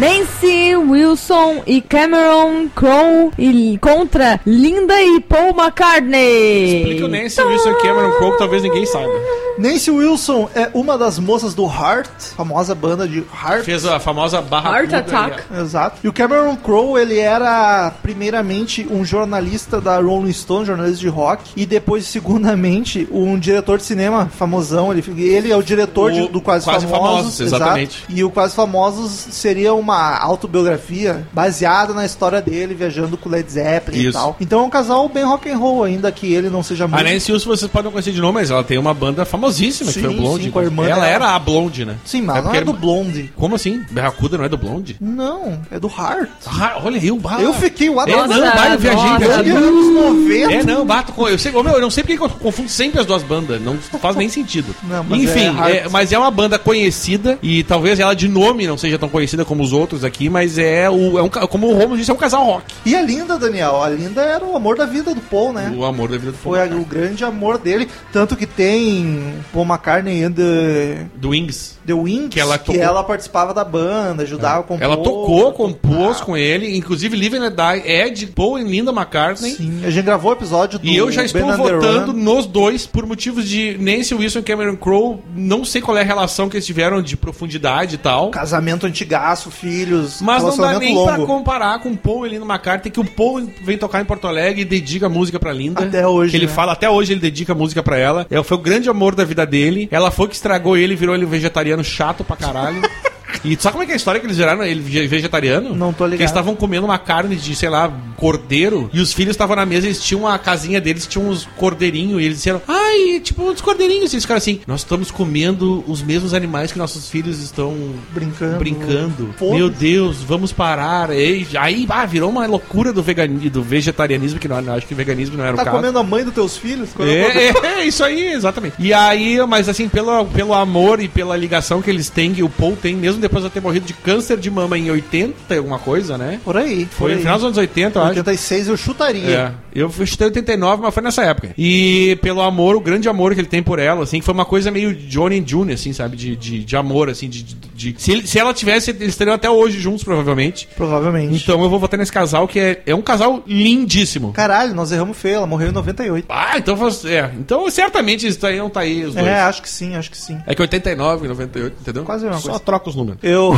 Nancy 0.00 0.74
Wilson 0.76 1.62
e 1.66 1.82
Cameron 1.82 2.70
Crowe 2.74 3.32
e 3.36 3.76
contra 3.82 4.40
Linda 4.46 4.98
e 4.98 5.20
Paul 5.20 5.50
McCartney. 5.50 6.78
Explica 6.78 7.04
o 7.04 7.08
Nancy 7.08 7.42
Wilson 7.42 7.70
e 7.72 7.82
Cameron 7.82 8.12
Crowe, 8.12 8.38
talvez 8.38 8.62
ninguém 8.62 8.86
saiba. 8.86 9.12
Nancy 9.60 9.90
Wilson 9.90 10.48
é 10.54 10.70
uma 10.72 10.96
das 10.96 11.18
moças 11.18 11.52
do 11.54 11.64
Heart, 11.66 12.08
famosa 12.36 12.74
banda 12.74 13.06
de 13.06 13.18
Heart. 13.18 13.64
Fez 13.64 13.84
a 13.84 14.00
famosa 14.00 14.40
barra 14.40 14.78
Heart 14.80 14.92
Attack. 14.94 15.42
Exato. 15.60 15.98
E 16.02 16.08
o 16.08 16.12
Cameron 16.12 16.56
Crowe, 16.56 16.98
ele 17.00 17.18
era 17.18 17.92
primeiramente 18.02 18.86
um 18.90 19.04
jornalista 19.04 19.80
da 19.80 20.00
Rolling 20.00 20.32
Stone, 20.32 20.64
jornalista 20.64 21.00
de 21.00 21.08
rock, 21.08 21.50
e 21.56 21.66
depois, 21.66 22.06
segundamente, 22.06 23.06
um 23.10 23.38
diretor 23.38 23.78
de 23.78 23.84
cinema 23.84 24.26
famosão. 24.34 24.92
Ele, 24.92 25.04
ele 25.22 25.52
é 25.52 25.56
o 25.56 25.62
diretor 25.62 26.10
O 26.10 26.14
de- 26.14 26.28
do 26.28 26.40
Quase, 26.40 26.64
Quase 26.64 26.86
Famosos. 26.86 27.10
Famosos, 27.18 27.40
exatamente. 27.40 27.98
exato. 27.98 28.12
E 28.12 28.24
o 28.24 28.30
Quase 28.30 28.54
Famosos 28.54 29.10
seria 29.30 29.74
uma 29.74 30.16
autobiografia 30.18 31.26
baseada 31.32 31.92
na 31.92 32.06
história 32.06 32.40
dele 32.40 32.74
viajando 32.74 33.16
com 33.18 33.28
Led 33.28 33.50
Zeppelin 33.50 33.98
e 33.98 34.06
Isso. 34.06 34.12
tal. 34.18 34.36
Então 34.40 34.60
é 34.60 34.62
um 34.62 34.70
casal 34.70 35.08
bem 35.08 35.24
rock 35.24 35.50
and 35.50 35.58
roll, 35.58 35.84
ainda 35.84 36.10
que 36.10 36.32
ele 36.32 36.48
não 36.48 36.62
seja 36.62 36.84
A 36.84 36.88
muito. 36.88 37.04
Nancy 37.04 37.32
Wilson 37.32 37.50
vocês 37.50 37.70
podem 37.70 37.90
conhecer 37.90 38.12
de 38.12 38.20
nome, 38.20 38.34
mas 38.34 38.50
ela 38.50 38.64
tem 38.64 38.78
uma 38.78 38.94
banda 38.94 39.24
famosíssima, 39.50 39.92
que 39.92 40.00
foi 40.00 40.08
o 40.10 40.16
Blonde. 40.16 40.44
sim, 40.44 40.50
com 40.50 40.58
a 40.58 40.62
irmã 40.64 40.84
ela 40.84 40.94
dela. 40.96 41.06
era 41.08 41.28
a 41.34 41.38
Blonde, 41.38 41.84
né? 41.84 41.96
Sim, 42.04 42.22
mas 42.22 42.36
não 42.36 42.42
porque 42.44 42.58
é 42.58 42.60
do 42.64 42.72
Blonde. 42.72 43.32
Como 43.36 43.54
assim? 43.54 43.82
Barracuda 43.90 44.38
não 44.38 44.44
é 44.44 44.48
do 44.48 44.56
Blonde? 44.56 44.96
Não, 45.00 45.60
é 45.70 45.78
do 45.78 45.88
Heart. 45.88 46.28
Ah, 46.46 46.80
olha 46.84 46.98
aí, 47.00 47.10
o 47.10 47.16
bar. 47.16 47.40
Eu 47.40 47.52
fiquei 47.54 47.88
o 47.88 48.00
É, 48.00 48.06
não, 48.26 48.28
vai, 48.28 48.74
eu 48.74 48.78
viajei, 48.78 49.18
viajei. 49.18 49.52
anos 49.52 49.94
90. 49.94 50.52
É, 50.52 50.62
não, 50.62 50.84
bato 50.86 51.12
com. 51.12 51.28
Eu, 51.28 51.38
sei, 51.38 51.52
meu, 51.52 51.64
eu 51.64 51.80
não 51.80 51.90
sei 51.90 52.02
porque 52.02 52.16
que 52.16 52.22
eu 52.24 52.28
confundo 52.28 52.68
sempre 52.68 53.00
as 53.00 53.06
duas 53.06 53.22
bandas. 53.22 53.60
Não 53.60 53.76
faz 54.00 54.16
nem 54.16 54.28
sentido. 54.28 54.74
Não, 54.90 55.04
mas 55.04 55.22
Enfim, 55.22 55.54
é 55.66 55.76
é- 55.76 55.88
mas 55.88 56.12
é 56.12 56.18
uma 56.18 56.30
banda 56.30 56.58
conhecida 56.58 57.38
e 57.42 57.62
talvez 57.62 57.98
ela 58.00 58.14
de 58.14 58.28
nome 58.28 58.66
não 58.66 58.76
seja 58.76 58.98
tão 58.98 59.08
conhecida 59.08 59.44
como 59.44 59.62
os 59.62 59.72
outros 59.72 60.04
aqui, 60.04 60.28
mas 60.28 60.58
é, 60.58 60.88
o, 60.90 61.18
é 61.18 61.22
um, 61.22 61.28
como 61.28 61.68
o 61.68 61.74
Romulo 61.74 61.96
disse, 61.96 62.10
é 62.10 62.14
um 62.14 62.16
casal 62.16 62.44
rock. 62.44 62.64
E 62.84 62.94
a 62.96 63.02
Linda, 63.02 63.38
Daniel, 63.38 63.82
a 63.82 63.88
Linda 63.88 64.20
era 64.22 64.44
o 64.44 64.56
amor 64.56 64.76
da 64.76 64.86
vida 64.86 65.14
do 65.14 65.20
Paul, 65.20 65.52
né? 65.52 65.72
O 65.76 65.84
amor 65.84 66.08
da 66.08 66.18
vida 66.18 66.32
do 66.32 66.38
Foi 66.38 66.60
a- 66.60 66.66
o 66.74 66.84
grande 66.84 67.24
amor 67.24 67.58
dele, 67.58 67.88
tanto 68.12 68.36
que 68.36 68.46
tem 68.46 69.29
Paul 69.52 69.66
McCartney 69.66 70.24
and 70.24 70.36
the, 70.36 71.08
Do 71.18 71.28
Wings. 71.28 71.78
The 71.94 72.28
Que 72.28 72.40
ela 72.40 72.58
tocou. 72.58 72.80
ela 72.80 73.02
participava 73.04 73.52
da 73.54 73.64
banda, 73.64 74.22
ajudava 74.22 74.60
a 74.60 74.62
compor. 74.62 74.82
Ela 74.82 74.96
tocou, 74.96 75.52
compôs 75.52 76.20
com 76.20 76.36
ele, 76.36 76.76
inclusive 76.76 77.16
Live 77.16 77.36
and 77.38 77.50
Die 77.50 77.82
é 77.90 78.08
de 78.08 78.26
Paul 78.26 78.58
e 78.58 78.64
Linda 78.64 78.90
McCartney. 78.92 79.52
Sim, 79.52 79.80
a 79.84 79.90
gente 79.90 80.04
gravou 80.04 80.30
o 80.30 80.34
episódio 80.34 80.78
do 80.78 80.86
E 80.86 80.96
eu 80.96 81.10
já 81.10 81.24
estou 81.24 81.46
Ben 81.46 81.56
votando 81.56 82.12
nos 82.12 82.46
dois 82.46 82.86
por 82.86 83.06
motivos 83.06 83.48
de 83.48 83.76
Nancy 83.78 84.14
Wilson 84.14 84.40
e 84.40 84.42
Cameron 84.42 84.76
Crowe. 84.76 85.18
Não 85.34 85.64
sei 85.64 85.80
qual 85.80 85.96
é 85.96 86.00
a 86.02 86.04
relação 86.04 86.48
que 86.48 86.56
eles 86.56 86.66
tiveram 86.66 87.02
de 87.02 87.16
profundidade 87.16 87.94
e 87.96 87.98
tal. 87.98 88.30
Casamento 88.30 88.86
antigaço, 88.86 89.50
filhos, 89.50 90.20
Mas 90.20 90.42
não 90.42 90.56
dá 90.56 90.78
nem 90.78 90.94
pra 91.04 91.16
longo. 91.16 91.26
comparar 91.26 91.78
com 91.80 91.94
Paul 91.96 92.26
e 92.26 92.30
Linda 92.30 92.44
McCartney, 92.44 92.90
que 92.90 93.00
o 93.00 93.04
Paul 93.04 93.48
vem 93.62 93.78
tocar 93.78 94.00
em 94.00 94.04
Porto 94.04 94.26
Alegre 94.26 94.62
e 94.62 94.64
dedica 94.64 95.06
a 95.06 95.08
música 95.08 95.38
pra 95.38 95.52
Linda. 95.52 95.82
Até 95.84 96.06
hoje, 96.06 96.30
Que 96.30 96.36
ele 96.36 96.46
né? 96.46 96.52
fala, 96.52 96.72
até 96.72 96.88
hoje 96.88 97.12
ele 97.12 97.20
dedica 97.20 97.52
a 97.52 97.56
música 97.56 97.82
pra 97.82 97.96
ela. 97.98 98.26
É, 98.30 98.42
foi 98.42 98.56
o 98.56 98.60
grande 98.60 98.88
amor 98.88 99.14
da 99.14 99.24
vida 99.24 99.44
dele. 99.46 99.88
Ela 99.90 100.10
foi 100.10 100.28
que 100.28 100.34
estragou 100.34 100.76
ele, 100.76 100.94
virou 100.94 101.14
ele 101.14 101.26
vegetariano 101.26 101.79
chato 101.82 102.24
pra 102.24 102.36
caralho. 102.36 102.82
E 103.44 103.56
sabe 103.60 103.72
como 103.72 103.82
é 103.82 103.86
que 103.86 103.92
é 103.92 103.94
a 103.94 103.96
história 103.96 104.20
que 104.20 104.26
eles 104.26 104.36
viraram 104.36 104.62
ele 104.62 104.80
ve- 104.80 105.06
vegetariano? 105.06 105.74
Não 105.74 105.92
tô 105.92 106.04
ligado. 106.04 106.16
Que 106.18 106.22
eles 106.22 106.30
estavam 106.30 106.54
comendo 106.54 106.84
uma 106.86 106.98
carne 106.98 107.36
de, 107.36 107.54
sei 107.56 107.68
lá, 107.68 107.90
cordeiro. 108.16 108.90
E 108.92 109.00
os 109.00 109.12
filhos 109.12 109.30
estavam 109.32 109.56
na 109.56 109.64
mesa, 109.66 109.86
eles 109.86 110.02
tinham 110.02 110.26
a 110.26 110.38
casinha 110.38 110.80
deles, 110.80 111.06
tinham 111.06 111.28
uns 111.28 111.48
cordeirinhos. 111.56 112.20
E 112.20 112.24
eles 112.24 112.36
disseram, 112.38 112.60
ai, 112.68 113.20
tipo, 113.20 113.42
uns 113.42 113.60
cordeirinhos. 113.60 114.12
E 114.12 114.16
eles 114.16 114.24
ficaram 114.24 114.38
assim, 114.38 114.60
nós 114.66 114.80
estamos 114.80 115.10
comendo 115.10 115.82
os 115.86 116.02
mesmos 116.02 116.34
animais 116.34 116.70
que 116.72 116.78
nossos 116.78 117.08
filhos 117.08 117.40
estão 117.42 117.74
Brincando. 118.12 118.58
brincando. 118.58 119.34
Meu 119.40 119.68
Deus, 119.70 120.18
vamos 120.18 120.52
parar. 120.52 121.10
E 121.10 121.46
aí, 121.58 121.86
ah, 121.88 122.04
virou 122.06 122.28
uma 122.30 122.46
loucura 122.46 122.92
do, 122.92 123.02
vegani, 123.02 123.48
do 123.48 123.62
vegetarianismo, 123.62 124.38
que 124.38 124.48
não, 124.48 124.58
acho 124.74 124.86
que 124.86 124.94
veganismo 124.94 125.36
não 125.36 125.44
era 125.44 125.56
Tá 125.56 125.62
o 125.62 125.64
caso. 125.64 125.76
comendo 125.78 125.98
a 125.98 126.02
mãe 126.02 126.24
dos 126.24 126.34
teus 126.34 126.56
filhos? 126.56 126.90
É, 127.00 127.04
é, 127.48 127.80
é, 127.80 127.84
isso 127.86 128.04
aí, 128.04 128.32
exatamente. 128.32 128.74
E 128.78 128.92
aí, 128.92 129.38
mas 129.46 129.68
assim, 129.68 129.88
pelo, 129.88 130.26
pelo 130.26 130.52
amor 130.54 131.00
e 131.00 131.08
pela 131.08 131.36
ligação 131.36 131.80
que 131.80 131.88
eles 131.90 132.10
têm, 132.10 132.34
que 132.34 132.42
o 132.42 132.48
Paul 132.48 132.76
tem, 132.80 132.94
mesmo 132.94 133.20
depois 133.20 133.29
de 133.38 133.50
ter 133.50 133.60
morrido 133.60 133.86
de 133.86 133.92
câncer 133.94 134.36
de 134.38 134.50
mama 134.50 134.76
em 134.78 134.90
80 134.90 135.54
e 135.54 135.58
alguma 135.58 135.78
coisa, 135.78 136.18
né? 136.18 136.40
Por 136.44 136.56
aí. 136.56 136.86
Foi 136.90 137.14
no 137.14 137.20
final 137.20 137.36
dos 137.36 137.44
anos 137.44 137.58
80, 137.58 137.98
eu 137.98 138.02
acho. 138.02 138.10
86 138.10 138.68
eu 138.68 138.76
chutaria. 138.76 139.54
É, 139.74 139.80
eu 139.80 139.90
chutei 140.06 140.26
89, 140.26 140.82
mas 140.82 140.92
foi 140.94 141.02
nessa 141.02 141.22
época. 141.24 141.50
E 141.56 142.18
pelo 142.22 142.40
amor, 142.40 142.74
o 142.76 142.80
grande 142.80 143.08
amor 143.08 143.34
que 143.34 143.40
ele 143.40 143.48
tem 143.48 143.62
por 143.62 143.78
ela, 143.78 144.02
assim, 144.02 144.18
que 144.18 144.24
foi 144.24 144.34
uma 144.34 144.44
coisa 144.44 144.70
meio 144.70 144.94
Johnny 144.94 145.42
June, 145.46 145.72
assim, 145.72 145.92
sabe? 145.92 146.16
De, 146.16 146.34
de, 146.36 146.64
de 146.64 146.76
amor, 146.76 147.08
assim, 147.08 147.28
de. 147.28 147.42
de- 147.42 147.92
de- 147.92 147.94
se, 148.02 148.12
ele- 148.12 148.26
se 148.26 148.38
ela 148.38 148.52
tivesse, 148.52 148.90
eles 148.90 149.08
estariam 149.08 149.34
até 149.34 149.48
hoje 149.48 149.78
juntos, 149.80 150.02
provavelmente. 150.04 150.68
Provavelmente. 150.76 151.34
Então 151.42 151.62
eu 151.62 151.70
vou 151.70 151.78
votar 151.78 151.98
nesse 151.98 152.12
casal, 152.12 152.46
que 152.48 152.58
é, 152.58 152.82
é 152.86 152.94
um 152.94 153.00
casal 153.02 153.42
lindíssimo. 153.46 154.32
Caralho, 154.32 154.74
nós 154.74 154.92
erramos 154.92 155.16
feio, 155.16 155.36
ela 155.36 155.46
morreu 155.46 155.68
em 155.68 155.72
98. 155.72 156.26
Ah, 156.28 156.58
então 156.58 156.76
faz- 156.76 157.04
é. 157.04 157.30
Então 157.38 157.70
certamente 157.70 158.26
isso 158.26 158.44
aí 158.46 158.58
não 158.58 158.68
tá 158.68 158.80
aí 158.80 159.04
os 159.04 159.14
dois. 159.14 159.26
É, 159.26 159.40
acho 159.40 159.62
que 159.62 159.68
sim, 159.68 159.94
acho 159.96 160.10
que 160.10 160.16
sim. 160.16 160.38
É 160.46 160.54
que 160.54 160.60
89 160.60 161.24
e 161.24 161.28
98, 161.28 161.76
entendeu? 161.80 162.04
Quase 162.04 162.24
a 162.26 162.28
mesma 162.28 162.40
Só 162.42 162.48
coisa. 162.50 162.64
troca 162.64 162.88
os 162.90 162.96
números. 162.96 163.19
Eu. 163.22 163.54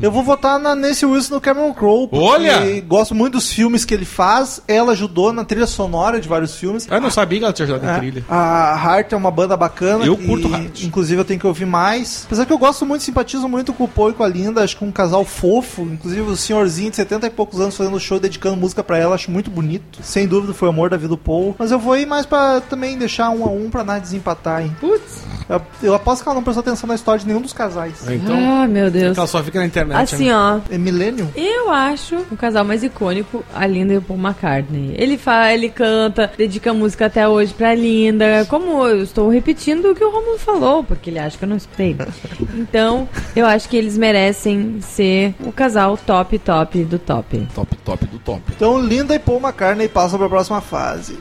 Eu 0.00 0.12
vou 0.12 0.22
votar 0.22 0.60
na 0.60 0.76
Nancy 0.76 1.04
Wilson 1.04 1.34
no 1.34 1.40
Cameron 1.40 1.74
Crowe. 1.74 2.06
porque 2.08 2.24
Olha! 2.24 2.80
Gosto 2.82 3.14
muito 3.14 3.32
dos 3.34 3.52
filmes 3.52 3.84
que 3.84 3.92
ele 3.92 4.04
faz. 4.04 4.60
Ela 4.68 4.92
ajudou 4.92 5.32
na 5.32 5.44
trilha 5.44 5.66
sonora 5.66 6.20
de 6.20 6.28
vários 6.28 6.56
filmes. 6.56 6.86
Eu 6.88 7.00
não 7.00 7.10
sabia 7.10 7.38
que 7.40 7.44
ela 7.44 7.52
tinha 7.52 7.64
ajudado 7.66 7.84
em 7.84 7.88
É, 7.88 7.98
trilha. 7.98 8.24
A 8.28 8.80
Heart 8.80 9.12
é 9.12 9.16
uma 9.16 9.30
banda 9.30 9.56
bacana. 9.56 10.04
Eu 10.04 10.16
curto 10.16 10.48
Heart. 10.48 10.84
Inclusive 10.84 11.20
eu 11.20 11.24
tenho 11.24 11.40
que 11.40 11.46
ouvir 11.46 11.66
mais. 11.66 12.22
Apesar 12.26 12.46
que 12.46 12.52
eu 12.52 12.58
gosto 12.58 12.86
muito, 12.86 13.02
simpatizo 13.02 13.48
muito 13.48 13.72
com 13.72 13.84
o 13.84 13.88
Paul 13.88 14.10
e 14.10 14.12
com 14.12 14.22
a 14.22 14.28
Linda. 14.28 14.62
Acho 14.62 14.76
que 14.76 14.84
um 14.84 14.92
casal 14.92 15.24
fofo. 15.24 15.82
Inclusive 15.82 16.22
o 16.22 16.36
senhorzinho 16.36 16.90
de 16.90 16.96
70 16.96 17.26
e 17.26 17.30
poucos 17.30 17.60
anos 17.60 17.76
fazendo 17.76 17.98
show, 17.98 18.20
dedicando 18.20 18.56
música 18.56 18.84
pra 18.84 18.98
ela. 18.98 19.16
Acho 19.16 19.30
muito 19.32 19.50
bonito. 19.50 19.98
Sem 20.02 20.28
dúvida 20.28 20.54
foi 20.54 20.68
o 20.68 20.70
amor 20.70 20.90
da 20.90 20.96
vida 20.96 21.08
do 21.08 21.18
Paul. 21.18 21.56
Mas 21.58 21.72
eu 21.72 21.78
vou 21.78 21.96
ir 21.96 22.06
mais 22.06 22.24
pra 22.24 22.60
também 22.60 22.96
deixar 22.96 23.30
um 23.30 23.44
a 23.44 23.48
um 23.50 23.68
pra 23.68 23.82
nada 23.82 24.00
desempatar, 24.00 24.62
hein. 24.62 24.76
Putz. 24.78 25.26
Eu, 25.48 25.62
eu 25.82 25.94
aposto 25.94 26.22
que 26.22 26.28
ela 26.28 26.34
não 26.36 26.42
prestou 26.42 26.60
atenção 26.60 26.86
na 26.86 26.94
história 26.94 27.18
de 27.20 27.26
nenhum 27.26 27.40
dos 27.40 27.54
casais. 27.54 27.94
Então, 28.08 28.36
ah, 28.62 28.68
meu 28.68 28.90
Deus. 28.90 29.16
ela 29.16 29.26
só 29.26 29.42
fica 29.42 29.58
na 29.58 29.64
internet. 29.66 29.87
Assim, 29.96 30.28
né? 30.28 30.34
ó. 30.34 30.60
É 30.70 30.78
Millennium? 30.78 31.28
Eu 31.34 31.70
acho 31.70 32.16
o 32.30 32.36
casal 32.36 32.64
mais 32.64 32.82
icônico, 32.82 33.44
a 33.54 33.66
Linda 33.66 33.94
e 33.94 33.98
o 33.98 34.02
Paul 34.02 34.18
McCartney. 34.18 34.94
Ele 34.96 35.16
fala, 35.16 35.52
ele 35.52 35.68
canta, 35.68 36.30
dedica 36.36 36.72
música 36.72 37.06
até 37.06 37.28
hoje 37.28 37.54
pra 37.54 37.74
Linda. 37.74 38.46
Como 38.48 38.86
eu 38.86 39.02
estou 39.02 39.28
repetindo 39.28 39.90
o 39.90 39.94
que 39.94 40.04
o 40.04 40.10
Romulo 40.10 40.38
falou, 40.38 40.84
porque 40.84 41.10
ele 41.10 41.18
acha 41.18 41.36
que 41.36 41.44
eu 41.44 41.48
não 41.48 41.56
escutei. 41.56 41.96
Então, 42.54 43.08
eu 43.36 43.46
acho 43.46 43.68
que 43.68 43.76
eles 43.76 43.96
merecem 43.96 44.80
ser 44.80 45.34
o 45.44 45.52
casal 45.52 45.96
top, 45.96 46.38
top 46.38 46.84
do 46.84 46.98
top. 46.98 47.46
Top, 47.54 47.76
top 47.76 48.06
do 48.06 48.18
top. 48.18 48.42
Então 48.54 48.80
Linda 48.80 49.14
e 49.14 49.18
Paul 49.18 49.40
McCartney 49.40 49.88
passam 49.88 50.18
pra 50.18 50.28
próxima 50.28 50.60
fase. 50.60 51.18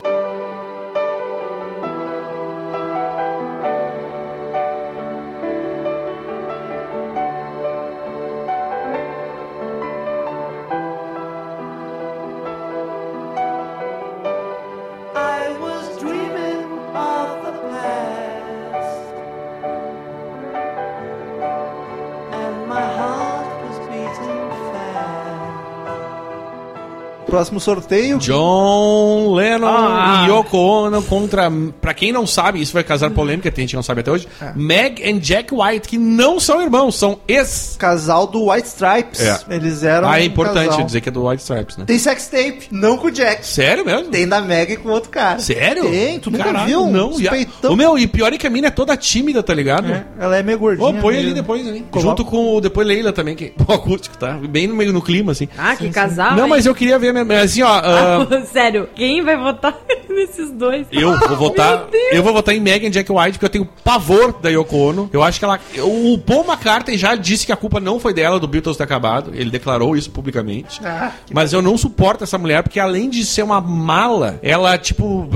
Próximo 27.38 27.60
sorteio. 27.60 28.18
John 28.18 29.34
Lennon 29.36 29.68
Ah. 29.68 30.26
e 30.28 30.32
Yoko 30.32 30.58
Ono 30.58 31.04
contra, 31.04 31.52
pra 31.80 31.94
quem 31.94 32.12
não 32.12 32.26
sabe, 32.26 32.60
isso 32.60 32.74
vai 32.74 32.84
causar 32.84 33.12
polêmica, 33.12 33.52
tem 33.52 33.62
gente 33.64 33.70
que 33.72 33.76
não 33.76 33.84
sabe 33.84 34.02
até 34.02 34.12
hoje, 34.12 34.28
É. 34.42 34.54
Meg 34.56 35.04
e 35.08 35.14
Jack 35.20 35.54
White, 35.54 35.88
que 35.88 36.00
não 36.00 36.40
são 36.40 36.60
irmãos, 36.60 36.96
são 36.96 37.20
ex. 37.28 37.76
Casal 37.78 38.26
do 38.26 38.50
White 38.50 38.68
Stripes. 38.70 39.20
É. 39.22 39.40
Eles 39.52 39.84
eram. 39.84 40.10
Ah, 40.10 40.18
é 40.20 40.24
um 40.24 40.26
importante 40.26 40.70
casal. 40.70 40.84
dizer 40.86 41.02
que 41.02 41.10
é 41.10 41.12
do 41.12 41.28
White 41.28 41.44
Stripes, 41.44 41.78
né? 41.78 41.84
Tem 41.86 42.00
sex 42.00 42.26
tape, 42.28 42.70
não 42.72 42.98
com 42.98 43.06
o 43.06 43.12
Jack. 43.12 43.46
Sério 43.46 43.86
mesmo? 43.86 44.10
Tem 44.10 44.28
da 44.28 44.42
Meg 44.42 44.78
com 44.78 44.90
outro 44.90 45.12
cara. 45.12 45.38
Sério? 45.38 45.84
Tem, 45.92 46.20
tu 46.20 46.32
nunca 46.32 46.46
Caralho, 46.46 46.66
viu? 46.66 46.88
Não, 46.88 47.12
a-. 47.12 47.70
O 47.72 47.76
meu, 47.76 48.00
e 48.00 48.08
pior 48.08 48.34
é 48.34 48.38
que 48.40 48.48
a 48.48 48.50
mina 48.50 48.68
é 48.70 48.72
toda 48.72 48.98
tímida, 48.98 49.44
tá 49.44 49.54
ligado? 49.54 49.92
É, 49.92 50.04
ela 50.20 50.36
é 50.38 50.42
meio 50.42 50.58
gordinha. 50.58 50.88
Ô, 50.88 50.94
põe 50.94 51.14
meio- 51.18 51.26
ali 51.28 51.36
depois? 51.36 51.62
Coloca. 51.92 52.00
Junto 52.00 52.26
com 52.26 52.56
o 52.56 52.62
depois 52.62 52.88
Leila 52.88 53.14
também, 53.14 53.36
que 53.36 53.54
o 53.68 53.72
acústico, 53.72 54.18
tá? 54.18 54.40
Bem 54.50 54.66
no 54.66 54.76
meio 54.76 54.92
no 54.92 55.04
clima, 55.04 55.34
assim. 55.34 55.48
Ah, 55.56 55.76
que 55.76 55.88
casal. 55.92 56.36
não, 56.36 56.48
mas 56.48 56.66
eu 56.66 56.74
queria 56.74 56.98
ver 56.98 57.14
mesmo, 57.28 57.44
assim, 57.44 57.62
ó. 57.62 57.82
ah, 57.84 58.46
Sério, 58.52 58.90
quem 58.96 59.22
vai 59.24 59.38
votar 59.38 59.78
nesses 60.10 60.52
dois? 60.52 60.88
Eu 60.92 61.18
vou 61.20 61.38
votar. 61.38 61.88
Eu 62.12 62.24
vou 62.24 62.34
votar 62.34 62.56
em 62.56 62.60
Megan 62.60 62.90
Jack 62.90 63.12
White, 63.12 63.34
porque 63.34 63.46
eu 63.46 63.50
tenho 63.50 63.66
pavor 63.84 64.34
da 64.42 64.50
Yoko 64.50 64.76
Ono. 64.78 65.10
Eu 65.14 65.22
acho 65.24 65.40
que 65.40 65.46
ela. 65.46 65.60
O 65.84 66.18
Paul 66.18 66.46
McCartney 66.46 66.98
já 66.98 67.16
disse 67.16 67.46
que 67.46 67.52
a 67.52 67.56
culpa 67.56 67.80
não 67.80 68.00
foi 68.00 68.14
dela 68.14 68.40
do 68.40 68.48
Beatles 68.48 68.78
ter 68.78 68.84
acabado. 68.84 69.32
Ele 69.34 69.50
declarou 69.50 69.96
isso 69.96 70.10
publicamente. 70.12 70.80
Ah, 70.84 71.12
Mas 71.32 71.54
eu 71.54 71.62
não 71.62 71.78
suporto 71.78 72.24
essa 72.24 72.38
mulher, 72.38 72.64
porque 72.64 72.80
além 72.80 73.10
de 73.10 73.26
ser 73.26 73.44
uma 73.44 73.60
mala, 73.62 74.40
ela, 74.42 74.78
tipo. 74.78 75.30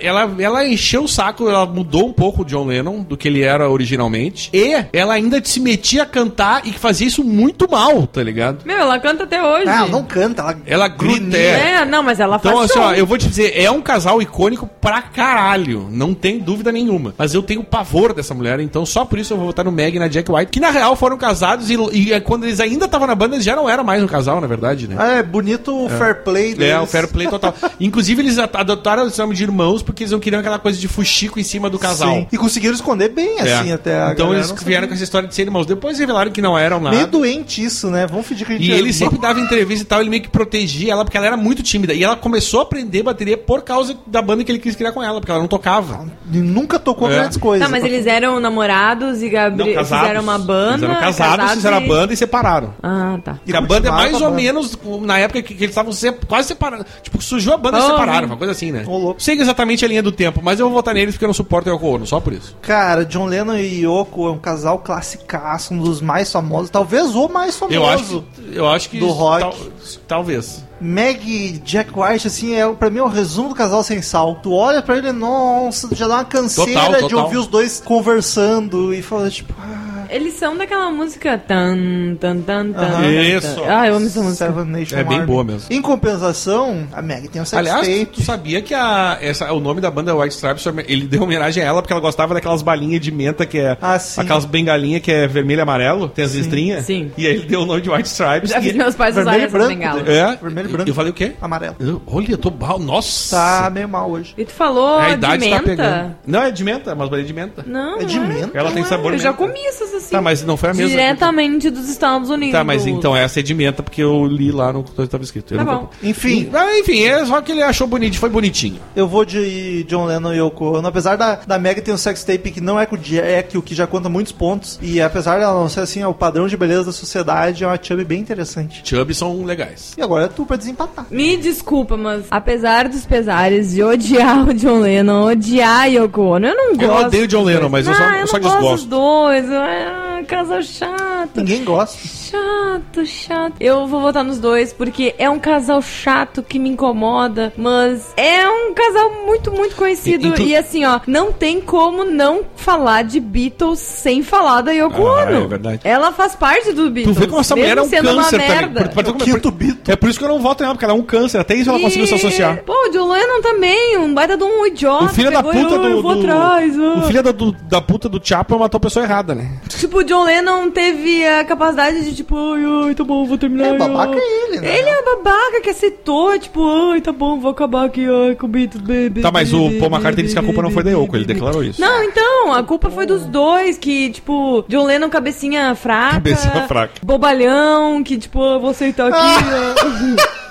Ela, 0.00 0.34
ela 0.38 0.66
encheu 0.66 1.04
o 1.04 1.08
saco, 1.08 1.48
ela 1.48 1.66
mudou 1.66 2.08
um 2.08 2.12
pouco 2.12 2.42
o 2.42 2.44
John 2.44 2.66
Lennon 2.66 3.02
do 3.02 3.16
que 3.16 3.28
ele 3.28 3.42
era 3.42 3.68
originalmente. 3.68 4.50
E 4.52 4.84
ela 4.92 5.14
ainda 5.14 5.42
se 5.44 5.60
metia 5.60 6.02
a 6.02 6.06
cantar 6.06 6.62
e 6.66 6.72
fazia 6.72 7.06
isso 7.06 7.22
muito 7.24 7.70
mal, 7.70 8.06
tá 8.06 8.22
ligado? 8.22 8.64
Meu, 8.64 8.76
ela 8.78 8.98
canta 8.98 9.24
até 9.24 9.42
hoje. 9.42 9.68
Ah, 9.68 9.78
ela 9.80 9.88
não 9.88 10.04
canta, 10.04 10.42
ela. 10.42 10.56
Ela 10.66 10.88
grita. 11.06 11.36
É. 11.36 11.70
É, 11.76 11.84
não, 11.84 12.02
mas 12.02 12.20
ela 12.20 12.36
Então, 12.36 12.52
faz 12.58 12.70
assim, 12.70 12.78
show. 12.80 12.88
ó, 12.88 12.92
eu 12.94 13.06
vou 13.06 13.18
te 13.18 13.28
dizer, 13.28 13.52
é 13.60 13.70
um 13.70 13.80
casal 13.80 14.20
icônico 14.22 14.68
pra 14.80 15.02
caralho. 15.02 15.88
Não 15.90 16.14
tem 16.14 16.38
dúvida 16.38 16.70
nenhuma. 16.72 17.14
Mas 17.18 17.34
eu 17.34 17.42
tenho 17.42 17.62
pavor 17.64 18.12
dessa 18.12 18.34
mulher, 18.34 18.60
então 18.60 18.84
só 18.86 19.04
por 19.04 19.18
isso 19.18 19.32
eu 19.32 19.36
vou 19.36 19.46
votar 19.46 19.64
no 19.64 19.72
Meg 19.72 19.96
e 19.96 19.98
na 19.98 20.08
Jack 20.08 20.30
White, 20.30 20.50
que 20.52 20.60
na 20.60 20.70
real 20.70 20.96
foram 20.96 21.16
casados 21.16 21.70
e, 21.70 21.76
e 21.92 22.12
é, 22.12 22.20
quando 22.20 22.44
eles 22.44 22.60
ainda 22.60 22.86
estavam 22.86 23.06
na 23.06 23.14
banda, 23.14 23.34
eles 23.36 23.44
já 23.44 23.54
não 23.56 23.68
eram 23.68 23.84
mais 23.84 24.02
um 24.02 24.06
casal, 24.06 24.40
na 24.40 24.46
verdade, 24.46 24.88
né? 24.88 24.96
Ah, 24.98 25.14
é 25.14 25.22
bonito 25.22 25.74
o 25.84 25.88
fair 25.88 26.22
play 26.22 26.54
deles. 26.54 26.74
É, 26.74 26.80
o 26.80 26.86
fair 26.86 27.08
play 27.08 27.26
total. 27.28 27.54
Inclusive, 27.80 28.22
eles 28.22 28.38
adotaram 28.38 29.06
o 29.06 29.12
nome 29.18 29.34
de 29.34 29.42
irmãos 29.42 29.82
porque 29.82 30.02
eles 30.04 30.12
não 30.12 30.20
queriam 30.20 30.40
aquela 30.40 30.58
coisa 30.58 30.78
de 30.78 30.88
fuxico 30.88 31.38
em 31.38 31.42
cima 31.42 31.68
do 31.70 31.78
casal. 31.78 32.14
Sim. 32.14 32.26
E 32.32 32.36
conseguiram 32.38 32.74
esconder 32.74 33.08
bem, 33.10 33.38
É. 33.38 33.52
assim, 33.58 33.72
até 33.72 34.00
a 34.02 34.12
Então 34.12 34.32
eles 34.34 34.50
vieram 34.64 34.88
com 34.88 34.94
essa 34.94 35.04
história 35.04 35.28
de 35.28 35.34
ser 35.34 35.42
irmãos. 35.42 35.66
Depois 35.66 35.98
revelaram 35.98 36.30
que 36.30 36.40
não 36.42 36.56
eram 36.58 36.80
nada. 36.80 36.96
Meio 36.96 37.06
doente 37.08 37.62
isso, 37.62 37.90
né? 37.90 38.06
Vamos 38.06 38.26
fingir 38.26 38.46
que 38.46 38.52
a 38.52 38.56
gente 38.56 38.68
E 38.68 38.72
é 38.72 38.78
ele 38.78 38.88
irmão. 38.88 38.98
sempre 38.98 39.18
dava 39.18 39.40
entrevista 39.40 39.84
e 39.84 39.86
tal, 39.86 40.00
ele 40.00 40.10
meio 40.10 40.22
que 40.22 40.28
protegia 40.28 40.95
ela, 40.96 41.04
porque 41.04 41.16
ela 41.16 41.26
era 41.26 41.36
muito 41.36 41.62
tímida. 41.62 41.92
E 41.94 42.02
ela 42.02 42.16
começou 42.16 42.60
a 42.60 42.62
aprender 42.64 43.02
bateria 43.02 43.36
por 43.38 43.62
causa 43.62 43.96
da 44.06 44.20
banda 44.22 44.42
que 44.44 44.50
ele 44.52 44.58
quis 44.58 44.74
criar 44.76 44.92
com 44.92 45.02
ela, 45.02 45.20
porque 45.20 45.30
ela 45.30 45.40
não 45.40 45.48
tocava. 45.48 46.06
E 46.32 46.38
nunca 46.38 46.78
tocou 46.78 47.10
É. 47.10 47.14
grandes 47.14 47.36
coisas. 47.36 47.66
Tá, 47.66 47.70
mas 47.70 47.84
eles 47.84 48.06
eram 48.06 48.40
namorados 48.40 49.22
e 49.22 49.28
Gabri... 49.28 49.76
fizeram 49.76 50.22
uma 50.22 50.38
banda. 50.38 50.84
Eles 50.86 50.90
eram 50.90 51.00
casados, 51.00 51.50
fizeram 51.52 51.76
a 51.78 51.80
e- 51.82 51.88
banda 51.88 52.12
e 52.12 52.16
separaram. 52.16 52.74
Ah, 52.82 53.18
tá. 53.24 53.38
E 53.46 53.54
a 53.54 53.60
banda 53.60 53.88
é 53.88 53.90
mais 53.90 54.20
a 54.20 54.26
ou 54.28 54.32
menos 54.34 54.76
na 55.02 55.18
época 55.18 55.42
que, 55.42 55.54
que 55.54 55.64
eles 55.64 55.70
estavam 55.70 55.92
se- 55.92 56.12
quase 56.26 56.48
separados. 56.48 56.86
Tipo, 57.02 57.20
surgiu 57.22 57.52
a 57.52 57.56
banda 57.56 57.78
e 57.78 57.82
Oh, 57.82 57.86
separaram, 57.86 58.20
sim. 58.20 58.26
uma 58.26 58.36
coisa 58.36 58.52
assim, 58.52 58.72
né? 58.72 58.84
Louco. 58.86 59.22
Sei 59.22 59.38
exatamente 59.40 59.84
a 59.84 59.88
linha 59.88 60.02
do 60.02 60.12
tempo, 60.12 60.40
mas 60.42 60.58
eu 60.60 60.66
vou 60.66 60.74
votar 60.76 60.94
neles 60.94 61.14
porque 61.14 61.24
eu 61.24 61.28
não 61.28 61.34
suporto 61.34 61.68
o 61.68 61.72
Yoko 61.72 61.86
Ono, 61.86 62.06
só 62.06 62.20
por 62.20 62.32
isso. 62.32 62.56
Cara, 62.62 63.04
John 63.04 63.26
Lennon 63.26 63.56
e 63.56 63.84
Yoko 63.84 64.28
é 64.28 64.30
um 64.30 64.38
casal 64.38 64.78
classicaço, 64.78 65.74
um 65.74 65.78
dos 65.78 66.00
mais 66.00 66.30
famosos, 66.32 66.70
talvez 66.70 67.14
o 67.14 67.28
mais 67.28 67.56
famoso. 67.56 67.74
Eu 67.76 67.86
acho 67.86 68.04
que, 68.04 68.56
eu 68.56 68.68
acho 68.68 68.90
que 68.90 68.98
Do 68.98 69.08
rock. 69.08 69.42
perfeitos. 69.44 70.00
Talvez. 70.06 70.64
Meg 70.80 71.26
e 71.26 71.52
Jack 71.58 71.90
White, 71.98 72.26
assim, 72.26 72.54
é 72.54 72.70
pra 72.72 72.90
mim 72.90 72.98
é 72.98 73.02
o 73.02 73.08
resumo 73.08 73.48
do 73.50 73.54
casal 73.54 73.82
sem 73.82 74.02
sal. 74.02 74.36
Tu 74.42 74.52
olha 74.52 74.82
pra 74.82 74.96
ele, 74.96 75.10
nossa, 75.12 75.88
já 75.94 76.06
dá 76.06 76.16
uma 76.16 76.24
canseira 76.24 76.72
Total, 76.80 76.92
de 76.94 77.00
total. 77.08 77.24
ouvir 77.24 77.36
os 77.38 77.46
dois 77.46 77.80
conversando 77.84 78.92
e 78.92 79.00
falar, 79.02 79.30
tipo, 79.30 79.54
ah, 79.58 79.95
Eles 80.10 80.34
são 80.34 80.56
daquela 80.56 80.90
música 80.90 81.36
tan, 81.38 82.14
tan, 82.20 82.40
tan, 82.40 82.72
tan. 82.72 82.80
Aham. 82.80 83.10
Isso. 83.12 83.62
Ah, 83.68 83.86
eu 83.88 83.96
amo 83.96 84.06
essa 84.06 84.20
música. 84.22 84.46
Seven 84.46 84.64
Nation 84.64 84.96
É 84.98 85.04
bem 85.04 85.16
Army. 85.18 85.26
boa 85.26 85.44
mesmo. 85.44 85.66
Em 85.70 85.80
compensação, 85.82 86.86
a 86.92 87.02
Meg 87.02 87.28
tem 87.28 87.40
um 87.40 87.44
sex 87.44 87.58
Aliás, 87.58 87.86
tape. 87.86 88.06
tu 88.06 88.22
sabia 88.22 88.62
que 88.62 88.74
a, 88.74 89.18
essa, 89.20 89.52
o 89.52 89.60
nome 89.60 89.80
da 89.80 89.90
banda 89.90 90.14
White 90.14 90.34
Stripes, 90.34 90.64
ele 90.88 91.06
deu 91.06 91.22
homenagem 91.22 91.62
a 91.62 91.66
ela 91.66 91.82
porque 91.82 91.92
ela 91.92 92.00
gostava 92.02 92.34
daquelas 92.34 92.62
balinhas 92.62 93.00
de 93.00 93.10
menta 93.10 93.44
que 93.46 93.58
é. 93.58 93.76
Ah, 93.80 93.98
sim. 93.98 94.20
Aquelas 94.20 94.44
bengalinhas 94.44 95.02
que 95.02 95.10
é 95.12 95.26
vermelho 95.26 95.60
e 95.60 95.62
amarelo, 95.62 96.08
tem 96.08 96.24
as 96.24 96.34
listrinhas. 96.34 96.84
Sim. 96.84 97.10
E 97.16 97.26
aí 97.26 97.34
ele 97.36 97.46
deu 97.46 97.60
o 97.62 97.66
nome 97.66 97.80
de 97.80 97.90
White 97.90 98.08
Stripes. 98.08 98.50
Já 98.50 98.58
e- 98.58 98.62
vi 98.62 98.72
meus 98.74 98.94
pais 98.94 99.14
Vermelho 99.14 99.36
usarem 99.36 99.40
e 99.40 99.46
essas 99.46 99.52
branco, 99.52 100.02
bengalas. 100.02 100.08
É. 100.08 100.36
Vermelho 100.42 100.68
e 100.68 100.72
branco. 100.72 100.90
Eu 100.90 100.94
falei 100.94 101.10
o 101.10 101.14
quê? 101.14 101.32
Amarelo. 101.40 101.76
Eu- 101.80 102.02
Olha, 102.06 102.30
eu 102.32 102.38
tô 102.38 102.50
mal. 102.50 102.78
Nossa. 102.78 103.36
Tá 103.36 103.70
meio 103.70 103.88
mal 103.88 104.10
hoje. 104.10 104.34
E 104.36 104.44
tu 104.44 104.52
falou 104.52 105.00
É, 105.00 105.06
a 105.06 105.08
de 105.08 105.14
idade 105.14 105.50
tá 105.50 105.60
pegando. 105.62 105.68
menta? 106.02 106.16
Não, 106.26 106.42
é 106.42 106.50
de 106.50 106.64
menta, 106.64 106.94
mas 106.94 107.08
balinha 107.08 107.26
de 107.26 107.34
menta. 107.34 107.64
Não, 107.66 108.00
É 108.00 108.04
de 108.04 108.18
não 108.18 108.26
menta? 108.26 108.50
Ela 108.58 108.70
tem 108.70 108.82
Não 108.82 108.88
sabor 108.88 109.12
Eu 109.12 109.18
já 109.18 109.32
menta. 109.32 109.44
comi 109.46 109.58
essas 109.66 109.92
assim. 109.96 110.10
Tá, 110.10 110.20
mas 110.22 110.42
não 110.44 110.56
foi 110.56 110.70
a 110.70 110.74
mesma. 110.74 110.88
Diretamente 110.90 111.70
dos 111.70 111.88
Estados 111.88 112.30
Unidos. 112.30 112.52
Tá, 112.52 112.64
mas 112.64 112.86
então 112.86 113.16
é 113.16 113.26
de 113.26 113.54
menta, 113.54 113.82
porque 113.82 114.02
eu 114.02 114.24
li 114.26 114.50
lá 114.50 114.72
no 114.72 114.82
que 114.82 115.00
estava 115.02 115.22
escrito. 115.22 115.54
Eu 115.54 115.58
Tá 115.58 115.64
bom. 115.64 115.90
Enfim, 116.02 116.48
Ah, 116.54 116.78
enfim, 116.78 117.04
é 117.04 117.24
só 117.26 117.40
que 117.40 117.52
ele 117.52 117.62
achou 117.62 117.86
bonito, 117.86 118.18
foi 118.18 118.28
bonitinho. 118.30 118.80
eu 118.94 119.06
vou 119.06 119.24
de 119.24 119.84
John 119.84 120.06
Lennon 120.06 120.32
e 120.32 120.38
Yoko 120.38 120.76
Ono. 120.78 120.86
Apesar 120.88 121.16
da, 121.16 121.36
da 121.46 121.58
Meg 121.58 121.80
ter 121.82 121.92
um 121.92 121.96
sex 121.96 122.24
tape 122.24 122.50
que 122.50 122.60
não 122.60 122.78
é 122.80 122.86
com 122.86 122.94
o 122.96 122.98
Jack, 122.98 123.56
o 123.58 123.62
que 123.62 123.74
já 123.74 123.86
conta 123.86 124.08
muitos 124.08 124.32
pontos. 124.32 124.78
E 124.80 125.00
apesar 125.00 125.38
dela 125.38 125.54
não 125.60 125.68
ser 125.68 125.80
assim, 125.80 126.00
é 126.02 126.06
o 126.06 126.14
padrão 126.14 126.46
de 126.48 126.56
beleza 126.56 126.84
da 126.84 126.92
sociedade, 126.92 127.64
é 127.64 127.66
uma 127.66 127.78
chubby 127.80 128.04
bem 128.04 128.20
interessante. 128.20 128.80
Chubby 128.84 129.14
são 129.14 129.44
legais. 129.44 129.94
E 129.98 130.02
agora 130.02 130.24
é 130.24 130.28
tu 130.28 130.44
pra 130.46 130.56
desempatar. 130.56 131.06
Me 131.10 131.36
desculpa, 131.36 131.96
mas 131.96 132.24
apesar 132.30 132.88
dos 132.88 133.04
pesares 133.04 133.72
de 133.72 133.82
odiar 133.82 134.48
o 134.48 134.54
John 134.54 134.80
Lennon, 134.80 135.24
odiar 135.26 135.88
Yoko 135.90 136.22
Ono, 136.22 136.46
eu 136.46 136.54
não 136.54 136.70
Eu 136.72 136.76
gosto. 136.88 137.06
odeio 137.06 137.26
John 137.26 137.42
Lennon, 137.44 137.68
mas 137.68 137.86
eu 137.86 137.94
só, 137.94 138.02
ah, 138.02 138.20
eu 138.20 138.26
só 138.26 138.38
não 138.38 138.42
gosto 138.42 138.58
dos 138.60 138.80
desgosto. 138.80 138.88
dois. 138.88 139.46
Ah, 139.88 140.22
casal 140.26 140.62
chato. 140.62 141.36
Ninguém 141.36 141.62
gosta. 141.64 141.98
Chato, 142.08 143.06
chato. 143.06 143.54
Eu 143.60 143.86
vou 143.86 144.00
votar 144.00 144.24
nos 144.24 144.38
dois 144.38 144.72
porque 144.72 145.14
é 145.18 145.30
um 145.30 145.38
casal 145.38 145.80
chato 145.80 146.42
que 146.42 146.58
me 146.58 146.70
incomoda, 146.70 147.52
mas 147.56 148.12
é 148.16 148.48
um 148.48 148.74
casal 148.74 149.10
muito, 149.26 149.52
muito 149.52 149.76
conhecido. 149.76 150.26
E- 150.26 150.30
e 150.30 150.32
tu- 150.32 150.42
E, 150.42 150.56
assim, 150.56 150.84
ó, 150.84 151.00
não 151.06 151.32
tem 151.32 151.60
como 151.60 152.04
não 152.04 152.40
falar 152.56 153.02
de 153.04 153.20
Beatles 153.20 153.78
sem 153.78 154.22
falar 154.22 154.62
da 154.62 154.72
Yoko 154.72 155.06
Ah, 155.06 155.22
Ono. 155.22 155.44
é 155.44 155.46
verdade. 155.46 155.80
Ela 155.84 156.12
faz 156.12 156.34
parte 156.34 156.72
do 156.72 156.84
Tu 156.86 156.90
Beatles. 156.90 157.16
vê 157.18 157.26
como 157.26 157.40
essa 157.40 157.54
mulher 157.54 157.72
é 157.72 157.74
mesmo 157.76 157.86
um 157.86 157.90
sendo 157.90 158.10
uma 158.12 158.22
câncer 158.24 158.38
merda. 158.38 158.80
Por- 158.84 158.94
por- 158.94 159.06
É 159.06 159.10
o 159.10 159.14
quinto 159.14 159.50
Beatle. 159.50 159.82
É 159.88 159.96
por 159.96 160.08
isso 160.08 160.18
que 160.18 160.24
eu 160.24 160.28
não 160.28 160.40
voto 160.40 160.62
nela, 160.62 160.74
porque 160.74 160.84
ela 160.84 160.94
é 160.94 160.96
um 160.96 161.02
câncer. 161.02 161.38
Até 161.38 161.54
isso 161.54 161.70
ela 161.70 161.78
E- 161.78 161.82
conseguiu 161.82 162.06
se 162.06 162.14
associar. 162.14 162.62
Pô, 162.64 162.72
o 162.72 162.88
John 162.90 163.08
Lennon 163.10 163.40
também, 163.42 163.98
um 163.98 164.12
baita 164.12 164.36
de 164.36 164.42
um 164.44 164.66
idiota. 164.66 165.04
O 165.04 165.08
filho 165.10 165.30
da 165.30 165.40
e, 165.40 165.42
puta 165.42 165.58
"Ah, 165.74 165.78
do. 165.78 165.86
eu 165.88 166.02
vou 166.02 166.14
do- 166.14 166.20
atrás, 166.20 166.74
ah." 166.78 166.98
O 166.98 167.02
filho 167.02 167.22
da, 167.22 167.32
do- 167.32 167.52
da 167.52 167.80
puta 167.80 168.08
do 168.08 168.20
Chapa 168.22 168.56
matou 168.58 168.78
a 168.78 168.80
pessoa 168.80 169.04
errada, 169.04 169.34
né? 169.34 169.50
Tipo, 169.76 169.98
o 169.98 170.04
John 170.04 170.24
Lennon 170.24 170.70
teve 170.70 171.26
a 171.26 171.44
capacidade 171.44 172.04
de, 172.04 172.14
tipo, 172.14 172.36
ai, 172.54 172.88
ai, 172.88 172.94
tá 172.94 173.04
bom, 173.04 173.24
vou 173.26 173.36
terminar. 173.36 173.74
É, 173.74 173.78
babaca 173.78 174.12
ai. 174.12 174.18
é 174.18 174.44
ele, 174.44 174.60
né? 174.60 174.78
Ele 174.78 174.88
é 174.88 175.00
um 175.00 175.04
babaca 175.04 175.60
que 175.62 175.70
aceitou, 175.70 176.38
tipo, 176.38 176.90
ai, 176.92 177.00
tá 177.00 177.12
bom, 177.12 177.38
vou 177.38 177.50
acabar 177.50 177.84
aqui, 177.84 178.06
ai, 178.06 178.34
com 178.34 178.46
o 178.46 178.48
Beatles, 178.48 178.82
baby. 178.82 179.20
Tá, 179.20 179.30
mas 179.30 179.52
o 179.52 179.70
Paul 179.78 179.90
McCartney 179.90 180.22
disse 180.22 180.34
que 180.34 180.40
a 180.40 180.42
culpa 180.42 180.62
não 180.62 180.70
foi 180.70 180.82
da 180.82 180.90
Yoko, 180.90 181.16
ele 181.16 181.26
declarou 181.26 181.62
isso. 181.62 181.80
Não, 181.80 182.02
então, 182.02 182.52
a 182.52 182.62
culpa 182.62 182.90
foi 182.90 183.06
dos 183.06 183.24
dois, 183.26 183.76
que, 183.76 184.10
tipo, 184.10 184.64
John 184.68 184.86
Lennon 184.86 185.08
cabecinha 185.08 185.74
fraca. 185.74 186.14
Cabecinha 186.14 186.66
fraca. 186.66 186.94
Bobalhão, 187.02 188.02
que, 188.02 188.16
tipo, 188.16 188.42
eu 188.42 188.60
vou 188.60 188.70
aceitar 188.70 189.08
aqui. 189.08 189.44
ó. 190.42 190.45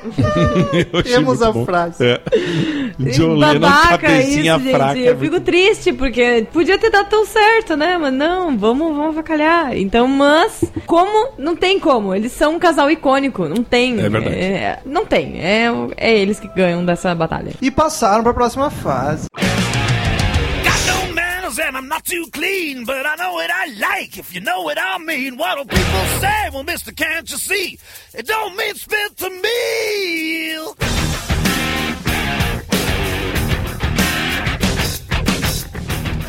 Temos 1.04 1.42
a 1.42 1.52
bom. 1.52 1.64
frase. 1.64 2.04
É. 2.04 2.20
John 3.12 3.34
Lennon, 3.34 3.60
Babaca 3.60 3.98
cabecinha 3.98 4.56
isso, 4.56 4.64
gente. 4.64 4.74
fraca. 4.74 4.98
Eu 4.98 5.12
é 5.12 5.16
fico 5.16 5.30
muito- 5.32 5.44
triste, 5.44 5.92
porque 5.92 6.46
podia 6.52 6.78
ter 6.78 6.90
dado 6.90 7.08
tão 7.08 7.24
certo, 7.26 7.76
né? 7.76 7.96
Mas 7.98 8.12
não, 8.12 8.56
vamos, 8.56 8.94
vamos 8.94 9.08
avacalhar. 9.16 9.76
Então, 9.76 10.06
mas, 10.06 10.64
como? 10.86 11.32
Não 11.38 11.54
tem 11.56 11.78
como. 11.78 12.14
Eles 12.14 12.32
são 12.32 12.54
um 12.54 12.58
casal 12.58 12.90
icônico. 12.90 13.48
Não 13.48 13.62
tem. 13.62 13.98
É 14.00 14.08
verdade. 14.08 14.34
É, 14.36 14.78
não 14.84 15.04
tem. 15.06 15.40
É, 15.40 15.68
é 15.96 16.18
eles 16.18 16.38
que 16.40 16.48
ganham 16.48 16.84
dessa 16.84 17.14
batalha. 17.14 17.52
E 17.60 17.70
passaram 17.70 18.22
pra 18.22 18.34
próxima 18.34 18.70
fase. 18.70 19.26
I'm 21.80 21.88
not 21.88 22.04
too 22.04 22.26
clean, 22.30 22.84
but 22.84 23.06
I 23.06 23.14
know 23.14 23.32
what 23.32 23.50
I 23.50 23.64
like, 23.78 24.18
if 24.18 24.34
you 24.34 24.42
know 24.42 24.60
what 24.60 24.76
I 24.78 24.98
mean. 24.98 25.38
What 25.38 25.56
do 25.56 25.64
people 25.64 26.04
say? 26.20 26.50
Well, 26.52 26.62
mister, 26.62 26.92
can't 26.92 27.30
you 27.30 27.38
see? 27.38 27.78
It 28.12 28.26
don't 28.26 28.54
mean 28.54 28.74
spit 28.74 29.16
to 29.16 29.30
me. 29.30 31.29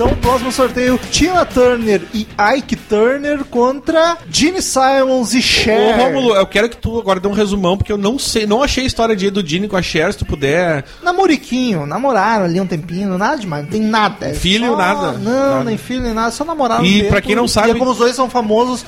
Então, 0.03 0.15
próximo 0.15 0.51
sorteio: 0.51 0.99
Tina 1.11 1.45
Turner 1.45 2.01
e 2.11 2.25
Ike 2.57 2.75
Turner 2.75 3.43
contra 3.45 4.17
Gene 4.27 4.59
Simons 4.59 5.35
e 5.35 5.41
Cher. 5.43 5.99
Ô, 5.99 6.03
Rômulo, 6.03 6.35
eu 6.35 6.47
quero 6.47 6.67
que 6.67 6.75
tu 6.77 6.97
agora 6.99 7.19
dê 7.19 7.27
um 7.27 7.33
resumão, 7.33 7.77
porque 7.77 7.91
eu 7.91 7.99
não 7.99 8.17
sei, 8.17 8.47
não 8.47 8.63
achei 8.63 8.83
a 8.83 8.87
história 8.87 9.15
de 9.15 9.29
do 9.29 9.43
Dini 9.43 9.67
com 9.67 9.77
a 9.77 9.81
Cher, 9.83 10.11
se 10.11 10.17
tu 10.17 10.25
puder. 10.25 10.85
Namoriquinho, 11.03 11.85
namoraram 11.85 12.45
ali 12.45 12.59
um 12.59 12.65
tempinho, 12.65 13.15
nada 13.15 13.37
demais, 13.37 13.63
não 13.63 13.69
tem 13.71 13.81
nada. 13.81 14.29
é 14.29 14.33
Filho, 14.33 14.71
só- 14.71 14.75
nada. 14.75 15.11
Não, 15.19 15.31
Nada. 15.51 15.63
nem 15.65 15.77
filho, 15.77 16.01
nem 16.01 16.13
nada, 16.15 16.31
só 16.31 16.43
namoraram. 16.43 16.83
E 16.83 17.03
um 17.03 17.07
pra 17.07 17.21
quem 17.21 17.35
não 17.35 17.47
sabe- 17.47 17.69
E 17.69 17.75
como 17.75 17.91
os 17.91 17.97
dois 17.99 18.15
são 18.15 18.27
famosos, 18.27 18.83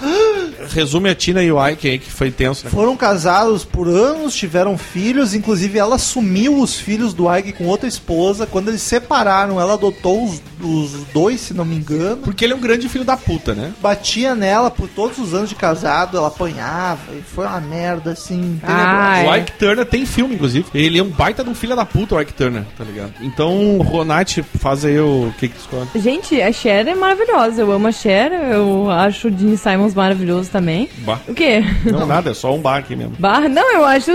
Resume 0.72 1.10
a 1.10 1.16
Tina 1.16 1.44
e 1.44 1.52
o 1.52 1.68
Ike 1.68 1.90
aí, 1.90 2.00
que 2.00 2.10
foi 2.10 2.32
tenso, 2.32 2.66
né? 2.66 2.72
foram 2.72 2.96
casados 2.98 3.64
por 3.66 3.88
anos, 3.88 4.34
tiveram 4.34 4.78
filhos, 4.78 5.36
inclusive 5.36 5.78
ela 5.78 5.96
assumiu 5.96 6.58
os 6.60 6.76
filhos 6.76 7.14
do 7.14 7.32
Ike 7.36 7.52
com 7.54 7.66
outra 7.66 7.88
esposa. 7.88 8.48
Quando 8.48 8.70
eles 8.70 8.82
separaram, 8.82 9.60
ela 9.60 9.74
adotou 9.74 10.24
os, 10.26 10.42
os 10.68 10.92
dois, 11.14 11.42
se 11.42 11.54
não 11.54 11.66
me 11.66 11.76
engano. 11.76 12.18
Porque 12.18 12.46
ele 12.46 12.54
é 12.54 12.56
um 12.56 12.62
grande 12.62 12.90
filho 12.90 13.06
da 13.06 13.18
puta, 13.18 13.54
né? 13.54 13.74
Batia 13.82 14.36
nela 14.36 14.70
por 14.72 14.88
todos 14.88 15.18
os 15.18 15.34
anos 15.34 15.50
de 15.50 15.56
casado, 15.56 16.18
ela 16.18 16.28
apanhava, 16.28 17.14
e 17.14 17.22
foi 17.22 17.46
uma 17.46 17.62
merda 17.62 18.12
assim. 18.12 18.60
Ah. 18.64 19.24
O. 19.26 19.36
Ike 19.36 19.52
Turner 19.54 19.86
tem 19.86 20.06
filme, 20.06 20.36
inclusive. 20.36 20.66
Ele 20.74 21.00
é 21.00 21.04
um 21.04 21.10
baita 21.10 21.44
de 21.44 21.50
um 21.50 21.56
filho 21.56 21.76
da 21.76 21.86
puta, 21.86 22.16
o 22.16 22.22
Ike 22.22 22.34
Turner, 22.34 22.64
tá 22.78 22.84
ligado? 22.84 23.14
Então, 23.22 23.78
Ronati, 23.80 24.44
faz 24.44 24.86
aí 24.86 25.00
o 25.00 25.34
que 25.38 25.48
que 25.48 25.56
tu 25.56 25.60
escolhe. 25.62 25.88
Gente, 25.96 26.42
a 26.42 26.52
Cher 26.52 26.88
é 26.88 26.96
maravilhosa. 26.96 27.62
Eu 27.62 27.72
amo 27.72 27.88
a 27.88 27.92
Cher. 27.92 28.32
Eu 28.32 28.90
acho 28.90 29.28
o 29.28 29.38
Gene 29.38 29.58
Simons 29.58 29.94
maravilhoso 29.94 30.50
também. 30.50 30.90
Bah. 31.00 31.20
O 31.28 31.34
quê? 31.34 31.64
Não, 31.86 32.06
nada, 32.06 32.32
é 32.32 32.34
só 32.34 32.54
um 32.54 32.60
bar 32.60 32.78
aqui 32.78 32.96
mesmo. 32.96 33.16
Barra? 33.20 33.48
Não, 33.48 33.74
eu 33.74 33.86
acho, 33.86 34.12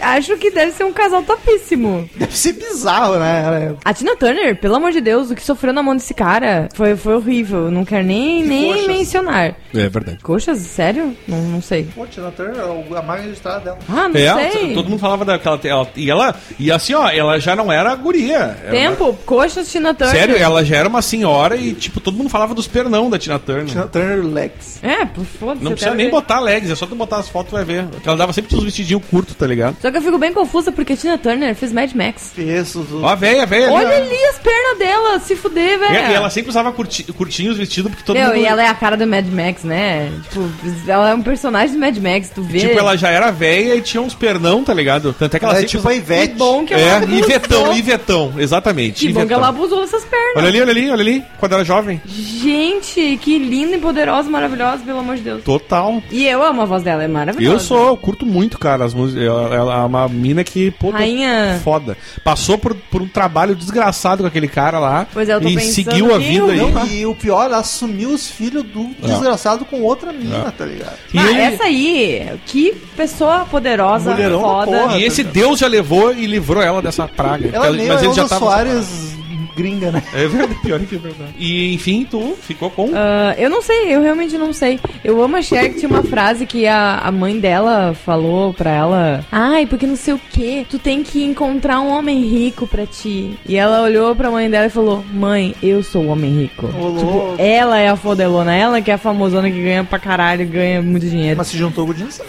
acho 0.00 0.36
que 0.36 0.50
deve 0.50 0.72
ser 0.72 0.84
um 0.84 0.92
casal 0.92 1.22
topíssimo. 1.22 2.08
Deve 2.16 2.36
ser 2.36 2.52
bizarro, 2.52 3.18
né? 3.18 3.74
A 3.84 3.94
Tina 3.94 4.16
Turner, 4.16 4.56
pelo 4.56 4.76
amor 4.76 4.92
de 4.92 5.00
Deus, 5.00 5.30
o 5.30 5.34
que 5.34 5.42
sofreu 5.42 5.72
na 5.72 5.82
mão 5.88 5.96
desse 5.96 6.14
cara 6.14 6.68
foi, 6.74 6.96
foi 6.96 7.14
horrível. 7.14 7.70
Não 7.70 7.84
quero 7.84 8.04
nem, 8.04 8.42
nem 8.44 8.72
coxas. 8.72 8.86
mencionar. 8.86 9.54
É 9.74 9.88
verdade. 9.88 10.18
Coxas? 10.22 10.58
Sério? 10.58 11.16
Não, 11.26 11.38
não 11.42 11.60
sei. 11.62 11.88
Pô, 11.94 12.06
Tina 12.06 12.30
Turner, 12.30 12.56
a 12.96 13.02
marca 13.02 13.22
registrada 13.24 13.60
dela. 13.60 13.78
Ah, 13.88 14.08
não 14.08 14.16
É, 14.16 14.50
sei. 14.50 14.74
todo 14.74 14.88
mundo 14.88 14.98
falava 15.00 15.24
daquela. 15.24 15.58
Ela, 15.64 15.88
e 15.96 16.10
ela. 16.10 16.34
E 16.58 16.70
assim, 16.72 16.94
ó, 16.94 17.08
ela 17.08 17.38
já 17.38 17.54
não 17.56 17.70
era 17.72 17.94
guria. 17.94 18.56
Era 18.62 18.70
Tempo, 18.70 19.12
coxas 19.26 19.70
Tina 19.70 19.88
uma- 19.90 19.94
Turner. 19.94 20.16
Sério, 20.16 20.36
ela 20.36 20.64
já 20.64 20.76
era 20.76 20.88
uma 20.88 21.02
senhora 21.02 21.56
e, 21.56 21.72
tipo, 21.74 22.00
todo 22.00 22.16
mundo 22.16 22.28
falava 22.30 22.54
dos 22.54 22.66
pernão 22.68 23.10
da 23.10 23.18
Tina 23.18 23.38
Turner. 23.38 23.66
Tina 23.66 23.86
Turner 23.86 24.24
Lex. 24.24 24.80
É, 24.82 25.06
foda-se. 25.38 25.64
Não 25.64 25.72
precisa 25.72 25.94
nem 25.94 26.06
ver. 26.06 26.12
botar 26.12 26.40
legs, 26.40 26.70
é 26.70 26.74
só 26.74 26.86
tu 26.86 26.94
botar 26.94 27.18
as 27.18 27.28
fotos 27.28 27.52
e 27.52 27.56
vai 27.56 27.64
ver. 27.64 27.84
Porque 27.86 28.08
ela 28.08 28.16
dava 28.18 28.32
sempre 28.32 28.54
uns 28.56 28.64
vestidinhos 28.64 29.02
curtos, 29.10 29.34
tá 29.34 29.46
ligado? 29.46 29.76
Só 29.80 29.90
que 29.90 29.96
eu 29.96 30.02
fico 30.02 30.18
bem 30.18 30.32
confusa 30.32 30.70
porque 30.72 30.92
a 30.92 30.96
Tina 30.96 31.18
Turner 31.18 31.54
fez 31.54 31.72
Mad 31.72 31.92
Max. 31.94 32.32
Isso, 32.36 32.80
do... 32.80 33.02
Ó, 33.02 33.08
a 33.08 33.14
véia, 33.14 33.42
a 33.42 33.46
véia. 33.46 33.70
Olha 33.70 33.88
ali, 33.88 34.08
ali 34.08 34.24
as 34.26 34.38
pernas 34.38 34.78
dela, 34.78 35.18
se 35.20 35.34
fuder, 35.36 35.77
velho. 35.78 35.94
E, 36.08 36.10
e 36.10 36.14
ela 36.14 36.30
sempre 36.30 36.50
usava 36.50 36.72
curti, 36.72 37.04
curtinhos 37.12 37.56
vestidos 37.56 37.90
porque 37.90 38.04
todo 38.04 38.16
Meu, 38.16 38.28
mundo. 38.28 38.36
e 38.38 38.44
ela 38.44 38.62
é 38.62 38.68
a 38.68 38.74
cara 38.74 38.96
do 38.96 39.06
Mad 39.06 39.26
Max, 39.26 39.64
né? 39.64 40.10
Tipo, 40.28 40.48
ela 40.86 41.10
é 41.10 41.14
um 41.14 41.22
personagem 41.22 41.72
do 41.74 41.78
Mad 41.80 41.96
Max, 41.98 42.30
tu 42.34 42.42
vê. 42.42 42.60
Tipo, 42.60 42.78
ela 42.78 42.96
já 42.96 43.08
era 43.10 43.30
velha 43.30 43.74
e 43.74 43.80
tinha 43.82 44.02
uns 44.02 44.14
pernão, 44.14 44.62
tá 44.64 44.74
ligado? 44.74 45.14
Tanto 45.18 45.34
é 45.36 45.38
que 45.38 45.44
ela, 45.44 45.54
Ela 45.54 45.62
é 45.62 45.66
tipo 45.66 45.86
a 45.88 45.90
Que 45.92 45.96
Ivete. 45.98 46.34
bom 46.34 46.64
que 46.64 46.74
ela 46.74 46.82
É, 46.82 46.90
abusou. 46.96 47.18
Ivetão, 47.18 47.76
Ivetão, 47.76 48.32
exatamente. 48.38 49.00
Que 49.06 49.12
bom 49.12 49.20
que 49.20 49.26
Ivetão. 49.26 49.38
ela 49.38 49.48
abusou 49.48 49.80
dessas 49.80 50.04
pernas. 50.04 50.36
Olha 50.36 50.48
ali, 50.48 50.60
olha 50.60 50.70
ali, 50.70 50.90
olha 50.90 51.00
ali, 51.00 51.24
quando 51.38 51.52
era 51.54 51.64
jovem. 51.64 52.00
Gente, 52.06 53.18
que 53.22 53.38
linda 53.38 53.76
e 53.76 53.80
poderosa, 53.80 54.30
maravilhosa, 54.30 54.82
pelo 54.84 55.00
amor 55.00 55.16
de 55.16 55.22
Deus. 55.22 55.42
Total. 55.44 56.02
E 56.10 56.26
eu 56.26 56.42
amo 56.44 56.62
a 56.62 56.64
voz 56.64 56.82
dela, 56.82 57.02
é 57.02 57.08
maravilhosa. 57.08 57.54
Eu 57.56 57.60
sou, 57.60 57.88
eu 57.88 57.96
curto 57.96 58.24
muito, 58.24 58.58
cara, 58.58 58.84
as 58.84 58.94
músicas. 58.94 59.22
Ela, 59.24 59.54
ela 59.54 59.74
é 59.82 59.84
uma 59.86 60.08
mina 60.08 60.44
que, 60.44 60.70
pô, 60.72 60.90
Rainha. 60.90 61.60
foda. 61.64 61.96
Passou 62.24 62.56
por, 62.58 62.74
por 62.74 63.02
um 63.02 63.08
trabalho 63.08 63.54
desgraçado 63.54 64.22
com 64.22 64.26
aquele 64.28 64.48
cara 64.48 64.78
lá. 64.78 65.06
Pois 65.12 65.28
é, 65.28 65.34
eu 65.34 65.40
tô 65.40 65.48
E 65.48 65.54
seguiu 65.60 66.14
a 66.14 66.18
vida 66.18 66.52
aí. 66.52 66.70
Não, 66.72 66.86
e 66.86 67.06
o 67.06 67.14
pior, 67.14 67.44
ela 67.46 67.58
assumiu 67.58 68.10
os 68.10 68.28
filhos 68.30 68.62
do 68.64 68.88
desgraçado 69.02 69.64
com 69.64 69.82
outra 69.82 70.12
mina, 70.12 70.52
tá 70.56 70.64
ligado? 70.64 70.96
E, 71.12 71.18
Ah, 71.18 71.30
ele- 71.30 71.40
essa 71.40 71.64
aí, 71.64 72.32
que 72.46 72.72
pessoa 72.96 73.46
poderosa, 73.50 74.10
Mulherão 74.12 74.40
da 74.42 74.46
foda. 74.48 74.78
porra. 74.78 74.98
e 74.98 75.04
esse 75.04 75.22
Deus 75.22 75.58
já 75.58 75.66
levou 75.66 76.12
e 76.12 76.26
livrou 76.26 76.62
ela 76.62 76.80
dessa 76.82 77.06
praga. 77.08 77.50
Ela 77.52 77.66
Porque- 77.66 77.78
nem 77.78 77.88
mas 77.88 78.02
ele 78.02 78.12
já 78.14 78.26
tava. 78.28 78.44
Soares 78.44 79.17
gringa, 79.58 79.90
né? 79.90 80.02
É 80.14 80.26
verdade, 80.28 80.54
pior 80.62 80.80
que 80.80 80.94
é 80.94 80.98
verdade. 80.98 81.30
E 81.36 81.74
enfim, 81.74 82.06
tu 82.08 82.36
ficou 82.40 82.70
com. 82.70 82.90
Ah, 82.94 83.34
eu 83.36 83.50
não 83.50 83.60
sei, 83.60 83.94
eu 83.94 84.00
realmente 84.00 84.38
não 84.38 84.52
sei. 84.52 84.78
Eu 85.04 85.22
amo 85.22 85.36
a 85.36 85.42
Cher 85.42 85.72
que 85.72 85.80
tinha 85.80 85.88
uma 85.88 86.02
frase 86.02 86.46
que 86.46 86.66
a, 86.66 86.98
a 86.98 87.10
mãe 87.12 87.38
dela 87.38 87.94
falou 88.04 88.54
pra 88.54 88.70
ela. 88.70 89.24
Ai, 89.32 89.66
porque 89.66 89.86
não 89.86 89.96
sei 89.96 90.14
o 90.14 90.20
que, 90.30 90.66
tu 90.70 90.78
tem 90.78 91.02
que 91.02 91.24
encontrar 91.24 91.80
um 91.80 91.88
homem 91.90 92.20
rico 92.22 92.66
pra 92.66 92.86
ti. 92.86 93.36
E 93.46 93.56
ela 93.56 93.82
olhou 93.82 94.14
pra 94.14 94.30
mãe 94.30 94.48
dela 94.48 94.66
e 94.66 94.70
falou: 94.70 95.04
Mãe, 95.12 95.54
eu 95.62 95.82
sou 95.82 96.04
o 96.04 96.08
homem 96.08 96.40
rico. 96.42 96.66
Ô, 96.66 96.98
Tipo, 96.98 97.34
ela 97.38 97.78
é 97.78 97.88
a 97.88 97.96
fodelona, 97.96 98.54
ela 98.54 98.80
que 98.80 98.90
é 98.90 98.94
a 98.94 98.98
famosona 98.98 99.50
que 99.50 99.60
ganha 99.62 99.84
pra 99.84 99.98
caralho, 99.98 100.46
ganha 100.46 100.80
muito 100.82 101.06
dinheiro. 101.08 101.36
Mas 101.36 101.48
se 101.48 101.56
juntou 101.58 101.84
com 101.86 101.92
o 101.92 101.94
Jim 101.94 102.10
Sack, 102.10 102.28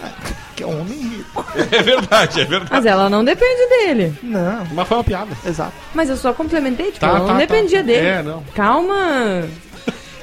que 0.60 0.64
é 0.64 0.68
um 0.68 0.82
homem 0.82 1.00
rico. 1.00 1.46
É 1.72 1.82
verdade, 1.82 2.42
é 2.42 2.46
verdade. 2.46 2.72
Mas 2.72 2.86
ela 2.86 3.10
não 3.10 3.24
depende 3.24 3.68
dele. 3.70 4.14
Não, 4.22 4.66
Mas 4.74 4.88
foi 4.88 4.98
uma 4.98 5.04
piada. 5.04 5.32
exato. 5.46 5.72
Mas 5.94 6.10
eu 6.10 6.18
só 6.18 6.34
complementei, 6.34 6.88
tipo, 6.88 7.00
Tá, 7.00 7.08
ela 7.08 7.20
tá, 7.22 7.26
não 7.26 7.34
tá. 7.34 7.38
dependia 7.38 7.82
dele. 7.84 8.06
É, 8.08 8.22
não. 8.24 8.44
Calma. 8.56 9.44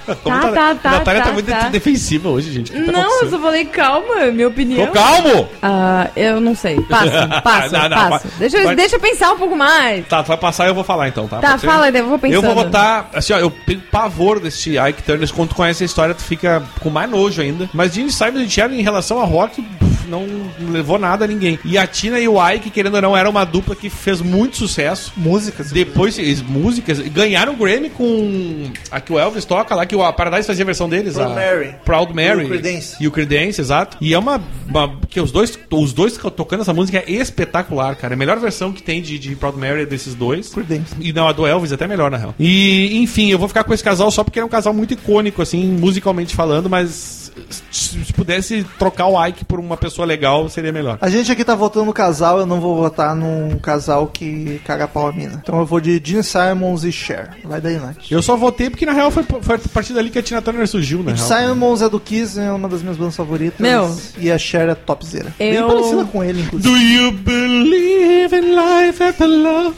Tá, 0.07 0.53
tá, 0.53 0.75
tá, 0.77 0.89
A 0.89 0.93
Natália 0.99 1.21
tá, 1.21 1.27
tá, 1.27 1.33
muito 1.33 1.51
tá. 1.51 1.69
defensiva 1.69 2.29
hoje, 2.29 2.53
gente. 2.53 2.71
Tá 2.71 2.93
não, 2.93 3.23
eu 3.25 3.29
só 3.29 3.41
falei 3.41 3.65
calma, 3.65 4.27
minha 4.27 4.47
opinião. 4.47 4.87
Tô 4.87 4.93
calmo! 4.93 5.49
Ah, 5.61 6.09
eu 6.15 6.41
não 6.41 6.55
sei. 6.55 6.81
Passa, 6.83 7.27
passa, 7.43 7.77
Não, 7.77 7.89
não, 7.89 7.97
passa. 8.11 8.29
vai- 8.29 8.39
Deixa, 8.39 8.63
vai- 8.63 8.77
deixa 8.77 8.95
eu 8.95 9.01
pensar 9.01 9.33
um 9.33 9.37
pouco 9.37 9.57
mais. 9.57 10.07
Tá, 10.07 10.23
tu 10.23 10.29
vai 10.29 10.37
passar 10.37 10.67
e 10.67 10.69
eu 10.69 10.77
vou 10.77 10.85
falar 10.85 11.09
então, 11.09 11.27
tá? 11.27 11.39
Tá, 11.41 11.49
Pode 11.49 11.61
ser? 11.63 11.67
fala, 11.67 11.89
eu 11.89 12.07
vou 12.07 12.21
pensando. 12.21 12.35
Eu 12.37 12.43
vou 12.43 12.55
botar, 12.55 13.11
assim, 13.15 13.33
ó, 13.33 13.39
eu 13.39 13.51
tenho 13.51 13.81
pavor 13.91 14.39
desse 14.39 14.79
Ike 14.79 15.03
Turner. 15.03 15.29
Quando 15.35 15.49
tu 15.49 15.55
conhece 15.57 15.83
a 15.83 15.87
história, 15.87 16.15
tu 16.15 16.23
fica 16.23 16.63
com 16.79 16.89
mais 16.89 17.11
nojo 17.11 17.43
ainda. 17.43 17.69
Mas 17.75 17.93
Gene 17.93 18.13
Simon 18.13 18.39
e 18.43 18.49
Cher, 18.49 18.71
em 18.73 18.83
relação 18.83 19.21
a 19.21 19.25
rock, 19.25 19.61
não 20.09 20.27
levou 20.71 20.99
nada 20.99 21.25
a 21.25 21.29
ninguém. 21.29 21.59
E 21.65 21.77
a 21.79 21.87
Tina 21.87 22.19
e 22.19 22.29
o 22.29 22.37
Ike, 22.51 22.71
querendo 22.71 22.95
ou 22.97 23.03
não, 23.03 23.17
era 23.17 23.29
uma 23.29 23.45
dupla 23.45 23.75
que 23.77 23.89
fez 23.91 24.21
muito 24.21 24.57
sucesso. 24.57 25.13
Músicas. 25.17 25.71
Depois, 25.71 26.19
eles- 26.19 26.43
músicas, 26.43 26.99
ganharam 27.01 27.55
o 27.55 27.57
Grammy 27.57 27.91
com 27.91 28.71
a 28.91 29.01
que 29.01 29.13
o 29.13 29.19
Elvis 29.19 29.45
toca 29.45 29.75
lá, 29.75 29.85
que 29.87 29.95
o 29.97 30.03
a 30.03 30.13
Paradise 30.13 30.47
fazia 30.47 30.65
a 30.65 30.67
versão 30.67 30.89
deles. 30.89 31.15
Proud 31.15 31.33
a 31.33 31.35
Mary. 31.35 31.75
Proud 31.85 32.13
Mary. 32.15 32.43
E 32.43 32.45
o 32.45 32.49
Creedence. 32.49 32.97
E 33.01 33.09
o 33.09 33.11
Creedence, 33.11 33.61
exato. 33.61 33.97
E 34.01 34.15
é 34.15 34.19
uma, 34.19 34.41
uma- 34.69 34.99
que 35.09 35.21
os 35.21 35.31
dois, 35.33 35.59
os 35.71 35.93
dois 35.93 36.17
tocando 36.37 36.61
essa 36.63 36.73
música 36.73 36.99
é 37.07 37.11
espetacular, 37.11 37.97
cara. 37.97 38.15
É 38.15 38.17
a 38.17 38.19
melhor 38.19 38.39
versão 38.39 38.73
que 38.73 38.83
tem 38.83 39.01
de, 39.03 39.19
de 39.19 39.35
Proud 39.37 39.59
Mary 39.59 39.83
é 39.83 39.87
desses 39.87 40.15
dois. 40.15 40.49
Creedence. 40.51 40.95
E 41.01 41.13
não, 41.13 41.29
a 41.29 41.33
do 41.33 41.47
Elvis 41.47 41.73
é 41.73 41.75
até 41.75 41.87
melhor, 41.87 42.11
na 42.11 42.17
real. 42.17 42.35
E, 42.39 42.97
enfim, 42.99 43.31
eu 43.31 43.39
vou 43.39 43.49
ficar 43.49 43.65
com 43.65 43.73
esse 43.75 43.83
casal 43.85 44.11
só 44.11 44.23
porque 44.25 44.39
é 44.41 44.45
um 44.45 44.49
casal 44.49 44.73
muito 44.73 44.95
icônico, 44.95 45.43
assim, 45.43 45.65
musicalmente 45.67 46.35
falando, 46.35 46.69
mas 46.71 47.26
se 47.71 48.05
se 48.05 48.13
pudesse 48.13 48.65
trocar 48.79 49.07
o 49.07 49.25
Ike 49.27 49.45
por 49.45 49.59
uma 49.59 49.77
pessoa 49.77 50.07
legal, 50.07 50.49
seria 50.49 50.73
melhor. 50.73 50.99
A 51.01 51.09
gente 51.09 51.31
aqui 51.33 51.45
tá 51.45 51.55
votando 51.55 51.87
no 51.87 51.93
casal, 51.93 52.39
eu 52.39 52.47
não 52.47 52.61
vou 52.61 52.77
votar 52.77 53.15
num 53.15 53.59
casal 53.59 54.07
que 54.07 54.61
caga 54.65 54.87
pau 54.89 55.07
a 55.09 55.13
mina. 55.13 55.41
Então 55.43 55.59
eu 55.59 55.67
vou 55.67 55.81
de 55.81 56.01
Gene 56.03 56.23
Simons 56.23 56.85
e 56.85 56.93
Cher. 56.93 57.31
Vai 57.45 57.61
daí, 57.61 57.77
Nath. 57.79 58.11
Eu 58.11 58.23
só 58.23 58.37
votei 58.37 58.71
porque, 58.71 58.87
na 58.87 58.93
real, 58.93 59.11
foi, 59.11 59.25
foi 59.41 59.57
a 59.57 59.59
partir 59.73 59.93
dali 59.93 60.11
que 60.11 60.19
a 60.19 60.23
Tina 60.23 60.41
Turner 60.43 60.67
surgiu, 60.69 61.03
né? 61.03 61.15
Simons 61.17 61.83
é 61.83 61.89
do 61.89 61.99
Kiss, 62.01 62.39
é 62.39 62.51
uma 62.51 62.69
das 62.69 62.83
minhas 62.83 62.97
bandas 62.97 63.17
favoritas. 63.17 63.59
Meu. 63.61 63.95
E 64.19 64.31
a 64.31 64.39
Cher 64.39 64.69
é 64.69 64.75
topzera. 64.75 65.33
Bem 65.39 65.55
Eu- 65.55 65.67
parecida 65.69 66.05
com 66.05 66.23
ele, 66.25 66.43
inclusive. 66.43 66.73
Do 66.73 66.77
you 66.81 67.13
believe 67.13 68.35
in 68.37 68.55
life 68.55 69.03
after 69.03 69.27
love? 69.27 69.75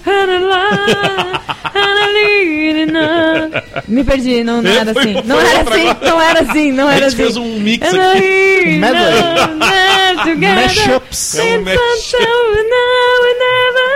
Me 3.86 4.04
perdi, 4.04 4.44
não, 4.44 4.60
não 4.62 4.70
era 4.70 4.90
assim. 4.90 5.14
foi 5.14 5.22
Não 5.22 5.40
era 5.40 5.60
assim, 5.62 5.94
não 6.02 6.20
era 6.20 6.40
assim, 6.40 6.72
não 6.72 6.88
A 6.88 6.92
era 6.94 7.10
gente 7.10 7.22
assim. 7.22 7.34
fez 7.34 7.36
um 7.36 7.47
mix 7.60 7.86
And 7.92 8.12
aqui. 8.12 8.18
I 8.18 8.78
Medley. 8.78 10.36
Mashups. 10.54 11.34
É 11.36 11.42
um 11.58 11.62
mashup. 11.62 12.24
never. 13.38 13.88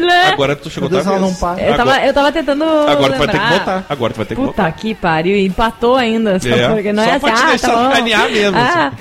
Nath, 0.00 0.32
Agora 0.32 0.56
tu 0.56 0.70
chegou 0.70 0.88
vez. 0.88 1.04
não 1.04 1.34
para. 1.34 1.60
Eu 1.62 1.76
tava, 1.76 1.98
eu 1.98 2.14
tava 2.14 2.32
tentando. 2.32 2.64
Agora 2.64 3.12
tu 3.12 3.18
vai 3.18 3.28
ter 3.28 3.40
que 3.40 3.52
votar. 3.52 3.86
Agora 3.88 4.12
tu 4.12 4.16
vai 4.16 4.26
ter 4.26 4.34
que 4.34 4.40
votar. 4.40 4.66
Puta 4.72 4.80
que 4.80 4.94
pariu, 4.94 5.36
empatou 5.36 5.96
ainda. 5.96 6.38
Só 6.38 6.48
É, 6.48 6.68
porque 6.68 6.92
não 6.92 7.04
só 7.04 7.10
é 7.10 7.18
pra 7.18 7.32
assim, 7.32 7.42
te 7.42 7.46
ah, 7.46 7.50
deixar 7.50 7.68
tá 7.68 7.88
sacanear 7.90 8.30
mesmo, 8.30 8.58
Ah, 8.58 8.92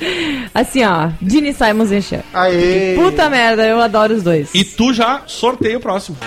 assim, 0.53 0.83
ó, 0.85 1.09
Gene 1.25 1.53
Simons 1.53 1.91
e. 1.91 2.19
Aê! 2.33 2.95
Puta 2.95 3.29
merda, 3.29 3.65
eu 3.65 3.81
adoro 3.81 4.13
os 4.13 4.23
dois. 4.23 4.49
E 4.53 4.63
tu 4.63 4.93
já 4.93 5.21
sorteia 5.25 5.77
o 5.77 5.81
próximo. 5.81 6.17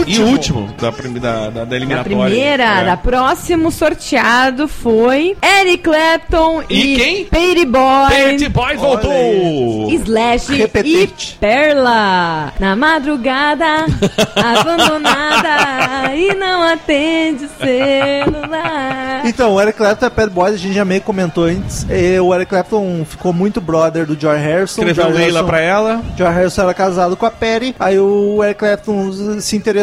O 0.00 0.04
E 0.06 0.18
o 0.20 0.26
último 0.28 0.68
da, 0.80 0.90
da, 0.90 1.50
da, 1.50 1.64
da 1.64 1.74
A 1.74 1.76
eliminatória. 1.76 2.16
primeira, 2.26 2.64
É. 2.80 2.84
da 2.84 2.96
próximo 2.96 3.70
sorteado 3.70 4.66
foi 4.68 5.36
Eric 5.42 5.78
Clapton 5.84 6.62
E 6.68 6.94
e, 6.94 6.96
quem? 6.96 7.24
Patty 7.26 7.64
Boy. 7.66 8.08
Pet 8.10 8.48
Boy 8.48 8.76
voltou! 8.76 9.90
Slash 9.92 10.54
Repetente. 10.54 11.34
e 11.34 11.38
Perla 11.38 12.52
Na 12.58 12.74
madrugada 12.76 13.86
Abandonada 14.36 16.14
E 16.16 16.34
não 16.34 16.62
atende 16.62 17.44
o 17.44 17.48
celular 17.64 19.22
Então, 19.24 19.54
o 19.54 19.60
Eric 19.60 19.76
Clapton 19.78 20.06
é 20.06 20.10
Bad 20.10 20.30
Boys, 20.30 20.54
a 20.54 20.58
gente 20.58 20.74
já 20.74 20.84
meio 20.84 21.00
comentou 21.02 21.44
antes. 21.44 21.86
E 21.88 22.18
o 22.18 22.34
Eric 22.34 22.48
Clapton 22.50 23.04
ficou 23.04 23.32
muito 23.32 23.60
brother 23.60 24.04
do 24.06 24.18
George 24.18 24.42
Harrison. 24.42 24.82
Escreveu 24.82 25.08
Leila 25.10 25.44
pra 25.44 25.60
ela. 25.60 26.02
George 26.16 26.36
Harrison 26.36 26.62
era 26.62 26.74
casado 26.74 27.16
com 27.16 27.26
a 27.26 27.30
Perry, 27.30 27.74
aí 27.78 27.98
o 27.98 28.42
Eric 28.42 28.58
Clapton 28.60 29.40
se 29.40 29.56
interessou, 29.56 29.81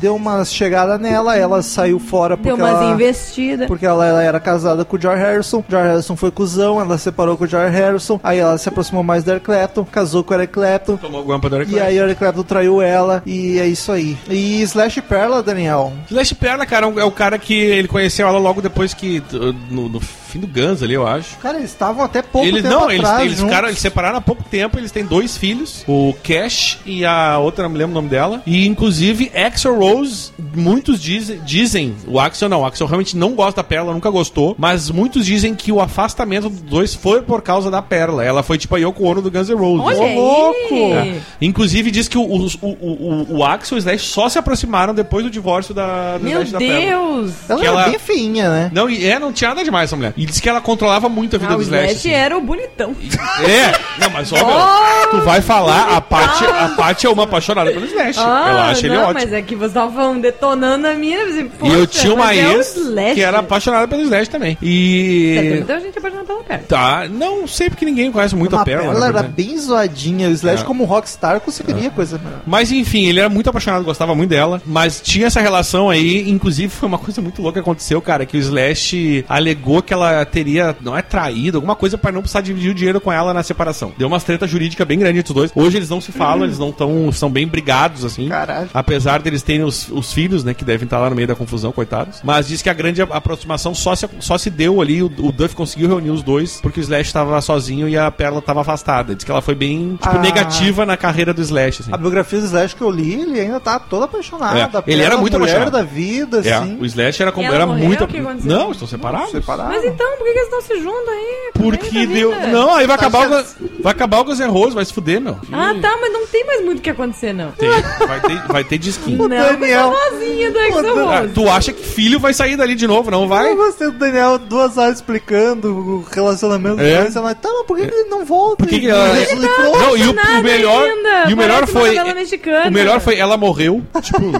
deu 0.00 0.14
uma 0.14 0.44
chegada 0.44 0.98
nela, 0.98 1.36
ela 1.36 1.62
saiu 1.62 1.98
fora 1.98 2.36
porque 2.36 2.48
Deu 2.48 2.56
umas 2.56 2.82
ela... 2.82 2.92
investidas 2.92 3.66
Porque 3.66 3.86
ela, 3.86 4.06
ela 4.06 4.22
era 4.22 4.40
casada 4.40 4.84
com 4.84 4.96
o 4.96 5.00
George 5.00 5.22
Harrison. 5.22 5.64
George 5.68 5.88
Harrison 5.88 6.16
foi 6.16 6.30
cuzão, 6.30 6.80
ela 6.80 6.98
separou 6.98 7.36
com 7.36 7.44
o 7.44 7.46
George 7.46 7.74
Harrison. 7.76 8.20
Aí 8.22 8.38
ela 8.38 8.56
se 8.58 8.68
aproximou 8.68 9.02
mais 9.02 9.24
do 9.24 9.30
Eric 9.30 9.44
Clapton, 9.44 9.84
casou 9.84 10.24
com 10.24 10.34
o 10.34 10.36
Eric 10.36 10.52
Clapton. 10.52 10.96
Tomou 10.96 11.24
guampa 11.24 11.48
do 11.48 11.56
Eric 11.56 11.74
E 11.74 11.80
aí 11.80 11.98
o 11.98 12.04
Eric 12.04 12.18
Clapton 12.18 12.42
traiu 12.42 12.82
ela. 12.82 13.22
E 13.26 13.58
é 13.58 13.66
isso 13.66 13.92
aí. 13.92 14.16
E 14.28 14.62
Slash 14.62 15.00
Perla, 15.02 15.42
Daniel. 15.42 15.92
Slash 16.10 16.34
Perla, 16.34 16.66
cara, 16.66 16.86
é 16.86 17.04
o 17.04 17.10
cara 17.10 17.38
que 17.38 17.54
ele 17.54 17.88
conheceu 17.88 18.26
ela 18.26 18.38
logo 18.38 18.60
depois 18.60 18.94
que. 18.94 19.22
No, 19.70 19.88
no 19.88 20.00
fim 20.34 20.40
do 20.40 20.46
Guns 20.46 20.82
ali, 20.82 20.94
eu 20.94 21.06
acho. 21.06 21.36
Cara, 21.38 21.58
eles 21.58 21.70
estavam 21.70 22.04
até 22.04 22.20
pouco 22.22 22.46
Eles 22.46 22.62
tempo 22.62 22.74
não, 22.74 22.90
eles, 22.90 23.04
atrás 23.04 23.20
eles 23.22 23.32
juntos. 23.38 23.50
ficaram, 23.50 23.68
eles 23.68 23.78
separaram 23.80 24.18
há 24.18 24.20
pouco 24.20 24.42
tempo, 24.44 24.78
eles 24.78 24.90
têm 24.90 25.04
dois 25.04 25.36
filhos, 25.36 25.84
o 25.88 26.14
Cash 26.22 26.78
e 26.84 27.04
a 27.04 27.38
outra, 27.38 27.64
não 27.64 27.70
me 27.70 27.78
lembro 27.78 27.92
o 27.92 27.94
nome 27.94 28.08
dela. 28.08 28.42
E 28.46 28.66
inclusive 28.66 29.30
Axel 29.34 29.78
Rose, 29.78 30.32
muitos 30.54 31.00
dizem, 31.00 31.40
dizem, 31.44 31.94
o 32.06 32.18
Axel 32.18 32.48
não, 32.48 32.60
o 32.62 32.66
Axel 32.66 32.86
realmente 32.86 33.16
não 33.16 33.34
gosta 33.34 33.62
da 33.62 33.64
Perla, 33.64 33.92
nunca 33.92 34.10
gostou, 34.10 34.54
mas 34.58 34.90
muitos 34.90 35.24
dizem 35.24 35.54
que 35.54 35.70
o 35.72 35.80
afastamento 35.80 36.48
dos 36.48 36.60
dois 36.62 36.94
foi 36.94 37.22
por 37.22 37.40
causa 37.42 37.70
da 37.70 37.80
Perla. 37.80 38.24
Ela 38.24 38.42
foi 38.42 38.58
tipo 38.58 38.74
a 38.74 38.78
Yoko 38.78 39.04
Ono 39.04 39.22
do 39.22 39.30
Guns 39.30 39.48
N' 39.48 39.54
Roses. 39.54 39.86
Olha 39.98 40.02
aí. 40.08 40.16
louco! 40.16 40.74
É. 40.94 41.16
Inclusive 41.40 41.90
diz 41.90 42.08
que 42.08 42.18
o, 42.18 42.22
o, 42.22 42.46
o, 42.60 42.68
o, 42.70 43.36
o 43.38 43.44
Axel 43.44 43.76
e 43.76 43.78
o 43.78 43.80
Slash 43.80 44.04
só 44.06 44.28
se 44.28 44.38
aproximaram 44.38 44.92
depois 44.94 45.24
do 45.24 45.30
divórcio 45.30 45.72
da, 45.74 46.18
do 46.18 46.24
Meu 46.24 46.42
Slash 46.42 46.52
da 46.52 46.58
Perla. 46.58 46.84
Deus 46.84 47.32
Ela 47.48 47.60
que 47.60 47.66
era 47.66 47.76
ela- 47.80 47.88
bem 47.88 47.98
feinha, 47.98 48.48
né? 48.50 48.70
Não, 48.72 48.88
e 48.90 49.06
é, 49.06 49.18
não 49.18 49.32
tinha 49.32 49.50
nada 49.50 49.62
demais 49.64 49.88
essa 49.88 49.96
mulher. 49.96 50.12
E 50.16 50.23
diz 50.24 50.40
que 50.40 50.48
ela 50.48 50.60
controlava 50.60 51.08
muito 51.08 51.36
a 51.36 51.38
vida 51.38 51.52
ah, 51.52 51.56
do 51.56 51.60
o 51.60 51.62
Slash. 51.62 51.84
Slash 51.84 51.98
assim. 51.98 52.10
era 52.12 52.36
o 52.36 52.40
bonitão 52.40 52.94
É, 53.46 53.72
não, 54.00 54.10
mas 54.10 54.32
ó, 54.32 54.36
meu, 54.36 55.10
tu 55.10 55.24
vai 55.24 55.40
falar, 55.40 55.96
a 55.96 56.00
Paty, 56.00 56.44
a 56.44 56.68
Paty 56.76 57.06
é 57.06 57.10
uma 57.10 57.24
apaixonada 57.24 57.70
pelo 57.72 57.84
Slash. 57.86 58.18
Ah, 58.20 58.46
Ela 58.48 58.70
acha 58.70 58.86
ele 58.86 58.94
não, 58.96 59.02
ótimo. 59.04 59.14
mas 59.20 59.32
é 59.32 59.42
que 59.42 59.54
você 59.56 59.74
tava 59.74 59.92
falando 59.92 60.20
detonando 60.22 60.86
a 60.86 60.94
minha. 60.94 61.22
Assim, 61.24 61.50
E 61.62 61.68
eu 61.72 61.86
tinha 61.86 62.14
uma 62.14 62.34
é 62.34 62.46
o 62.48 62.56
ex 62.58 62.76
Slash. 62.76 63.14
que 63.14 63.20
era 63.22 63.38
apaixonada 63.40 63.88
pelo 63.88 64.02
Slash 64.02 64.30
também. 64.30 64.56
E. 64.62 65.50
muita 65.56 65.80
gente 65.80 65.98
apaixonada 65.98 66.26
pela 66.26 66.42
perna. 66.44 66.64
Tá, 66.68 67.06
não 67.08 67.46
sei 67.46 67.68
porque 67.70 67.84
ninguém 67.84 68.10
conhece 68.12 68.34
muito 68.36 68.54
a 68.54 68.58
Uma 68.58 68.64
Perla. 68.64 68.82
Perla 68.92 69.00
na 69.00 69.06
era 69.18 69.22
bem 69.22 69.56
zoadinha. 69.58 70.28
O 70.28 70.32
Slash, 70.32 70.62
É. 70.62 70.66
como 70.66 70.84
rockstar, 70.84 71.40
conseguiria 71.40 71.90
coisa 71.90 72.18
melhor. 72.18 72.40
Mas 72.46 72.70
enfim, 72.72 73.06
ele 73.06 73.20
era 73.20 73.28
muito 73.28 73.48
apaixonado, 73.50 73.84
gostava 73.84 74.14
muito 74.14 74.30
dela. 74.30 74.60
Mas 74.64 75.00
tinha 75.00 75.26
essa 75.26 75.40
relação 75.40 75.90
aí, 75.90 76.28
inclusive 76.30 76.68
foi 76.68 76.88
uma 76.88 76.98
coisa 76.98 77.20
muito 77.20 77.40
louca 77.42 77.54
que 77.54 77.60
aconteceu, 77.60 78.00
cara, 78.00 78.24
que 78.26 78.36
o 78.36 78.40
Slash 78.40 79.24
alegou 79.28 79.82
que 79.82 79.92
ela 79.92 80.13
ela 80.14 80.24
teria, 80.24 80.76
não 80.80 80.96
é 80.96 81.02
traído, 81.02 81.58
alguma 81.58 81.76
coisa 81.76 81.96
pra 81.98 82.10
não 82.12 82.20
precisar 82.20 82.40
dividir 82.40 82.70
o 82.70 82.74
dinheiro 82.74 83.00
com 83.00 83.12
ela 83.12 83.32
na 83.34 83.42
separação. 83.42 83.92
Deu 83.98 84.08
umas 84.08 84.24
treta 84.24 84.46
jurídica 84.46 84.84
bem 84.84 84.98
grande 84.98 85.18
entre 85.18 85.30
os 85.30 85.34
dois. 85.34 85.52
Hoje 85.54 85.76
eles 85.76 85.88
não 85.90 86.00
se 86.00 86.12
falam, 86.12 86.44
eles 86.44 86.58
não 86.58 86.70
estão, 86.70 87.10
são 87.12 87.30
bem 87.30 87.46
brigados, 87.46 88.04
assim. 88.04 88.28
Caralho. 88.28 88.68
Apesar 88.72 89.20
deles 89.20 89.42
terem 89.42 89.62
os, 89.64 89.88
os 89.90 90.12
filhos, 90.12 90.44
né, 90.44 90.54
que 90.54 90.64
devem 90.64 90.84
estar 90.84 90.98
lá 90.98 91.10
no 91.10 91.16
meio 91.16 91.28
da 91.28 91.34
confusão, 91.34 91.72
coitados. 91.72 92.20
Mas 92.22 92.48
diz 92.48 92.62
que 92.62 92.70
a 92.70 92.74
grande 92.74 93.02
aproximação 93.02 93.74
só 93.74 93.94
se, 93.94 94.08
só 94.20 94.36
se 94.38 94.50
deu 94.50 94.80
ali, 94.80 95.02
o, 95.02 95.06
o 95.06 95.32
Duff 95.32 95.54
conseguiu 95.54 95.88
reunir 95.88 96.10
os 96.10 96.22
dois, 96.22 96.60
porque 96.60 96.80
o 96.80 96.82
Slash 96.82 97.12
tava 97.12 97.40
sozinho 97.40 97.88
e 97.88 97.96
a 97.96 98.10
Perla 98.10 98.40
tava 98.42 98.60
afastada. 98.60 99.14
Diz 99.14 99.24
que 99.24 99.30
ela 99.30 99.42
foi 99.42 99.54
bem, 99.54 99.98
tipo, 100.00 100.16
Ah. 100.16 100.20
negativa 100.20 100.84
na 100.86 100.96
carreira 100.96 101.32
do 101.34 101.40
Slash, 101.42 101.82
assim. 101.82 101.92
A 101.92 101.96
biografia 101.96 102.38
do 102.40 102.46
Slash 102.46 102.74
que 102.76 102.82
eu 102.82 102.90
li, 102.90 103.14
ele 103.22 103.40
ainda 103.40 103.60
tá 103.60 103.78
todo 103.78 104.04
apaixonado. 104.04 104.56
É, 104.56 104.68
ele 104.92 105.02
era 105.02 105.16
muito 105.16 105.38
mulher 105.38 105.56
apaixonado. 105.56 105.72
da 105.72 105.82
vida, 105.82 106.40
É, 106.44 106.52
assim. 106.54 106.78
o 106.80 106.84
Slash 106.86 107.22
era, 107.22 107.32
como, 107.32 107.46
era 107.52 107.66
morreu? 107.66 107.84
muito. 107.84 108.06
Não, 108.44 108.72
estão 108.72 108.86
separados. 108.86 109.30
Separado. 109.30 109.68
Mas 109.70 109.84
então, 109.94 110.16
por 110.16 110.24
que, 110.26 110.32
que 110.32 110.38
eles 110.38 110.44
estão 110.44 110.60
se 110.62 110.82
juntos 110.82 111.08
aí? 111.08 111.50
Porque 111.54 112.06
deu. 112.06 112.30
Não, 112.48 112.74
aí 112.74 112.86
vai 112.86 112.96
Tá 112.98 113.06
acabar, 113.06 113.28
o, 113.30 113.32
certo. 113.44 113.56
Vai 113.80 113.92
acabar 113.92 114.18
o 114.20 114.24
Guns 114.24 114.38
N' 114.40 114.48
Roses, 114.50 114.74
vai 114.74 114.84
se 114.84 114.92
fuder, 114.92 115.20
meu. 115.20 115.36
Ah, 115.52 115.74
tá, 115.80 115.96
mas 116.00 116.12
não 116.12 116.26
tem 116.26 116.44
mais 116.44 116.64
muito 116.64 116.78
o 116.78 116.82
que 116.82 116.90
acontecer, 116.90 117.32
não. 117.32 117.52
Tem, 117.52 117.68
vai 117.70 118.20
ter, 118.20 118.46
vai 118.48 118.64
ter 118.64 118.78
disquinho. 118.78 119.24
O 119.24 119.28
não, 119.28 119.36
Daniel- 119.36 119.90
mas 119.90 120.12
vozinha 120.18 120.50
do 120.50 120.58
Axel 120.58 120.82
Dan- 120.94 121.08
Ah, 121.08 121.20
Rose. 121.20 121.32
tu 121.34 121.48
acha 121.50 121.72
que 121.72 121.82
filho 121.82 122.18
vai 122.20 122.32
sair 122.34 122.56
dali 122.56 122.74
de 122.74 122.86
novo, 122.86 123.10
não 123.10 123.26
vai? 123.28 123.50
Eu 123.52 123.56
gostei 123.56 123.86
do 123.90 123.98
Daniel 123.98 124.38
duas 124.38 124.76
horas 124.78 124.96
explicando 124.96 125.68
o 125.74 126.06
relacionamento 126.10 126.80
É? 126.80 126.98
do 126.98 127.04
Lance. 127.04 127.18
Ela, 127.18 127.34
tá, 127.34 127.48
mas 127.52 127.66
por 127.66 127.76
que, 127.76 127.86
que 127.86 127.94
ele 127.94 128.08
não 128.08 128.24
volta? 128.24 128.56
Por 128.56 128.66
que 128.68 128.80
que 128.80 128.86
E- 128.86 128.90
ela- 128.90 129.18
e- 129.18 129.26
tá 129.26 129.62
Não, 129.78 129.96
e 129.96 130.02
o, 130.08 130.12
nada 130.12 130.38
o 130.38 130.42
melhor. 130.42 130.82
ainda, 130.88 131.30
E 131.30 131.34
o 131.34 131.36
melhor 131.36 131.54
parece 131.60 131.72
uma 131.72 131.80
foi. 131.80 131.94
novela 131.94 132.14
mexicana. 132.14 132.68
O 132.68 132.72
melhor 132.72 133.00
foi 133.00 133.16
ela 133.18 133.36
morreu. 133.36 133.82
Tipo. 134.02 134.32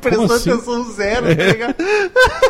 Prestando 0.00 0.26
Como 0.28 0.38
assim? 0.38 0.50
atenção 0.50 0.84
zero, 0.92 1.36
tá 1.36 1.42
ligado? 1.44 1.74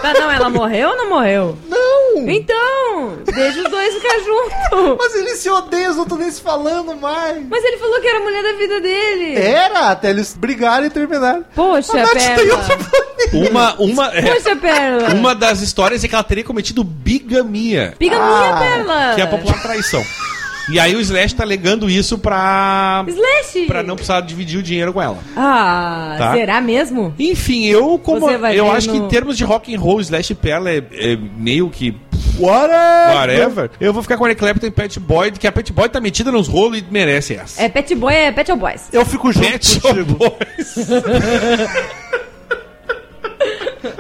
Tá, 0.01 0.13
não, 0.15 0.31
ela 0.31 0.49
morreu 0.51 0.91
ou 0.91 0.97
não 0.97 1.09
morreu? 1.09 1.59
Não! 1.69 2.29
Então, 2.29 3.19
deixa 3.25 3.63
os 3.63 3.71
dois 3.71 3.95
ficar 3.95 4.19
juntos. 4.21 4.97
Mas 4.99 5.15
eles 5.15 5.39
se 5.39 5.49
odeiam, 5.51 5.95
não 5.95 6.03
estão 6.03 6.19
nem 6.19 6.31
se 6.31 6.41
falando 6.41 6.95
mais. 6.97 7.43
Mas 7.49 7.65
ele 7.65 7.79
falou 7.79 8.01
que 8.01 8.07
era 8.07 8.19
a 8.19 8.23
mulher 8.23 8.43
da 8.43 8.53
vida 8.53 8.81
dele. 8.81 9.37
Era, 9.37 9.91
até 9.91 10.11
eles 10.11 10.35
brigarem 10.37 10.87
e 10.87 10.91
terminarem. 10.91 11.45
Poxa, 11.55 11.93
A 11.93 12.03
Nath 12.03 12.37
tem 12.37 12.51
outra. 12.51 12.79
Uma. 13.33 13.75
Uma, 13.79 14.07
é, 14.15 14.23
Poxa, 14.35 14.57
Perla. 14.57 15.09
uma 15.15 15.35
das 15.35 15.61
histórias 15.61 16.03
é 16.05 16.09
que 16.09 16.15
ela 16.15 16.25
teria 16.25 16.45
cometido 16.45 16.83
bigamia. 16.85 17.95
Piga 17.99 18.17
Ah, 18.19 18.57
Perla. 18.59 19.13
Que 19.15 19.21
é 19.21 19.25
a 19.25 19.27
popular 19.29 19.63
traição. 19.63 20.03
E 20.73 20.79
aí 20.79 20.95
o 20.95 21.01
Slash 21.01 21.35
tá 21.35 21.43
alegando 21.43 21.89
isso 21.91 22.19
pra. 22.19 23.05
Slash. 23.09 23.67
pra 23.67 23.83
não 23.83 23.97
precisar 23.97 24.21
dividir 24.21 24.59
o 24.59 24.63
dinheiro 24.63 24.93
com 24.93 25.03
ela. 25.03 25.19
Ah, 25.37 26.15
Tá. 26.19 26.33
será 26.33 26.61
mesmo? 26.61 27.15
Enfim, 27.19 27.67
eu 27.67 27.99
como 27.99 28.21
Você 28.21 28.37
vai 28.39 28.59
eu 28.59 28.71
acho 28.71 28.91
que 28.91 28.97
em 28.97 29.09
termos 29.09 29.37
de 29.37 29.45
rock 29.45 29.75
and 29.75 29.79
roll, 29.81 30.01
Slash 30.01 30.33
e 30.33 30.37
Perla 30.37 30.71
é, 30.71 30.83
é 30.93 31.17
meio 31.37 31.69
que 31.71 31.95
Whatever. 32.39 33.15
whatever. 33.17 33.71
Eu 33.81 33.93
vou 33.93 34.03
ficar 34.03 34.17
com 34.17 34.25
a 34.25 34.29
Eric 34.29 34.41
Clapton 34.41 34.67
e 34.67 34.71
Pet 34.71 34.99
Boy, 35.01 35.31
que 35.33 35.47
a 35.47 35.53
Pet 35.53 35.73
Boy 35.73 35.89
tá 35.89 36.01
metida 36.01 36.31
nos 36.33 36.49
rolos 36.49 36.79
e 36.79 36.85
merece 36.91 37.35
essa. 37.35 37.61
É 37.63 37.69
Pet 37.69 37.95
Boy, 37.95 38.15
é 38.15 38.33
Pet 38.33 38.53
Boys. 38.55 38.89
Eu 38.93 39.05
fico 39.05 39.31
junto 39.33 39.47
Pet 39.47 39.81
contigo. 39.81 40.15
Boys. 40.17 40.77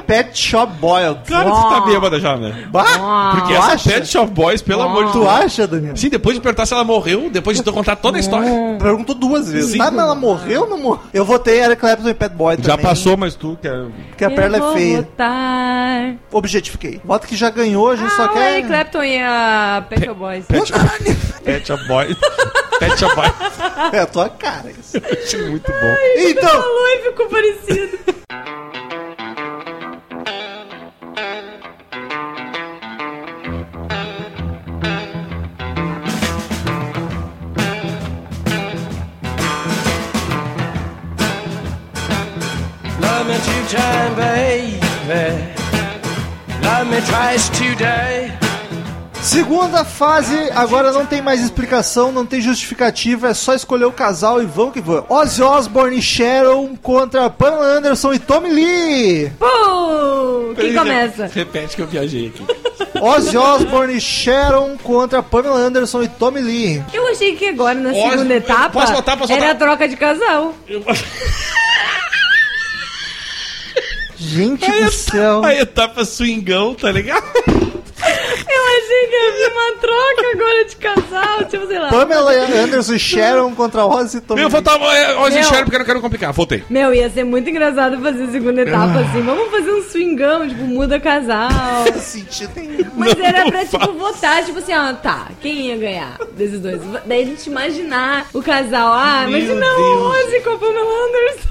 Pet 0.07 0.39
Shop 0.39 0.73
Boiled. 0.75 1.21
Claro 1.27 1.51
que 1.51 1.57
você 1.57 1.69
tá 1.75 1.81
bêbada 1.83 2.21
já, 2.21 2.37
né? 2.37 2.67
Bah, 2.71 3.33
Porque 3.35 3.53
tu 3.55 3.59
essa 3.59 3.73
acha? 3.73 3.91
Pet 3.91 4.07
Shop 4.07 4.31
Boys, 4.33 4.61
pelo 4.63 4.83
amor 4.83 5.07
de 5.07 5.13
Tu 5.13 5.19
Deus. 5.21 5.31
acha, 5.31 5.67
Daniel? 5.67 5.97
Sim, 5.97 6.09
depois 6.09 6.35
de 6.37 6.41
perguntar 6.43 6.67
se 6.67 6.75
ela 6.75 6.85
morreu, 6.85 7.31
depois 7.31 7.57
de 7.57 7.63
tu 7.63 7.73
contar 7.73 7.97
toda 7.97 8.17
a 8.17 8.21
história. 8.21 8.49
Perguntou 8.79 9.15
duas 9.15 9.51
vezes. 9.51 9.73
Sim. 9.73 9.79
Tá, 9.79 9.91
mas 9.91 10.01
ela 10.05 10.15
morreu 10.15 10.63
ou 10.63 10.69
não 10.69 10.79
morreu? 10.79 11.01
Eu 11.15 11.25
votei 11.25 11.61
Eric 11.63 11.81
Clapton 11.81 12.09
e 12.09 12.15
Pet 12.15 12.35
Boy 12.35 12.57
Já 12.61 12.73
também. 12.73 12.87
passou, 12.87 13.17
mas 13.17 13.35
tu 13.35 13.59
quer. 13.61 13.87
Porque 14.09 14.25
a 14.25 14.31
perla 14.31 14.59
Eu 14.59 14.63
é 14.63 14.67
vou 14.67 14.73
feia. 14.77 14.97
votar. 15.03 16.15
Objetifiquei. 16.33 17.01
Voto 17.05 17.27
que 17.27 17.37
já 17.37 17.51
ganhou, 17.51 17.91
a 17.91 17.97
gente 17.97 18.13
Ah, 18.13 18.17
só 18.17 18.25
o 18.27 18.29
quer... 18.31 18.53
Eric 18.55 18.69
Clapton 18.69 19.03
e 19.05 19.19
a 19.23 19.85
Pet 19.89 20.05
Shop 20.05 20.19
Boys. 20.19 20.45
Pet 20.47 20.69
Shop, 20.69 20.81
Pet 21.45 21.67
Shop 21.67 21.85
Boys. 21.89 22.17
Pet 22.79 22.99
Shop 22.99 23.15
Boys. 23.17 23.33
É 23.93 23.99
a 24.01 24.07
tua 24.07 24.29
cara 24.29 24.71
isso. 24.71 24.97
Achei 24.99 25.43
muito 25.51 25.71
bom. 25.71 25.97
Então, 26.17 26.49
Falou 26.51 26.89
e 26.89 27.03
ficou 27.03 27.27
parecido. 27.27 27.99
Time, 43.71 44.15
baby. 44.17 44.81
Love 46.63 46.91
me 46.91 47.01
twice 47.03 47.49
today. 47.51 48.33
segunda 49.23 49.85
fase, 49.85 50.35
agora 50.55 50.93
não 50.93 51.05
tem 51.07 51.21
mais 51.23 51.41
explicação, 51.43 52.11
não 52.11 52.25
tem 52.27 52.41
justificativa, 52.41 53.29
é 53.29 53.35
só 53.35 53.55
escolher 53.55 53.85
o 53.85 53.93
casal 53.93 54.43
e 54.43 54.47
vamos 54.47 54.73
que 54.73 54.81
vamos. 54.81 55.05
Ozzy 55.09 55.43
Osbourne 55.43 55.99
e 55.99 56.03
Sharon 56.03 56.75
contra 56.83 57.29
Pamela 57.31 57.65
Anderson 57.65 58.13
e 58.15 58.19
Tommy 58.19 58.51
Lee. 58.51 59.31
Pô, 59.39 60.53
quem 60.57 60.75
começa? 60.75 61.31
Repete 61.33 61.77
que 61.77 61.83
eu 61.83 61.87
viajei 61.87 62.29
aqui. 62.29 62.45
Ozzy 63.01 63.37
Osbourne 63.37 63.95
e 63.97 64.01
Sharon 64.01 64.77
contra 64.83 65.23
Pamela 65.23 65.57
Anderson 65.59 66.03
e 66.03 66.09
Tommy 66.09 66.41
Lee. 66.41 66.83
Eu 66.93 67.07
achei 67.09 67.37
que 67.37 67.47
agora 67.47 67.75
na 67.75 67.91
Posso- 67.91 68.11
segunda 68.11 68.35
etapa 68.35 68.71
posso 68.71 69.03
posso 69.03 69.33
era 69.33 69.53
a 69.53 69.55
troca 69.55 69.87
de 69.89 69.97
casal. 69.97 70.55
Gente 74.21 74.71
do 74.71 74.91
céu. 74.93 75.43
A 75.45 75.55
etapa 75.55 76.05
swingão, 76.05 76.75
tá 76.75 76.93
ligado? 76.93 77.25
Eu 78.03 78.63
achei 78.67 79.07
que 79.09 79.17
havia 79.17 79.51
uma 79.51 79.73
troca 79.81 80.31
agora 80.35 80.65
de 80.65 80.77
casal, 80.77 81.45
tipo, 81.45 81.67
sei 81.67 81.79
lá. 81.79 81.89
Pamela 81.91 82.33
Anderson 82.33 82.95
e 82.95 82.99
Sharon 82.99 83.55
contra 83.55 83.85
Ozzy 83.85 84.19
e 84.19 84.21
Tommy 84.21 84.41
Eu 84.41 84.49
Lee. 84.49 84.53
votava 84.57 84.85
Ozzy 85.23 85.35
Meu. 85.37 85.45
Sharon 85.45 85.63
porque 85.65 85.75
eu 85.77 85.79
não 85.81 85.87
quero 85.87 86.01
complicar. 86.01 86.33
Votei. 86.33 86.65
Meu, 86.71 86.95
ia 86.95 87.11
ser 87.11 87.25
muito 87.25 87.49
engraçado 87.51 88.01
fazer 88.01 88.25
a 88.25 88.31
segunda 88.31 88.63
etapa 88.63 88.95
Ah. 88.99 89.01
assim. 89.01 89.23
Vamos 89.23 89.51
fazer 89.51 89.71
um 89.71 89.83
swingão, 89.83 90.49
tipo, 90.49 90.63
muda 90.65 90.99
casal. 90.99 91.51
Sentido 92.01 92.53
nenhum. 92.57 92.91
Mas 92.97 93.15
Não, 93.15 93.25
era 93.27 93.45
não 93.45 93.51
pra, 93.51 93.65
tipo, 93.67 93.93
votar, 93.93 94.45
tipo 94.45 94.59
assim, 94.59 94.75
ó, 94.75 94.93
tá, 94.95 95.29
quem 95.41 95.67
ia 95.69 95.77
ganhar 95.77 96.19
desses 96.37 96.59
dois? 96.61 96.81
Daí 97.05 97.23
a 97.23 97.27
gente 97.27 97.47
imaginar 97.49 98.27
o 98.33 98.43
casal, 98.43 98.93
ah, 98.95 99.27
Meu 99.29 99.39
imagina 99.39 99.61
Deus. 99.67 99.79
o 99.79 100.11
Ozzy 100.11 100.41
com 100.41 100.51
a 100.51 100.59
Pamela 100.59 101.07
Anderson. 101.07 101.50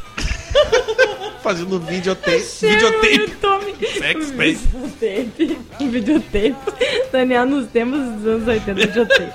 Fazendo 1.42 1.80
videotape. 1.80 2.44
E 2.64 2.68
Videotape. 2.68 3.38
Sex 3.98 4.32
tape. 4.32 4.58
videotape. 5.00 5.58
Videotape. 5.80 6.56
Daniel 7.12 7.46
nos 7.46 7.68
tempos 7.68 8.00
dos 8.00 8.28
anos 8.28 8.48
80, 8.48 8.74
videotape. 8.74 9.32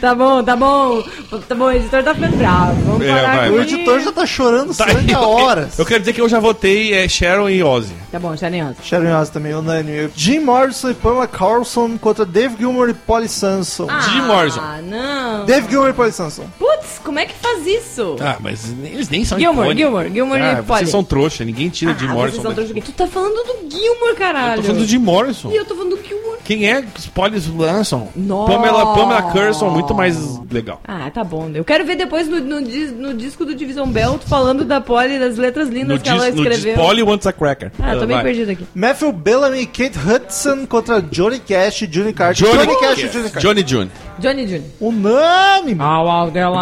Tá 0.00 0.14
bom, 0.14 0.42
tá 0.42 0.56
bom. 0.56 1.02
Tá 1.48 1.54
bom, 1.54 1.64
o 1.66 1.72
editor 1.72 2.02
tá 2.02 2.14
ficando 2.14 2.36
bravo. 2.36 2.74
Vamos 2.84 3.06
É, 3.06 3.08
parar 3.14 3.36
vai, 3.36 3.50
O 3.50 3.62
editor 3.62 4.00
já 4.00 4.12
tá 4.12 4.26
chorando 4.26 4.74
Tá 4.74 4.88
sangue 4.88 5.14
há 5.14 5.20
horas. 5.20 5.78
Eu 5.78 5.86
quero 5.86 6.00
dizer 6.00 6.12
que 6.12 6.20
eu 6.20 6.28
já 6.28 6.40
votei 6.40 6.92
é, 6.92 7.08
Sharon 7.08 7.48
e 7.48 7.62
Ozzy. 7.62 7.94
Tá 8.10 8.18
bom, 8.18 8.36
Sharon 8.36 8.70
Ozzy. 8.70 8.76
Sharon 8.82 9.08
e 9.08 9.12
Ozzy 9.12 9.32
também, 9.32 9.54
unânime. 9.54 10.10
Jim 10.16 10.40
Morrison 10.40 10.90
e 10.90 10.94
Pamela 10.94 11.26
Carlson 11.28 11.96
contra 11.98 12.24
Dave 12.24 12.56
Gilmour 12.58 12.88
e 12.90 12.94
Polly 12.94 13.28
Sanson. 13.28 13.86
Jim 14.10 14.22
Morrison. 14.22 14.60
Ah, 14.60 14.80
não. 14.82 15.46
Dave 15.46 15.68
Gilmour 15.70 15.90
e 15.90 15.92
Polly 15.92 16.12
Sanson. 16.12 16.44
Putz, 16.58 17.00
como 17.04 17.18
é 17.20 17.26
que 17.26 17.34
faz 17.34 17.64
isso? 17.66 18.16
Ah, 18.20 18.36
mas 18.40 18.72
eles 18.84 19.08
nem 19.08 19.24
são 19.24 19.38
Gilmore, 19.38 19.68
icônicos. 19.68 19.78
Gilmore, 19.78 20.12
Gilmore 20.12 20.37
ah, 20.42 20.60
vocês 20.62 20.90
são 20.90 21.04
trouxa, 21.04 21.44
ninguém 21.44 21.68
tira 21.68 21.94
Jim 21.98 22.06
Ah, 22.08 22.12
Morrison. 22.14 22.42
vocês 22.42 22.68
são. 22.68 22.80
Tu 22.80 22.92
tá 22.92 23.06
falando 23.06 23.34
do 23.34 23.70
Gilmore, 23.70 24.14
caralho. 24.16 24.52
Eu 24.52 24.56
tô 24.56 24.62
falando 24.64 24.80
do 24.82 24.86
Jim 24.86 24.98
Morrison. 24.98 25.50
E 25.50 25.56
eu 25.56 25.64
tô 25.64 25.74
falando 25.74 25.96
do 25.96 26.02
Gilmore. 26.06 26.38
Quem 26.44 26.70
é 26.70 26.82
Polly 27.14 27.42
Lanson? 27.56 28.08
Nossa. 28.16 28.52
Pamela, 28.52 28.94
Pamela 28.94 29.22
Curson, 29.32 29.68
muito 29.70 29.94
mais 29.94 30.16
legal. 30.50 30.80
Ah, 30.86 31.10
tá 31.10 31.22
bom. 31.22 31.50
Eu 31.54 31.62
quero 31.64 31.84
ver 31.84 31.96
depois 31.96 32.26
no, 32.26 32.40
no, 32.40 32.60
no 32.60 33.14
disco 33.14 33.44
do 33.44 33.54
Division 33.54 33.86
Bell 33.88 34.18
tu 34.18 34.26
falando 34.26 34.64
da 34.64 34.80
Polly, 34.80 35.18
das 35.18 35.36
letras 35.36 35.68
lindas 35.68 35.98
No 35.98 36.02
que 36.02 36.08
ela 36.08 36.30
dis, 36.30 36.34
no 36.40 36.42
escreveu. 36.48 36.74
Polly 36.82 37.02
wants 37.02 37.26
a 37.26 37.32
cracker. 37.32 37.70
Ah, 37.78 37.92
tô 37.96 38.06
bem 38.06 38.16
Vai. 38.16 38.22
perdido 38.24 38.52
aqui. 38.52 38.64
Matthew 38.74 39.12
Bellamy 39.12 39.60
e 39.60 39.66
Kate 39.66 39.98
Hudson 39.98 40.64
contra 40.66 41.02
Johnny 41.02 41.38
Cash 41.38 41.82
e 41.82 41.86
Johnny 41.86 42.12
Carter. 42.14 42.46
Johnny, 42.50 42.76
Cash 42.80 42.98
e 42.98 43.08
Johnny 43.08 43.30
Carter. 43.30 43.40
Johnny 43.42 43.64
June. 43.66 43.90
Johnny 44.18 44.44
Jr. 44.46 44.62
Unânime. 44.80 45.80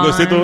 Gostei 0.03 0.27
do... 0.27 0.37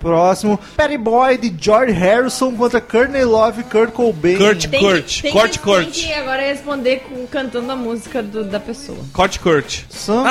Próximo. 0.00 0.58
Patty 0.76 0.98
Boy 0.98 1.38
de 1.38 1.54
George 1.58 1.92
Harrison 1.92 2.54
contra 2.54 2.80
Courtney 2.80 3.24
Love 3.24 3.60
e 3.60 3.64
Kurt 3.64 3.92
Cobain. 3.92 4.36
Kurt, 4.36 4.66
Tem 4.68 4.80
Kurt, 4.80 5.04
que, 5.06 5.22
tem 5.22 5.32
Kurt, 5.32 5.50
que, 5.52 5.58
Kurt. 5.58 5.84
Tem 5.84 5.92
que 5.92 6.12
agora 6.12 6.42
responder 6.42 7.00
com, 7.08 7.26
cantando 7.26 7.72
a 7.72 7.76
música 7.76 8.22
do- 8.22 8.44
da 8.44 8.60
pessoa. 8.60 8.98
Kurt, 9.12 9.38
Kurt. 9.38 9.80
Something 9.90 10.28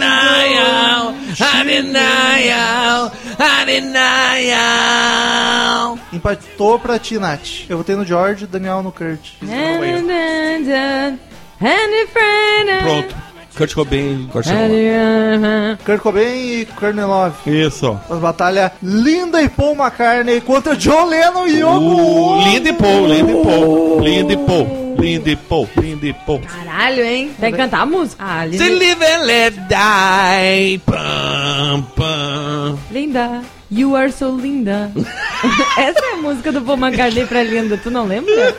undenial, 0.00 1.14
undenial. 4.78 5.98
Empatou 6.12 6.78
pra 6.78 6.98
ti, 6.98 7.18
Nath. 7.18 7.66
Eu 7.68 7.78
votei 7.78 7.96
no 7.96 8.04
George, 8.04 8.46
Daniel 8.46 8.82
no 8.82 8.92
Kurt. 8.92 9.20
And 11.60 11.66
a 11.92 12.06
friend- 12.06 12.82
Pronto. 12.82 13.14
Kurt 13.58 13.74
Cobain, 13.74 14.28
Kurt 14.30 14.46
Cobain. 14.46 15.76
Kurt 15.84 16.00
Cobain 16.00 16.60
e 16.60 16.66
Courtney 16.78 17.04
Love. 17.04 17.34
Isso. 17.66 17.98
Uma 18.08 18.20
batalha 18.20 18.70
linda 18.80 19.42
e 19.42 19.48
Paul 19.48 19.74
McCartney 19.74 20.40
contra 20.40 20.76
John 20.76 21.06
Lennon 21.06 21.46
e 21.48 21.58
Yoko 21.58 21.72
Uh, 21.80 22.16
Ono. 22.38 22.44
Linda 22.48 22.68
e 22.68 22.72
Paul, 22.72 23.06
Linda 23.08 23.32
e 23.32 23.42
Paul, 23.42 24.00
Linda 24.00 24.32
e 24.32 24.36
Paul, 24.36 24.96
Linda 24.98 25.30
e 25.30 25.36
Paul, 25.36 25.68
Linda 25.76 26.06
e 26.06 26.12
Paul. 26.12 26.40
Caralho, 26.40 27.02
hein? 27.02 27.32
Tem 27.40 27.50
que 27.50 27.56
cantar 27.56 27.80
a 27.80 27.86
música. 27.86 28.24
Ah, 28.24 28.44
linda. 28.44 28.64
To 28.64 28.70
live 28.70 29.04
and 29.04 29.22
let 29.26 29.54
die. 29.68 30.80
Pam, 30.86 31.82
pam. 31.96 32.78
Linda. 32.92 33.42
You 33.70 33.94
are 33.96 34.10
so 34.10 34.34
linda. 34.34 34.90
Essa 35.76 36.04
é 36.04 36.12
a 36.14 36.16
música 36.16 36.50
do 36.50 36.62
Paul 36.62 36.78
McCartney 36.78 37.26
pra 37.26 37.42
Linda, 37.42 37.76
tu 37.76 37.90
não 37.90 38.06
lembra? 38.06 38.56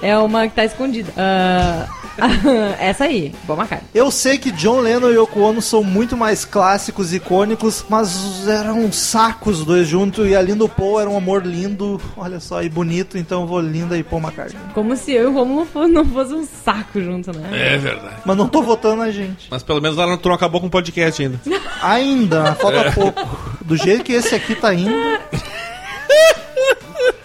É 0.00 0.16
uma 0.16 0.46
que 0.48 0.54
tá 0.54 0.64
escondida. 0.64 1.12
Ah, 1.16 1.86
essa 2.78 3.04
aí, 3.04 3.34
Paul 3.46 3.58
McCartney. 3.58 3.88
Eu 3.94 4.10
sei 4.10 4.38
que 4.38 4.52
John 4.52 4.80
Lennon 4.80 5.10
e 5.10 5.14
Yoko 5.14 5.40
Ono 5.40 5.60
são 5.60 5.82
muito 5.82 6.16
mais 6.16 6.44
clássicos 6.44 7.12
e 7.12 7.16
icônicos, 7.16 7.84
mas 7.88 8.46
eram 8.46 8.80
um 8.80 8.92
sacos 8.92 9.52
os 9.52 9.64
dois 9.64 9.86
juntos 9.86 10.26
e 10.28 10.34
a 10.34 10.40
Linda 10.40 10.68
Paul 10.68 11.00
era 11.00 11.10
um 11.10 11.16
amor 11.16 11.44
lindo, 11.44 12.00
olha 12.16 12.40
só, 12.40 12.62
e 12.62 12.68
bonito, 12.68 13.18
então 13.18 13.42
eu 13.42 13.46
vou 13.46 13.60
Linda 13.60 13.98
e 13.98 14.02
Paul 14.02 14.22
McCartney. 14.22 14.60
Como 14.72 14.96
se 14.96 15.12
eu 15.12 15.24
e 15.24 15.26
o 15.26 15.32
Romulo 15.32 15.66
não 15.88 16.04
fosse 16.04 16.34
um 16.34 16.46
saco 16.64 17.00
junto, 17.00 17.36
né? 17.36 17.74
É 17.74 17.78
verdade. 17.78 18.16
Mas 18.24 18.36
não 18.36 18.48
tô 18.48 18.62
votando 18.62 18.96
na 18.96 19.10
gente. 19.10 19.48
Mas 19.50 19.62
pelo 19.62 19.80
menos 19.80 19.98
ela 19.98 20.18
não 20.22 20.34
acabou 20.34 20.60
com 20.60 20.68
o 20.68 20.70
podcast 20.70 21.22
ainda. 21.22 21.40
Ainda, 21.82 22.54
falta 22.54 22.92
pouco. 22.92 23.20
Do 23.64 23.76
jeito 23.76 24.04
que 24.04 24.12
esse 24.12 24.34
aqui 24.34 24.54
tá 24.54 24.74
indo. 24.74 24.92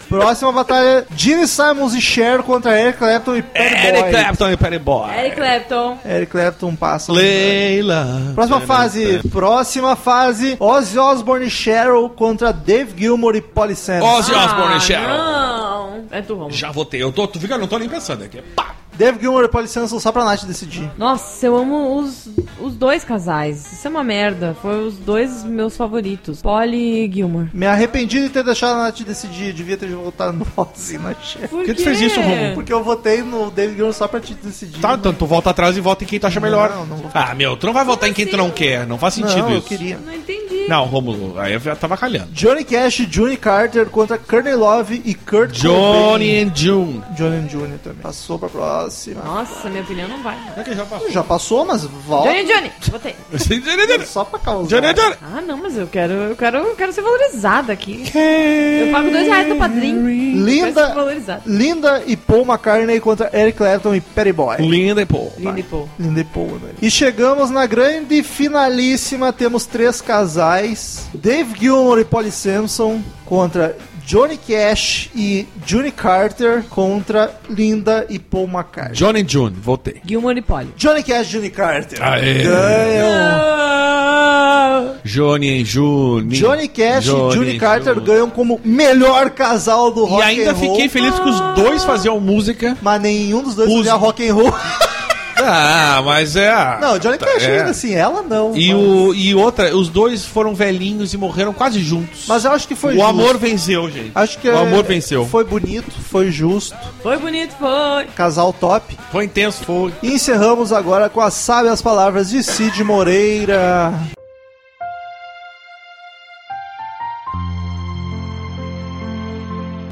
Próxima 0.08 0.50
batalha: 0.50 1.06
Gene 1.14 1.46
Simons 1.46 1.94
e 1.94 2.00
Cher 2.00 2.42
contra 2.42 2.80
Eric 2.80 2.98
Clapton 2.98 3.36
e 3.36 3.42
Perry 3.42 3.74
Eric 3.74 4.00
Boy. 4.00 4.10
Clapton 4.10 4.50
e 4.50 4.56
Perry 4.56 4.78
Boy. 4.78 5.10
Eric 5.14 5.36
Clapton. 5.36 5.98
Eric 6.04 6.32
Clapton 6.32 6.76
passa. 6.76 7.12
Leila. 7.12 8.32
Próxima 8.34 8.60
fase, 8.62 9.20
próxima 9.30 9.96
fase, 9.96 10.56
Ozzy 10.58 10.98
Osbourne 10.98 11.46
e 11.46 11.50
Cheryl 11.50 12.08
contra 12.08 12.52
Dave 12.52 12.94
Gilmour 12.96 13.36
e 13.36 13.42
Polly 13.42 13.76
Sanders. 13.76 14.10
Ozzy 14.10 14.32
Osbourne 14.32 14.76
e 14.76 14.80
Cheryl. 14.80 15.08
Não. 15.08 16.04
É 16.10 16.22
tu, 16.22 16.34
Romulo. 16.34 16.52
Já 16.52 16.70
votei. 16.70 17.02
Eu 17.02 17.12
tô, 17.12 17.26
tu 17.28 17.38
fica, 17.38 17.58
não 17.58 17.66
tô 17.66 17.78
nem 17.78 17.88
pensando 17.88 18.24
aqui. 18.24 18.40
Pá. 18.56 18.74
Dave 18.94 19.20
Gilmour 19.20 19.44
e 19.44 19.48
Polly 19.48 19.68
Sanders 19.68 19.90
são 19.90 20.00
só 20.00 20.10
pra 20.10 20.24
Nath 20.24 20.44
decidir. 20.44 20.90
Nossa, 20.96 21.46
eu 21.46 21.56
amo 21.56 22.00
os, 22.00 22.28
os 22.60 22.74
dois 22.74 23.04
casais. 23.04 23.72
Isso 23.72 23.86
é 23.86 23.90
uma 23.90 24.04
merda. 24.04 24.56
Foi 24.60 24.86
os 24.86 24.96
dois 24.98 25.44
meus 25.44 25.76
favoritos. 25.76 26.42
Polly 26.42 27.04
e 27.06 27.12
Gilmore. 27.12 27.48
Me 27.52 27.66
arrependi 27.66 28.20
de 28.22 28.28
ter 28.28 28.42
deixado 28.44 28.74
a 28.78 28.82
Nath 28.84 29.00
decidir, 29.00 29.52
devia 29.52 29.76
ter 29.76 29.88
votado 29.88 30.32
no 30.36 30.44
e 30.90 30.98
na 30.98 31.14
Cher. 31.14 31.48
Por 31.48 31.64
que 31.64 31.74
tu 31.74 31.82
fez 31.82 32.00
isso, 32.00 32.20
Romulo? 32.20 32.54
Porque 32.54 32.72
eu 32.72 32.82
votei 32.82 33.22
no 33.22 33.50
Dave 33.50 33.74
Gilmour 33.74 33.92
só 33.94 34.06
pra 34.08 34.20
te 34.20 34.34
decidir. 34.34 34.80
Tá, 34.80 34.94
então 34.94 35.12
tu 35.12 35.26
volta 35.26 35.50
atrás 35.50 35.76
e 35.76 35.80
vota 35.80 36.04
em 36.04 36.06
quem 36.06 36.18
tu 36.20 36.26
acha 36.26 36.40
melhor. 36.40 36.70
Não, 36.70 36.86
não 36.86 36.96
vou- 36.96 37.10
Ah, 37.14 37.34
meu, 37.34 37.56
tu 37.56 37.66
não 37.66 37.72
vai 37.72 37.84
votar 37.84 38.08
em 38.08 38.12
quem 38.12 38.26
tu 38.26 38.36
não 38.36 38.50
quer. 38.50 38.86
Não 38.86 38.98
faz 38.98 39.14
sentido 39.14 39.38
não, 39.42 39.50
eu 39.52 39.58
isso. 39.58 39.66
queria. 39.68 39.98
Não 39.98 40.14
entendi. 40.14 40.37
Não, 40.68 40.84
Romulo, 40.84 41.38
aí 41.38 41.54
eu 41.54 41.60
já 41.60 41.74
tava 41.74 41.96
calhando. 41.96 42.30
Johnny 42.32 42.62
Cash 42.64 43.00
e 43.00 43.06
Johnny 43.06 43.36
Carter 43.36 43.86
contra 43.86 44.18
Courtney 44.18 44.54
Love 44.54 45.02
e 45.04 45.14
Kurt 45.14 45.52
Johnny 45.52 46.26
Cobain. 46.26 46.44
and 46.48 46.52
June. 46.54 47.02
Johnny 47.16 47.48
Jr. 47.48 47.78
também. 47.82 48.02
Passou 48.02 48.38
pra 48.38 48.48
próxima. 48.48 49.22
Nossa, 49.22 49.68
minha 49.68 49.82
opinião 49.82 50.08
não 50.08 50.22
vai. 50.22 50.36
É 50.56 50.62
que 50.62 50.74
já 50.74 50.84
passou. 50.84 51.10
Já 51.10 51.22
passou, 51.22 51.64
mas 51.64 51.84
volta. 51.84 52.28
Johnny, 52.32 52.44
Johnny. 52.44 52.72
Botei. 52.90 53.14
Só 54.06 54.24
pra 54.24 54.38
causar. 54.38 54.80
Johnny, 54.80 54.92
Johnny. 54.94 55.16
Ah, 55.22 55.40
não, 55.40 55.56
mas 55.56 55.76
eu 55.76 55.86
quero, 55.86 56.12
eu 56.12 56.36
quero, 56.36 56.58
eu 56.58 56.76
quero 56.76 56.92
ser 56.92 57.00
valorizada 57.02 57.72
aqui. 57.72 58.04
Eu 58.14 58.92
pago 58.92 59.10
dois 59.10 59.26
reais 59.26 59.48
no 59.48 59.56
padrinho. 59.56 60.04
Quero 60.04 60.08
ser 60.08 60.66
Linda, 60.66 60.94
valorizada. 60.94 61.42
Linda 61.46 62.02
e 62.06 62.16
Paul 62.16 62.42
McCartney 62.44 63.00
contra 63.00 63.30
Eric 63.32 63.58
Clapton 63.58 63.94
e 63.94 64.00
Perry 64.00 64.32
Boy. 64.32 64.56
Linda 64.58 65.02
e 65.02 65.06
Paul. 65.06 65.32
Linda 65.38 65.60
e 65.60 65.62
Paul. 65.62 65.88
Linda 65.98 66.20
e 66.20 66.24
Paul, 66.24 66.58
né? 66.62 66.70
E 66.82 66.90
chegamos 66.90 67.50
na 67.50 67.66
grande 67.66 68.22
finalíssima. 68.22 69.32
Temos 69.32 69.66
três 69.66 70.00
casais: 70.00 70.57
Dave 71.14 71.54
Gilmour 71.58 71.98
e 72.00 72.04
Polly 72.04 72.30
Simpson 72.30 73.00
contra 73.24 73.76
Johnny 74.06 74.38
Cash 74.38 75.10
e 75.14 75.46
Johnny 75.66 75.90
Carter 75.90 76.62
contra 76.70 77.38
Linda 77.50 78.06
e 78.08 78.18
Paul 78.18 78.48
McCartney. 78.48 78.94
Johnny 78.96 79.24
June, 79.28 79.54
votei. 79.60 80.00
Gilmore 80.06 80.38
e 80.38 80.42
Polly. 80.42 80.68
Johnny 80.76 81.02
Cash 81.02 81.28
e 81.28 81.32
Johnny 81.32 81.50
Carter 81.50 82.02
Aê. 82.02 82.42
ganham. 82.42 83.58
Johnny 85.04 85.60
and 85.60 85.64
June. 85.64 86.28
Johnny 86.30 86.68
Cash 86.68 87.06
e 87.06 87.10
Johnny 87.10 87.58
Carter 87.58 87.94
June. 87.94 88.06
ganham 88.06 88.30
como 88.30 88.60
melhor 88.64 89.30
casal 89.30 89.90
do 89.90 90.04
rock 90.04 90.20
E 90.22 90.24
ainda 90.24 90.50
and 90.50 90.54
roll. 90.54 90.74
fiquei 90.74 90.88
feliz 90.88 91.18
que 91.18 91.28
os 91.28 91.40
dois 91.54 91.84
faziam 91.84 92.18
música. 92.20 92.76
Mas 92.82 93.00
nenhum 93.00 93.42
dos 93.42 93.54
dois 93.54 93.68
Os- 93.70 93.76
fazia 93.78 93.94
rock 93.94 94.28
and 94.28 94.34
roll. 94.34 94.52
Ah, 95.40 96.02
mas 96.04 96.36
é. 96.36 96.78
Não, 96.80 96.98
Johnny 96.98 97.18
Cash 97.18 97.42
É. 97.44 97.58
ainda 97.58 97.70
assim, 97.70 97.94
ela 97.94 98.22
não. 98.22 98.56
E, 98.56 98.72
mas... 98.72 98.82
o, 98.82 99.14
e 99.14 99.34
outra, 99.34 99.74
os 99.76 99.88
dois 99.88 100.24
foram 100.24 100.54
velhinhos 100.54 101.12
e 101.14 101.16
morreram 101.16 101.52
quase 101.52 101.80
juntos. 101.80 102.24
Mas 102.26 102.44
eu 102.44 102.52
acho 102.52 102.66
que 102.66 102.74
foi 102.74 102.92
o 102.94 102.96
justo. 102.96 103.08
amor 103.08 103.38
venceu, 103.38 103.90
gente. 103.90 104.12
Acho 104.14 104.38
que 104.38 104.48
o 104.48 104.52
é- 104.54 104.62
amor 104.62 104.84
venceu. 104.84 105.26
Foi 105.26 105.44
bonito, 105.44 105.90
foi 106.10 106.30
justo. 106.30 106.76
Foi 107.02 107.16
bonito, 107.18 107.54
foi. 107.58 108.06
Casal 108.14 108.52
top. 108.52 108.96
Foi 109.12 109.24
intenso, 109.24 109.64
foi. 109.64 109.92
E 110.02 110.12
encerramos 110.12 110.72
agora 110.72 111.08
com 111.08 111.20
as 111.20 111.34
sábias 111.34 111.80
palavras 111.80 112.30
de 112.30 112.42
Cid 112.42 112.82
Moreira. 112.84 113.92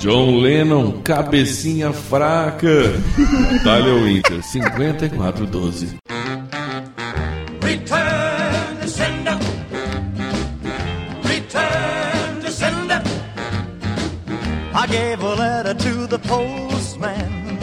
John 0.07 0.41
Lennon, 0.41 1.03
cabecinha 1.03 1.93
fraca. 1.93 2.93
Batalha 3.65 4.05
Winter, 4.05 4.41
5412. 4.41 5.99
Return 7.61 8.77
to 8.79 8.89
sender. 8.89 9.37
Return 11.25 12.41
to 12.41 12.51
sender. 12.53 13.03
I 14.73 14.87
gave 14.89 15.21
a 15.25 15.35
letter 15.35 15.75
to 15.75 16.07
the 16.07 16.21
postman. 16.21 17.59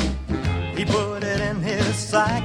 He 0.76 0.84
put 0.84 1.24
it 1.24 1.40
in 1.40 1.62
his 1.62 1.96
sack. 1.96 2.44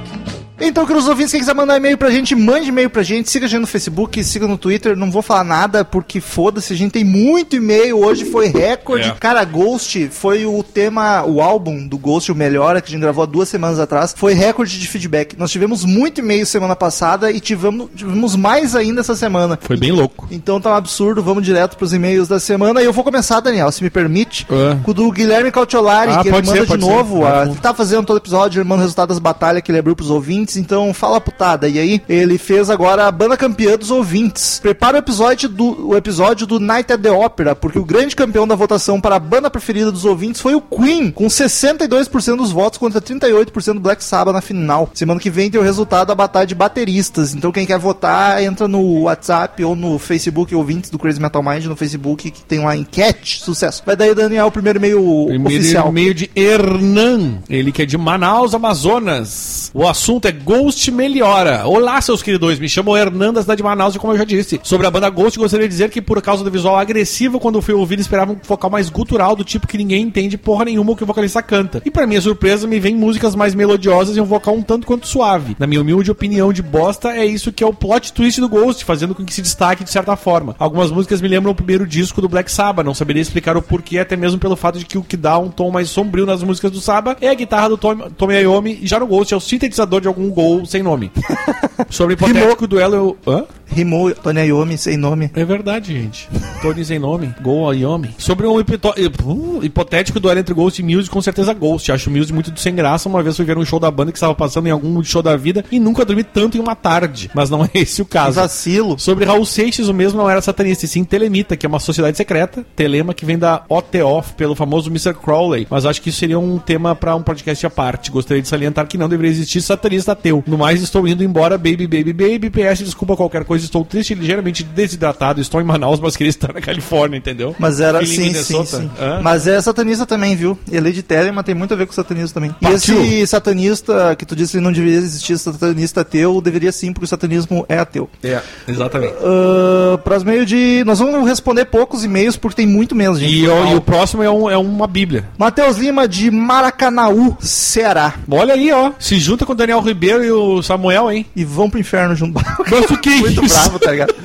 Então, 0.61 0.85
queridos 0.85 1.07
ouvintes, 1.07 1.31
quem 1.31 1.39
quiser 1.39 1.55
mandar 1.55 1.77
e-mail 1.77 1.97
pra 1.97 2.09
gente, 2.09 2.35
mande 2.35 2.69
e-mail 2.69 2.89
pra 2.89 3.01
gente. 3.03 3.29
Siga 3.29 3.45
a 3.45 3.49
gente 3.49 3.61
no 3.61 3.67
Facebook, 3.67 4.23
siga 4.23 4.47
no 4.47 4.57
Twitter. 4.57 4.95
Não 4.95 5.09
vou 5.09 5.21
falar 5.21 5.43
nada, 5.43 5.85
porque 5.85 6.19
foda-se, 6.19 6.73
a 6.73 6.75
gente 6.75 6.91
tem 6.91 7.03
muito 7.03 7.55
e-mail. 7.55 7.97
Hoje 7.99 8.25
foi 8.25 8.47
recorde. 8.47 9.07
É. 9.09 9.15
Cara, 9.19 9.43
Ghost 9.45 10.09
foi 10.11 10.45
o 10.45 10.61
tema, 10.63 11.23
o 11.25 11.41
álbum 11.41 11.87
do 11.87 11.97
Ghost, 11.97 12.31
o 12.31 12.35
Melhora, 12.35 12.81
que 12.81 12.89
a 12.89 12.91
gente 12.91 13.01
gravou 13.01 13.23
há 13.23 13.27
duas 13.27 13.47
semanas 13.49 13.79
atrás. 13.79 14.13
Foi 14.15 14.33
recorde 14.33 14.79
de 14.79 14.87
feedback. 14.87 15.37
Nós 15.37 15.51
tivemos 15.51 15.85
muito 15.85 16.19
e-mail 16.19 16.45
semana 16.45 16.75
passada 16.75 17.31
e 17.31 17.39
tivemos, 17.39 17.89
tivemos 17.95 18.35
mais 18.35 18.75
ainda 18.75 19.01
essa 19.01 19.15
semana. 19.15 19.57
Foi 19.61 19.77
bem 19.77 19.91
louco. 19.91 20.27
Então 20.31 20.59
tá 20.59 20.71
um 20.71 20.75
absurdo, 20.75 21.23
vamos 21.23 21.43
direto 21.43 21.77
pros 21.77 21.93
e-mails 21.93 22.27
da 22.27 22.39
semana. 22.39 22.81
E 22.81 22.85
eu 22.85 22.93
vou 22.93 23.03
começar, 23.03 23.39
Daniel, 23.39 23.71
se 23.71 23.83
me 23.83 23.89
permite, 23.89 24.45
É. 24.49 24.77
com 24.83 24.91
o 24.91 24.93
do 24.93 25.11
Guilherme 25.11 25.51
Cautiolari, 25.51 26.11
Ah, 26.11 26.21
que 26.21 26.27
ele 26.27 26.35
manda 26.35 26.51
ser, 26.51 26.65
de 26.65 26.77
novo. 26.77 27.19
ser. 27.19 27.25
ah, 27.27 27.49
tá 27.61 27.73
fazendo 27.73 28.05
todo 28.05 28.17
episódio, 28.17 28.59
ele 28.59 28.67
manda 28.67 28.81
o 28.81 28.83
resultado 28.83 29.09
das 29.09 29.19
batalhas 29.19 29.61
que 29.63 29.71
ele 29.71 29.79
abriu 29.79 29.95
pros 29.95 30.09
ouvintes. 30.09 30.48
Então 30.57 30.93
fala 30.93 31.19
putada. 31.21 31.67
E 31.67 31.77
aí, 31.79 32.01
ele 32.07 32.37
fez 32.37 32.69
agora 32.69 33.07
a 33.07 33.11
banda 33.11 33.37
campeã 33.37 33.77
dos 33.77 33.91
ouvintes. 33.91 34.59
Prepara 34.61 34.97
o 34.97 34.99
episódio 34.99 35.47
do, 35.49 35.89
o 35.89 35.95
episódio 35.97 36.45
do 36.47 36.59
Night 36.59 36.91
at 36.91 37.01
the 37.01 37.11
Opera, 37.11 37.55
porque 37.55 37.79
o 37.79 37.85
grande 37.85 38.15
campeão 38.15 38.47
da 38.47 38.55
votação 38.55 38.99
para 38.99 39.15
a 39.15 39.19
banda 39.19 39.49
preferida 39.49 39.91
dos 39.91 40.05
ouvintes 40.05 40.41
foi 40.41 40.55
o 40.55 40.61
Queen, 40.61 41.11
com 41.11 41.27
62% 41.27 42.37
dos 42.37 42.51
votos 42.51 42.77
contra 42.77 43.01
38% 43.01 43.73
do 43.73 43.79
Black 43.79 44.03
Sabbath 44.03 44.33
na 44.33 44.41
final. 44.41 44.89
Semana 44.93 45.19
que 45.19 45.29
vem 45.29 45.49
tem 45.49 45.59
o 45.59 45.63
resultado 45.63 46.07
da 46.07 46.15
batalha 46.15 46.45
de 46.47 46.55
bateristas. 46.55 47.33
Então 47.33 47.51
quem 47.51 47.65
quer 47.65 47.79
votar, 47.79 48.41
entra 48.43 48.67
no 48.67 49.01
WhatsApp 49.03 49.63
ou 49.63 49.75
no 49.75 49.97
Facebook 49.99 50.53
ouvintes 50.55 50.89
do 50.89 50.99
Crazy 50.99 51.21
Metal 51.21 51.41
Mind 51.43 51.65
no 51.65 51.75
Facebook, 51.75 52.29
que 52.31 52.43
tem 52.43 52.59
uma 52.59 52.75
enquete. 52.75 53.41
Sucesso. 53.41 53.83
Vai 53.85 53.95
daí, 53.95 54.13
Daniel, 54.15 54.47
o 54.47 54.51
primeiro 54.51 54.79
e-mail 54.79 55.25
Primeiro 55.27 55.59
oficial. 55.59 55.89
e-mail 55.89 56.13
de 56.13 56.29
Hernan, 56.35 57.39
ele 57.49 57.71
que 57.71 57.81
é 57.81 57.85
de 57.85 57.97
Manaus, 57.97 58.53
Amazonas. 58.53 59.71
O 59.73 59.87
assunto 59.87 60.27
é 60.27 60.31
Ghost 60.43 60.91
Melhora. 60.91 61.67
Olá, 61.67 61.99
seus 62.01 62.21
queridões, 62.21 62.59
me 62.59 62.69
chamo 62.69 62.95
Hernan 62.95 63.33
da 63.33 63.55
de 63.55 63.63
Manaus 63.63 63.95
e 63.95 63.99
como 63.99 64.13
eu 64.13 64.17
já 64.17 64.23
disse, 64.23 64.59
sobre 64.63 64.85
a 64.87 64.91
banda 64.91 65.09
Ghost, 65.09 65.37
gostaria 65.37 65.67
de 65.67 65.71
dizer 65.71 65.89
que 65.89 66.01
por 66.01 66.21
causa 66.21 66.43
do 66.43 66.51
visual 66.51 66.77
agressivo, 66.77 67.39
quando 67.39 67.61
fui 67.61 67.73
ouvir, 67.73 67.99
esperava 67.99 68.31
um 68.31 68.37
vocal 68.41 68.69
mais 68.69 68.89
gutural, 68.89 69.35
do 69.35 69.43
tipo 69.43 69.67
que 69.67 69.77
ninguém 69.77 70.03
entende 70.03 70.37
porra 70.37 70.65
nenhuma 70.65 70.91
o 70.91 70.95
que 70.95 71.03
o 71.03 71.05
vocalista 71.07 71.41
canta. 71.41 71.81
E 71.85 71.91
pra 71.91 72.07
minha 72.07 72.21
surpresa, 72.21 72.67
me 72.67 72.79
vem 72.79 72.95
músicas 72.95 73.35
mais 73.35 73.53
melodiosas 73.53 74.15
e 74.15 74.21
um 74.21 74.25
vocal 74.25 74.55
um 74.55 74.61
tanto 74.61 74.87
quanto 74.87 75.07
suave. 75.07 75.55
Na 75.59 75.67
minha 75.67 75.81
humilde 75.81 76.11
opinião 76.11 76.53
de 76.53 76.61
bosta, 76.61 77.11
é 77.11 77.25
isso 77.25 77.51
que 77.51 77.63
é 77.63 77.67
o 77.67 77.73
plot 77.73 78.13
twist 78.13 78.39
do 78.39 78.49
Ghost, 78.49 78.85
fazendo 78.85 79.13
com 79.13 79.25
que 79.25 79.33
se 79.33 79.41
destaque 79.41 79.83
de 79.83 79.89
certa 79.89 80.15
forma. 80.15 80.55
Algumas 80.57 80.91
músicas 80.91 81.21
me 81.21 81.27
lembram 81.27 81.51
o 81.51 81.55
primeiro 81.55 81.85
disco 81.85 82.21
do 82.21 82.29
Black 82.29 82.51
Sabbath, 82.51 82.85
não 82.85 82.93
saberia 82.93 83.21
explicar 83.21 83.57
o 83.57 83.61
porquê, 83.61 83.99
até 83.99 84.15
mesmo 84.15 84.39
pelo 84.39 84.55
fato 84.55 84.79
de 84.79 84.85
que 84.85 84.97
o 84.97 85.03
que 85.03 85.17
dá 85.17 85.37
um 85.37 85.49
tom 85.49 85.71
mais 85.71 85.89
sombrio 85.89 86.25
nas 86.25 86.43
músicas 86.43 86.71
do 86.71 86.79
Sabbath 86.79 87.17
é 87.21 87.29
a 87.29 87.33
guitarra 87.33 87.69
do 87.69 87.77
Tom, 87.77 87.95
Tommy 88.17 88.35
Iommi, 88.35 88.79
e 88.81 88.87
já 88.87 88.99
no 88.99 89.07
Ghost 89.07 89.33
é 89.33 89.37
o 89.37 89.41
sintetizador 89.41 90.01
de 90.01 90.07
algum 90.07 90.28
um 90.29 90.33
gol 90.33 90.65
sem 90.65 90.83
nome. 90.83 91.11
Sobre 91.89 92.13
o 92.13 92.15
hipotético 92.15 92.67
duelo, 92.67 92.95
eu... 92.95 93.17
Hã? 93.33 93.45
Rimou 93.71 94.11
Tony 94.15 94.41
Iommi 94.47 94.77
sem 94.77 94.97
nome. 94.97 95.29
É 95.35 95.45
verdade, 95.45 95.93
gente. 95.93 96.27
Tony 96.61 96.83
sem 96.83 96.97
nome. 96.97 97.33
Gol 97.41 97.69
a 97.69 97.73
Yomi. 97.73 98.15
Sobre 98.17 98.47
um 98.47 98.59
hipito- 98.59 98.89
uh, 98.89 99.63
hipotético 99.63 100.19
duelo 100.19 100.39
entre 100.39 100.53
Ghost 100.53 100.81
e 100.81 100.83
Muse, 100.83 101.09
com 101.09 101.21
certeza 101.21 101.53
Ghost. 101.53 101.91
Acho 101.91 102.09
o 102.09 102.13
Muse 102.13 102.33
muito 102.33 102.57
sem 102.59 102.73
graça. 102.73 103.07
Uma 103.07 103.21
vez 103.21 103.35
fui 103.35 103.45
ver 103.45 103.57
um 103.57 103.65
show 103.65 103.79
da 103.79 103.91
banda 103.91 104.11
que 104.11 104.17
estava 104.17 104.33
passando 104.33 104.67
em 104.67 104.71
algum 104.71 105.03
show 105.03 105.21
da 105.21 105.37
vida 105.37 105.63
e 105.71 105.79
nunca 105.79 106.03
dormi 106.03 106.23
tanto 106.23 106.57
em 106.57 106.59
uma 106.59 106.75
tarde. 106.75 107.29
Mas 107.33 107.49
não 107.49 107.63
é 107.65 107.69
esse 107.75 108.01
o 108.01 108.05
caso. 108.05 108.39
Vacilo. 108.41 108.97
Sobre 108.97 109.23
Raul 109.25 109.45
Seixas, 109.45 109.87
o 109.87 109.93
mesmo 109.93 110.17
não 110.17 110.29
era 110.29 110.41
satanista, 110.41 110.85
e 110.85 110.87
sim 110.87 111.03
telemita, 111.03 111.55
que 111.55 111.65
é 111.65 111.69
uma 111.69 111.79
sociedade 111.79 112.17
secreta, 112.17 112.65
telema 112.75 113.13
que 113.13 113.25
vem 113.25 113.37
da 113.37 113.63
OTOF, 113.69 114.33
pelo 114.33 114.55
famoso 114.55 114.89
Mr. 114.89 115.13
Crowley. 115.13 115.67
Mas 115.69 115.85
acho 115.85 116.01
que 116.01 116.09
isso 116.09 116.19
seria 116.19 116.39
um 116.39 116.57
tema 116.57 116.95
para 116.95 117.15
um 117.15 117.21
podcast 117.21 117.65
à 117.65 117.69
parte. 117.69 118.09
Gostaria 118.09 118.41
de 118.41 118.47
salientar 118.47 118.87
que 118.87 118.97
não 118.97 119.07
deveria 119.07 119.31
existir 119.31 119.61
satanista 119.61 120.11
ateu. 120.19 120.43
No 120.45 120.57
mais, 120.57 120.81
estou 120.81 121.07
indo 121.07 121.23
embora, 121.23 121.57
baby, 121.57 121.87
baby, 121.87 122.13
baby. 122.13 122.49
PS, 122.49 122.79
desculpa 122.83 123.15
qualquer 123.15 123.43
coisa, 123.45 123.65
estou 123.65 123.83
triste 123.85 124.11
e 124.11 124.15
ligeiramente 124.15 124.63
desidratado. 124.63 125.41
Estou 125.41 125.61
em 125.61 125.63
Manaus, 125.63 125.99
mas 125.99 126.15
queria 126.15 126.29
estar 126.29 126.53
na 126.53 126.61
Califórnia, 126.61 127.17
entendeu? 127.17 127.55
Mas 127.57 127.79
era 127.79 127.99
Feeling 127.99 128.15
sim, 128.15 128.21
sim, 128.43 128.53
Minnesota. 128.53 128.77
sim. 128.81 128.89
Hã? 128.99 129.19
Mas 129.23 129.47
é 129.47 129.59
satanista 129.61 130.05
também, 130.05 130.35
viu? 130.35 130.57
Ele 130.71 130.89
é 130.89 130.91
de 130.91 131.01
Telemann 131.03 131.43
tem 131.43 131.55
muito 131.55 131.73
a 131.73 131.77
ver 131.77 131.85
com 131.87 131.93
satanismo 131.93 132.33
também. 132.33 132.53
E 132.61 132.65
Partiu. 132.65 133.01
esse 133.01 133.27
satanista 133.27 134.15
que 134.17 134.25
tu 134.25 134.35
disse 134.35 134.57
que 134.57 134.63
não 134.63 134.71
deveria 134.71 134.97
existir 134.97 135.37
satanista 135.37 136.01
ateu, 136.01 136.41
deveria 136.41 136.71
sim, 136.71 136.91
porque 136.93 137.05
o 137.05 137.07
satanismo 137.07 137.65
é 137.69 137.79
ateu. 137.79 138.09
É, 138.23 138.41
exatamente. 138.67 139.13
Uh, 139.13 139.97
para 139.99 140.19
meio 140.19 140.45
de. 140.45 140.83
Nós 140.85 140.99
vamos 140.99 141.27
responder 141.27 141.65
poucos 141.65 142.03
e-mails, 142.03 142.35
porque 142.35 142.57
tem 142.57 142.67
muito 142.67 142.95
menos, 142.95 143.19
gente. 143.19 143.33
E, 143.33 143.47
o- 143.47 143.71
e 143.71 143.75
o 143.75 143.81
próximo 143.81 144.21
é, 144.23 144.29
um- 144.29 144.49
é 144.49 144.57
uma 144.57 144.87
bíblia. 144.87 145.25
Matheus 145.37 145.77
Lima 145.77 146.07
de 146.07 146.29
Maracanaú, 146.31 147.37
Ceará. 147.39 148.13
Olha 148.29 148.53
aí, 148.53 148.71
ó. 148.71 148.91
Se 148.99 149.17
junta 149.19 149.45
com 149.45 149.53
o 149.53 149.55
Daniel 149.55 149.79
Ribeiro 149.79 149.98
e 150.01 150.31
o 150.31 150.61
Samuel, 150.61 151.11
hein? 151.11 151.25
E 151.35 151.43
vão 151.43 151.69
pro 151.69 151.79
inferno 151.79 152.15
junto. 152.15 152.39
Mas 152.69 152.89
o 152.89 152.97
que 152.97 153.09
é 153.09 153.15
Muito 153.17 153.43
isso? 153.43 153.55
bravo, 153.55 153.79
tá 153.79 153.91
ligado? 153.91 154.15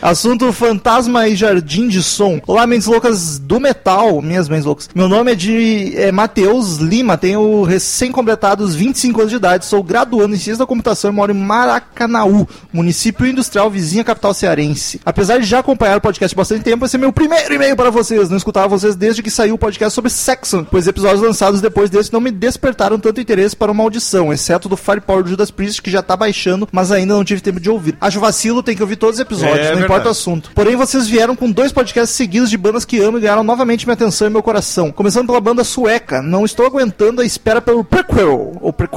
Assunto 0.00 0.52
Fantasma 0.52 1.28
e 1.28 1.36
Jardim 1.36 1.88
de 1.88 2.02
Som. 2.02 2.40
Olá, 2.46 2.66
mentes 2.66 2.86
loucas 2.86 3.38
do 3.38 3.58
metal. 3.60 4.20
Minhas 4.22 4.48
mentes 4.48 4.64
loucas. 4.64 4.88
Meu 4.94 5.08
nome 5.08 5.32
é 5.32 5.34
de 5.34 5.92
é, 5.96 6.12
Matheus 6.12 6.76
Lima. 6.76 7.16
Tenho 7.16 7.62
recém-completados 7.62 8.74
25 8.74 9.20
anos 9.20 9.30
de 9.30 9.36
idade. 9.36 9.64
Sou 9.66 9.82
graduando 9.82 10.34
em 10.34 10.38
Ciência 10.38 10.58
da 10.58 10.66
Computação 10.66 11.10
e 11.10 11.14
moro 11.14 11.32
em 11.32 11.36
Maracanaú, 11.36 12.46
município 12.72 13.26
industrial 13.26 13.70
vizinha 13.70 14.04
capital 14.04 14.34
cearense. 14.34 15.00
Apesar 15.04 15.38
de 15.38 15.46
já 15.46 15.58
acompanhar 15.60 15.98
o 15.98 16.00
podcast 16.00 16.34
há 16.34 16.36
bastante 16.38 16.62
tempo, 16.62 16.84
esse 16.84 16.96
é 16.96 16.98
meu 16.98 17.12
primeiro 17.12 17.54
e-mail 17.54 17.76
para 17.76 17.90
vocês. 17.90 18.28
Não 18.28 18.36
escutava 18.36 18.68
vocês 18.68 18.94
desde 18.96 19.22
que 19.22 19.30
saiu 19.30 19.54
o 19.54 19.58
podcast 19.58 19.94
sobre 19.94 20.10
Saxon, 20.10 20.64
pois 20.64 20.86
episódios 20.86 21.20
lançados 21.22 21.60
depois 21.60 21.90
desse 21.90 22.12
não 22.12 22.20
me 22.20 22.30
despertaram 22.30 22.98
tanto 22.98 23.20
interesse 23.20 23.56
para 23.56 23.72
uma 23.72 23.82
audição, 23.82 24.32
exceto 24.32 24.68
do 24.68 24.76
Do 25.22 25.30
Judas 25.30 25.50
Priest, 25.50 25.80
que 25.82 25.90
já 25.90 26.02
tá 26.02 26.16
baixando, 26.16 26.68
mas 26.72 26.90
ainda 26.92 27.14
não 27.14 27.24
tive 27.24 27.40
tempo 27.40 27.60
de 27.60 27.70
ouvir. 27.70 27.96
Acho 28.00 28.20
vacilo, 28.20 28.62
tem 28.62 28.76
que 28.76 28.82
ouvir 28.82 28.96
todos 28.96 29.16
os 29.16 29.20
episódios, 29.20 29.54
É 29.58 29.62
não 29.62 29.64
verdade. 29.78 29.84
importa 29.84 30.08
o 30.08 30.10
assunto. 30.10 30.50
Porém, 30.54 30.76
vocês 30.76 31.06
vieram 31.06 31.34
com 31.36 31.50
dois 31.50 31.72
podcasts 31.72 32.16
seguidos 32.16 32.50
de 32.50 32.56
bandas 32.56 32.84
que 32.84 32.98
amo 33.00 33.18
e 33.18 33.20
ganharam 33.20 33.44
novamente 33.44 33.86
minha 33.86 33.94
atenção 33.94 34.26
e 34.26 34.30
meu 34.30 34.42
coração. 34.42 34.90
Começando 34.92 35.26
pela 35.26 35.40
banda 35.40 35.64
sueca. 35.64 36.22
Não 36.22 36.44
estou 36.44 36.66
aguentando 36.66 37.20
a 37.20 37.24
espera 37.24 37.60
pelo 37.60 37.84
prequel, 37.84 38.56
ou 38.60 38.72
prequel. 38.72 38.96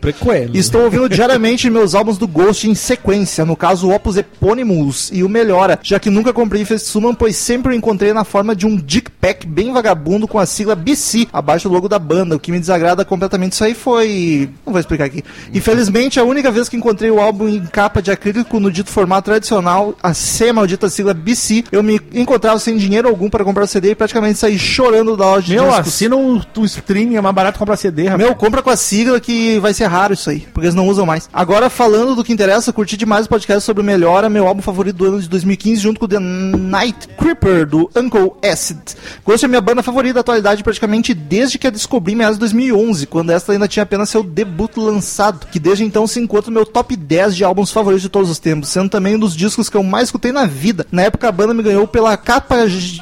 Prequel. 0.00 0.50
Estou 0.54 0.82
ouvindo 0.82 1.08
diariamente 1.08 1.68
meus 1.70 1.94
álbuns 1.94 2.18
do 2.18 2.26
Ghost 2.26 2.68
em 2.68 2.74
sequência, 2.74 3.44
no 3.44 3.56
caso 3.56 3.88
o 3.88 3.94
Opus 3.94 4.16
Eponymous 4.16 5.10
e 5.12 5.22
o 5.22 5.28
Melhora, 5.28 5.78
já 5.82 5.98
que 5.98 6.10
nunca 6.10 6.32
comprei 6.32 6.64
Fest 6.64 6.86
Summon, 6.86 7.14
pois 7.14 7.36
sempre 7.36 7.72
o 7.72 7.74
encontrei 7.76 8.12
na 8.12 8.24
forma 8.24 8.54
de 8.54 8.66
um 8.66 8.76
dick 8.76 9.10
pack 9.10 9.46
bem 9.46 9.72
vagabundo 9.72 10.26
com 10.28 10.38
a 10.38 10.46
sigla 10.46 10.74
BC 10.74 11.28
abaixo 11.32 11.68
do 11.68 11.74
logo 11.74 11.88
da 11.88 11.98
banda, 11.98 12.36
o 12.36 12.40
que 12.40 12.50
me 12.52 12.58
desagrada 12.60 13.04
completamente. 13.04 13.52
Isso 13.52 13.64
aí 13.64 13.74
foi. 13.74 14.48
Não 14.64 14.72
vou 14.72 14.80
explicar 14.80 15.04
aqui. 15.04 15.22
Infelizmente, 15.54 16.18
a 16.18 16.24
única 16.24 16.50
vez 16.50 16.68
que 16.68 16.76
encontrei 16.76 17.10
o 17.10 17.20
álbum 17.20 17.48
em 17.48 17.64
capa 17.64 18.02
de 18.02 18.10
acrílico 18.10 18.58
no 18.58 18.70
dito 18.70 18.90
formato 18.90 19.26
tradicional, 19.26 19.94
a 20.02 20.12
C, 20.12 20.52
maldita 20.52 20.88
sigla 20.88 21.14
BC, 21.14 21.64
eu 21.70 21.82
me 21.82 22.00
encontrava 22.12 22.58
sem 22.58 22.76
dinheiro 22.76 23.08
algum 23.08 23.30
para 23.30 23.44
comprar 23.44 23.64
o 23.64 23.66
CD 23.66 23.92
e 23.92 23.94
praticamente 23.94 24.38
saí 24.38 24.58
chorando 24.58 25.16
da 25.16 25.26
loja 25.26 25.46
de 25.46 25.54
Meu, 25.54 25.66
discos. 25.66 25.86
assina 25.86 26.16
o, 26.16 26.42
o 26.56 26.64
streaming, 26.64 27.16
é 27.16 27.20
mais 27.20 27.34
barato 27.34 27.58
comprar 27.58 27.76
CD, 27.76 28.04
rapaz. 28.04 28.18
Meu, 28.18 28.34
compra 28.34 28.62
com 28.62 28.70
a 28.70 28.76
sigla 28.76 29.20
que 29.20 29.58
vai 29.60 29.72
ser 29.72 29.86
raro 29.86 30.14
isso 30.14 30.28
aí, 30.28 30.40
porque 30.40 30.66
eles 30.66 30.74
não 30.74 30.88
usam 30.88 31.06
mais. 31.06 31.28
Agora, 31.32 31.70
falando 31.70 32.14
do 32.14 32.24
que 32.24 32.32
interessa, 32.32 32.72
curti 32.72 32.96
demais 32.96 33.26
o 33.26 33.28
podcast 33.28 33.62
sobre 33.64 33.82
o 33.82 33.84
Melhora, 33.84 34.28
meu 34.28 34.48
álbum 34.48 34.62
favorito 34.62 34.96
do 34.96 35.04
ano 35.06 35.20
de 35.20 35.28
2015, 35.28 35.80
junto 35.80 36.00
com 36.00 36.06
o 36.06 36.08
The 36.08 36.18
Night 36.18 37.08
Creeper, 37.16 37.66
do 37.66 37.90
Uncle 37.94 38.32
Acid. 38.42 38.78
Ghost 39.24 39.44
é 39.44 39.48
minha 39.48 39.60
banda 39.60 39.82
favorita 39.82 40.14
da 40.14 40.20
atualidade 40.20 40.62
praticamente 40.64 41.14
desde 41.14 41.58
que 41.58 41.66
a 41.66 41.70
descobri 41.70 42.12
em 42.12 42.16
meados 42.16 42.36
de 42.36 42.40
2011, 42.40 43.06
quando 43.06 43.30
esta 43.30 43.52
ainda 43.52 43.68
tinha 43.68 43.82
apenas 43.82 44.08
seu 44.08 44.22
debut 44.22 44.76
lançado, 44.76 45.43
que 45.50 45.58
desde 45.58 45.84
então 45.84 46.06
se 46.06 46.20
encontra 46.20 46.50
no 46.50 46.54
meu 46.54 46.66
top 46.66 46.96
10 46.96 47.36
de 47.36 47.44
álbuns 47.44 47.70
favoritos 47.70 48.02
de 48.02 48.08
todos 48.08 48.30
os 48.30 48.38
tempos, 48.38 48.68
sendo 48.68 48.88
também 48.88 49.16
um 49.16 49.18
dos 49.18 49.36
discos 49.36 49.68
que 49.68 49.76
eu 49.76 49.82
mais 49.82 50.08
escutei 50.08 50.32
na 50.32 50.46
vida. 50.46 50.86
Na 50.90 51.02
época 51.02 51.28
a 51.28 51.32
banda 51.32 51.54
me 51.54 51.62
ganhou 51.62 51.86
pela 51.86 52.16
capa 52.16 52.56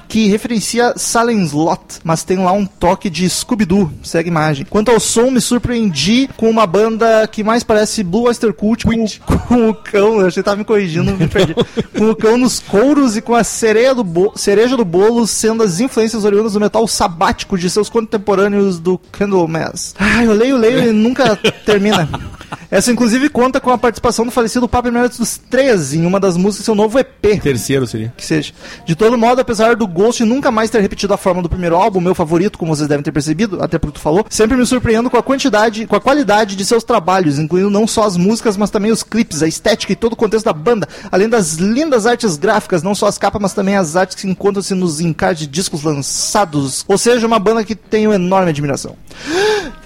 que 0.08 0.28
referencia 0.28 0.94
Silent 0.96 1.46
Slot, 1.46 1.80
mas 2.04 2.24
tem 2.24 2.38
lá 2.38 2.52
um 2.52 2.66
toque 2.66 3.08
de 3.10 3.28
Scooby-Doo, 3.28 3.90
segue 4.02 4.28
a 4.28 4.32
imagem. 4.32 4.66
Quanto 4.68 4.90
ao 4.90 5.00
som, 5.00 5.30
me 5.30 5.40
surpreendi 5.40 6.28
com 6.36 6.48
uma 6.50 6.66
banda 6.66 7.26
que 7.26 7.42
mais 7.44 7.62
parece 7.62 8.02
Blue 8.02 8.22
Oyster 8.26 8.52
Cult, 8.52 8.84
com, 8.84 8.92
com 9.48 9.68
o 9.70 9.74
cão, 9.74 10.20
eu 10.20 10.26
achei 10.26 10.42
que 10.42 10.46
tava 10.46 10.56
me 10.56 10.64
corrigindo, 10.64 11.16
me 11.16 11.28
perdi. 11.28 11.54
com 11.96 12.10
o 12.10 12.16
cão 12.16 12.36
nos 12.36 12.60
couros 12.60 13.16
e 13.16 13.20
com 13.22 13.34
a 13.34 13.44
cereja 13.44 13.94
do, 13.94 14.04
bo- 14.04 14.32
cereja 14.36 14.76
do 14.76 14.84
bolo 14.84 15.26
sendo 15.26 15.62
as 15.62 15.80
influências 15.80 16.24
oriundas 16.24 16.52
do 16.54 16.60
metal 16.60 16.86
sabático 16.88 17.56
de 17.58 17.68
seus 17.70 17.88
contemporâneos 17.88 18.78
do 18.78 18.98
Candlemass. 19.10 19.94
Ai, 19.98 20.26
eu 20.26 20.32
leio, 20.32 20.56
leio 20.56 20.88
e 20.90 20.92
nunca 20.92 21.36
termina. 21.64 22.08
Essa, 22.70 22.90
inclusive, 22.90 23.28
conta 23.28 23.60
com 23.60 23.70
a 23.70 23.78
participação 23.78 24.24
do 24.24 24.30
falecido 24.30 24.68
Papa 24.68 24.88
Emeritus 24.88 25.18
dos 25.18 25.36
13 25.36 25.98
em 25.98 26.06
uma 26.06 26.18
das 26.18 26.36
músicas 26.36 26.62
do 26.62 26.64
seu 26.64 26.74
novo 26.74 26.98
EP 26.98 27.40
Terceiro 27.40 27.86
seria. 27.86 28.12
que 28.16 28.24
seja. 28.24 28.52
De 28.84 28.94
todo 28.94 29.16
modo, 29.18 29.40
apesar 29.40 29.76
do 29.76 29.86
Ghost 29.86 30.24
nunca 30.24 30.50
mais 30.50 30.70
ter 30.70 30.80
repetido 30.80 31.12
a 31.14 31.16
forma 31.16 31.42
do 31.42 31.48
primeiro 31.48 31.76
álbum, 31.76 32.00
meu 32.00 32.14
favorito, 32.14 32.58
como 32.58 32.74
vocês 32.74 32.88
devem 32.88 33.02
ter 33.02 33.12
percebido, 33.12 33.62
até 33.62 33.78
porque 33.78 33.98
tu 33.98 34.00
falou, 34.00 34.24
sempre 34.28 34.56
me 34.56 34.66
surpreendo 34.66 35.10
com 35.10 35.16
a 35.16 35.22
quantidade, 35.22 35.86
com 35.86 35.96
a 35.96 36.00
qualidade 36.00 36.56
de 36.56 36.64
seus 36.64 36.84
trabalhos, 36.84 37.38
incluindo 37.38 37.70
não 37.70 37.86
só 37.86 38.04
as 38.04 38.16
músicas, 38.16 38.56
mas 38.56 38.70
também 38.70 38.90
os 38.90 39.02
clipes, 39.02 39.42
a 39.42 39.46
estética 39.46 39.92
e 39.92 39.96
todo 39.96 40.14
o 40.14 40.16
contexto 40.16 40.46
da 40.46 40.52
banda, 40.52 40.88
além 41.10 41.28
das 41.28 41.54
lindas 41.54 42.06
artes 42.06 42.36
gráficas, 42.36 42.82
não 42.82 42.94
só 42.94 43.06
as 43.06 43.18
capas, 43.18 43.40
mas 43.40 43.52
também 43.52 43.76
as 43.76 43.96
artes 43.96 44.16
que 44.16 44.28
encontram-se 44.28 44.74
nos 44.74 45.00
encartes 45.00 45.42
de 45.42 45.46
discos 45.46 45.82
lançados. 45.82 46.84
Ou 46.88 46.98
seja, 46.98 47.26
uma 47.26 47.38
banda 47.38 47.64
que 47.64 47.74
tenho 47.74 48.12
enorme 48.12 48.50
admiração. 48.50 48.96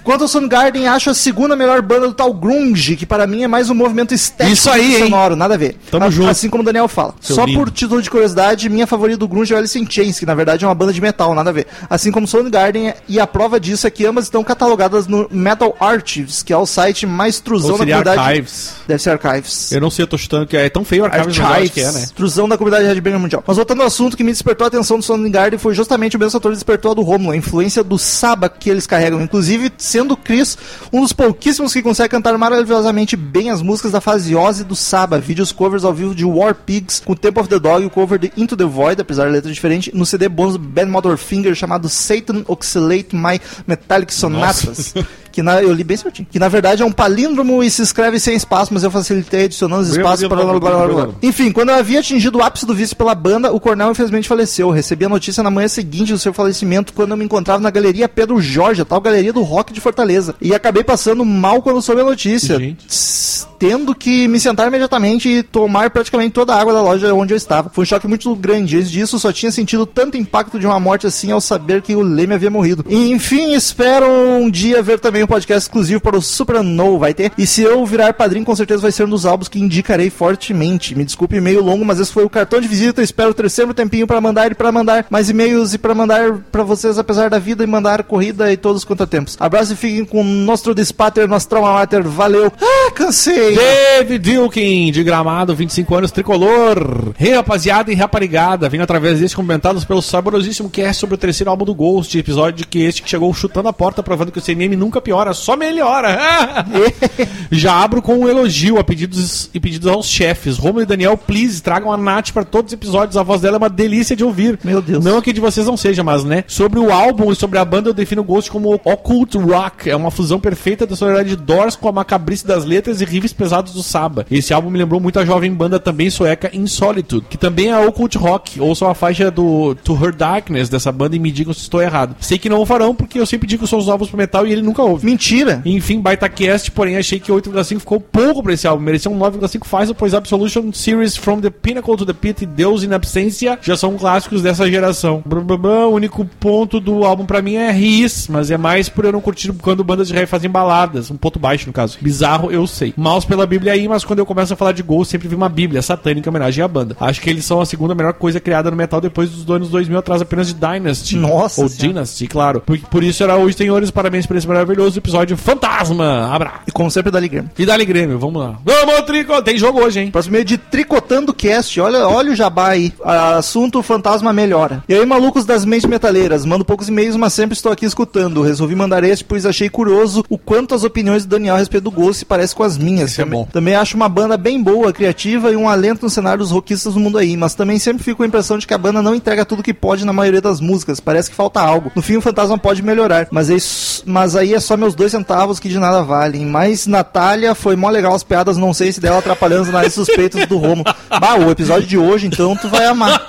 Quanto 0.07 0.23
ao 0.23 0.29
Soundgarden, 0.29 0.87
acho 0.87 1.11
a 1.11 1.15
segunda 1.15 1.57
melhor 1.57 1.83
banda 1.83 2.07
do 2.07 2.15
tal 2.15 2.33
grunge, 2.33 2.95
que 2.95 3.05
para 3.05 3.27
mim 3.27 3.43
é 3.43 3.49
mais 3.49 3.69
um 3.69 3.75
movimento 3.75 4.15
estético 4.15 4.53
Isso 4.55 4.71
aí, 4.71 4.91
que 4.91 4.97
hein? 4.99 5.03
sonoro, 5.03 5.35
nada 5.35 5.55
a 5.55 5.57
ver. 5.57 5.77
Tamo 5.91 6.05
A- 6.05 6.11
junto. 6.11 6.31
Assim 6.31 6.49
como 6.49 6.63
o 6.63 6.65
Daniel 6.65 6.87
fala. 6.87 7.13
Seu 7.21 7.35
Só 7.35 7.45
lindo. 7.45 7.59
por 7.59 7.73
título 7.73 8.01
de 8.01 8.09
curiosidade, 8.09 8.69
minha 8.69 8.87
favorita 8.87 9.19
do 9.19 9.27
grunge 9.27 9.53
é 9.53 9.57
o 9.57 9.59
Alice 9.59 9.77
in 9.77 9.85
Chains, 9.91 10.21
que 10.21 10.25
na 10.25 10.33
verdade 10.33 10.65
é 10.65 10.69
uma 10.69 10.77
banda 10.77 10.93
de 10.93 11.01
metal, 11.01 11.35
nada 11.35 11.51
a 11.51 11.53
ver. 11.53 11.67
Assim 11.91 12.13
como 12.13 12.25
Soundgarden, 12.25 12.95
e 13.09 13.19
a 13.19 13.27
prova 13.27 13.59
disso 13.59 13.85
é 13.85 13.91
que 13.91 14.07
ambas 14.07 14.27
estão 14.27 14.45
catalogadas 14.45 15.09
no 15.09 15.27
Metal 15.29 15.77
Archives, 15.81 16.41
que 16.45 16.53
é 16.53 16.57
o 16.57 16.67
site 16.67 17.05
mais 17.05 17.41
truzão 17.41 17.73
da 17.73 17.79
comunidade. 17.85 18.21
Archives. 18.21 18.75
Deve 18.87 19.03
ser 19.03 19.11
Archives. 19.11 19.73
Eu 19.73 19.81
não 19.81 19.91
sei, 19.91 20.05
eu 20.05 20.07
tô 20.07 20.17
chutando 20.17 20.47
que 20.47 20.57
é 20.57 20.69
tão 20.71 20.85
feio 20.85 21.03
o 21.03 21.07
Archives, 21.07 21.41
acho 21.41 21.71
que 21.73 21.81
é, 21.81 21.91
né? 21.91 22.07
Truzão 22.15 22.49
da 22.49 22.57
comunidade 22.57 22.87
Headbanger 22.87 23.19
Mundial. 23.19 23.43
Mas 23.45 23.57
voltando 23.57 23.81
ao 23.81 23.89
assunto 23.89 24.17
que 24.17 24.23
me 24.23 24.31
despertou 24.31 24.67
a 24.67 24.69
atenção 24.69 24.99
do 24.99 25.05
Soundgarden 25.05 25.59
foi 25.59 25.75
justamente 25.75 26.15
o 26.17 26.19
mesmo 26.21 26.31
fator 26.31 26.53
que 26.53 26.57
despertou 26.57 26.93
a 26.93 26.95
do 26.95 27.03
Romulo, 27.03 27.33
a 27.33 27.37
influência 27.37 27.83
do 27.83 27.99
Saba 27.99 28.49
que 28.49 28.71
eles 28.71 28.87
carregam. 28.87 29.21
Inclusive, 29.21 29.73
sendo 29.97 30.13
o 30.13 30.17
Chris 30.17 30.59
um 30.93 31.01
dos 31.01 31.15
pouquíssimos 31.15 31.73
que 31.73 31.81
consegue 31.81 32.11
cantar 32.11 32.37
maravilhosamente 32.37 33.17
bem 33.17 33.49
as 33.49 33.63
músicas 33.63 33.93
da 33.93 34.01
fase 34.01 34.37
Ozzy 34.37 34.63
do 34.63 34.77
Saba. 34.77 35.19
Vídeos 35.19 35.53
covers 35.53 35.85
ao 35.85 35.95
vivo 35.95 36.15
de 36.15 36.23
War 36.23 36.55
Pigs, 36.55 37.01
com 37.01 37.15
Temple 37.15 37.41
of 37.41 37.49
the 37.49 37.59
Dog 37.59 37.83
e 37.83 37.87
o 37.87 37.91
cover 37.91 38.19
de 38.19 38.31
Into 38.37 38.55
the 38.55 38.67
Void, 38.67 39.01
apesar 39.01 39.25
da 39.25 39.31
letra 39.31 39.51
diferente, 39.51 39.91
no 39.95 40.05
CD 40.05 40.29
bônus 40.29 40.59
Bad 40.59 40.91
Motherfinger 40.91 41.55
chamado 41.55 41.89
Satan 41.89 42.45
Oxalate 42.47 43.17
My 43.17 43.41
Metallic 43.67 44.13
Sonatas. 44.13 44.93
Que 45.37 45.43
na, 45.43 45.63
eu 45.63 45.71
li 45.71 45.85
bem 45.85 45.99
certinho. 45.99 46.27
Que 46.31 46.39
na 46.39 46.49
verdade 46.49 46.83
é 46.83 46.87
um 46.87 46.91
palíndromo 46.91 47.63
e 47.63 47.71
se 47.71 47.83
escreve 47.83 48.19
sem 48.19 48.35
espaço, 48.35 48.73
mas 48.73 48.83
eu 48.83 48.91
facilitei 48.91 49.45
adicionando 49.45 49.83
os 49.83 49.91
espaços 49.91 50.27
para 50.27 50.43
blá, 50.43 50.59
blá, 50.59 50.59
blá, 50.59 50.87
blá, 50.87 51.05
blá. 51.05 51.15
Enfim, 51.23 51.53
quando 51.53 51.69
eu 51.69 51.75
havia 51.75 52.01
atingido 52.01 52.39
o 52.39 52.43
ápice 52.43 52.65
do 52.65 52.75
vício 52.75 52.97
pela 52.97 53.15
banda, 53.15 53.53
o 53.53 53.61
Cornel 53.61 53.91
infelizmente 53.91 54.27
faleceu. 54.27 54.71
Recebi 54.71 55.05
a 55.05 55.11
notícia 55.11 55.43
na 55.43 55.51
manhã 55.51 55.69
seguinte 55.69 56.11
do 56.11 56.19
seu 56.19 56.33
falecimento 56.33 56.95
quando 56.95 57.11
eu 57.11 57.19
me 57.19 57.25
encontrava 57.27 57.61
na 57.61 57.69
galeria 57.69 58.09
Pedro 58.09 58.41
Jorge, 58.41 58.81
a 58.81 58.87
tal 58.87 58.99
galeria 58.99 59.31
do 59.31 59.43
rock 59.43 59.75
de 59.75 59.81
Fortaleza. 59.81 60.35
E 60.41 60.55
acabei 60.55 60.83
passando 60.83 61.23
mal 61.23 61.61
quando 61.61 61.83
soube 61.83 62.01
a 62.01 62.05
notícia. 62.05 62.59
Tss, 62.59 63.47
Tendo 63.59 63.95
que 63.95 64.29
me 64.29 64.39
sentar 64.39 64.69
imediatamente 64.69 65.29
e 65.29 65.43
tomar 65.43 65.91
praticamente 65.91 66.33
toda 66.33 66.55
a 66.55 66.61
água 66.61 66.73
da 66.73 66.83
loja 66.83 67.13
onde 67.15 67.33
eu 67.33 67.37
estava. 67.37 67.71
Foi 67.71 67.83
um 67.83 67.87
choque 67.87 68.07
muito 68.07 68.35
grande. 68.37 68.77
Antes 68.77 68.91
disso, 68.91 69.19
só 69.19 69.33
tinha 69.33 69.51
sentido 69.51 69.87
tanto 69.87 70.17
impacto 70.17 70.59
de 70.59 70.67
uma 70.67 70.79
morte 70.79 71.07
assim 71.07 71.31
ao 71.31 71.41
saber 71.41 71.81
que 71.81 71.95
o 71.95 72.03
Leme 72.03 72.35
havia 72.35 72.51
morrido. 72.51 72.85
E, 72.89 73.11
enfim, 73.11 73.55
espero 73.55 74.07
um 74.07 74.51
dia 74.51 74.83
ver 74.83 75.01
também 75.01 75.26
um 75.27 75.29
podcast 75.29 75.65
exclusivo 75.65 76.01
para 76.01 76.17
o 76.17 76.23
Supernova, 76.23 76.99
vai 76.99 77.15
ter. 77.15 77.33
E 77.37 77.47
se 77.47 77.63
eu 77.63 77.85
virar 77.85 78.15
padrinho, 78.15 78.45
com 78.45 78.55
certeza 78.55 78.81
vai 78.81 78.93
ser 78.93 79.05
um 79.05 79.11
dos 79.11 79.27
álbuns 79.27 79.49
que 79.49 79.61
indicarei 79.61 80.09
fortemente. 80.09 80.95
Me 80.95 81.05
desculpe, 81.05 81.37
e-mail 81.37 81.63
longo, 81.63 81.85
mas 81.85 81.99
esse 81.99 82.13
foi 82.13 82.25
o 82.25 82.31
cartão 82.31 82.61
de 82.61 82.69
visita. 82.69 83.03
Espero 83.03 83.35
ter 83.35 83.51
sempre 83.51 83.75
tempinho 83.75 84.07
para 84.07 84.21
mandar 84.21 84.53
e 84.53 84.55
para 84.55 84.71
mandar 84.71 85.07
mais 85.11 85.29
e-mails 85.29 85.75
e 85.75 85.79
para 85.79 85.95
mandar 85.95 86.39
para 86.51 86.63
vocês, 86.63 86.99
apesar 86.99 87.29
da 87.29 87.39
vida, 87.39 87.65
e 87.65 87.67
mandar 87.67 88.05
corrida 88.05 88.53
e 88.53 88.57
todos 88.57 88.83
os 88.83 88.85
contratempos. 88.85 89.37
Abraço 89.41 89.73
e 89.73 89.77
fiquem 89.77 90.05
com 90.05 90.21
o 90.21 90.25
nosso 90.25 90.75
Despater, 90.75 91.27
nosso 91.27 91.49
Trauma 91.49 91.73
Mater. 91.73 92.03
Valeu. 92.03 92.53
Ah, 92.61 92.91
cansei. 92.93 93.57
David 93.57 94.31
Dilkin, 94.31 94.93
de 94.93 95.03
Gramado, 95.03 95.55
25 95.55 95.95
anos, 95.95 96.11
tricolor. 96.13 97.13
Rei, 97.17 97.35
rapaziada 97.35 97.91
e 97.91 97.95
raparigada, 97.95 98.69
vindo 98.69 98.83
através 98.83 99.21
deste 99.21 99.37
comentados 99.37 99.85
pelo 99.85 100.01
saborosíssimo 100.01 100.71
cast 100.71 101.01
sobre 101.01 101.15
o 101.15 101.19
terceiro 101.19 101.51
álbum 101.51 101.65
do 101.65 101.75
Ghost, 101.75 102.17
episódio 102.17 102.67
que 102.67 102.79
este 102.81 103.03
que 103.03 103.11
chegou 103.11 103.33
chutando 103.35 103.69
a 103.69 103.73
porta, 103.73 104.03
provando 104.03 104.33
que 104.33 104.39
o 104.39 104.43
CNM 104.43 104.77
nunca 104.77 105.01
piora, 105.17 105.33
só 105.33 105.57
melhora. 105.57 106.65
Já 107.51 107.83
abro 107.83 108.03
com 108.03 108.19
um 108.19 108.29
elogio 108.29 108.79
a 108.79 108.85
pedidos 108.85 109.49
e 109.55 109.59
pedidos 109.59 109.89
aos 109.89 110.07
chefes. 110.07 110.59
Romulo 110.59 110.83
e 110.83 110.87
Daniel, 110.87 111.17
please, 111.17 111.63
tragam 111.63 111.93
a 111.93 111.97
Nath 111.97 112.33
para 112.33 112.45
todos 112.45 112.71
os 112.71 112.75
episódios, 112.75 113.17
a 113.17 113.23
voz 113.23 113.41
dela 113.41 113.57
é 113.57 113.59
uma 113.59 113.71
delícia 113.71 114.15
de 114.15 114.25
ouvir. 114.25 114.59
Meu 114.63 114.83
Deus. 114.83 115.05
Não 115.05 115.23
que 115.23 115.33
de 115.33 115.41
vocês 115.41 115.67
não 115.67 115.77
seja, 115.77 116.05
mas 116.05 116.25
né. 116.25 116.45
Sobre 116.47 116.79
o 116.79 116.93
álbum 116.93 117.33
e 117.33 117.37
sobre 117.37 117.59
a 117.59 117.65
banda, 117.65 117.89
eu 117.89 117.95
defino 117.95 118.23
o 118.23 118.25
Ghost 118.25 118.51
como 118.51 118.81
occult 118.85 119.37
rock. 119.37 119.89
É 119.89 119.97
uma 119.97 120.11
fusão 120.11 120.39
perfeita 120.39 120.87
da 120.87 120.97
sonoridade 120.97 121.31
de 121.31 121.37
Doors 121.37 121.77
com 121.77 121.89
a 121.89 121.93
macabrice 121.93 122.47
das 122.47 122.65
letras 122.65 123.01
e 123.01 123.05
riffs 123.05 123.33
pesados 123.33 123.73
do 123.73 123.83
Saba. 123.83 124.27
Esse 124.31 124.53
álbum 124.53 124.71
me 124.71 124.79
lembrou 124.79 125.01
muito 125.01 125.19
a 125.19 125.25
jovem 125.25 125.53
banda 125.53 125.79
também 125.79 126.11
sueca 126.11 126.51
In 126.53 126.67
Solitude, 126.67 127.27
que 127.31 127.39
também 127.39 127.69
é 127.69 127.79
occult 127.79 128.17
rock. 128.17 128.61
Ouçam 128.61 128.91
a 128.91 128.95
faixa 128.95 129.31
do 129.31 129.75
To 129.77 129.95
Her 129.95 130.15
Darkness 130.15 130.69
dessa 130.69 130.93
banda 130.93 131.17
e 131.17 131.19
me 131.19 131.31
digam 131.31 131.55
se 131.55 131.61
estou 131.61 131.81
errado. 131.81 132.17
Sei 132.21 132.39
que 132.39 132.49
não 132.49 132.61
o 132.61 132.67
farão, 132.67 132.95
porque 132.95 133.19
eu 133.19 133.27
sempre 133.27 133.47
digo 133.47 133.65
que 133.65 133.71
são 133.71 133.79
os 133.79 133.87
novos 133.87 134.09
pro 134.09 134.19
metal 134.19 134.47
e 134.47 134.53
ele 134.53 134.63
nunca 134.63 134.83
ouve. 134.83 135.06
Mentira. 135.07 135.63
Enfim, 135.65 136.01
baita 136.01 136.29
cast, 136.29 136.69
porém 136.73 136.97
achei 136.97 137.21
que 137.21 137.31
8,5 137.31 137.79
ficou 137.79 138.01
pouco 138.01 138.43
pra 138.43 138.53
esse 138.53 138.67
álbum. 138.67 138.83
Merecia 138.83 139.09
um 139.09 139.17
9,5 139.17 139.65
fácil, 139.65 139.95
pois 139.95 140.13
Absolution 140.13 140.73
Series 140.73 141.17
From 141.17 141.41
the 141.41 141.49
Pinnacle 141.49 141.97
to 141.97 142.05
the 142.05 142.13
Pit 142.13 142.43
e 142.43 142.47
Deus 142.47 142.83
in 142.83 142.93
Absência 142.93 143.57
já 143.63 143.77
são 143.77 143.97
clássicos 143.97 144.43
dessa 144.43 144.69
geração. 144.69 145.23
Blá, 145.25 145.41
blá, 145.41 145.57
blá. 145.57 145.87
O 145.87 145.95
único 145.95 146.25
ponto 146.41 146.81
do 146.81 147.05
álbum 147.05 147.25
pra 147.25 147.41
mim 147.41 147.55
é 147.55 147.71
Riz, 147.71 148.27
mas 148.27 148.51
é 148.51 148.57
mais 148.57 148.89
por 148.89 149.05
eu 149.05 149.13
não 149.13 149.21
curtir 149.21 149.53
quando 149.53 149.85
bandas 149.85 150.09
de 150.09 150.15
rap 150.15 150.27
fazem 150.27 150.51
baladas. 150.51 151.09
Um 151.09 151.17
ponto 151.17 151.39
baixo, 151.39 151.69
no 151.69 151.73
caso. 151.73 151.99
Bizarro, 152.01 152.51
eu 152.51 152.67
sei. 152.67 152.93
Maus 152.97 153.25
pela 153.25 153.47
Bíblia 153.47 153.75
aí, 153.75 153.87
mas 153.87 154.05
quando 154.05 154.19
eu 154.19 154.27
começo 154.27 154.55
a 154.55 154.57
falar 154.57 154.73
de 154.73 154.83
Ghost, 154.83 155.13
sempre 155.13 155.29
vi 155.29 155.37
uma 155.37 155.49
Bíblia 155.49 155.83
satânica 155.83 156.29
em 156.29 156.31
homenagem 156.31 156.65
à 156.65 156.67
banda. 156.67 156.97
Acho 156.99 157.21
que 157.21 157.31
eles 157.31 157.45
são 157.45 157.61
a 157.61 157.67
segunda 157.67 157.95
melhor 157.95 158.15
coisa 158.15 158.41
criada 158.41 158.73
no 158.73 158.77
metal 158.77 159.01
depois 159.01 159.31
dos 159.31 159.49
anos 159.49 159.69
2000, 159.69 159.99
atrás 159.99 160.21
apenas 160.21 160.49
de 160.49 160.55
Dynasty. 160.55 161.17
Nossa 161.17 161.63
Ou 161.63 161.69
Senhora. 161.69 161.95
Dynasty, 161.95 162.27
claro. 162.27 162.61
Por, 162.61 162.77
por 162.79 163.05
isso 163.05 163.23
era 163.23 163.37
hoje, 163.37 163.57
senhores, 163.57 163.93
parabéns 163.93 164.27
por 164.27 164.37
esse 164.37 164.49
maravilhoso 164.49 164.86
episódio 164.95 165.37
Fantasma. 165.37 166.33
Abraço. 166.35 166.57
E 166.67 166.71
como 166.73 166.91
sempre, 166.91 167.11
Dali 167.11 167.29
Grêmio. 167.29 167.51
E 167.59 167.65
dali 167.67 167.85
Grêmio, 167.85 168.19
vamos 168.19 168.41
lá. 168.43 168.59
Vamos, 168.65 169.01
Trico! 169.03 169.41
Tem 169.43 169.57
jogo 169.59 169.81
hoje, 169.83 170.01
hein? 170.01 170.11
Próximo 170.11 170.35
meio 170.35 170.45
de 170.45 170.59
Tricotando 170.59 171.33
Cast. 171.33 171.81
Olha, 171.81 172.07
olha 172.07 172.33
o 172.33 172.37
jabá 172.37 172.69
aí. 172.69 172.93
Assunto 173.03 173.83
fantasma 173.83 174.33
melhora. 174.33 174.83
E 174.89 174.95
aí, 174.95 175.05
malucos 175.07 175.45
das 175.45 175.65
mentes 175.65 175.89
metaleiras. 175.89 176.45
Mando 176.45 176.65
poucos 176.65 176.89
e-mails, 176.89 177.17
mas 177.17 177.33
sempre 177.33 177.55
estou 177.57 177.73
aqui 177.73 177.87
escutando. 177.87 178.43
Resolvi 178.43 178.75
mandar 178.75 179.03
este, 179.05 179.25
pois 179.25 179.47
achei 179.47 179.69
curioso 179.69 180.25
o 180.29 180.37
quanto 180.39 180.75
as 180.75 180.85
opiniões 180.85 181.25
do 181.25 181.31
Daniel 181.31 181.55
a 181.55 181.59
respeito 181.59 181.85
do 181.85 181.91
Ghost 181.91 182.19
se 182.21 182.25
parecem 182.25 182.57
com 182.57 182.63
as 182.63 182.77
minhas. 182.77 183.11
Isso 183.13 183.21
é 183.21 183.25
também, 183.25 183.39
bom. 183.41 183.49
também 183.53 183.75
acho 183.75 183.97
uma 183.97 184.09
banda 184.09 184.37
bem 184.37 184.63
boa, 184.63 184.93
criativa 184.93 185.51
e 185.51 185.57
um 185.57 185.69
alento 185.69 186.05
no 186.05 186.11
cenário 186.11 186.39
dos 186.41 186.51
rockistas 186.51 186.95
do 186.95 187.01
mundo 187.01 187.19
aí. 187.19 187.37
Mas 187.37 187.55
também 187.55 187.79
sempre 187.79 188.03
fico 188.05 188.19
com 188.19 188.23
a 188.23 188.27
impressão 188.27 188.59
de 188.59 188.67
que 188.67 188.75
a 188.75 188.79
banda 188.79 189.01
não 189.03 189.15
entrega 189.15 189.45
tudo 189.45 189.63
que 189.63 189.73
pode 189.75 190.05
na 190.05 190.13
maioria 190.13 190.41
das 190.41 190.61
músicas. 190.61 191.01
Parece 191.01 191.31
que 191.31 191.37
falta 191.37 191.61
algo. 191.61 191.91
No 191.95 192.03
fim, 192.03 192.17
o 192.17 192.21
fantasma 192.21 192.59
pode 192.59 192.83
melhorar. 192.83 193.29
Mas, 193.31 193.51
é 193.51 193.55
isso- 193.55 194.03
mas 194.07 194.37
aí 194.37 194.55
é 194.55 194.61
só 194.61 194.76
meus 194.77 194.95
dois 194.95 195.13
centavos 195.13 195.59
que 195.59 195.69
de 195.69 195.79
nada 195.79 196.03
valem. 196.03 196.47
Mas 196.47 196.87
Natália 196.87 197.55
foi 197.55 197.77
mó 197.77 197.89
legal 197.89 198.15
as 198.15 198.23
piadas, 198.23 198.57
não 198.57 198.73
sei 198.73 198.93
se 198.93 199.01
dela 199.01 199.19
atrapalhando 199.19 199.63
os 199.63 199.71
narizes 199.71 199.95
suspeitos 199.95 200.47
do 200.47 200.57
Romo. 200.59 200.85
Bah, 201.09 201.37
o 201.37 201.51
episódio 201.51 201.87
de 201.87 201.99
hoje, 201.99 202.27
então, 202.27 202.57
tu 202.57 202.69
vai 202.69 202.87
amar. 202.87 203.21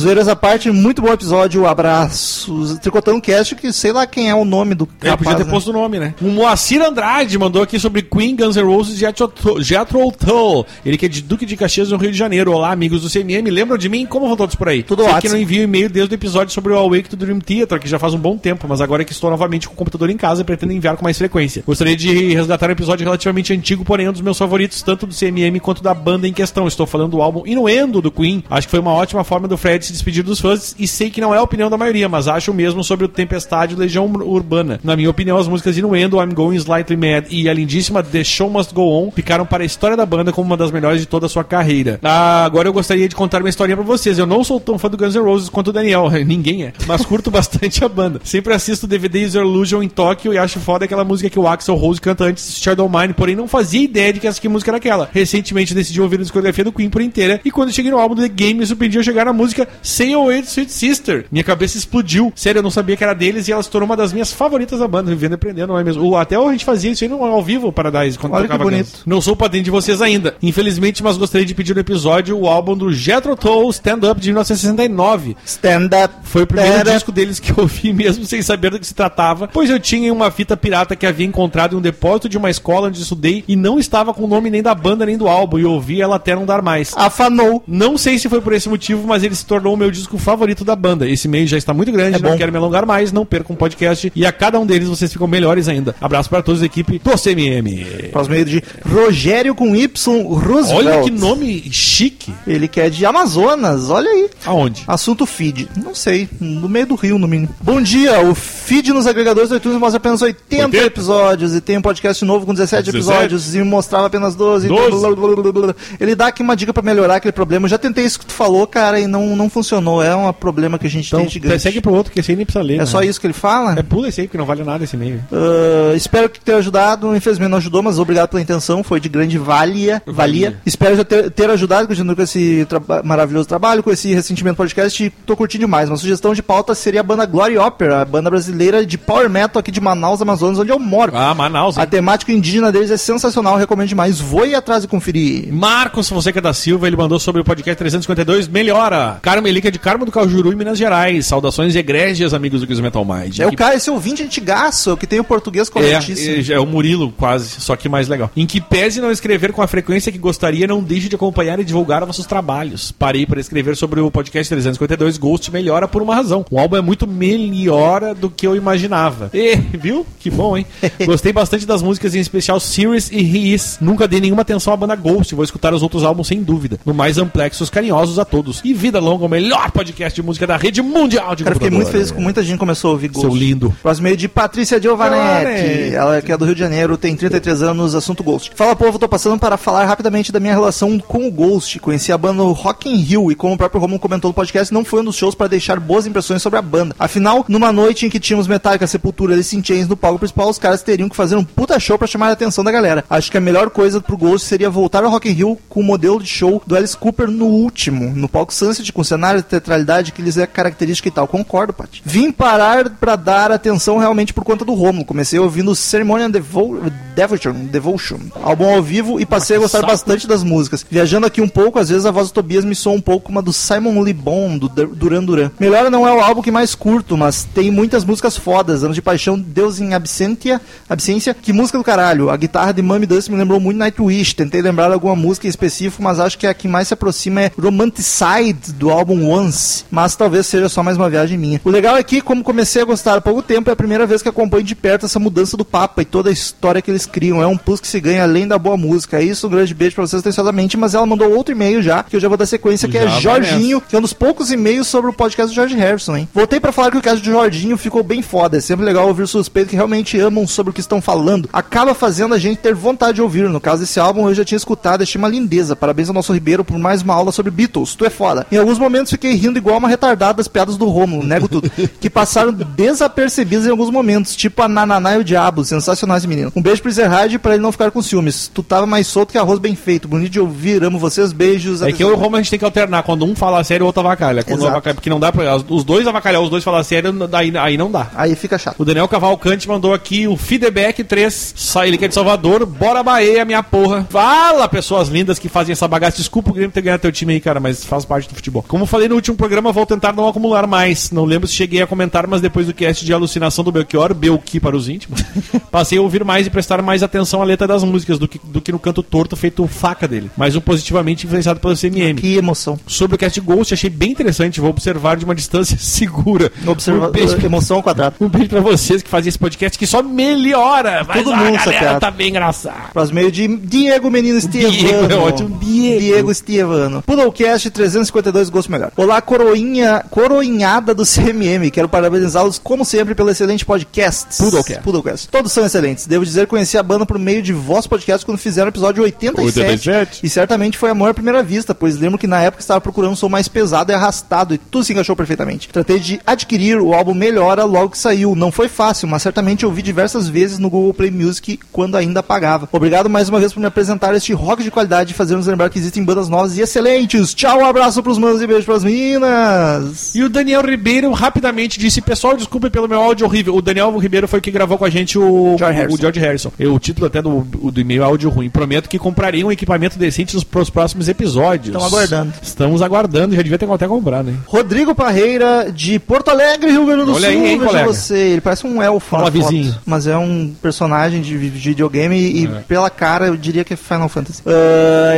Zoeiras 0.00 0.28
à 0.28 0.34
parte, 0.34 0.70
muito 0.70 1.02
bom 1.02 1.12
episódio, 1.12 1.66
abraços. 1.66 2.78
Tricotando 2.78 3.20
Cast, 3.20 3.54
que 3.54 3.72
sei 3.72 3.92
lá 3.92 4.06
quem 4.06 4.30
é 4.30 4.34
o 4.34 4.44
nome 4.44 4.74
do 4.74 4.88
Ele 5.02 5.16
podia 5.16 5.34
ter 5.36 5.44
né? 5.44 5.50
posto 5.50 5.70
o 5.70 5.72
nome, 5.72 5.98
né? 5.98 6.14
O 6.20 6.28
Moacir 6.28 6.82
Andrade 6.82 7.38
mandou 7.38 7.62
aqui 7.62 7.78
sobre 7.78 8.02
Queen, 8.02 8.34
Guns 8.34 8.56
N' 8.56 8.62
Roses 8.62 8.96
e 8.96 9.62
Jethro 9.62 10.12
Tull-. 10.12 10.66
Ele 10.84 10.96
que 10.96 11.06
é 11.06 11.08
de 11.08 11.22
Duque 11.22 11.46
de 11.46 11.56
Caxias, 11.56 11.90
no 11.90 11.96
Rio 11.96 12.10
de 12.10 12.16
Janeiro. 12.16 12.52
Olá, 12.52 12.72
amigos 12.72 13.02
do 13.02 13.10
CMM. 13.10 13.48
Lembram 13.50 13.76
de 13.76 13.88
mim? 13.88 14.06
Como 14.06 14.26
vão 14.26 14.36
todos 14.36 14.54
por 14.54 14.68
aí? 14.68 14.82
Tudo 14.82 15.04
ótimo. 15.04 15.20
que 15.20 15.28
não 15.28 15.38
envio 15.38 15.62
e-mail 15.62 15.88
desde 15.88 16.14
o 16.14 16.16
episódio 16.16 16.52
sobre 16.52 16.72
o 16.72 16.78
Awake 16.78 17.08
to 17.08 17.16
Dream 17.16 17.40
Theater, 17.40 17.78
que 17.78 17.88
já 17.88 17.98
faz 17.98 18.14
um 18.14 18.18
bom 18.18 18.36
tempo, 18.36 18.66
mas 18.68 18.80
agora 18.80 19.02
é 19.02 19.04
que 19.04 19.12
estou 19.12 19.30
novamente 19.30 19.68
com 19.68 19.74
o 19.74 19.76
computador 19.76 20.08
em 20.10 20.16
casa, 20.16 20.44
pretendo 20.44 20.72
enviar 20.72 20.96
com 20.96 21.04
mais 21.04 21.18
frequência. 21.18 21.62
Gostaria 21.66 21.96
de 21.96 22.34
resgatar 22.34 22.68
um 22.68 22.72
episódio 22.72 23.04
relativamente 23.04 23.52
antigo, 23.52 23.84
porém 23.84 24.08
um 24.08 24.12
dos 24.12 24.22
meus 24.22 24.38
favoritos, 24.38 24.82
tanto 24.82 25.06
do 25.06 25.14
CMM 25.14 25.58
quanto 25.60 25.82
da 25.82 25.94
banda 25.94 26.26
em 26.26 26.32
questão. 26.32 26.66
Estou 26.66 26.86
falando 26.86 27.12
do 27.12 27.22
álbum 27.22 27.42
Inuendo 27.46 28.00
do 28.00 28.10
Queen. 28.10 28.42
Acho 28.48 28.66
que 28.66 28.70
foi 28.70 28.80
uma 28.80 28.92
ótima 28.92 29.22
forma 29.24 29.46
do 29.46 29.56
Fred 29.56 29.73
se 29.82 29.92
despedir 29.92 30.22
dos 30.22 30.40
fãs 30.40 30.74
e 30.78 30.86
sei 30.86 31.10
que 31.10 31.20
não 31.20 31.34
é 31.34 31.38
a 31.38 31.42
opinião 31.42 31.70
da 31.70 31.76
maioria, 31.76 32.08
mas 32.08 32.28
acho 32.28 32.50
o 32.50 32.54
mesmo 32.54 32.82
sobre 32.84 33.04
o 33.04 33.08
Tempestade 33.08 33.74
e 33.74 33.76
Legião 33.76 34.06
Urbana. 34.06 34.80
Na 34.82 34.96
minha 34.96 35.10
opinião, 35.10 35.38
as 35.38 35.48
músicas 35.48 35.76
Inuendo, 35.76 36.22
I'm 36.22 36.34
Going 36.34 36.56
Slightly 36.56 36.96
Mad 36.96 37.26
e 37.30 37.48
a 37.48 37.52
lindíssima 37.52 38.02
The 38.02 38.24
Show 38.24 38.50
Must 38.50 38.74
Go 38.74 38.82
On 38.82 39.10
ficaram 39.10 39.46
para 39.46 39.62
a 39.62 39.66
história 39.66 39.96
da 39.96 40.06
banda 40.06 40.32
como 40.32 40.46
uma 40.46 40.56
das 40.56 40.70
melhores 40.70 41.00
de 41.00 41.06
toda 41.06 41.26
a 41.26 41.28
sua 41.28 41.44
carreira. 41.44 41.98
Ah, 42.02 42.44
agora 42.44 42.68
eu 42.68 42.72
gostaria 42.72 43.08
de 43.08 43.14
contar 43.14 43.40
uma 43.40 43.48
historinha 43.48 43.76
pra 43.76 43.84
vocês. 43.84 44.18
Eu 44.18 44.26
não 44.26 44.44
sou 44.44 44.60
tão 44.60 44.78
fã 44.78 44.88
do 44.88 44.96
Guns 44.96 45.14
N' 45.14 45.22
Roses 45.22 45.48
quanto 45.48 45.68
o 45.68 45.72
Daniel, 45.72 46.10
ninguém 46.24 46.64
é, 46.64 46.72
mas 46.86 47.04
curto 47.04 47.30
bastante 47.30 47.84
a 47.84 47.88
banda. 47.88 48.20
Sempre 48.24 48.52
assisto 48.54 48.86
DVD 48.86 49.24
User 49.24 49.42
Illusion 49.42 49.82
em 49.82 49.88
Tóquio 49.88 50.32
e 50.32 50.38
acho 50.38 50.60
foda 50.60 50.84
aquela 50.84 51.04
música 51.04 51.30
que 51.30 51.38
o 51.38 51.46
Axel 51.48 51.74
Rose 51.74 52.00
canta 52.00 52.24
antes 52.24 52.54
de 52.54 52.60
Shadow 52.60 52.88
Mine, 52.88 53.14
porém 53.14 53.36
não 53.36 53.48
fazia 53.48 53.82
ideia 53.82 54.12
de 54.12 54.20
que 54.20 54.26
essa 54.26 54.40
que 54.40 54.48
música 54.48 54.70
era 54.70 54.78
aquela. 54.78 55.08
Recentemente 55.12 55.74
decidi 55.74 56.00
ouvir 56.00 56.18
a 56.18 56.22
discografia 56.22 56.64
do 56.64 56.72
Queen 56.72 56.90
por 56.90 57.02
inteira 57.02 57.40
e 57.44 57.50
quando 57.50 57.72
cheguei 57.72 57.90
no 57.90 57.98
álbum 57.98 58.14
The 58.14 58.28
Game 58.28 58.60
me 58.60 58.66
surpreendi 58.66 58.98
ao 58.98 59.04
chegar 59.04 59.24
na 59.24 59.32
música 59.32 59.63
Say 59.82 60.14
Oh 60.16 60.24
Wait 60.26 60.46
Sweet 60.46 60.72
Sister. 60.72 61.26
Minha 61.30 61.44
cabeça 61.44 61.76
explodiu. 61.76 62.32
Sério, 62.34 62.58
eu 62.58 62.62
não 62.62 62.70
sabia 62.70 62.96
que 62.96 63.04
era 63.04 63.14
deles 63.14 63.48
e 63.48 63.52
ela 63.52 63.62
se 63.62 63.70
tornou 63.70 63.86
uma 63.88 63.96
das 63.96 64.12
minhas 64.12 64.32
favoritas 64.32 64.78
da 64.80 64.88
banda, 64.88 65.10
vivendo 65.10 65.32
e 65.32 65.34
aprendendo, 65.34 65.68
não 65.68 65.78
é 65.78 65.84
mesmo? 65.84 66.02
O- 66.04 66.16
Até 66.16 66.36
a 66.36 66.52
gente 66.52 66.64
fazia 66.64 66.90
isso 66.90 67.04
aí 67.04 67.08
no 67.10 67.22
ao 67.24 67.42
vivo, 67.42 67.72
Paradise, 67.72 68.18
quando 68.18 68.34
Olha 68.34 68.42
que 68.42 68.48
tocava 68.48 68.64
bonito. 68.70 68.86
Guns. 68.92 69.02
Não 69.06 69.20
sou 69.20 69.34
padrinho 69.36 69.64
de 69.64 69.70
vocês 69.70 70.00
ainda. 70.02 70.34
Infelizmente, 70.42 71.02
mas 71.02 71.16
gostaria 71.16 71.46
de 71.46 71.54
pedir 71.54 71.74
no 71.74 71.80
episódio 71.80 72.38
o 72.38 72.46
álbum 72.48 72.76
do 72.76 72.92
Jethro 72.92 73.34
Tull 73.36 73.70
Stand 73.70 74.00
Up 74.10 74.20
de 74.20 74.28
1969. 74.30 75.36
Stand 75.44 75.90
up. 76.04 76.14
Foi 76.24 76.42
o 76.42 76.46
primeiro 76.46 76.90
disco 76.90 77.12
deles 77.12 77.38
que 77.40 77.50
eu 77.52 77.56
ouvi 77.60 77.92
mesmo 77.94 78.24
sem 78.24 78.42
saber 78.42 78.70
do 78.70 78.78
que 78.78 78.86
se 78.86 78.94
tratava, 78.94 79.48
pois 79.48 79.70
eu 79.70 79.78
tinha 79.80 80.12
uma 80.12 80.30
fita 80.30 80.56
pirata 80.56 80.96
que 80.96 81.06
havia 81.06 81.26
encontrado 81.26 81.74
em 81.74 81.78
um 81.78 81.82
depósito 81.82 82.28
de 82.28 82.36
uma 82.38 82.50
escola 82.50 82.88
onde 82.88 83.00
estudei 83.00 83.44
e 83.48 83.56
não 83.56 83.78
estava 83.78 84.12
com 84.14 84.24
o 84.24 84.28
nome 84.28 84.50
nem 84.50 84.62
da 84.62 84.74
banda 84.74 85.04
nem 85.06 85.16
do 85.18 85.28
álbum 85.28 85.58
e 85.58 85.64
ouvi 85.64 86.00
ela 86.00 86.16
até 86.16 86.34
não 86.34 86.44
dar 86.46 86.62
mais. 86.62 86.92
Afanou. 86.96 87.62
Não 87.66 87.96
sei 87.98 88.18
se 88.18 88.28
foi 88.28 88.40
por 88.40 88.52
esse 88.52 88.68
motivo, 88.68 89.06
mas 89.06 89.22
ele 89.22 89.34
se 89.34 89.44
tornou 89.54 89.74
o 89.74 89.76
meu 89.76 89.88
disco 89.90 90.18
favorito 90.18 90.64
da 90.64 90.74
banda. 90.74 91.08
Esse 91.08 91.28
mês 91.28 91.48
já 91.48 91.56
está 91.56 91.72
muito 91.72 91.92
grande, 91.92 92.16
É 92.16 92.20
não 92.20 92.30
bom. 92.32 92.36
quero 92.36 92.50
me 92.50 92.58
alongar 92.58 92.84
mais, 92.84 93.12
não 93.12 93.24
percam 93.24 93.54
um 93.54 93.56
podcast 93.56 94.10
e 94.14 94.26
a 94.26 94.32
cada 94.32 94.58
um 94.58 94.66
deles 94.66 94.88
vocês 94.88 95.12
ficam 95.12 95.28
melhores 95.28 95.68
ainda. 95.68 95.94
Abraço 96.00 96.28
para 96.28 96.42
todos 96.42 96.60
da 96.60 96.66
equipe 96.66 96.98
do 96.98 97.10
CMM. 97.16 98.08
Próximo 98.10 98.34
meio 98.34 98.44
de 98.46 98.62
Rogério 98.84 99.54
com 99.54 99.76
Y 99.76 100.22
Roosevelt. 100.24 100.86
Olha 100.86 101.02
que 101.04 101.10
nome 101.12 101.68
chique. 101.70 102.32
Ele 102.46 102.66
que 102.66 102.80
é 102.80 102.90
de 102.90 103.06
Amazonas, 103.06 103.90
olha 103.90 104.10
aí. 104.10 104.28
Aonde? 104.44 104.82
Assunto 104.88 105.24
feed. 105.24 105.68
Não 105.76 105.94
sei, 105.94 106.28
no 106.40 106.68
meio 106.68 106.86
do 106.86 106.96
rio, 106.96 107.16
no 107.16 107.28
mínimo. 107.28 107.50
Bom 107.60 107.80
dia, 107.80 108.20
o 108.28 108.34
feed 108.34 108.92
nos 108.92 109.06
agregadores 109.06 109.50
do 109.50 109.56
iTunes 109.56 109.78
mostra 109.78 109.98
apenas 109.98 110.20
80, 110.20 110.64
80? 110.64 110.84
episódios 110.84 111.54
e 111.54 111.60
tem 111.60 111.78
um 111.78 111.82
podcast 111.82 112.24
novo 112.24 112.44
com 112.44 112.52
17, 112.52 112.90
17? 112.90 112.96
episódios 112.96 113.54
e 113.54 113.62
mostrava 113.62 114.06
apenas 114.06 114.34
12. 114.34 114.66
12? 114.66 114.90
blá, 114.90 115.10
blá, 115.14 115.28
blá, 115.36 115.42
blá, 115.42 115.52
blá. 115.52 115.74
Ele 116.00 116.16
dá 116.16 116.26
aqui 116.26 116.42
uma 116.42 116.56
dica 116.56 116.72
pra 116.72 116.82
melhorar 116.82 117.16
aquele 117.16 117.30
problema. 117.32 117.66
Eu 117.66 117.70
já 117.70 117.78
tentei 117.78 118.04
isso 118.04 118.18
que 118.18 118.26
tu 118.26 118.32
falou, 118.32 118.66
cara, 118.66 118.98
e 118.98 119.06
não, 119.06 119.36
não 119.36 119.43
funcionou. 119.48 120.02
É 120.02 120.14
um 120.14 120.32
problema 120.32 120.78
que 120.78 120.86
a 120.86 120.90
gente 120.90 121.06
Então, 121.06 121.20
tem 121.20 121.28
gigante. 121.28 121.60
segue 121.62 121.80
pro 121.80 121.92
outro, 121.92 122.12
que 122.12 122.20
esse 122.20 122.30
aí 122.32 122.36
nem 122.36 122.44
precisa 122.46 122.64
ler. 122.64 122.74
É 122.74 122.78
né? 122.78 122.86
só 122.86 123.02
isso 123.02 123.20
que 123.20 123.26
ele 123.26 123.34
fala? 123.34 123.74
É 123.78 123.82
pula 123.82 124.08
esse 124.08 124.20
aí, 124.20 124.26
porque 124.26 124.38
não 124.38 124.44
vale 124.46 124.62
nada 124.64 124.84
esse 124.84 124.96
e-mail. 124.96 125.20
Ah, 125.32 125.94
espero 125.94 126.28
que 126.28 126.40
tenha 126.40 126.58
ajudado. 126.58 127.14
Infelizmente 127.16 127.50
não 127.50 127.58
ajudou, 127.58 127.82
mas 127.82 127.98
obrigado 127.98 128.28
pela 128.30 128.42
intenção. 128.42 128.82
Foi 128.82 129.00
de 129.00 129.08
grande 129.08 129.38
valia. 129.38 130.02
valia. 130.06 130.24
Valia. 130.24 130.58
Espero 130.64 130.96
já 130.96 131.04
ter, 131.04 131.30
ter 131.30 131.50
ajudado, 131.50 131.86
continuando 131.88 132.16
com 132.16 132.22
esse 132.22 132.66
traba- 132.68 133.02
maravilhoso 133.04 133.46
trabalho, 133.48 133.82
com 133.82 133.90
esse 133.90 134.12
ressentimento 134.14 134.56
podcast. 134.56 135.12
Tô 135.26 135.36
curtindo 135.36 135.60
demais. 135.64 135.88
Uma 135.90 135.96
sugestão 135.96 136.32
de 136.34 136.42
pauta 136.42 136.74
seria 136.74 137.00
a 137.00 137.02
banda 137.02 137.26
Glory 137.26 137.58
Opera, 137.58 138.02
a 138.02 138.04
banda 138.04 138.30
brasileira 138.30 138.84
de 138.84 138.96
power 138.98 139.28
metal 139.28 139.60
aqui 139.60 139.70
de 139.70 139.80
Manaus, 139.80 140.20
Amazonas, 140.22 140.58
onde 140.58 140.70
eu 140.72 140.78
moro. 140.78 141.12
Ah, 141.14 141.34
Manaus, 141.34 141.78
A 141.78 141.82
hein? 141.82 141.88
temática 141.88 142.32
indígena 142.32 142.72
deles 142.72 142.90
é 142.90 142.96
sensacional, 142.96 143.56
recomendo 143.56 143.88
demais. 143.88 144.20
Vou 144.20 144.46
ir 144.46 144.54
atrás 144.54 144.84
e 144.84 144.88
conferir. 144.88 145.52
Marcos 145.52 146.08
Fonseca 146.08 146.40
da 146.40 146.52
Silva, 146.52 146.86
ele 146.86 146.96
mandou 146.96 147.18
sobre 147.18 147.40
o 147.40 147.44
podcast 147.44 147.76
352 147.78 148.48
Melhora. 148.48 149.18
Carmo, 149.34 149.60
que 149.60 149.66
é 149.66 149.70
de 149.70 149.78
Carmo 149.80 150.04
do 150.04 150.12
Cajuru, 150.12 150.52
em 150.52 150.56
Minas 150.56 150.78
Gerais. 150.78 151.26
Saudações 151.26 151.74
egrégias, 151.74 152.32
amigos 152.32 152.60
do 152.60 152.68
Quiz 152.68 152.78
Metal 152.78 153.04
Mind. 153.04 153.40
É 153.40 153.46
o 153.48 153.56
cara, 153.56 153.74
esse 153.74 153.90
ouvinte 153.90 154.22
antigaço, 154.22 154.90
é 154.90 154.92
o 154.92 154.96
que 154.96 155.08
tem 155.08 155.18
o 155.18 155.24
português 155.24 155.68
corretíssimo. 155.68 156.52
é, 156.52 156.56
é 156.56 156.60
o 156.60 156.64
Murilo, 156.64 157.10
quase, 157.10 157.60
só 157.60 157.74
que 157.74 157.88
mais 157.88 158.06
legal. 158.06 158.30
Em 158.36 158.46
que 158.46 158.60
pese 158.60 159.00
não 159.00 159.10
escrever 159.10 159.50
com 159.52 159.60
a 159.60 159.66
frequência 159.66 160.12
que 160.12 160.18
gostaria, 160.18 160.68
não 160.68 160.80
deixe 160.80 161.08
de 161.08 161.16
acompanhar 161.16 161.58
e 161.58 161.64
divulgar 161.64 162.04
vossos 162.06 162.26
trabalhos. 162.26 162.92
Parei 162.92 163.26
para 163.26 163.40
escrever 163.40 163.76
sobre 163.76 163.98
o 163.98 164.08
podcast 164.08 164.48
352 164.48 165.18
Ghost 165.18 165.50
Melhora 165.50 165.88
por 165.88 166.00
uma 166.00 166.14
razão. 166.14 166.44
O 166.48 166.60
álbum 166.60 166.76
é 166.76 166.80
muito 166.80 167.04
melhora 167.04 168.14
do 168.14 168.30
que 168.30 168.46
eu 168.46 168.54
imaginava. 168.54 169.30
E, 169.34 169.56
viu? 169.56 170.06
Que 170.20 170.30
bom, 170.30 170.56
hein? 170.56 170.64
Gostei 171.04 171.32
bastante 171.32 171.66
das 171.66 171.82
músicas, 171.82 172.14
em 172.14 172.20
especial 172.20 172.60
Serious 172.60 173.10
e 173.10 173.52
Is. 173.52 173.78
Nunca 173.80 174.06
dei 174.06 174.20
nenhuma 174.20 174.42
atenção 174.42 174.72
à 174.72 174.76
banda 174.76 174.94
Ghost. 174.94 175.34
Vou 175.34 175.44
escutar 175.44 175.74
os 175.74 175.82
outros 175.82 176.04
álbuns 176.04 176.28
sem 176.28 176.40
dúvida. 176.40 176.78
No 176.86 176.94
mais 176.94 177.18
amplexos 177.18 177.68
carinhosos 177.68 178.20
a 178.20 178.24
todos. 178.24 178.60
E 178.62 178.72
vida 178.72 179.00
longa, 179.00 179.23
o 179.26 179.28
melhor 179.28 179.70
podcast 179.70 180.14
de 180.14 180.24
música 180.24 180.46
da 180.46 180.56
rede 180.56 180.82
mundial 180.82 181.34
de 181.34 181.44
Cara, 181.44 181.54
fiquei 181.54 181.70
muito 181.70 181.90
feliz 181.90 182.10
com 182.10 182.20
muita 182.20 182.42
gente 182.42 182.54
que 182.54 182.58
começou 182.58 182.90
a 182.90 182.92
ouvir 182.92 183.08
Ghost. 183.08 183.26
Seu 183.26 183.36
lindo. 183.36 183.74
Próximo 183.82 184.04
meio 184.04 184.16
de 184.16 184.28
Patrícia 184.28 184.80
Giovanetti. 184.80 185.94
Ela 185.94 186.20
que 186.22 186.32
é 186.32 186.36
do 186.36 186.44
Rio 186.44 186.54
de 186.54 186.60
Janeiro, 186.60 186.96
tem 186.96 187.16
33 187.16 187.62
anos, 187.62 187.94
assunto 187.94 188.22
Ghost. 188.22 188.52
Fala, 188.54 188.74
povo, 188.76 188.98
tô 188.98 189.08
passando 189.08 189.38
para 189.38 189.56
falar 189.56 189.84
rapidamente 189.84 190.32
da 190.32 190.40
minha 190.40 190.52
relação 190.52 190.98
com 190.98 191.26
o 191.26 191.30
Ghost. 191.30 191.78
Conheci 191.78 192.12
a 192.12 192.18
banda 192.18 192.42
no 192.42 192.52
Rock 192.52 192.88
in 192.88 192.96
Rio 192.96 193.30
e 193.30 193.34
como 193.34 193.54
o 193.54 193.58
próprio 193.58 193.80
Romulo 193.80 194.00
comentou 194.00 194.30
no 194.30 194.34
podcast, 194.34 194.72
não 194.72 194.84
foi 194.84 195.00
um 195.00 195.04
dos 195.04 195.16
shows 195.16 195.34
para 195.34 195.48
deixar 195.48 195.78
boas 195.78 196.06
impressões 196.06 196.42
sobre 196.42 196.58
a 196.58 196.62
banda. 196.62 196.94
Afinal, 196.98 197.44
numa 197.48 197.72
noite 197.72 198.06
em 198.06 198.10
que 198.10 198.18
tínhamos 198.18 198.48
Metallica, 198.48 198.86
Sepultura 198.86 199.32
e 199.32 199.34
Alice 199.34 199.56
in 199.56 199.62
Chains 199.62 199.88
no 199.88 199.96
palco 199.96 200.18
principal, 200.18 200.48
os 200.48 200.58
caras 200.58 200.82
teriam 200.82 201.08
que 201.08 201.16
fazer 201.16 201.36
um 201.36 201.44
puta 201.44 201.78
show 201.78 201.98
para 201.98 202.06
chamar 202.06 202.28
a 202.28 202.32
atenção 202.32 202.64
da 202.64 202.72
galera. 202.72 203.04
Acho 203.08 203.30
que 203.30 203.38
a 203.38 203.40
melhor 203.40 203.70
coisa 203.70 204.00
pro 204.00 204.16
Ghost 204.16 204.48
seria 204.48 204.70
voltar 204.70 205.04
ao 205.04 205.10
Rock 205.10 205.28
in 205.28 205.32
Rio 205.32 205.58
com 205.68 205.80
o 205.80 205.84
modelo 205.84 206.20
de 206.20 206.28
show 206.28 206.62
do 206.66 206.76
Alice 206.76 206.96
Cooper 206.96 207.30
no 207.30 207.46
último, 207.46 208.12
no 208.14 208.28
palco 208.28 208.52
Sunset, 208.52 208.92
com 208.92 209.03
cenário 209.04 209.40
de 209.42 209.46
teatralidade 209.48 210.12
que 210.12 210.22
lhes 210.22 210.36
é 210.38 210.46
característica 210.46 211.08
e 211.08 211.12
tal. 211.12 211.26
Concordo, 211.26 211.72
Paty. 211.72 212.02
Vim 212.04 212.30
parar 212.32 212.88
pra 212.90 213.16
dar 213.16 213.52
atenção 213.52 213.98
realmente 213.98 214.32
por 214.32 214.44
conta 214.44 214.64
do 214.64 214.74
Romulo. 214.74 215.04
Comecei 215.04 215.38
ouvindo 215.38 215.74
Ceremonial 215.74 216.30
Devo 216.30 216.80
Devotion, 217.14 217.52
Devotion, 217.70 218.18
álbum 218.42 218.74
ao 218.74 218.82
vivo 218.82 219.20
e 219.20 219.26
passei 219.26 219.56
a 219.56 219.60
gostar 219.60 219.82
bastante 219.82 220.26
das 220.26 220.42
músicas. 220.42 220.84
Viajando 220.90 221.26
aqui 221.26 221.40
um 221.40 221.48
pouco, 221.48 221.78
às 221.78 221.88
vezes 221.88 222.06
a 222.06 222.10
voz 222.10 222.28
do 222.28 222.34
Tobias 222.34 222.64
me 222.64 222.74
soa 222.74 222.92
um 222.94 223.00
pouco 223.00 223.26
como 223.26 223.38
a 223.38 223.42
do 223.42 223.52
Simon 223.52 224.00
Lee 224.00 224.12
Bon, 224.12 224.58
do 224.58 224.68
Dur- 224.68 224.94
Duran 224.94 225.22
Duran. 225.24 225.50
Melhor 225.60 225.90
não 225.90 226.06
é 226.08 226.12
o 226.12 226.20
álbum 226.20 226.42
que 226.42 226.50
mais 226.50 226.74
curto, 226.74 227.16
mas 227.16 227.44
tem 227.54 227.70
muitas 227.70 228.04
músicas 228.04 228.36
fodas. 228.36 228.82
Anos 228.82 228.96
de 228.96 229.02
Paixão, 229.02 229.38
Deus 229.38 229.80
em 229.80 229.94
Absentia, 229.94 230.60
Absência, 230.88 231.34
que 231.34 231.52
música 231.52 231.78
do 231.78 231.84
caralho. 231.84 232.30
A 232.30 232.36
guitarra 232.36 232.72
de 232.72 232.82
Mummy 232.82 233.06
Dust 233.06 233.28
me 233.28 233.36
lembrou 233.36 233.60
muito 233.60 233.78
Nightwish. 233.78 234.34
Tentei 234.34 234.60
lembrar 234.60 234.90
alguma 234.92 235.14
música 235.14 235.46
em 235.46 235.50
específico, 235.50 236.02
mas 236.02 236.18
acho 236.18 236.36
que 236.38 236.46
a 236.46 236.54
que 236.54 236.66
mais 236.66 236.88
se 236.88 236.94
aproxima 236.94 237.42
é 237.42 237.50
Romanticide, 237.60 238.72
do 238.72 238.90
álbum 238.94 239.30
Once. 239.30 239.84
Mas 239.90 240.16
talvez 240.16 240.46
seja 240.46 240.68
só 240.68 240.82
mais 240.82 240.96
uma 240.96 241.10
viagem 241.10 241.36
minha. 241.36 241.60
O 241.64 241.70
legal 241.70 241.96
é 241.96 242.02
que, 242.02 242.20
como 242.20 242.42
comecei 242.42 242.82
a 242.82 242.84
gostar 242.84 243.16
há 243.16 243.20
pouco 243.20 243.42
tempo, 243.42 243.70
é 243.70 243.72
a 243.72 243.76
primeira 243.76 244.06
vez 244.06 244.22
que 244.22 244.28
acompanho 244.28 244.64
de 244.64 244.74
perto 244.74 245.06
essa 245.06 245.18
mudança 245.18 245.56
do 245.56 245.64
Papa 245.64 246.02
e 246.02 246.04
toda 246.04 246.30
a 246.30 246.32
história 246.32 246.80
que 246.80 246.90
eles 246.90 247.06
criam. 247.06 247.42
É 247.42 247.46
um 247.46 247.56
plus 247.56 247.80
que 247.80 247.88
se 247.88 248.00
ganha 248.00 248.22
além 248.22 248.46
da 248.46 248.58
boa 248.58 248.76
música. 248.76 249.18
É 249.18 249.22
isso, 249.24 249.46
um 249.46 249.50
grande 249.50 249.74
beijo 249.74 249.94
pra 249.94 250.06
vocês 250.06 250.20
atenciosamente. 250.20 250.76
Mas 250.76 250.94
ela 250.94 251.06
mandou 251.06 251.32
outro 251.34 251.54
e-mail 251.54 251.82
já, 251.82 252.02
que 252.02 252.16
eu 252.16 252.20
já 252.20 252.28
vou 252.28 252.36
dar 252.36 252.46
sequência, 252.46 252.88
que 252.88 252.94
Já 252.94 253.04
é 253.04 253.20
Jorginho, 253.20 253.80
que 253.80 253.94
é 253.94 253.98
um 253.98 254.02
dos 254.02 254.12
poucos 254.12 254.50
e-mails 254.50 254.86
sobre 254.86 255.10
o 255.10 255.14
podcast 255.14 255.52
do 255.52 255.54
George 255.54 255.76
Harrison, 255.76 256.16
hein? 256.16 256.28
Voltei 256.32 256.60
pra 256.60 256.72
falar 256.72 256.90
que 256.90 256.98
o 256.98 257.02
caso 257.02 257.20
de 257.20 257.30
Jorginho 257.30 257.76
ficou 257.76 258.02
bem 258.02 258.22
foda. 258.22 258.58
É 258.58 258.60
sempre 258.60 258.84
legal 258.84 259.08
ouvir 259.08 259.26
suspeitos 259.26 259.70
que 259.70 259.76
realmente 259.76 260.18
amam 260.18 260.46
sobre 260.46 260.70
o 260.70 260.72
que 260.72 260.80
estão 260.80 261.00
falando. 261.00 261.48
Acaba 261.52 261.94
fazendo 261.94 262.34
a 262.34 262.38
gente 262.38 262.58
ter 262.58 262.74
vontade 262.74 263.14
de 263.14 263.22
ouvir. 263.22 263.48
No 263.48 263.60
caso 263.60 263.80
desse 263.80 263.98
álbum, 263.98 264.28
eu 264.28 264.34
já 264.34 264.44
tinha 264.44 264.56
escutado, 264.56 265.02
achei 265.02 265.18
uma 265.18 265.28
lindeza. 265.28 265.76
Parabéns 265.76 266.08
ao 266.08 266.14
nosso 266.14 266.32
Ribeiro 266.32 266.64
por 266.64 266.78
mais 266.78 267.02
uma 267.02 267.14
aula 267.14 267.32
sobre 267.32 267.50
Beatles. 267.50 267.94
Tu 267.94 268.04
é 268.04 268.10
foda. 268.10 268.46
Em 268.50 268.56
alguns 268.56 268.78
momentos 268.84 269.10
fiquei 269.12 269.34
rindo 269.34 269.58
igual 269.58 269.78
uma 269.78 269.88
retardada 269.88 270.34
das 270.34 270.48
piadas 270.48 270.76
do 270.76 270.86
Romulo, 270.88 271.24
nego 271.26 271.48
tudo. 271.48 271.70
que 272.00 272.08
passaram 272.10 272.52
desapercebidas 272.52 273.66
em 273.66 273.70
alguns 273.70 273.90
momentos, 273.90 274.36
tipo 274.36 274.62
a 274.62 274.68
Nananá 274.68 275.16
e 275.16 275.18
o 275.18 275.24
Diabo. 275.24 275.64
Sensacional 275.64 276.16
esse 276.16 276.28
menino. 276.28 276.52
Um 276.54 276.62
beijo 276.62 276.82
pro 276.82 276.90
Zerhard 276.90 277.38
pra 277.38 277.54
ele 277.54 277.62
não 277.62 277.72
ficar 277.72 277.90
com 277.90 278.02
ciúmes. 278.02 278.50
Tu 278.52 278.62
tava 278.62 278.86
mais 278.86 279.06
solto 279.06 279.32
que 279.32 279.38
arroz 279.38 279.58
bem 279.58 279.74
feito. 279.74 280.06
Bonito 280.06 280.30
de 280.30 280.40
ouvir, 280.40 280.82
amo 280.84 280.98
vocês, 280.98 281.32
beijos. 281.32 281.82
É 281.82 281.90
que 281.92 282.02
eu 282.04 282.10
e 282.10 282.12
o 282.12 282.16
Romulo 282.16 282.36
a 282.36 282.42
gente 282.42 282.50
tem 282.50 282.58
que 282.58 282.64
alternar. 282.64 283.02
Quando 283.02 283.24
um 283.24 283.34
fala 283.34 283.62
sério, 283.64 283.84
o 283.84 283.86
outro 283.86 284.00
avacalha. 284.00 284.42
Quando 284.42 284.60
Exato. 284.60 284.70
avacalha, 284.72 284.94
porque 284.94 285.10
não 285.10 285.18
dá 285.20 285.32
pra. 285.32 285.56
Os 285.56 285.84
dois 285.84 286.06
avacalhar, 286.06 286.40
os 286.42 286.50
dois 286.50 286.62
falar 286.62 286.82
sério, 286.84 287.12
daí, 287.26 287.56
aí 287.56 287.76
não 287.76 287.90
dá. 287.90 288.08
Aí 288.14 288.34
fica 288.34 288.58
chato. 288.58 288.76
O 288.78 288.84
Daniel 288.84 289.08
Cavalcante 289.08 289.66
mandou 289.68 289.92
aqui 289.94 290.26
o 290.28 290.36
feedback 290.36 291.02
3. 291.02 291.54
Sa- 291.56 291.86
Ele 291.86 291.96
que 291.98 292.04
é 292.04 292.08
de 292.08 292.14
Salvador. 292.14 292.66
Bora 292.66 293.02
Bahia, 293.02 293.44
minha 293.44 293.62
porra. 293.62 294.06
Fala, 294.10 294.68
pessoas 294.68 295.08
lindas 295.08 295.38
que 295.38 295.48
fazem 295.48 295.72
essa 295.72 295.88
bagaça. 295.88 296.16
Desculpa 296.18 296.50
o 296.50 296.52
Grêmio 296.52 296.70
ter 296.70 296.82
ganhado 296.82 297.00
teu 297.00 297.12
time 297.12 297.34
aí, 297.34 297.40
cara, 297.40 297.60
mas 297.60 297.84
faz 297.84 298.04
parte 298.04 298.28
do 298.28 298.34
futebol. 298.34 298.62
Como 298.74 298.86
falei 298.86 299.06
no 299.06 299.14
último 299.14 299.36
programa, 299.36 299.70
vou 299.70 299.86
tentar 299.86 300.12
não 300.12 300.26
acumular 300.26 300.66
mais. 300.66 301.12
Não 301.12 301.24
lembro 301.24 301.46
se 301.46 301.54
cheguei 301.54 301.80
a 301.80 301.86
comentar, 301.86 302.26
mas 302.26 302.40
depois 302.40 302.66
do 302.66 302.74
cast 302.74 303.04
de 303.04 303.12
alucinação 303.12 303.62
do 303.64 303.70
Belchior, 303.70 304.12
Belqui 304.12 304.58
para 304.58 304.74
os 304.76 304.88
íntimos, 304.88 305.22
passei 305.70 305.96
a 305.96 306.02
ouvir 306.02 306.24
mais 306.24 306.48
e 306.48 306.50
prestar 306.50 306.82
mais 306.82 307.00
atenção 307.00 307.40
à 307.40 307.44
letra 307.44 307.68
das 307.68 307.84
músicas 307.84 308.18
do 308.18 308.26
que, 308.26 308.40
do 308.42 308.60
que 308.60 308.72
no 308.72 308.80
canto 308.80 309.00
torto 309.00 309.36
feito 309.36 309.64
faca 309.68 310.08
dele. 310.08 310.28
Mas 310.36 310.56
um 310.56 310.60
positivamente 310.60 311.24
influenciado 311.24 311.60
pelo 311.60 311.76
CMM. 311.76 312.16
Que 312.16 312.36
emoção. 312.36 312.76
Sobre 312.84 313.14
o 313.14 313.18
cast 313.18 313.40
Ghost, 313.40 313.72
achei 313.74 313.88
bem 313.88 314.10
interessante. 314.10 314.60
Vou 314.60 314.70
observar 314.70 315.16
de 315.18 315.24
uma 315.24 315.36
distância 315.36 315.78
segura. 315.78 316.50
Observa 316.66 317.06
Um 317.06 317.12
beijo, 317.12 317.38
emoção 317.46 317.76
ao 317.76 317.82
quadrado. 317.84 318.16
um 318.20 318.28
beijo 318.28 318.48
pra 318.48 318.60
vocês 318.60 319.04
que 319.04 319.08
fazem 319.08 319.28
esse 319.28 319.38
podcast 319.38 319.78
que 319.78 319.86
só 319.86 320.02
melhora. 320.02 321.04
Mas 321.06 321.18
Todo 321.22 321.32
a 321.32 321.36
mundo, 321.36 321.52
galera 321.58 321.62
sapeado. 321.64 322.00
tá 322.00 322.10
bem 322.10 322.30
engraçado. 322.30 322.90
Próximo 322.92 323.14
meio 323.20 323.30
de 323.30 323.46
Diego 323.56 324.10
Menino 324.10 324.36
Estevano. 324.36 324.72
Diego, 324.72 325.12
é 325.12 325.14
ótimo. 325.14 325.58
Diego. 325.60 326.00
Diego 326.00 326.30
Estevano. 326.32 327.02
Pudolcast 327.02 327.70
352 327.70 328.63
Gosto 328.64 328.72
Melhor. 328.72 328.92
Olá, 328.96 329.20
coroinha, 329.20 330.04
coroinhada 330.10 330.94
do 330.94 331.04
CMM. 331.04 331.70
Quero 331.70 331.88
parabenizá-los, 331.88 332.58
como 332.58 332.84
sempre, 332.84 333.14
pelo 333.14 333.30
excelente 333.30 333.64
podcast. 333.64 334.42
Pudolcast. 334.42 334.82
Pudolcast. 334.82 335.28
Todos 335.28 335.52
são 335.52 335.64
excelentes. 335.64 336.06
Devo 336.06 336.24
dizer 336.24 336.42
que 336.42 336.50
conheci 336.50 336.78
a 336.78 336.82
banda 336.82 337.04
por 337.04 337.18
meio 337.18 337.42
de 337.42 337.52
vosso 337.52 337.88
podcast 337.88 338.24
quando 338.24 338.38
fizeram 338.38 338.68
o 338.68 338.70
episódio 338.70 339.02
87. 339.02 339.60
87. 339.60 340.20
E 340.26 340.30
certamente 340.30 340.78
foi 340.78 340.90
amor 340.90 341.10
à 341.10 341.14
primeira 341.14 341.42
vista, 341.42 341.74
pois 341.74 341.96
lembro 341.96 342.18
que 342.18 342.26
na 342.26 342.40
época 342.40 342.62
estava 342.62 342.80
procurando 342.80 343.12
um 343.12 343.16
som 343.16 343.28
mais 343.28 343.48
pesado 343.48 343.92
e 343.92 343.94
arrastado 343.94 344.54
e 344.54 344.58
tudo 344.58 344.84
se 344.84 344.92
encaixou 344.92 345.16
perfeitamente. 345.16 345.68
Tratei 345.68 345.98
de 345.98 346.20
adquirir 346.26 346.80
o 346.80 346.94
álbum 346.94 347.14
Melhora 347.14 347.64
logo 347.64 347.90
que 347.90 347.98
saiu. 347.98 348.34
Não 348.34 348.50
foi 348.50 348.68
fácil, 348.68 349.08
mas 349.08 349.22
certamente 349.22 349.66
ouvi 349.66 349.82
diversas 349.82 350.28
vezes 350.28 350.58
no 350.58 350.70
Google 350.70 350.94
Play 350.94 351.10
Music 351.10 351.58
quando 351.70 351.96
ainda 351.96 352.22
pagava. 352.22 352.68
Obrigado 352.72 353.10
mais 353.10 353.28
uma 353.28 353.40
vez 353.40 353.52
por 353.52 353.60
me 353.60 353.66
apresentar 353.66 354.14
este 354.14 354.32
rock 354.32 354.62
de 354.62 354.70
qualidade 354.70 355.12
e 355.12 355.14
fazer 355.14 355.36
nos 355.36 355.46
lembrar 355.46 355.68
que 355.68 355.78
existem 355.78 356.02
bandas 356.02 356.28
novas 356.28 356.56
e 356.56 356.62
excelentes. 356.62 357.34
Tchau, 357.34 357.58
um 357.58 357.66
abraço 357.66 358.02
pros 358.02 358.18
manos 358.18 358.40
e 358.40 358.53
beijo 358.54 358.66
pras 358.66 358.84
meninas. 358.84 360.14
E 360.14 360.22
o 360.22 360.28
Daniel 360.28 360.62
Ribeiro 360.62 361.10
rapidamente 361.12 361.78
disse: 361.78 362.00
Pessoal, 362.00 362.36
desculpe 362.36 362.70
pelo 362.70 362.88
meu 362.88 363.00
áudio 363.00 363.26
horrível. 363.26 363.54
O 363.56 363.62
Daniel 363.62 363.96
Ribeiro 363.98 364.28
foi 364.28 364.40
quem 364.40 364.52
gravou 364.52 364.78
com 364.78 364.84
a 364.84 364.90
gente 364.90 365.18
o 365.18 365.56
George 365.58 365.76
Harrison. 365.78 365.94
o 365.94 366.00
George 366.00 366.20
Harrison. 366.20 366.52
E 366.58 366.66
o 366.66 366.78
título 366.78 367.06
até 367.06 367.20
do, 367.20 367.46
o 367.60 367.70
do 367.70 367.80
e-mail 367.80 368.02
é 368.02 368.04
áudio 368.06 368.30
ruim. 368.30 368.48
Prometo 368.50 368.88
que 368.88 368.98
compraria 368.98 369.46
um 369.46 369.52
equipamento 369.52 369.98
decente 369.98 370.34
nos 370.34 370.44
pros 370.44 370.70
próximos 370.70 371.08
episódios. 371.08 371.68
Estamos 371.74 371.92
aguardando. 371.92 372.32
Estamos 372.42 372.82
aguardando. 372.82 373.34
Já 373.34 373.42
devia 373.42 373.58
ter 373.58 373.70
até 373.70 373.86
comprado, 373.88 374.30
hein? 374.30 374.38
Rodrigo 374.46 374.94
Parreira, 374.94 375.70
de 375.74 375.98
Porto 375.98 376.28
Alegre, 376.28 376.70
Rio 376.70 376.86
Grande 376.86 377.04
do 377.04 377.14
Olha 377.14 377.30
Sul. 377.30 377.40
aí, 377.42 377.50
hein, 377.52 377.58
colega. 377.58 377.86
você. 377.86 378.14
Ele 378.16 378.40
parece 378.40 378.66
um 378.66 378.82
elfo 378.82 379.10
Fala, 379.10 379.30
vizinho. 379.30 379.74
mas 379.84 380.06
é 380.06 380.16
um 380.16 380.52
personagem 380.62 381.20
de 381.20 381.36
vi- 381.36 381.48
videogame 381.48 382.16
e 382.18 382.46
É. 382.46 382.48
pela 382.68 382.90
cara 382.90 383.26
eu 383.26 383.36
diria 383.36 383.64
que 383.64 383.74
é 383.74 383.76
Final 383.76 384.08
Fantasy. 384.08 384.42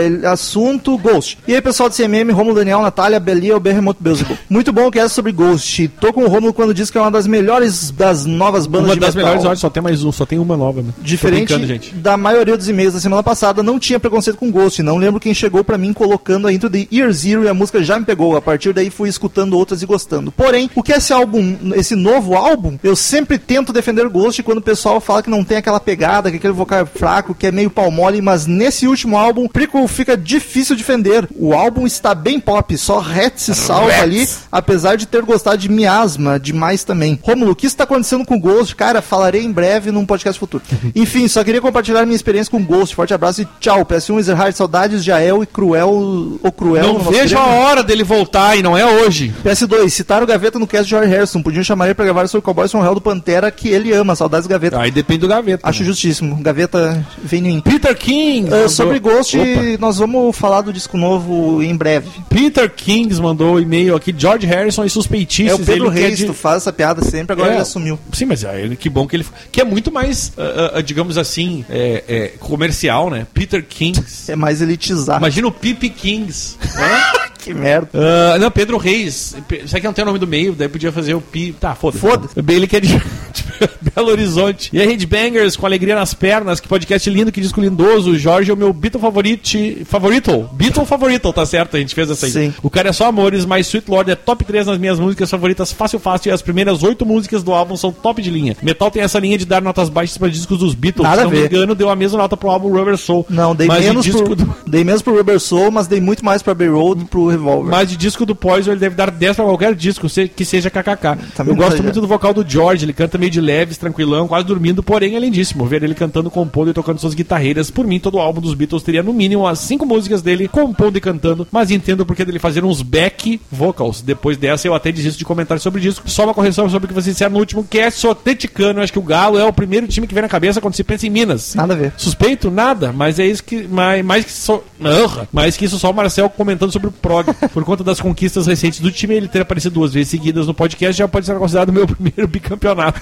Ele- 0.00 0.26
assunto 0.26 0.96
Ghost. 0.98 1.38
E 1.46 1.54
aí, 1.54 1.60
pessoal 1.62 1.88
do 1.88 1.94
CMM, 1.94 2.30
Romulo 2.32 2.56
Daniel, 2.56 2.80
Natália, 2.82 3.18
Belia, 3.27 3.57
o 3.57 3.61
Berremoto 3.61 4.01
Beelzebub. 4.03 4.39
Muito 4.48 4.73
bom 4.73 4.89
que 4.89 5.01
é 5.01 5.09
sobre 5.09 5.32
Ghost. 5.32 5.89
Tô 6.01 6.12
com 6.12 6.23
o 6.23 6.28
Romulo 6.28 6.55
quando 6.55 6.73
diz 6.73 6.90
que 6.90 6.97
é 6.97 7.01
uma 7.01 7.11
das 7.11 7.27
melhores 7.27 7.90
das 7.90 8.24
novas 8.24 8.66
bandas 8.69 8.90
Uma 8.90 8.94
de 8.94 9.01
das 9.01 9.15
metal. 9.16 9.31
melhores 9.31 9.44
áudios, 9.44 9.61
só 9.61 9.69
tem 9.69 9.82
mais 9.82 10.05
um, 10.05 10.12
só 10.12 10.24
tem 10.24 10.39
uma 10.39 10.57
nova, 10.57 10.81
né? 10.81 10.90
Diferente 11.03 11.93
da 11.94 12.16
maioria 12.16 12.57
dos 12.57 12.69
e-mails 12.69 12.94
da 12.94 13.01
semana 13.01 13.23
passada, 13.23 13.62
não 13.62 13.78
tinha 13.78 13.98
preconceito 13.98 14.36
com 14.36 14.51
Ghost. 14.51 14.81
Não 14.82 14.97
lembro 14.97 15.19
quem 15.20 15.35
chegou 15.35 15.65
pra 15.65 15.77
mim 15.77 15.93
colocando 15.93 16.47
a 16.47 16.53
intro 16.53 16.69
de 16.70 16.89
Year 16.93 17.11
Zero 17.12 17.44
e 17.44 17.48
a 17.48 17.55
música 17.55 17.82
já 17.82 17.98
me 17.98 18.05
pegou. 18.07 18.36
A 18.36 18.40
partir 18.43 18.73
daí 18.73 18.90
fui 18.90 19.09
escutando 19.09 19.57
outras 19.59 19.82
e 19.82 19.86
gostando. 19.86 20.31
Porém, 20.31 20.70
o 20.74 20.82
que 20.82 20.93
é 20.93 20.98
esse 20.98 21.12
álbum, 21.12 21.57
esse 21.74 21.97
novo 21.97 22.35
álbum, 22.35 22.78
eu 22.82 22.94
sempre 22.94 23.39
tento 23.39 23.73
defender 23.73 24.09
Ghost 24.09 24.43
quando 24.43 24.59
o 24.59 24.62
pessoal 24.62 25.01
fala 25.01 25.23
que 25.23 25.31
não 25.31 25.43
tem 25.43 25.59
aquela 25.59 25.81
pegada, 25.81 26.31
que 26.31 26.36
aquele 26.36 26.53
vocal 26.53 26.81
é 26.81 26.86
fraco, 26.86 27.35
que 27.35 27.47
é 27.47 27.51
meio 27.51 27.70
pau 27.70 27.90
mole, 27.90 28.20
mas 28.20 28.47
nesse 28.47 28.86
último 28.86 29.16
álbum, 29.16 29.48
Prequel 29.48 29.86
fica 29.89 30.16
difícil 30.16 30.77
de 30.77 30.82
defender. 30.82 31.28
O 31.35 31.53
álbum 31.53 31.86
está 31.86 32.15
bem 32.15 32.39
pop, 32.39 32.77
só 32.78 32.98
Ret 33.16 33.40
se 33.40 33.55
salva 33.55 33.90
Rats. 33.90 34.02
ali, 34.02 34.28
apesar 34.51 34.97
de 34.97 35.06
ter 35.06 35.22
gostado 35.22 35.59
de 35.59 35.68
Miasma 35.68 36.38
demais 36.38 36.84
também. 36.84 37.18
Romulo, 37.22 37.52
o 37.52 37.56
que 37.56 37.66
está 37.66 37.84
acontecendo 37.84 38.24
com 38.24 38.38
Ghost? 38.38 38.74
Cara, 38.76 39.01
falarei 39.01 39.43
em 39.43 39.52
breve 39.52 39.90
num 39.90 40.05
podcast 40.05 40.38
futuro. 40.38 40.62
Enfim, 40.94 41.26
só 41.28 41.43
queria 41.43 41.60
compartilhar 41.60 42.05
minha 42.05 42.16
experiência 42.16 42.51
com 42.51 42.62
Ghost. 42.62 42.94
Forte 42.94 43.14
abraço 43.14 43.43
e 43.43 43.48
tchau. 43.60 43.84
PS1 43.84 44.18
Ezerhard, 44.18 44.56
saudades 44.56 45.02
de 45.02 45.10
Ael 45.10 45.43
e 45.43 45.47
Cruel. 45.47 46.38
O 46.43 46.52
Cruel. 46.52 46.84
Não 46.84 46.98
vejo 46.98 47.36
a 47.36 47.47
hora 47.47 47.82
dele 47.82 48.05
voltar 48.05 48.56
e 48.56 48.62
não 48.62 48.76
é 48.76 48.84
hoje. 48.84 49.34
PS2, 49.44 49.88
citaram 49.90 50.24
o 50.24 50.26
Gaveta 50.26 50.59
no 50.59 50.66
cast 50.66 50.84
de 50.84 50.90
George 50.90 51.10
Harrison. 51.10 51.43
Podiam 51.43 51.64
chamar 51.64 51.86
ele 51.86 51.94
pra 51.94 52.05
gravar 52.05 52.26
sobre 52.28 52.40
o 52.40 52.43
Cowboys 52.43 52.70
from 52.70 52.84
Hell 52.84 52.94
do 52.94 53.01
Pantera, 53.01 53.51
que 53.51 53.68
ele 53.68 53.93
ama. 53.93 54.14
Saudades 54.14 54.47
do 54.47 54.51
Gaveta. 54.51 54.78
Aí 54.78 54.90
depende 54.90 55.20
do 55.20 55.28
gaveta. 55.28 55.68
Acho 55.68 55.80
né? 55.80 55.86
justíssimo. 55.86 56.36
Gaveta 56.43 57.05
vem 57.22 57.40
em 57.40 57.43
mim. 57.56 57.60
Peter 57.60 57.97
King. 57.97 58.48
Ah, 58.52 58.68
sobre 58.68 58.98
Ghost, 58.98 59.36
Opa. 59.36 59.47
nós 59.78 59.98
vamos 59.98 60.36
falar 60.36 60.60
do 60.62 60.72
disco 60.72 60.97
novo 60.97 61.62
em 61.62 61.76
breve. 61.76 62.09
Peter 62.28 62.70
King 62.70 62.95
Kings 62.97 63.20
mandou 63.20 63.55
um 63.56 63.60
e-mail 63.60 63.94
aqui. 63.97 64.14
George 64.16 64.47
Harrison 64.47 64.85
e 64.85 64.90
suspeitícios. 64.90 65.59
É 65.59 65.62
o 65.62 65.64
Pedro 65.64 65.86
ele 65.89 65.94
quer 65.94 66.06
Reis, 66.06 66.18
de- 66.18 66.27
tu 66.27 66.35
faz 66.35 66.59
essa 66.59 66.73
piada 66.73 67.02
sempre, 67.02 67.32
agora 67.32 67.51
É. 67.51 67.55
ele 67.55 67.62
assumiu. 67.62 67.98
Sim, 68.12 68.24
mas 68.27 68.43
é, 68.44 68.68
que 68.78 68.89
bom 68.89 69.06
que 69.06 69.16
ele. 69.16 69.27
Que 69.52 69.60
é 69.60 69.64
muito 69.64 69.93
mais, 69.93 70.32
ah, 70.39 70.73
ah, 70.77 70.81
digamos 70.81 71.18
assim, 71.18 71.64
é, 71.68 72.05
é, 72.09 72.27
comercial, 72.39 73.10
né? 73.10 73.27
Peter 73.35 73.62
Kings. 73.64 74.31
É 74.31 74.36
mais 74.36 74.62
elitizado. 74.62 75.18
Imagina 75.18 75.47
o 75.48 75.52
Pipi 75.52 75.90
Kings. 75.90 76.56
né? 76.74 77.02
que 77.39 77.52
merda. 77.55 77.89
Ah, 77.94 78.39
não, 78.39 78.51
Pedro 78.51 78.77
Reis. 78.77 79.36
Será 79.66 79.81
que 79.81 79.86
não 79.86 79.93
tem 79.93 80.02
o 80.02 80.06
nome 80.06 80.18
do 80.18 80.27
meio? 80.27 80.52
Daí 80.55 80.68
podia 80.68 80.90
fazer 80.90 81.14
o 81.14 81.20
Pi. 81.20 81.55
Tá, 81.60 81.74
foda-se. 81.74 82.01
Foda-se. 82.01 82.35
Ele 82.52 82.66
que 82.66 82.77
é 82.77 82.81
de, 82.81 82.89
de 83.32 83.43
Belo 83.95 84.11
Horizonte. 84.11 84.70
E 84.73 84.81
aí, 84.81 84.87
Headbangers, 84.87 85.57
com 85.57 85.66
alegria 85.66 85.95
nas 85.95 86.15
pernas. 86.15 86.61
Que 86.61 86.69
podcast 86.69 87.09
lindo, 87.11 87.31
que 87.33 87.41
disco 87.41 87.61
lindoso. 87.61 88.16
Jorge 88.19 88.51
é 88.51 88.55
o 88.55 88.57
meu 88.57 88.73
Beatle 88.73 89.01
favorito. 89.01 89.47
Favorito? 89.85 90.49
Beatle 90.53 90.85
favorito, 90.85 91.33
tá 91.33 91.45
certo? 91.47 91.77
A 91.77 91.81
gente 91.81 91.95
fez 91.95 92.11
essa 92.11 92.27
aí. 92.27 92.33
Sim. 92.33 92.55
O 92.62 92.70
cara 92.70 92.89
é 92.89 92.93
só 92.93 93.07
amores, 93.07 93.45
mas 93.45 93.66
Sweet 93.66 93.91
Lord 93.91 94.11
é 94.11 94.15
top 94.15 94.45
3 94.45 94.66
nas 94.66 94.78
minhas 94.78 94.99
músicas 94.99 95.31
favoritas, 95.31 95.73
fácil, 95.73 95.99
fácil. 95.99 96.31
E 96.31 96.33
as 96.33 96.43
primeiras 96.43 96.83
oito 96.83 97.05
músicas 97.07 97.43
do 97.43 97.53
álbum 97.53 97.77
são 97.77 97.93
top 97.93 98.20
de 98.23 98.31
linha. 98.31 98.57
Metal 98.62 98.91
tem 98.91 99.03
essa 99.03 99.19
linha 99.19 99.39
de 99.39 99.45
dar 99.45 99.62
notas 99.62 99.89
baixas 99.89 100.16
para 100.19 100.28
discos 100.28 100.59
dos 100.59 100.74
Beatles. 100.74 101.05
Nada 101.09 101.23
Se 101.23 101.24
não 101.24 101.31
me 101.33 101.47
engano, 101.47 101.74
deu 101.74 101.89
a 101.91 101.97
mesma 101.97 102.19
nota 102.19 102.37
pro 102.37 102.51
álbum 102.51 102.69
Rubber 102.70 102.97
Soul. 102.97 103.27
Não, 103.28 103.55
dei 103.55 103.69
de 103.69 103.78
menos, 103.81 104.05
disco 104.05 104.23
pro, 104.24 104.37
do- 104.37 104.55
dei 104.66 104.85
menos 104.85 105.03
pro 105.03 105.16
Rubber 105.16 105.39
Soul, 105.41 105.70
mas 105.70 105.87
dei 105.87 106.01
muito 106.01 106.24
mais 106.24 106.43
pra 106.43 106.55
Bay 106.55 106.69
Road 106.69 107.03
e 107.03 107.07
pro 107.07 107.28
Revolver. 107.28 107.70
Mas 107.70 107.89
de 107.89 107.97
disco 107.97 108.24
do 108.27 108.35
Poison 108.35 108.73
ele 108.73 108.81
deve 108.81 108.95
dar 108.95 109.11
10 109.11 109.37
pra 109.37 109.45
qualquer 109.45 109.74
disco, 109.74 110.07
que 110.35 110.45
seja 110.45 110.70
KKK. 110.70 111.19
Também 111.35 111.53
Eu 111.53 111.57
gosto 111.57 111.83
muito 111.83 112.01
do 112.01 112.07
vocal 112.07 112.33
do 112.35 112.45
George, 112.49 112.85
ele 112.85 112.93
canta 112.93 113.19
meio 113.19 113.31
de 113.31 113.41
leves, 113.47 113.78
tranquilão, 113.78 114.27
quase 114.27 114.47
dormindo, 114.47 114.82
porém 114.82 115.16
é 115.16 115.18
lindíssimo. 115.18 115.64
Ver 115.64 115.82
ele 115.82 115.94
cantando, 115.94 116.31
compondo 116.31 116.70
e 116.70 116.74
tocando 116.74 117.01
suas 117.01 117.14
guitarreiras. 117.14 117.70
Por 117.70 117.86
mim, 117.86 118.01
todo 118.01 118.16
o 118.16 118.20
álbum 118.20 118.40
dos 118.40 118.55
Beatles 118.55 118.82
teria 118.82 119.02
no 119.02 119.12
mínimo 119.12 119.44
umas 119.44 119.60
5 119.60 119.86
músicas 119.86 120.23
dele 120.23 120.48
compondo 120.48 120.97
e 120.97 121.01
cantando, 121.01 121.47
mas 121.51 121.70
entendo 121.70 122.01
o 122.01 122.06
porquê 122.06 122.24
dele 122.24 122.39
fazer 122.39 122.64
uns 122.64 122.82
back 122.82 123.40
vocals. 123.51 124.01
Depois 124.01 124.36
dessa, 124.36 124.66
eu 124.66 124.74
até 124.74 124.90
desisto 124.90 125.18
de 125.18 125.24
comentar 125.24 125.59
sobre 125.60 125.78
o 125.78 125.82
disco. 125.82 126.09
Só 126.10 126.24
uma 126.24 126.35
correção 126.35 126.68
sobre 126.68 126.86
o 126.86 126.89
que 126.89 126.94
você 126.94 127.10
disseram 127.10 127.32
no 127.32 127.39
último 127.39 127.64
cast, 127.64 128.01
sou 128.01 128.10
atleticano. 128.10 128.81
Eu 128.81 128.82
acho 128.82 128.93
que 128.93 128.98
o 128.98 129.02
Galo 129.02 129.39
é 129.39 129.44
o 129.44 129.52
primeiro 129.52 129.86
time 129.86 130.06
que 130.06 130.14
vem 130.14 130.23
na 130.23 130.28
cabeça 130.28 130.60
quando 130.60 130.74
se 130.74 130.85
pensa 130.85 131.06
em 131.06 131.10
Minas. 131.10 131.55
Nada 131.55 131.74
a 131.74 131.77
ver. 131.77 131.93
Suspeito? 131.97 132.51
Nada, 132.51 132.93
mas 132.93 133.18
é 133.18 133.27
isso 133.27 133.44
que. 133.44 133.66
Mais, 133.68 134.05
mais 134.05 134.24
que 134.24 134.32
só. 134.32 134.62
Urra. 134.81 135.28
mais 135.32 135.56
que 135.56 135.64
isso, 135.64 135.78
só 135.78 135.90
o 135.90 135.94
Marcel 135.94 136.28
comentando 136.28 136.73
sobre 136.73 136.89
o 136.89 136.93
Prog. 136.93 137.27
Por 137.52 137.64
conta 137.64 137.85
das 137.85 138.01
conquistas 138.01 138.47
recentes 138.47 138.81
do 138.81 138.90
time, 138.90 139.14
ele 139.14 139.28
ter 139.28 139.43
aparecido 139.43 139.74
duas 139.74 139.93
vezes 139.93 140.09
seguidas 140.09 140.47
no 140.47 140.55
podcast 140.55 140.97
já 140.97 141.09
pode 141.09 141.27
ser 141.27 141.36
considerado 141.36 141.73
meu 141.73 141.86
primeiro 141.89 142.27
bicampeonato. 142.27 143.01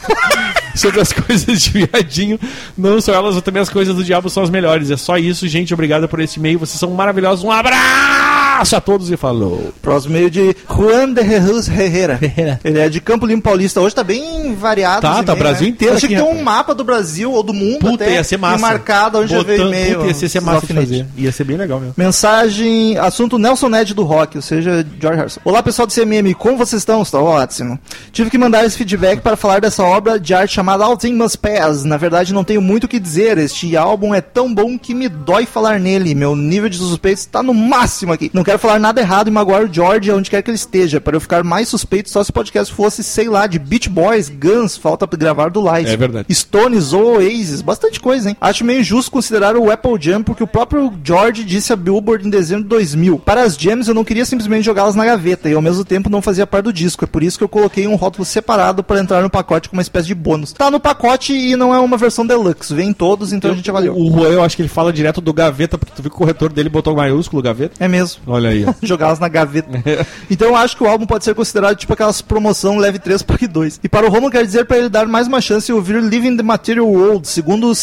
sobre 0.79 1.01
as 1.01 1.13
coisas 1.13 1.61
de 1.63 1.71
viadinho, 1.71 2.39
não 2.77 3.01
só 3.01 3.15
elas, 3.15 3.41
também 3.43 3.63
as 3.63 3.69
coisas 3.69 3.95
do 3.95 4.05
diabo 4.05 4.29
são 4.29 4.43
as 4.43 4.51
melhores. 4.51 4.91
É 4.91 4.97
só 4.97 5.17
isso, 5.17 5.47
gente. 5.49 5.73
Obrigado 5.73 6.09
por 6.09 6.21
esse 6.21 6.39
e-mail. 6.39 6.59
Vocês 6.59 6.79
são 6.79 6.91
maravilhosos. 6.91 7.45
Um 7.45 7.51
abraço 7.51 8.34
a 8.61 8.81
todos 8.81 9.11
e 9.11 9.17
falou. 9.17 9.73
Próximo 9.83 10.15
meio 10.15 10.31
de 10.31 10.57
Juan 10.71 11.13
de 11.13 11.23
Jesus 11.25 11.69
Herrera. 11.69 12.19
Ele 12.65 12.79
é 12.79 12.89
de 12.89 13.01
Campo 13.01 13.27
Limpo 13.27 13.43
Paulista. 13.43 13.81
Hoje 13.81 13.95
tá 13.95 14.05
bem 14.05 14.55
variado. 14.55 15.03
Tá, 15.03 15.21
os 15.21 15.27
tá, 15.27 15.35
Brasil 15.35 15.69
inteiro 15.69 15.95
Eu 15.95 15.97
achei 15.97 16.07
aqui, 16.09 16.17
que 16.17 16.23
tem 16.23 16.41
um 16.41 16.43
mapa 16.43 16.75
do 16.75 16.85
Brasil 16.85 17.33
ou 17.33 17.43
do 17.43 17.53
mundo 17.53 17.81
Puta, 17.81 18.05
até 18.05 18.15
ia 18.15 18.25
ser 18.25 18.39
massa. 18.39 18.59
marcado 18.59 19.19
onde 19.19 19.33
já 19.33 19.39
Botando- 19.39 19.69
e-mail. 19.69 19.95
Puta, 19.97 20.07
ia 20.07 20.15
ser, 20.15 20.29
ser 20.29 20.41
massa 20.41 20.67
de 20.67 20.73
fazer. 20.73 21.07
Ia 21.17 21.33
ser 21.33 21.45
bem 21.45 21.57
legal 21.57 21.79
mesmo. 21.81 21.95
Mensagem, 21.97 22.97
assunto 22.99 23.39
Nelson 23.39 23.69
Ned 23.69 23.93
do 23.93 24.05
rock, 24.05 24.37
ou 24.37 24.43
seja, 24.43 24.87
George 25.01 25.19
Harrison. 25.19 25.41
Olá 25.45 25.63
pessoal 25.63 25.87
do 25.87 25.93
CMM, 25.93 26.33
como 26.35 26.57
vocês 26.57 26.81
estão? 26.81 27.03
Estou 27.03 27.25
ótimo. 27.25 27.79
Tive 28.13 28.31
que 28.31 28.39
mandar 28.39 28.65
esse 28.65 28.79
feedback 28.79 29.21
para 29.21 29.37
falar 29.37 29.61
dessa 29.61 29.83
obra 29.83 30.19
de 30.19 30.33
arte 30.33 30.55
chamada 30.55 30.85
All 30.85 30.97
Things 30.97 31.19
Must 31.19 31.39
Pass. 31.39 31.85
Na 31.85 31.97
verdade, 31.97 32.33
não 32.33 32.45
tenho 32.45 32.63
muito 32.63 32.85
o 32.85 32.89
que 32.89 33.01
dizer. 33.01 33.37
Este 33.37 33.77
álbum 33.77 34.15
é 34.15 34.21
tão 34.21 34.55
bom 34.55 34.79
que 34.79 34.95
me 34.95 35.09
dói 35.09 35.45
falar 35.45 35.81
nele. 35.81 36.15
Meu 36.15 36.37
nível 36.37 36.69
de 36.69 36.77
suspeito 36.79 37.19
está 37.19 37.43
no 37.43 37.53
máximo 37.53 38.13
aqui. 38.13 38.31
Não 38.33 38.44
quero 38.45 38.59
falar 38.59 38.79
nada 38.79 39.01
errado 39.01 39.29
e 39.29 39.31
magoar 39.31 39.65
o 39.65 39.73
George 39.73 40.11
onde 40.11 40.31
quer 40.31 40.43
que 40.43 40.51
ele 40.51 40.57
esteja. 40.57 41.01
Para 41.01 41.17
eu 41.17 41.21
ficar 41.21 41.43
mais 41.43 41.69
suspeito 41.69 42.11
só 42.11 42.23
se 42.23 42.31
o 42.31 42.33
podcast 42.33 42.73
fosse, 42.73 43.03
sei 43.03 43.29
lá, 43.29 43.47
de 43.47 43.59
Beach 43.59 43.89
Boys, 43.89 44.29
Guns, 44.29 44.77
falta 44.77 45.07
gravar 45.17 45.51
do 45.51 45.61
Live. 45.61 45.91
É 45.91 45.97
verdade. 45.97 46.35
Stones 46.35 46.93
ou 46.93 47.17
Oasis, 47.17 47.63
bastante 47.63 48.01
coisa, 48.01 48.31
hein? 48.31 48.37
Acho 48.41 48.65
meio 48.65 48.81
injusto 48.81 49.11
considerar 49.11 49.57
o 49.57 49.71
Apple 49.71 49.97
Jam 50.01 50.23
porque 50.23 50.43
o 50.43 50.47
próprio 50.47 50.93
George 51.03 51.45
disse 51.45 51.73
a 51.73 51.77
Billboard 51.77 52.27
em 52.27 52.31
dezembro 52.31 52.65
de 52.65 52.71
2000. 52.71 53.19
Para 53.21 53.43
as 53.43 53.57
jams 53.57 53.89
eu 53.89 53.95
não 53.95 54.05
queria 54.05 54.25
simplesmente 54.25 54.65
jogá-las 54.65 54.95
na 54.95 55.05
gaveta 55.05 55.49
e 55.49 55.55
ao 55.55 55.63
mesmo 55.63 55.85
tempo 55.85 56.11
não 56.11 56.23
fazia 56.23 56.47
parte 56.47 56.65
do 56.65 56.73
disco. 56.73 57.05
É 57.05 57.07
por 57.07 57.23
isso 57.23 57.39
que 57.39 57.45
eu 57.45 57.49
coloquei 57.49 57.87
um 57.87 57.95
rótulo 57.95 58.25
separado 58.25 58.83
para 58.83 59.01
entrar 59.01 59.23
no 59.23 59.31
pacote 59.31 59.69
com 59.69 59.77
uma 59.77 59.83
espécie 59.83 60.09
de 60.09 60.15
bônus. 60.15 60.53
Tá 60.53 60.71
no 60.71 60.81
pacote 60.81 61.33
e 61.33 61.57
não 61.57 61.75
é 61.75 61.79
uma 61.79 61.97
versão 61.97 62.27
deluxe, 62.27 62.75
vem 62.75 62.91
em 62.91 62.93
todos, 62.93 63.33
então 63.33 63.51
a 63.51 63.55
gente 63.55 63.71
avaliou. 63.71 63.97
O 63.97 64.11
Juan, 64.11 64.29
eu 64.29 64.43
acho 64.43 64.57
que 64.57 64.63
ele 64.63 64.69
fala 64.69 64.93
direto 64.93 65.21
do 65.21 65.33
gaveta, 65.33 65.79
porque 65.79 65.93
tu 65.95 66.03
viu 66.03 66.11
que 66.11 66.17
o 66.17 66.19
corretor 66.19 66.53
dele 66.53 66.69
botou 66.69 66.95
maiúsculo 66.95 67.43
gaveta. 67.43 67.75
É 67.79 67.89
mesmo. 67.89 68.21
Olha 68.35 68.51
aí, 68.51 68.67
jogá-las 68.83 69.21
na 69.21 69.29
gaveta. 69.29 69.69
Então 70.31 70.49
eu 70.49 70.57
acho 70.57 70.77
que 70.77 70.83
o 70.83 70.89
álbum 70.89 71.07
pode 71.07 71.23
ser 71.23 71.35
considerado 71.35 71.77
tipo 71.77 71.93
aquelas 71.93 72.23
promoção 72.23 72.79
leve 72.79 72.99
3 72.99 73.23
pague 73.23 73.47
2. 73.47 73.81
E 73.85 73.89
para 73.89 74.07
o 74.07 74.11
Romulo 74.11 74.33
quer 74.33 74.45
dizer 74.45 74.65
para 74.65 74.79
ele 74.79 74.89
dar 74.89 75.07
mais 75.07 75.29
uma 75.29 75.41
chance 75.41 75.71
e 75.71 75.75
ouvir 75.75 76.03
Living 76.03 76.37
the 76.37 76.43
Material 76.43 76.87
World, 76.87 77.29
segundo 77.29 77.71
o 77.71 77.75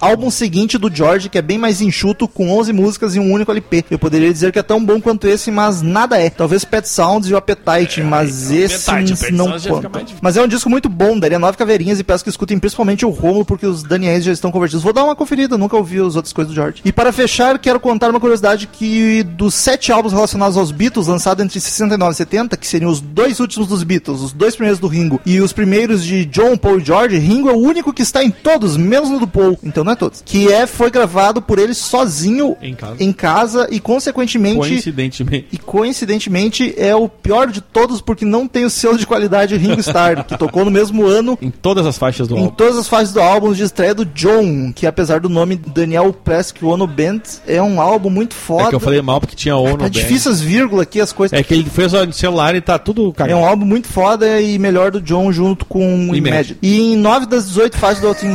álbum 0.00 0.30
seguinte 0.30 0.78
do 0.78 0.94
George, 0.94 1.28
que 1.28 1.36
é 1.36 1.42
bem 1.42 1.58
mais 1.58 1.80
enxuto, 1.80 2.26
com 2.28 2.50
11 2.56 2.72
músicas 2.72 3.14
e 3.14 3.20
um 3.20 3.32
único 3.32 3.50
LP. 3.50 3.84
Eu 3.90 3.98
poderia 3.98 4.32
dizer 4.32 4.52
que 4.52 4.58
é 4.58 4.62
tão 4.62 4.82
bom 4.82 5.00
quanto 5.00 5.26
esse, 5.26 5.50
mas 5.50 5.82
nada 5.82 6.18
é. 6.18 6.30
Talvez 6.30 6.64
Pet 6.64 6.88
Sounds 6.88 7.28
e 7.28 7.34
o 7.34 7.36
Appetite, 7.36 8.00
mas 8.02 8.50
esse 8.50 8.90
Appetite, 8.90 9.32
não 9.32 9.58
conta. 9.60 9.90
Mas 10.22 10.36
é 10.36 10.42
um 10.42 10.48
disco 10.48 10.70
muito 10.70 10.88
bom, 10.88 11.18
daria 11.18 11.38
nove 11.38 11.58
caveirinhas 11.58 11.98
e 11.98 12.04
peço 12.04 12.24
que 12.24 12.30
escutem 12.30 12.58
principalmente 12.58 13.04
o 13.04 13.10
Romulo, 13.10 13.44
porque 13.44 13.66
os 13.66 13.82
Daniels 13.82 14.24
já 14.24 14.32
estão 14.32 14.50
convertidos. 14.50 14.82
Vou 14.82 14.92
dar 14.92 15.04
uma 15.04 15.16
conferida, 15.16 15.58
nunca 15.58 15.76
ouvi 15.76 16.00
as 16.00 16.16
outras 16.16 16.32
coisas 16.32 16.52
do 16.52 16.54
George. 16.54 16.80
E 16.84 16.92
para 16.92 17.12
fechar, 17.12 17.58
quero 17.58 17.80
contar 17.80 18.10
uma 18.10 18.20
curiosidade 18.20 18.66
que 18.66 19.22
dos 19.22 19.54
sete 19.54 19.90
álbuns 19.92 19.97
relacionados 20.06 20.56
aos 20.56 20.70
Beatles, 20.70 21.06
lançados 21.06 21.44
entre 21.44 21.58
69 21.60 22.12
e 22.12 22.16
70, 22.16 22.56
que 22.56 22.66
seriam 22.66 22.90
os 22.90 23.00
dois 23.00 23.40
últimos 23.40 23.68
dos 23.68 23.82
Beatles, 23.82 24.20
os 24.20 24.32
dois 24.32 24.54
primeiros 24.54 24.78
do 24.80 24.86
Ringo 24.88 25.20
e 25.26 25.40
os 25.40 25.52
primeiros 25.52 26.04
de 26.04 26.24
John, 26.26 26.56
Paul 26.56 26.78
e 26.80 26.84
George, 26.84 27.18
Ringo 27.18 27.48
é 27.48 27.52
o 27.52 27.58
único 27.58 27.92
que 27.92 28.02
está 28.02 28.22
em 28.22 28.30
todos, 28.30 28.76
menos 28.76 29.10
no 29.10 29.18
do 29.20 29.26
Paul, 29.28 29.58
então 29.62 29.82
não 29.84 29.92
é 29.92 29.96
todos. 29.96 30.22
Que 30.24 30.52
é, 30.52 30.66
foi 30.66 30.90
gravado 30.90 31.40
por 31.42 31.58
ele 31.58 31.74
sozinho 31.74 32.56
Em 32.62 32.74
casa. 32.74 32.96
em 33.00 33.12
casa 33.12 33.68
e 33.70 33.80
consequentemente 33.80 34.56
Coincidentemente. 34.58 35.46
e 35.52 35.58
coincidentemente 35.58 36.74
é 36.76 36.94
o 36.94 37.08
pior 37.08 37.48
de 37.50 37.60
todos 37.60 38.00
porque 38.00 38.24
não 38.24 38.46
tem 38.46 38.64
o 38.64 38.70
selo 38.70 38.96
de 38.96 39.06
qualidade 39.06 39.56
Ringo 39.56 39.80
Starr, 39.80 40.24
que 40.24 40.36
tocou 40.38 40.64
no 40.64 40.70
mesmo 40.70 41.04
ano 41.06 41.38
Em 41.42 41.50
todas 41.50 41.86
as 41.86 41.98
faixas 41.98 42.28
do 42.28 42.36
em 42.36 42.40
álbum. 42.44 42.54
todas 42.54 42.76
as 42.78 42.86
fases 42.88 43.12
do 43.12 43.20
álbum 43.20 43.52
de 43.52 43.62
estreia 43.62 43.94
do 43.94 44.04
John, 44.04 44.72
que 44.72 44.86
apesar 44.86 45.20
do 45.20 45.28
nome 45.28 45.56
Daniel 45.56 46.12
Plesk 46.12 46.62
Ono 46.62 46.86
Band, 46.86 47.20
é 47.46 47.60
um 47.62 47.80
álbum 47.80 48.10
muito 48.10 48.34
foda. 48.34 48.64
É 48.64 48.68
que 48.68 48.74
eu 48.74 48.80
falei 48.80 49.02
mal 49.02 49.20
porque 49.20 49.34
tinha 49.36 49.56
ONU. 49.56 49.87
Tá 49.90 50.00
difícil 50.00 50.30
as 50.30 50.40
vírgulas 50.40 50.82
aqui, 50.82 51.00
as 51.00 51.12
coisas. 51.12 51.38
É 51.38 51.42
que 51.42 51.54
ele 51.54 51.68
fez 51.68 51.92
o 51.92 52.12
celular 52.12 52.54
e 52.54 52.60
tá 52.60 52.78
tudo 52.78 53.10
É 53.10 53.12
cagado. 53.12 53.40
um 53.40 53.44
álbum 53.44 53.64
muito 53.64 53.88
foda 53.88 54.40
e 54.40 54.58
melhor 54.58 54.90
do 54.90 55.00
John 55.00 55.30
junto 55.32 55.64
com 55.64 55.80
o 56.10 56.14
Imagine. 56.14 56.28
Imagine. 56.28 56.58
E 56.62 56.92
em 56.92 56.96
9 56.96 57.26
das 57.26 57.46
18 57.48 57.76
fases 57.76 58.00
do 58.00 58.08
Altin 58.08 58.26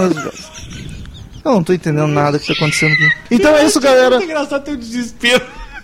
Eu 1.44 1.52
não 1.52 1.64
tô 1.64 1.74
entendendo 1.74 2.08
nada 2.08 2.40
que 2.40 2.48
tá 2.48 2.54
acontecendo 2.54 2.94
aqui. 2.94 3.10
Então 3.32 3.56
é 3.56 3.66
isso, 3.66 3.80
galera. 3.80 4.18
Muito 4.18 4.30
engraçado 4.30 4.64
ter 4.64 4.72
um 4.72 4.78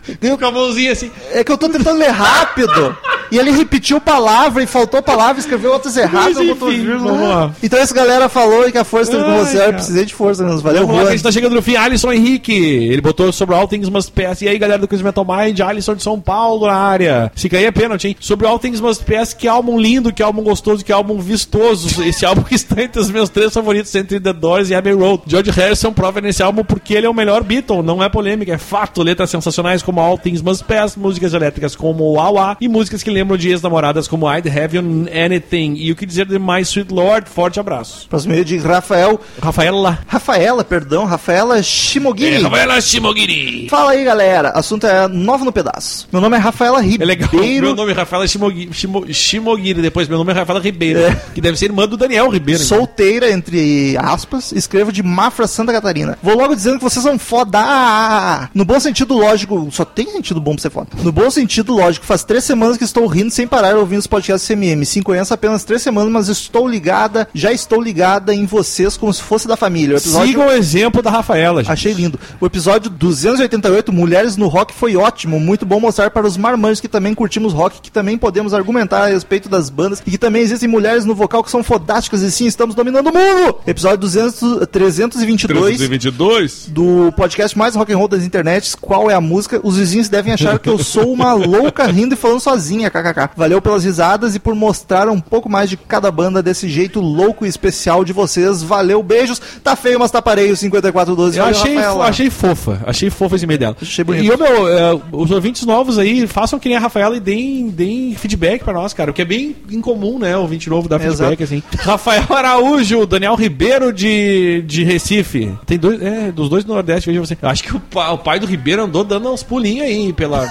desespero. 0.09 0.37
Com 0.37 0.45
a 0.45 0.51
mãozinha 0.51 0.91
assim. 0.91 1.11
É 1.31 1.43
que 1.43 1.51
eu 1.51 1.57
tô 1.57 1.69
tentando 1.69 1.97
ler 1.97 2.09
rápido. 2.09 2.95
E 3.31 3.37
ele 3.37 3.51
repetiu 3.51 4.01
palavra 4.01 4.63
e 4.63 4.67
faltou 4.67 5.03
palavra, 5.03 5.39
escreveu 5.39 5.71
outras 5.71 5.95
erradas, 5.95 6.37
Mas, 6.37 6.47
enfim, 6.49 6.85
vamos 6.97 7.29
lá. 7.29 7.51
Então 7.61 7.77
essa 7.77 7.93
galera 7.93 8.27
falou 8.27 8.71
que 8.71 8.77
a 8.77 8.83
força 8.83 9.11
esteve 9.11 9.29
com 9.29 9.37
você. 9.37 9.65
Eu 9.67 9.73
precisei 9.73 10.05
de 10.05 10.13
força 10.15 10.43
mesmo. 10.43 10.61
Valeu, 10.61 10.87
Vamos 10.87 11.03
lá, 11.03 11.09
a 11.09 11.11
gente 11.11 11.23
tá 11.23 11.31
chegando 11.31 11.53
no 11.53 11.61
fim. 11.61 11.75
Alisson 11.75 12.11
Henrique. 12.11 12.53
Ele 12.53 13.01
botou 13.01 13.31
sobre 13.31 13.55
All 13.55 13.67
Things 13.67 13.87
Must 13.87 14.11
Pass. 14.11 14.41
E 14.41 14.47
aí, 14.47 14.57
galera 14.57 14.79
do 14.79 14.87
Quiz 14.87 15.01
Metal 15.01 15.25
Mind, 15.25 15.59
Alisson 15.59 15.93
de 15.95 16.01
São 16.01 16.19
Paulo 16.19 16.65
na 16.65 16.73
área. 16.73 17.31
Se 17.35 17.47
cair 17.47 17.65
é 17.65 17.71
pênalti, 17.71 18.07
hein? 18.07 18.15
Sobre 18.19 18.47
All 18.47 18.57
Things 18.57 18.81
Must 18.81 19.03
Pass, 19.03 19.33
que 19.33 19.47
álbum 19.47 19.79
lindo, 19.79 20.11
que 20.11 20.23
álbum 20.23 20.41
gostoso, 20.41 20.83
que 20.83 20.91
álbum 20.91 21.19
vistoso. 21.19 22.03
Esse 22.03 22.25
álbum 22.25 22.41
que 22.41 22.55
está 22.55 22.81
entre 22.81 22.99
os 22.99 23.11
meus 23.11 23.29
três 23.29 23.53
favoritos, 23.53 23.93
entre 23.93 24.19
The 24.19 24.33
Doors 24.33 24.71
e 24.71 24.75
Abbey 24.75 24.93
Road. 24.93 25.23
George 25.27 25.51
Harrison 25.51 25.93
prova 25.93 26.19
nesse 26.19 26.41
álbum 26.41 26.63
porque 26.63 26.95
ele 26.95 27.05
é 27.05 27.09
o 27.09 27.13
melhor 27.13 27.43
Beatle. 27.43 27.83
Não 27.83 28.03
é 28.03 28.09
polêmica, 28.09 28.53
é 28.53 28.57
fato. 28.57 29.03
Letras 29.03 29.29
sensacionais 29.29 29.83
como 29.83 29.98
All 29.99 30.17
Things 30.17 30.41
Must 30.41 30.63
Pass, 30.63 30.95
músicas 30.95 31.33
elétricas 31.33 31.75
como 31.75 32.13
Wawa 32.13 32.57
e 32.59 32.67
músicas 32.67 33.03
que 33.03 33.09
lembram 33.09 33.37
de 33.37 33.49
ex-namoradas 33.49 34.07
como 34.07 34.29
I'd 34.31 34.47
Have 34.49 34.75
You 34.77 34.83
Anything. 35.25 35.75
E 35.77 35.91
o 35.91 35.95
que 35.95 36.05
dizer 36.05 36.25
de 36.25 36.37
My 36.39 36.61
Sweet 36.61 36.93
Lord? 36.93 37.29
Forte 37.29 37.59
abraço. 37.59 38.07
Próximo 38.09 38.33
meio 38.33 38.45
de 38.45 38.57
Rafael. 38.57 39.19
Rafaela. 39.41 39.99
Rafaela, 40.07 40.63
perdão, 40.63 41.05
Rafaela 41.05 41.61
Shimogiri. 41.61 42.35
É, 42.35 42.39
Rafaela 42.41 42.81
Shimogiri. 42.81 43.67
Fala 43.69 43.91
aí, 43.91 44.03
galera. 44.03 44.49
Assunto 44.49 44.85
é 44.87 45.07
Nova 45.07 45.43
no 45.45 45.51
Pedaço. 45.51 46.07
Meu 46.11 46.21
nome 46.21 46.35
é 46.37 46.39
Rafaela 46.39 46.79
É 46.83 47.05
legal. 47.05 47.29
Ribeiro. 47.31 47.67
Meu 47.67 47.75
nome 47.75 47.91
é 47.91 47.95
Rafaela 47.95 48.27
Shimogi- 48.27 48.69
Shimo- 48.73 49.05
Shimogiri. 49.13 49.81
Depois, 49.81 50.07
meu 50.07 50.17
nome 50.17 50.31
é 50.31 50.35
Rafaela 50.35 50.61
Ribeiro. 50.61 50.99
É. 50.99 51.15
Que 51.33 51.41
deve 51.41 51.57
ser 51.57 51.65
irmã 51.65 51.87
do 51.87 51.97
Daniel 51.97 52.29
Ribeiro. 52.29 52.61
Solteira, 52.63 53.31
entre 53.31 53.95
aspas, 53.97 54.51
escrevo 54.51 54.91
de 54.91 55.01
Mafra, 55.03 55.47
Santa 55.47 55.71
Catarina. 55.71 56.17
Vou 56.21 56.35
logo 56.37 56.55
dizendo 56.55 56.77
que 56.77 56.83
vocês 56.83 57.03
são 57.03 57.17
foda. 57.17 58.49
No 58.53 58.65
bom 58.65 58.79
sentido 58.79 59.13
lógico, 59.15 59.67
só 59.71 59.85
tem 59.93 60.11
sentido 60.11 60.39
bom 60.39 60.53
pra 60.53 60.61
ser 60.61 60.69
foda. 60.69 60.87
No 61.03 61.11
bom 61.11 61.29
sentido, 61.29 61.73
lógico, 61.73 62.05
faz 62.05 62.23
três 62.23 62.43
semanas 62.43 62.77
que 62.77 62.83
estou 62.83 63.05
rindo 63.07 63.31
sem 63.31 63.47
parar 63.47 63.75
ouvindo 63.75 63.99
os 63.99 64.07
podcasts 64.07 64.47
CMM. 64.47 64.85
Sim, 64.85 65.01
conheço 65.01 65.33
apenas 65.33 65.63
três 65.63 65.81
semanas, 65.81 66.11
mas 66.11 66.27
estou 66.27 66.67
ligada, 66.67 67.27
já 67.33 67.51
estou 67.51 67.81
ligada 67.81 68.33
em 68.33 68.45
vocês 68.45 68.97
como 68.97 69.13
se 69.13 69.21
fosse 69.21 69.47
da 69.47 69.55
família. 69.57 69.95
O 69.95 69.97
episódio... 69.97 70.27
Siga 70.27 70.45
o 70.45 70.51
exemplo 70.51 71.01
da 71.01 71.09
Rafaela, 71.09 71.63
gente. 71.63 71.71
Achei 71.71 71.93
lindo. 71.93 72.19
O 72.39 72.45
episódio 72.45 72.89
288, 72.89 73.91
Mulheres 73.91 74.37
no 74.37 74.47
Rock, 74.47 74.73
foi 74.73 74.95
ótimo. 74.95 75.39
Muito 75.39 75.65
bom 75.65 75.79
mostrar 75.79 76.09
para 76.11 76.25
os 76.25 76.37
marmanjos 76.37 76.79
que 76.79 76.87
também 76.87 77.13
curtimos 77.13 77.53
rock, 77.53 77.81
que 77.81 77.91
também 77.91 78.17
podemos 78.17 78.53
argumentar 78.53 79.03
a 79.03 79.07
respeito 79.07 79.49
das 79.49 79.69
bandas 79.69 80.01
e 80.05 80.11
que 80.11 80.17
também 80.17 80.41
existem 80.41 80.67
mulheres 80.69 81.05
no 81.05 81.15
vocal 81.15 81.43
que 81.43 81.51
são 81.51 81.63
fodásticas 81.63 82.21
e 82.21 82.31
sim, 82.31 82.45
estamos 82.45 82.75
dominando 82.75 83.07
o 83.07 83.13
mundo. 83.13 83.57
Episódio 83.65 83.97
200, 83.99 84.67
322 84.71 85.77
322. 85.77 86.69
do 86.69 87.11
podcast 87.13 87.57
mais 87.57 87.75
rock 87.75 87.91
and 87.91 87.97
roll 87.97 88.07
das 88.07 88.23
internets. 88.23 88.75
Qual 88.75 89.09
é 89.09 89.13
a 89.13 89.21
música? 89.21 89.59
Os 89.69 89.77
vizinhos 89.77 90.09
devem 90.09 90.33
achar 90.33 90.57
que 90.59 90.67
eu 90.69 90.77
sou 90.79 91.11
uma 91.13 91.33
louca 91.33 91.85
rindo 91.85 92.13
e 92.15 92.17
falando 92.17 92.39
sozinha, 92.39 92.89
kkk. 92.89 93.29
Valeu 93.37 93.61
pelas 93.61 93.83
risadas 93.83 94.35
e 94.35 94.39
por 94.39 94.55
mostrar 94.55 95.07
um 95.09 95.19
pouco 95.19 95.47
mais 95.49 95.69
de 95.69 95.77
cada 95.77 96.11
banda 96.11 96.41
desse 96.41 96.67
jeito 96.67 96.99
louco 96.99 97.45
e 97.45 97.49
especial 97.49 98.03
de 98.03 98.11
vocês. 98.13 98.63
Valeu, 98.63 99.01
beijos. 99.03 99.39
Tá 99.63 99.75
feio, 99.75 99.99
mas 99.99 100.09
tá 100.11 100.21
pareio 100.21 100.55
5412. 100.55 101.37
Eu 101.37 101.43
Valeu, 101.45 101.59
achei, 101.59 101.75
Rafaela. 101.75 102.05
achei 102.07 102.29
fofa, 102.29 102.81
achei 102.85 103.09
fofa 103.09 103.35
esse 103.35 103.45
e-mail 103.45 103.59
dela. 103.59 103.77
Achei 103.81 104.03
bonito. 104.03 104.23
E, 104.25 104.37
meu, 104.37 104.67
é, 104.67 104.99
os 105.11 105.31
ouvintes 105.31 105.65
novos 105.65 105.97
aí, 105.99 106.25
façam 106.27 106.57
que 106.59 106.67
nem 106.67 106.77
a 106.77 106.81
Rafaela 106.81 107.15
e 107.15 107.19
deem, 107.19 107.69
deem 107.69 108.15
feedback 108.15 108.63
pra 108.63 108.73
nós, 108.73 108.93
cara. 108.93 109.11
O 109.11 109.13
que 109.13 109.21
é 109.21 109.25
bem 109.25 109.55
incomum, 109.71 110.17
né? 110.17 110.35
O 110.35 110.41
ouvinte 110.41 110.69
novo 110.69 110.89
dar 110.89 110.99
feedback, 110.99 111.43
assim. 111.43 111.61
Rafael 111.79 112.23
Araújo, 112.29 113.05
Daniel 113.05 113.35
Ribeiro 113.35 113.93
de, 113.93 114.63
de 114.65 114.83
Recife. 114.83 115.53
Tem 115.65 115.77
dois, 115.77 116.01
é, 116.01 116.31
dos 116.31 116.49
dois 116.49 116.63
do 116.63 116.73
Nordeste, 116.73 117.09
veja 117.09 117.19
você. 117.19 117.37
Acho 117.41 117.63
que 117.63 117.75
o, 117.75 117.79
pa- 117.79 118.11
o 118.11 118.17
pai 118.17 118.39
do 118.39 118.45
Ribeiro 118.45 118.83
andou 118.83 119.03
dando 119.03 119.31
uns 119.31 119.43
pulinhos 119.59 119.85
aí 119.85 120.13
pela, 120.13 120.47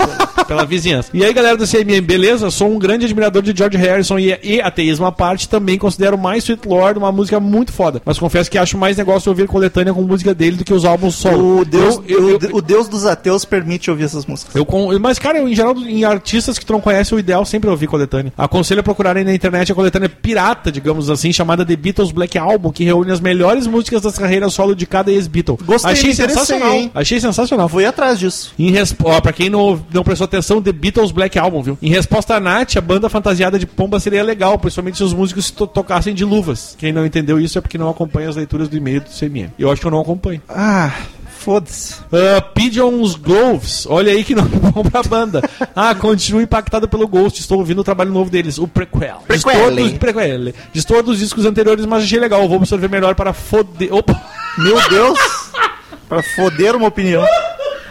pela, 0.46 0.64
vizinhança. 0.66 1.08
E 1.14 1.24
aí, 1.24 1.32
galera 1.32 1.56
do 1.56 1.66
CMM, 1.66 2.00
beleza? 2.02 2.50
Sou 2.50 2.70
um 2.70 2.78
grande 2.78 3.06
admirador 3.06 3.42
de 3.42 3.54
George 3.56 3.76
Harrison 3.78 4.18
e, 4.18 4.38
e 4.42 4.60
ateísmo 4.60 5.06
à 5.06 5.12
parte, 5.12 5.48
também 5.48 5.78
considero 5.78 6.18
mais 6.18 6.44
Sweet 6.44 6.68
Lord 6.68 6.98
uma 6.98 7.10
música 7.10 7.40
muito 7.40 7.72
foda. 7.72 8.02
Mas 8.04 8.18
confesso 8.18 8.50
que 8.50 8.58
acho 8.58 8.76
mais 8.76 8.96
negócio 8.96 9.30
ouvir 9.30 9.46
coletânea 9.48 9.94
com 9.94 10.02
música 10.02 10.34
dele 10.34 10.56
do 10.58 10.64
que 10.64 10.74
os 10.74 10.84
álbuns 10.84 11.14
solo. 11.14 11.60
O 11.60 11.64
Deus, 11.64 12.00
Eu- 12.06 12.30
eu- 12.30 12.38
o, 12.52 12.56
o 12.58 12.62
Deus 12.62 12.86
dos 12.88 13.06
ateus 13.06 13.44
permite 13.44 13.90
ouvir 13.90 14.04
essas 14.04 14.26
músicas. 14.26 14.54
eu 14.54 14.64
com- 14.66 14.96
mas, 14.98 15.18
cara, 15.18 15.38
eu, 15.38 15.48
em 15.48 15.54
geral, 15.54 15.74
em 15.78 16.04
artistas 16.04 16.58
que 16.58 16.66
tu 16.66 16.72
não 16.72 16.80
conhece, 16.80 17.14
o 17.14 17.18
ideal 17.18 17.44
sempre 17.44 17.68
é 17.68 17.70
ouvir 17.70 17.86
coletânea. 17.86 18.32
Aconselho 18.36 18.80
a 18.80 18.82
procurarem 18.82 19.24
na 19.24 19.34
internet 19.34 19.72
a 19.72 19.74
coletânea 19.74 20.08
pirata, 20.08 20.70
digamos 20.70 21.08
assim, 21.08 21.32
chamada 21.32 21.64
The 21.64 21.76
Beatles 21.76 22.12
Black 22.12 22.36
Album, 22.36 22.70
que 22.72 22.84
reúne 22.84 23.10
as 23.10 23.20
melhores 23.20 23.66
músicas 23.66 24.02
das 24.02 24.18
carreiras 24.18 24.52
solo 24.52 24.74
de 24.74 24.86
cada 24.86 25.10
ex-Beatle. 25.10 25.58
Gostei, 25.64 25.92
Achei 25.92 26.14
sensacional. 26.14 26.72
hein? 26.74 26.90
Achei 26.94 27.20
sensacional. 27.20 27.68
Fui 27.68 27.84
atrás 27.84 28.18
disso. 28.18 28.52
Em 28.58 28.70
resp... 28.70 28.97
Ó, 29.02 29.20
pra 29.20 29.32
quem 29.32 29.48
não, 29.48 29.80
não 29.92 30.02
prestou 30.02 30.24
atenção, 30.24 30.60
The 30.60 30.72
Beatles 30.72 31.10
Black 31.12 31.38
Album, 31.38 31.62
viu? 31.62 31.78
Em 31.80 31.88
resposta 31.90 32.34
a 32.34 32.40
Nath, 32.40 32.76
a 32.76 32.80
banda 32.80 33.08
fantasiada 33.08 33.58
de 33.58 33.66
pomba 33.66 34.00
seria 34.00 34.22
legal, 34.22 34.58
principalmente 34.58 34.96
se 34.96 35.04
os 35.04 35.12
músicos 35.14 35.46
se 35.46 35.52
to- 35.52 35.66
tocassem 35.66 36.14
de 36.14 36.24
luvas. 36.24 36.74
Quem 36.78 36.92
não 36.92 37.06
entendeu 37.06 37.38
isso 37.40 37.58
é 37.58 37.60
porque 37.60 37.78
não 37.78 37.88
acompanha 37.88 38.28
as 38.28 38.36
leituras 38.36 38.68
do 38.68 38.76
e-mail 38.76 39.00
do 39.00 39.08
CMM. 39.10 39.50
Eu 39.58 39.70
acho 39.70 39.80
que 39.80 39.86
eu 39.86 39.90
não 39.90 40.00
acompanho. 40.00 40.42
Ah, 40.48 40.92
foda-se. 41.38 41.94
Uh, 42.12 42.42
Pigeons 42.54 43.14
Gloves, 43.14 43.86
olha 43.88 44.12
aí 44.12 44.24
que 44.24 44.34
nome 44.34 44.50
bom 44.74 44.82
pra 44.82 45.02
banda. 45.04 45.42
Ah, 45.76 45.94
continuo 45.94 46.40
impactado 46.42 46.88
pelo 46.88 47.06
Ghost, 47.06 47.40
estou 47.40 47.58
ouvindo 47.58 47.80
o 47.80 47.84
trabalho 47.84 48.10
novo 48.10 48.30
deles, 48.30 48.58
o 48.58 48.66
Prequel. 48.66 49.22
Prequel. 49.26 49.76
todos, 49.76 49.92
prequel. 49.92 50.52
Diz 50.72 50.84
todos 50.84 51.12
os 51.14 51.18
discos 51.20 51.44
anteriores, 51.44 51.86
mas 51.86 52.02
achei 52.04 52.18
legal, 52.18 52.46
vou 52.48 52.56
absorver 52.56 52.88
melhor 52.88 53.14
para 53.14 53.32
foder. 53.32 53.94
Opa! 53.94 54.20
Meu 54.58 54.76
Deus. 54.90 55.18
pra 56.08 56.22
foder 56.22 56.74
uma 56.74 56.88
opinião. 56.88 57.24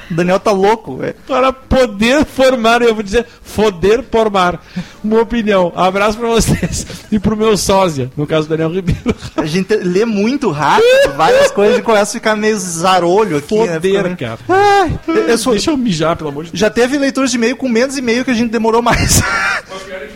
O 0.10 0.14
Daniel 0.14 0.40
tá 0.40 0.52
louco, 0.52 0.98
velho. 0.98 1.16
Para 1.28 1.52
poder 1.52 2.26
formar, 2.26 2.82
eu 2.82 2.94
vou 2.94 3.04
dizer, 3.04 3.26
foder 3.44 4.04
formar 4.10 4.64
uma 5.04 5.20
opinião. 5.22 5.72
Abraço 5.76 6.18
pra 6.18 6.28
vocês 6.30 6.86
e 7.12 7.20
pro 7.20 7.36
meu 7.36 7.58
sósia, 7.58 8.10
no 8.16 8.26
caso 8.26 8.48
Daniel 8.48 8.72
Ribeiro. 8.72 9.14
A 9.36 9.46
gente 9.46 9.76
lê 9.76 10.06
muito 10.06 10.50
rápido, 10.52 11.14
várias 11.16 11.52
coisas 11.52 11.78
e 11.80 11.82
começa 11.82 12.12
a 12.12 12.14
ficar 12.20 12.36
meio 12.36 12.58
zarolho 12.58 13.38
aqui. 13.38 13.56
né? 13.58 13.74
Foder, 13.74 14.04
meio- 14.04 14.18
cara. 14.18 14.40
Ai, 14.48 15.00
eu- 15.08 15.38
sou- 15.38 15.54
Deixa 15.54 15.72
eu 15.72 15.78
mijar, 15.78 16.16
pelo 16.16 16.30
amor 16.30 16.46
de 16.46 16.52
Deus. 16.52 16.60
Já 16.60 16.70
teve 16.70 16.98
leituras 16.98 17.30
de 17.32 17.38
e-mail 17.38 17.58
com 17.58 17.68
menos 17.68 17.98
e-mail 17.98 18.24
que 18.24 18.32
a 18.32 18.34
gente 18.34 18.50
demorou 18.52 18.82
mais. 18.82 19.22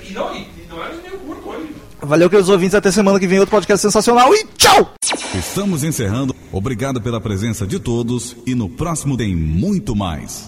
E 0.10 0.14
não, 0.14 0.36
e 0.36 0.48
não 0.70 0.82
era 0.84 0.94
meio 0.96 1.18
curto 1.26 1.50
hoje. 1.50 1.68
Valeu, 2.02 2.30
queridos 2.30 2.50
ouvintes. 2.50 2.76
Até 2.76 2.92
semana 2.92 3.20
que 3.20 3.28
vem, 3.28 3.40
outro 3.40 3.52
podcast 3.52 3.82
sensacional. 3.82 4.34
E 4.34 4.46
tchau! 4.58 4.94
Estamos 5.36 5.84
encerrando. 5.84 6.36
Obrigado 6.52 7.02
pela 7.02 7.22
presença 7.22 7.66
de 7.66 7.80
todos 7.80 8.36
e 8.46 8.56
no 8.56 8.68
próximo 8.68 9.16
tem 9.16 9.36
muito 9.36 9.96
mais. 9.96 10.40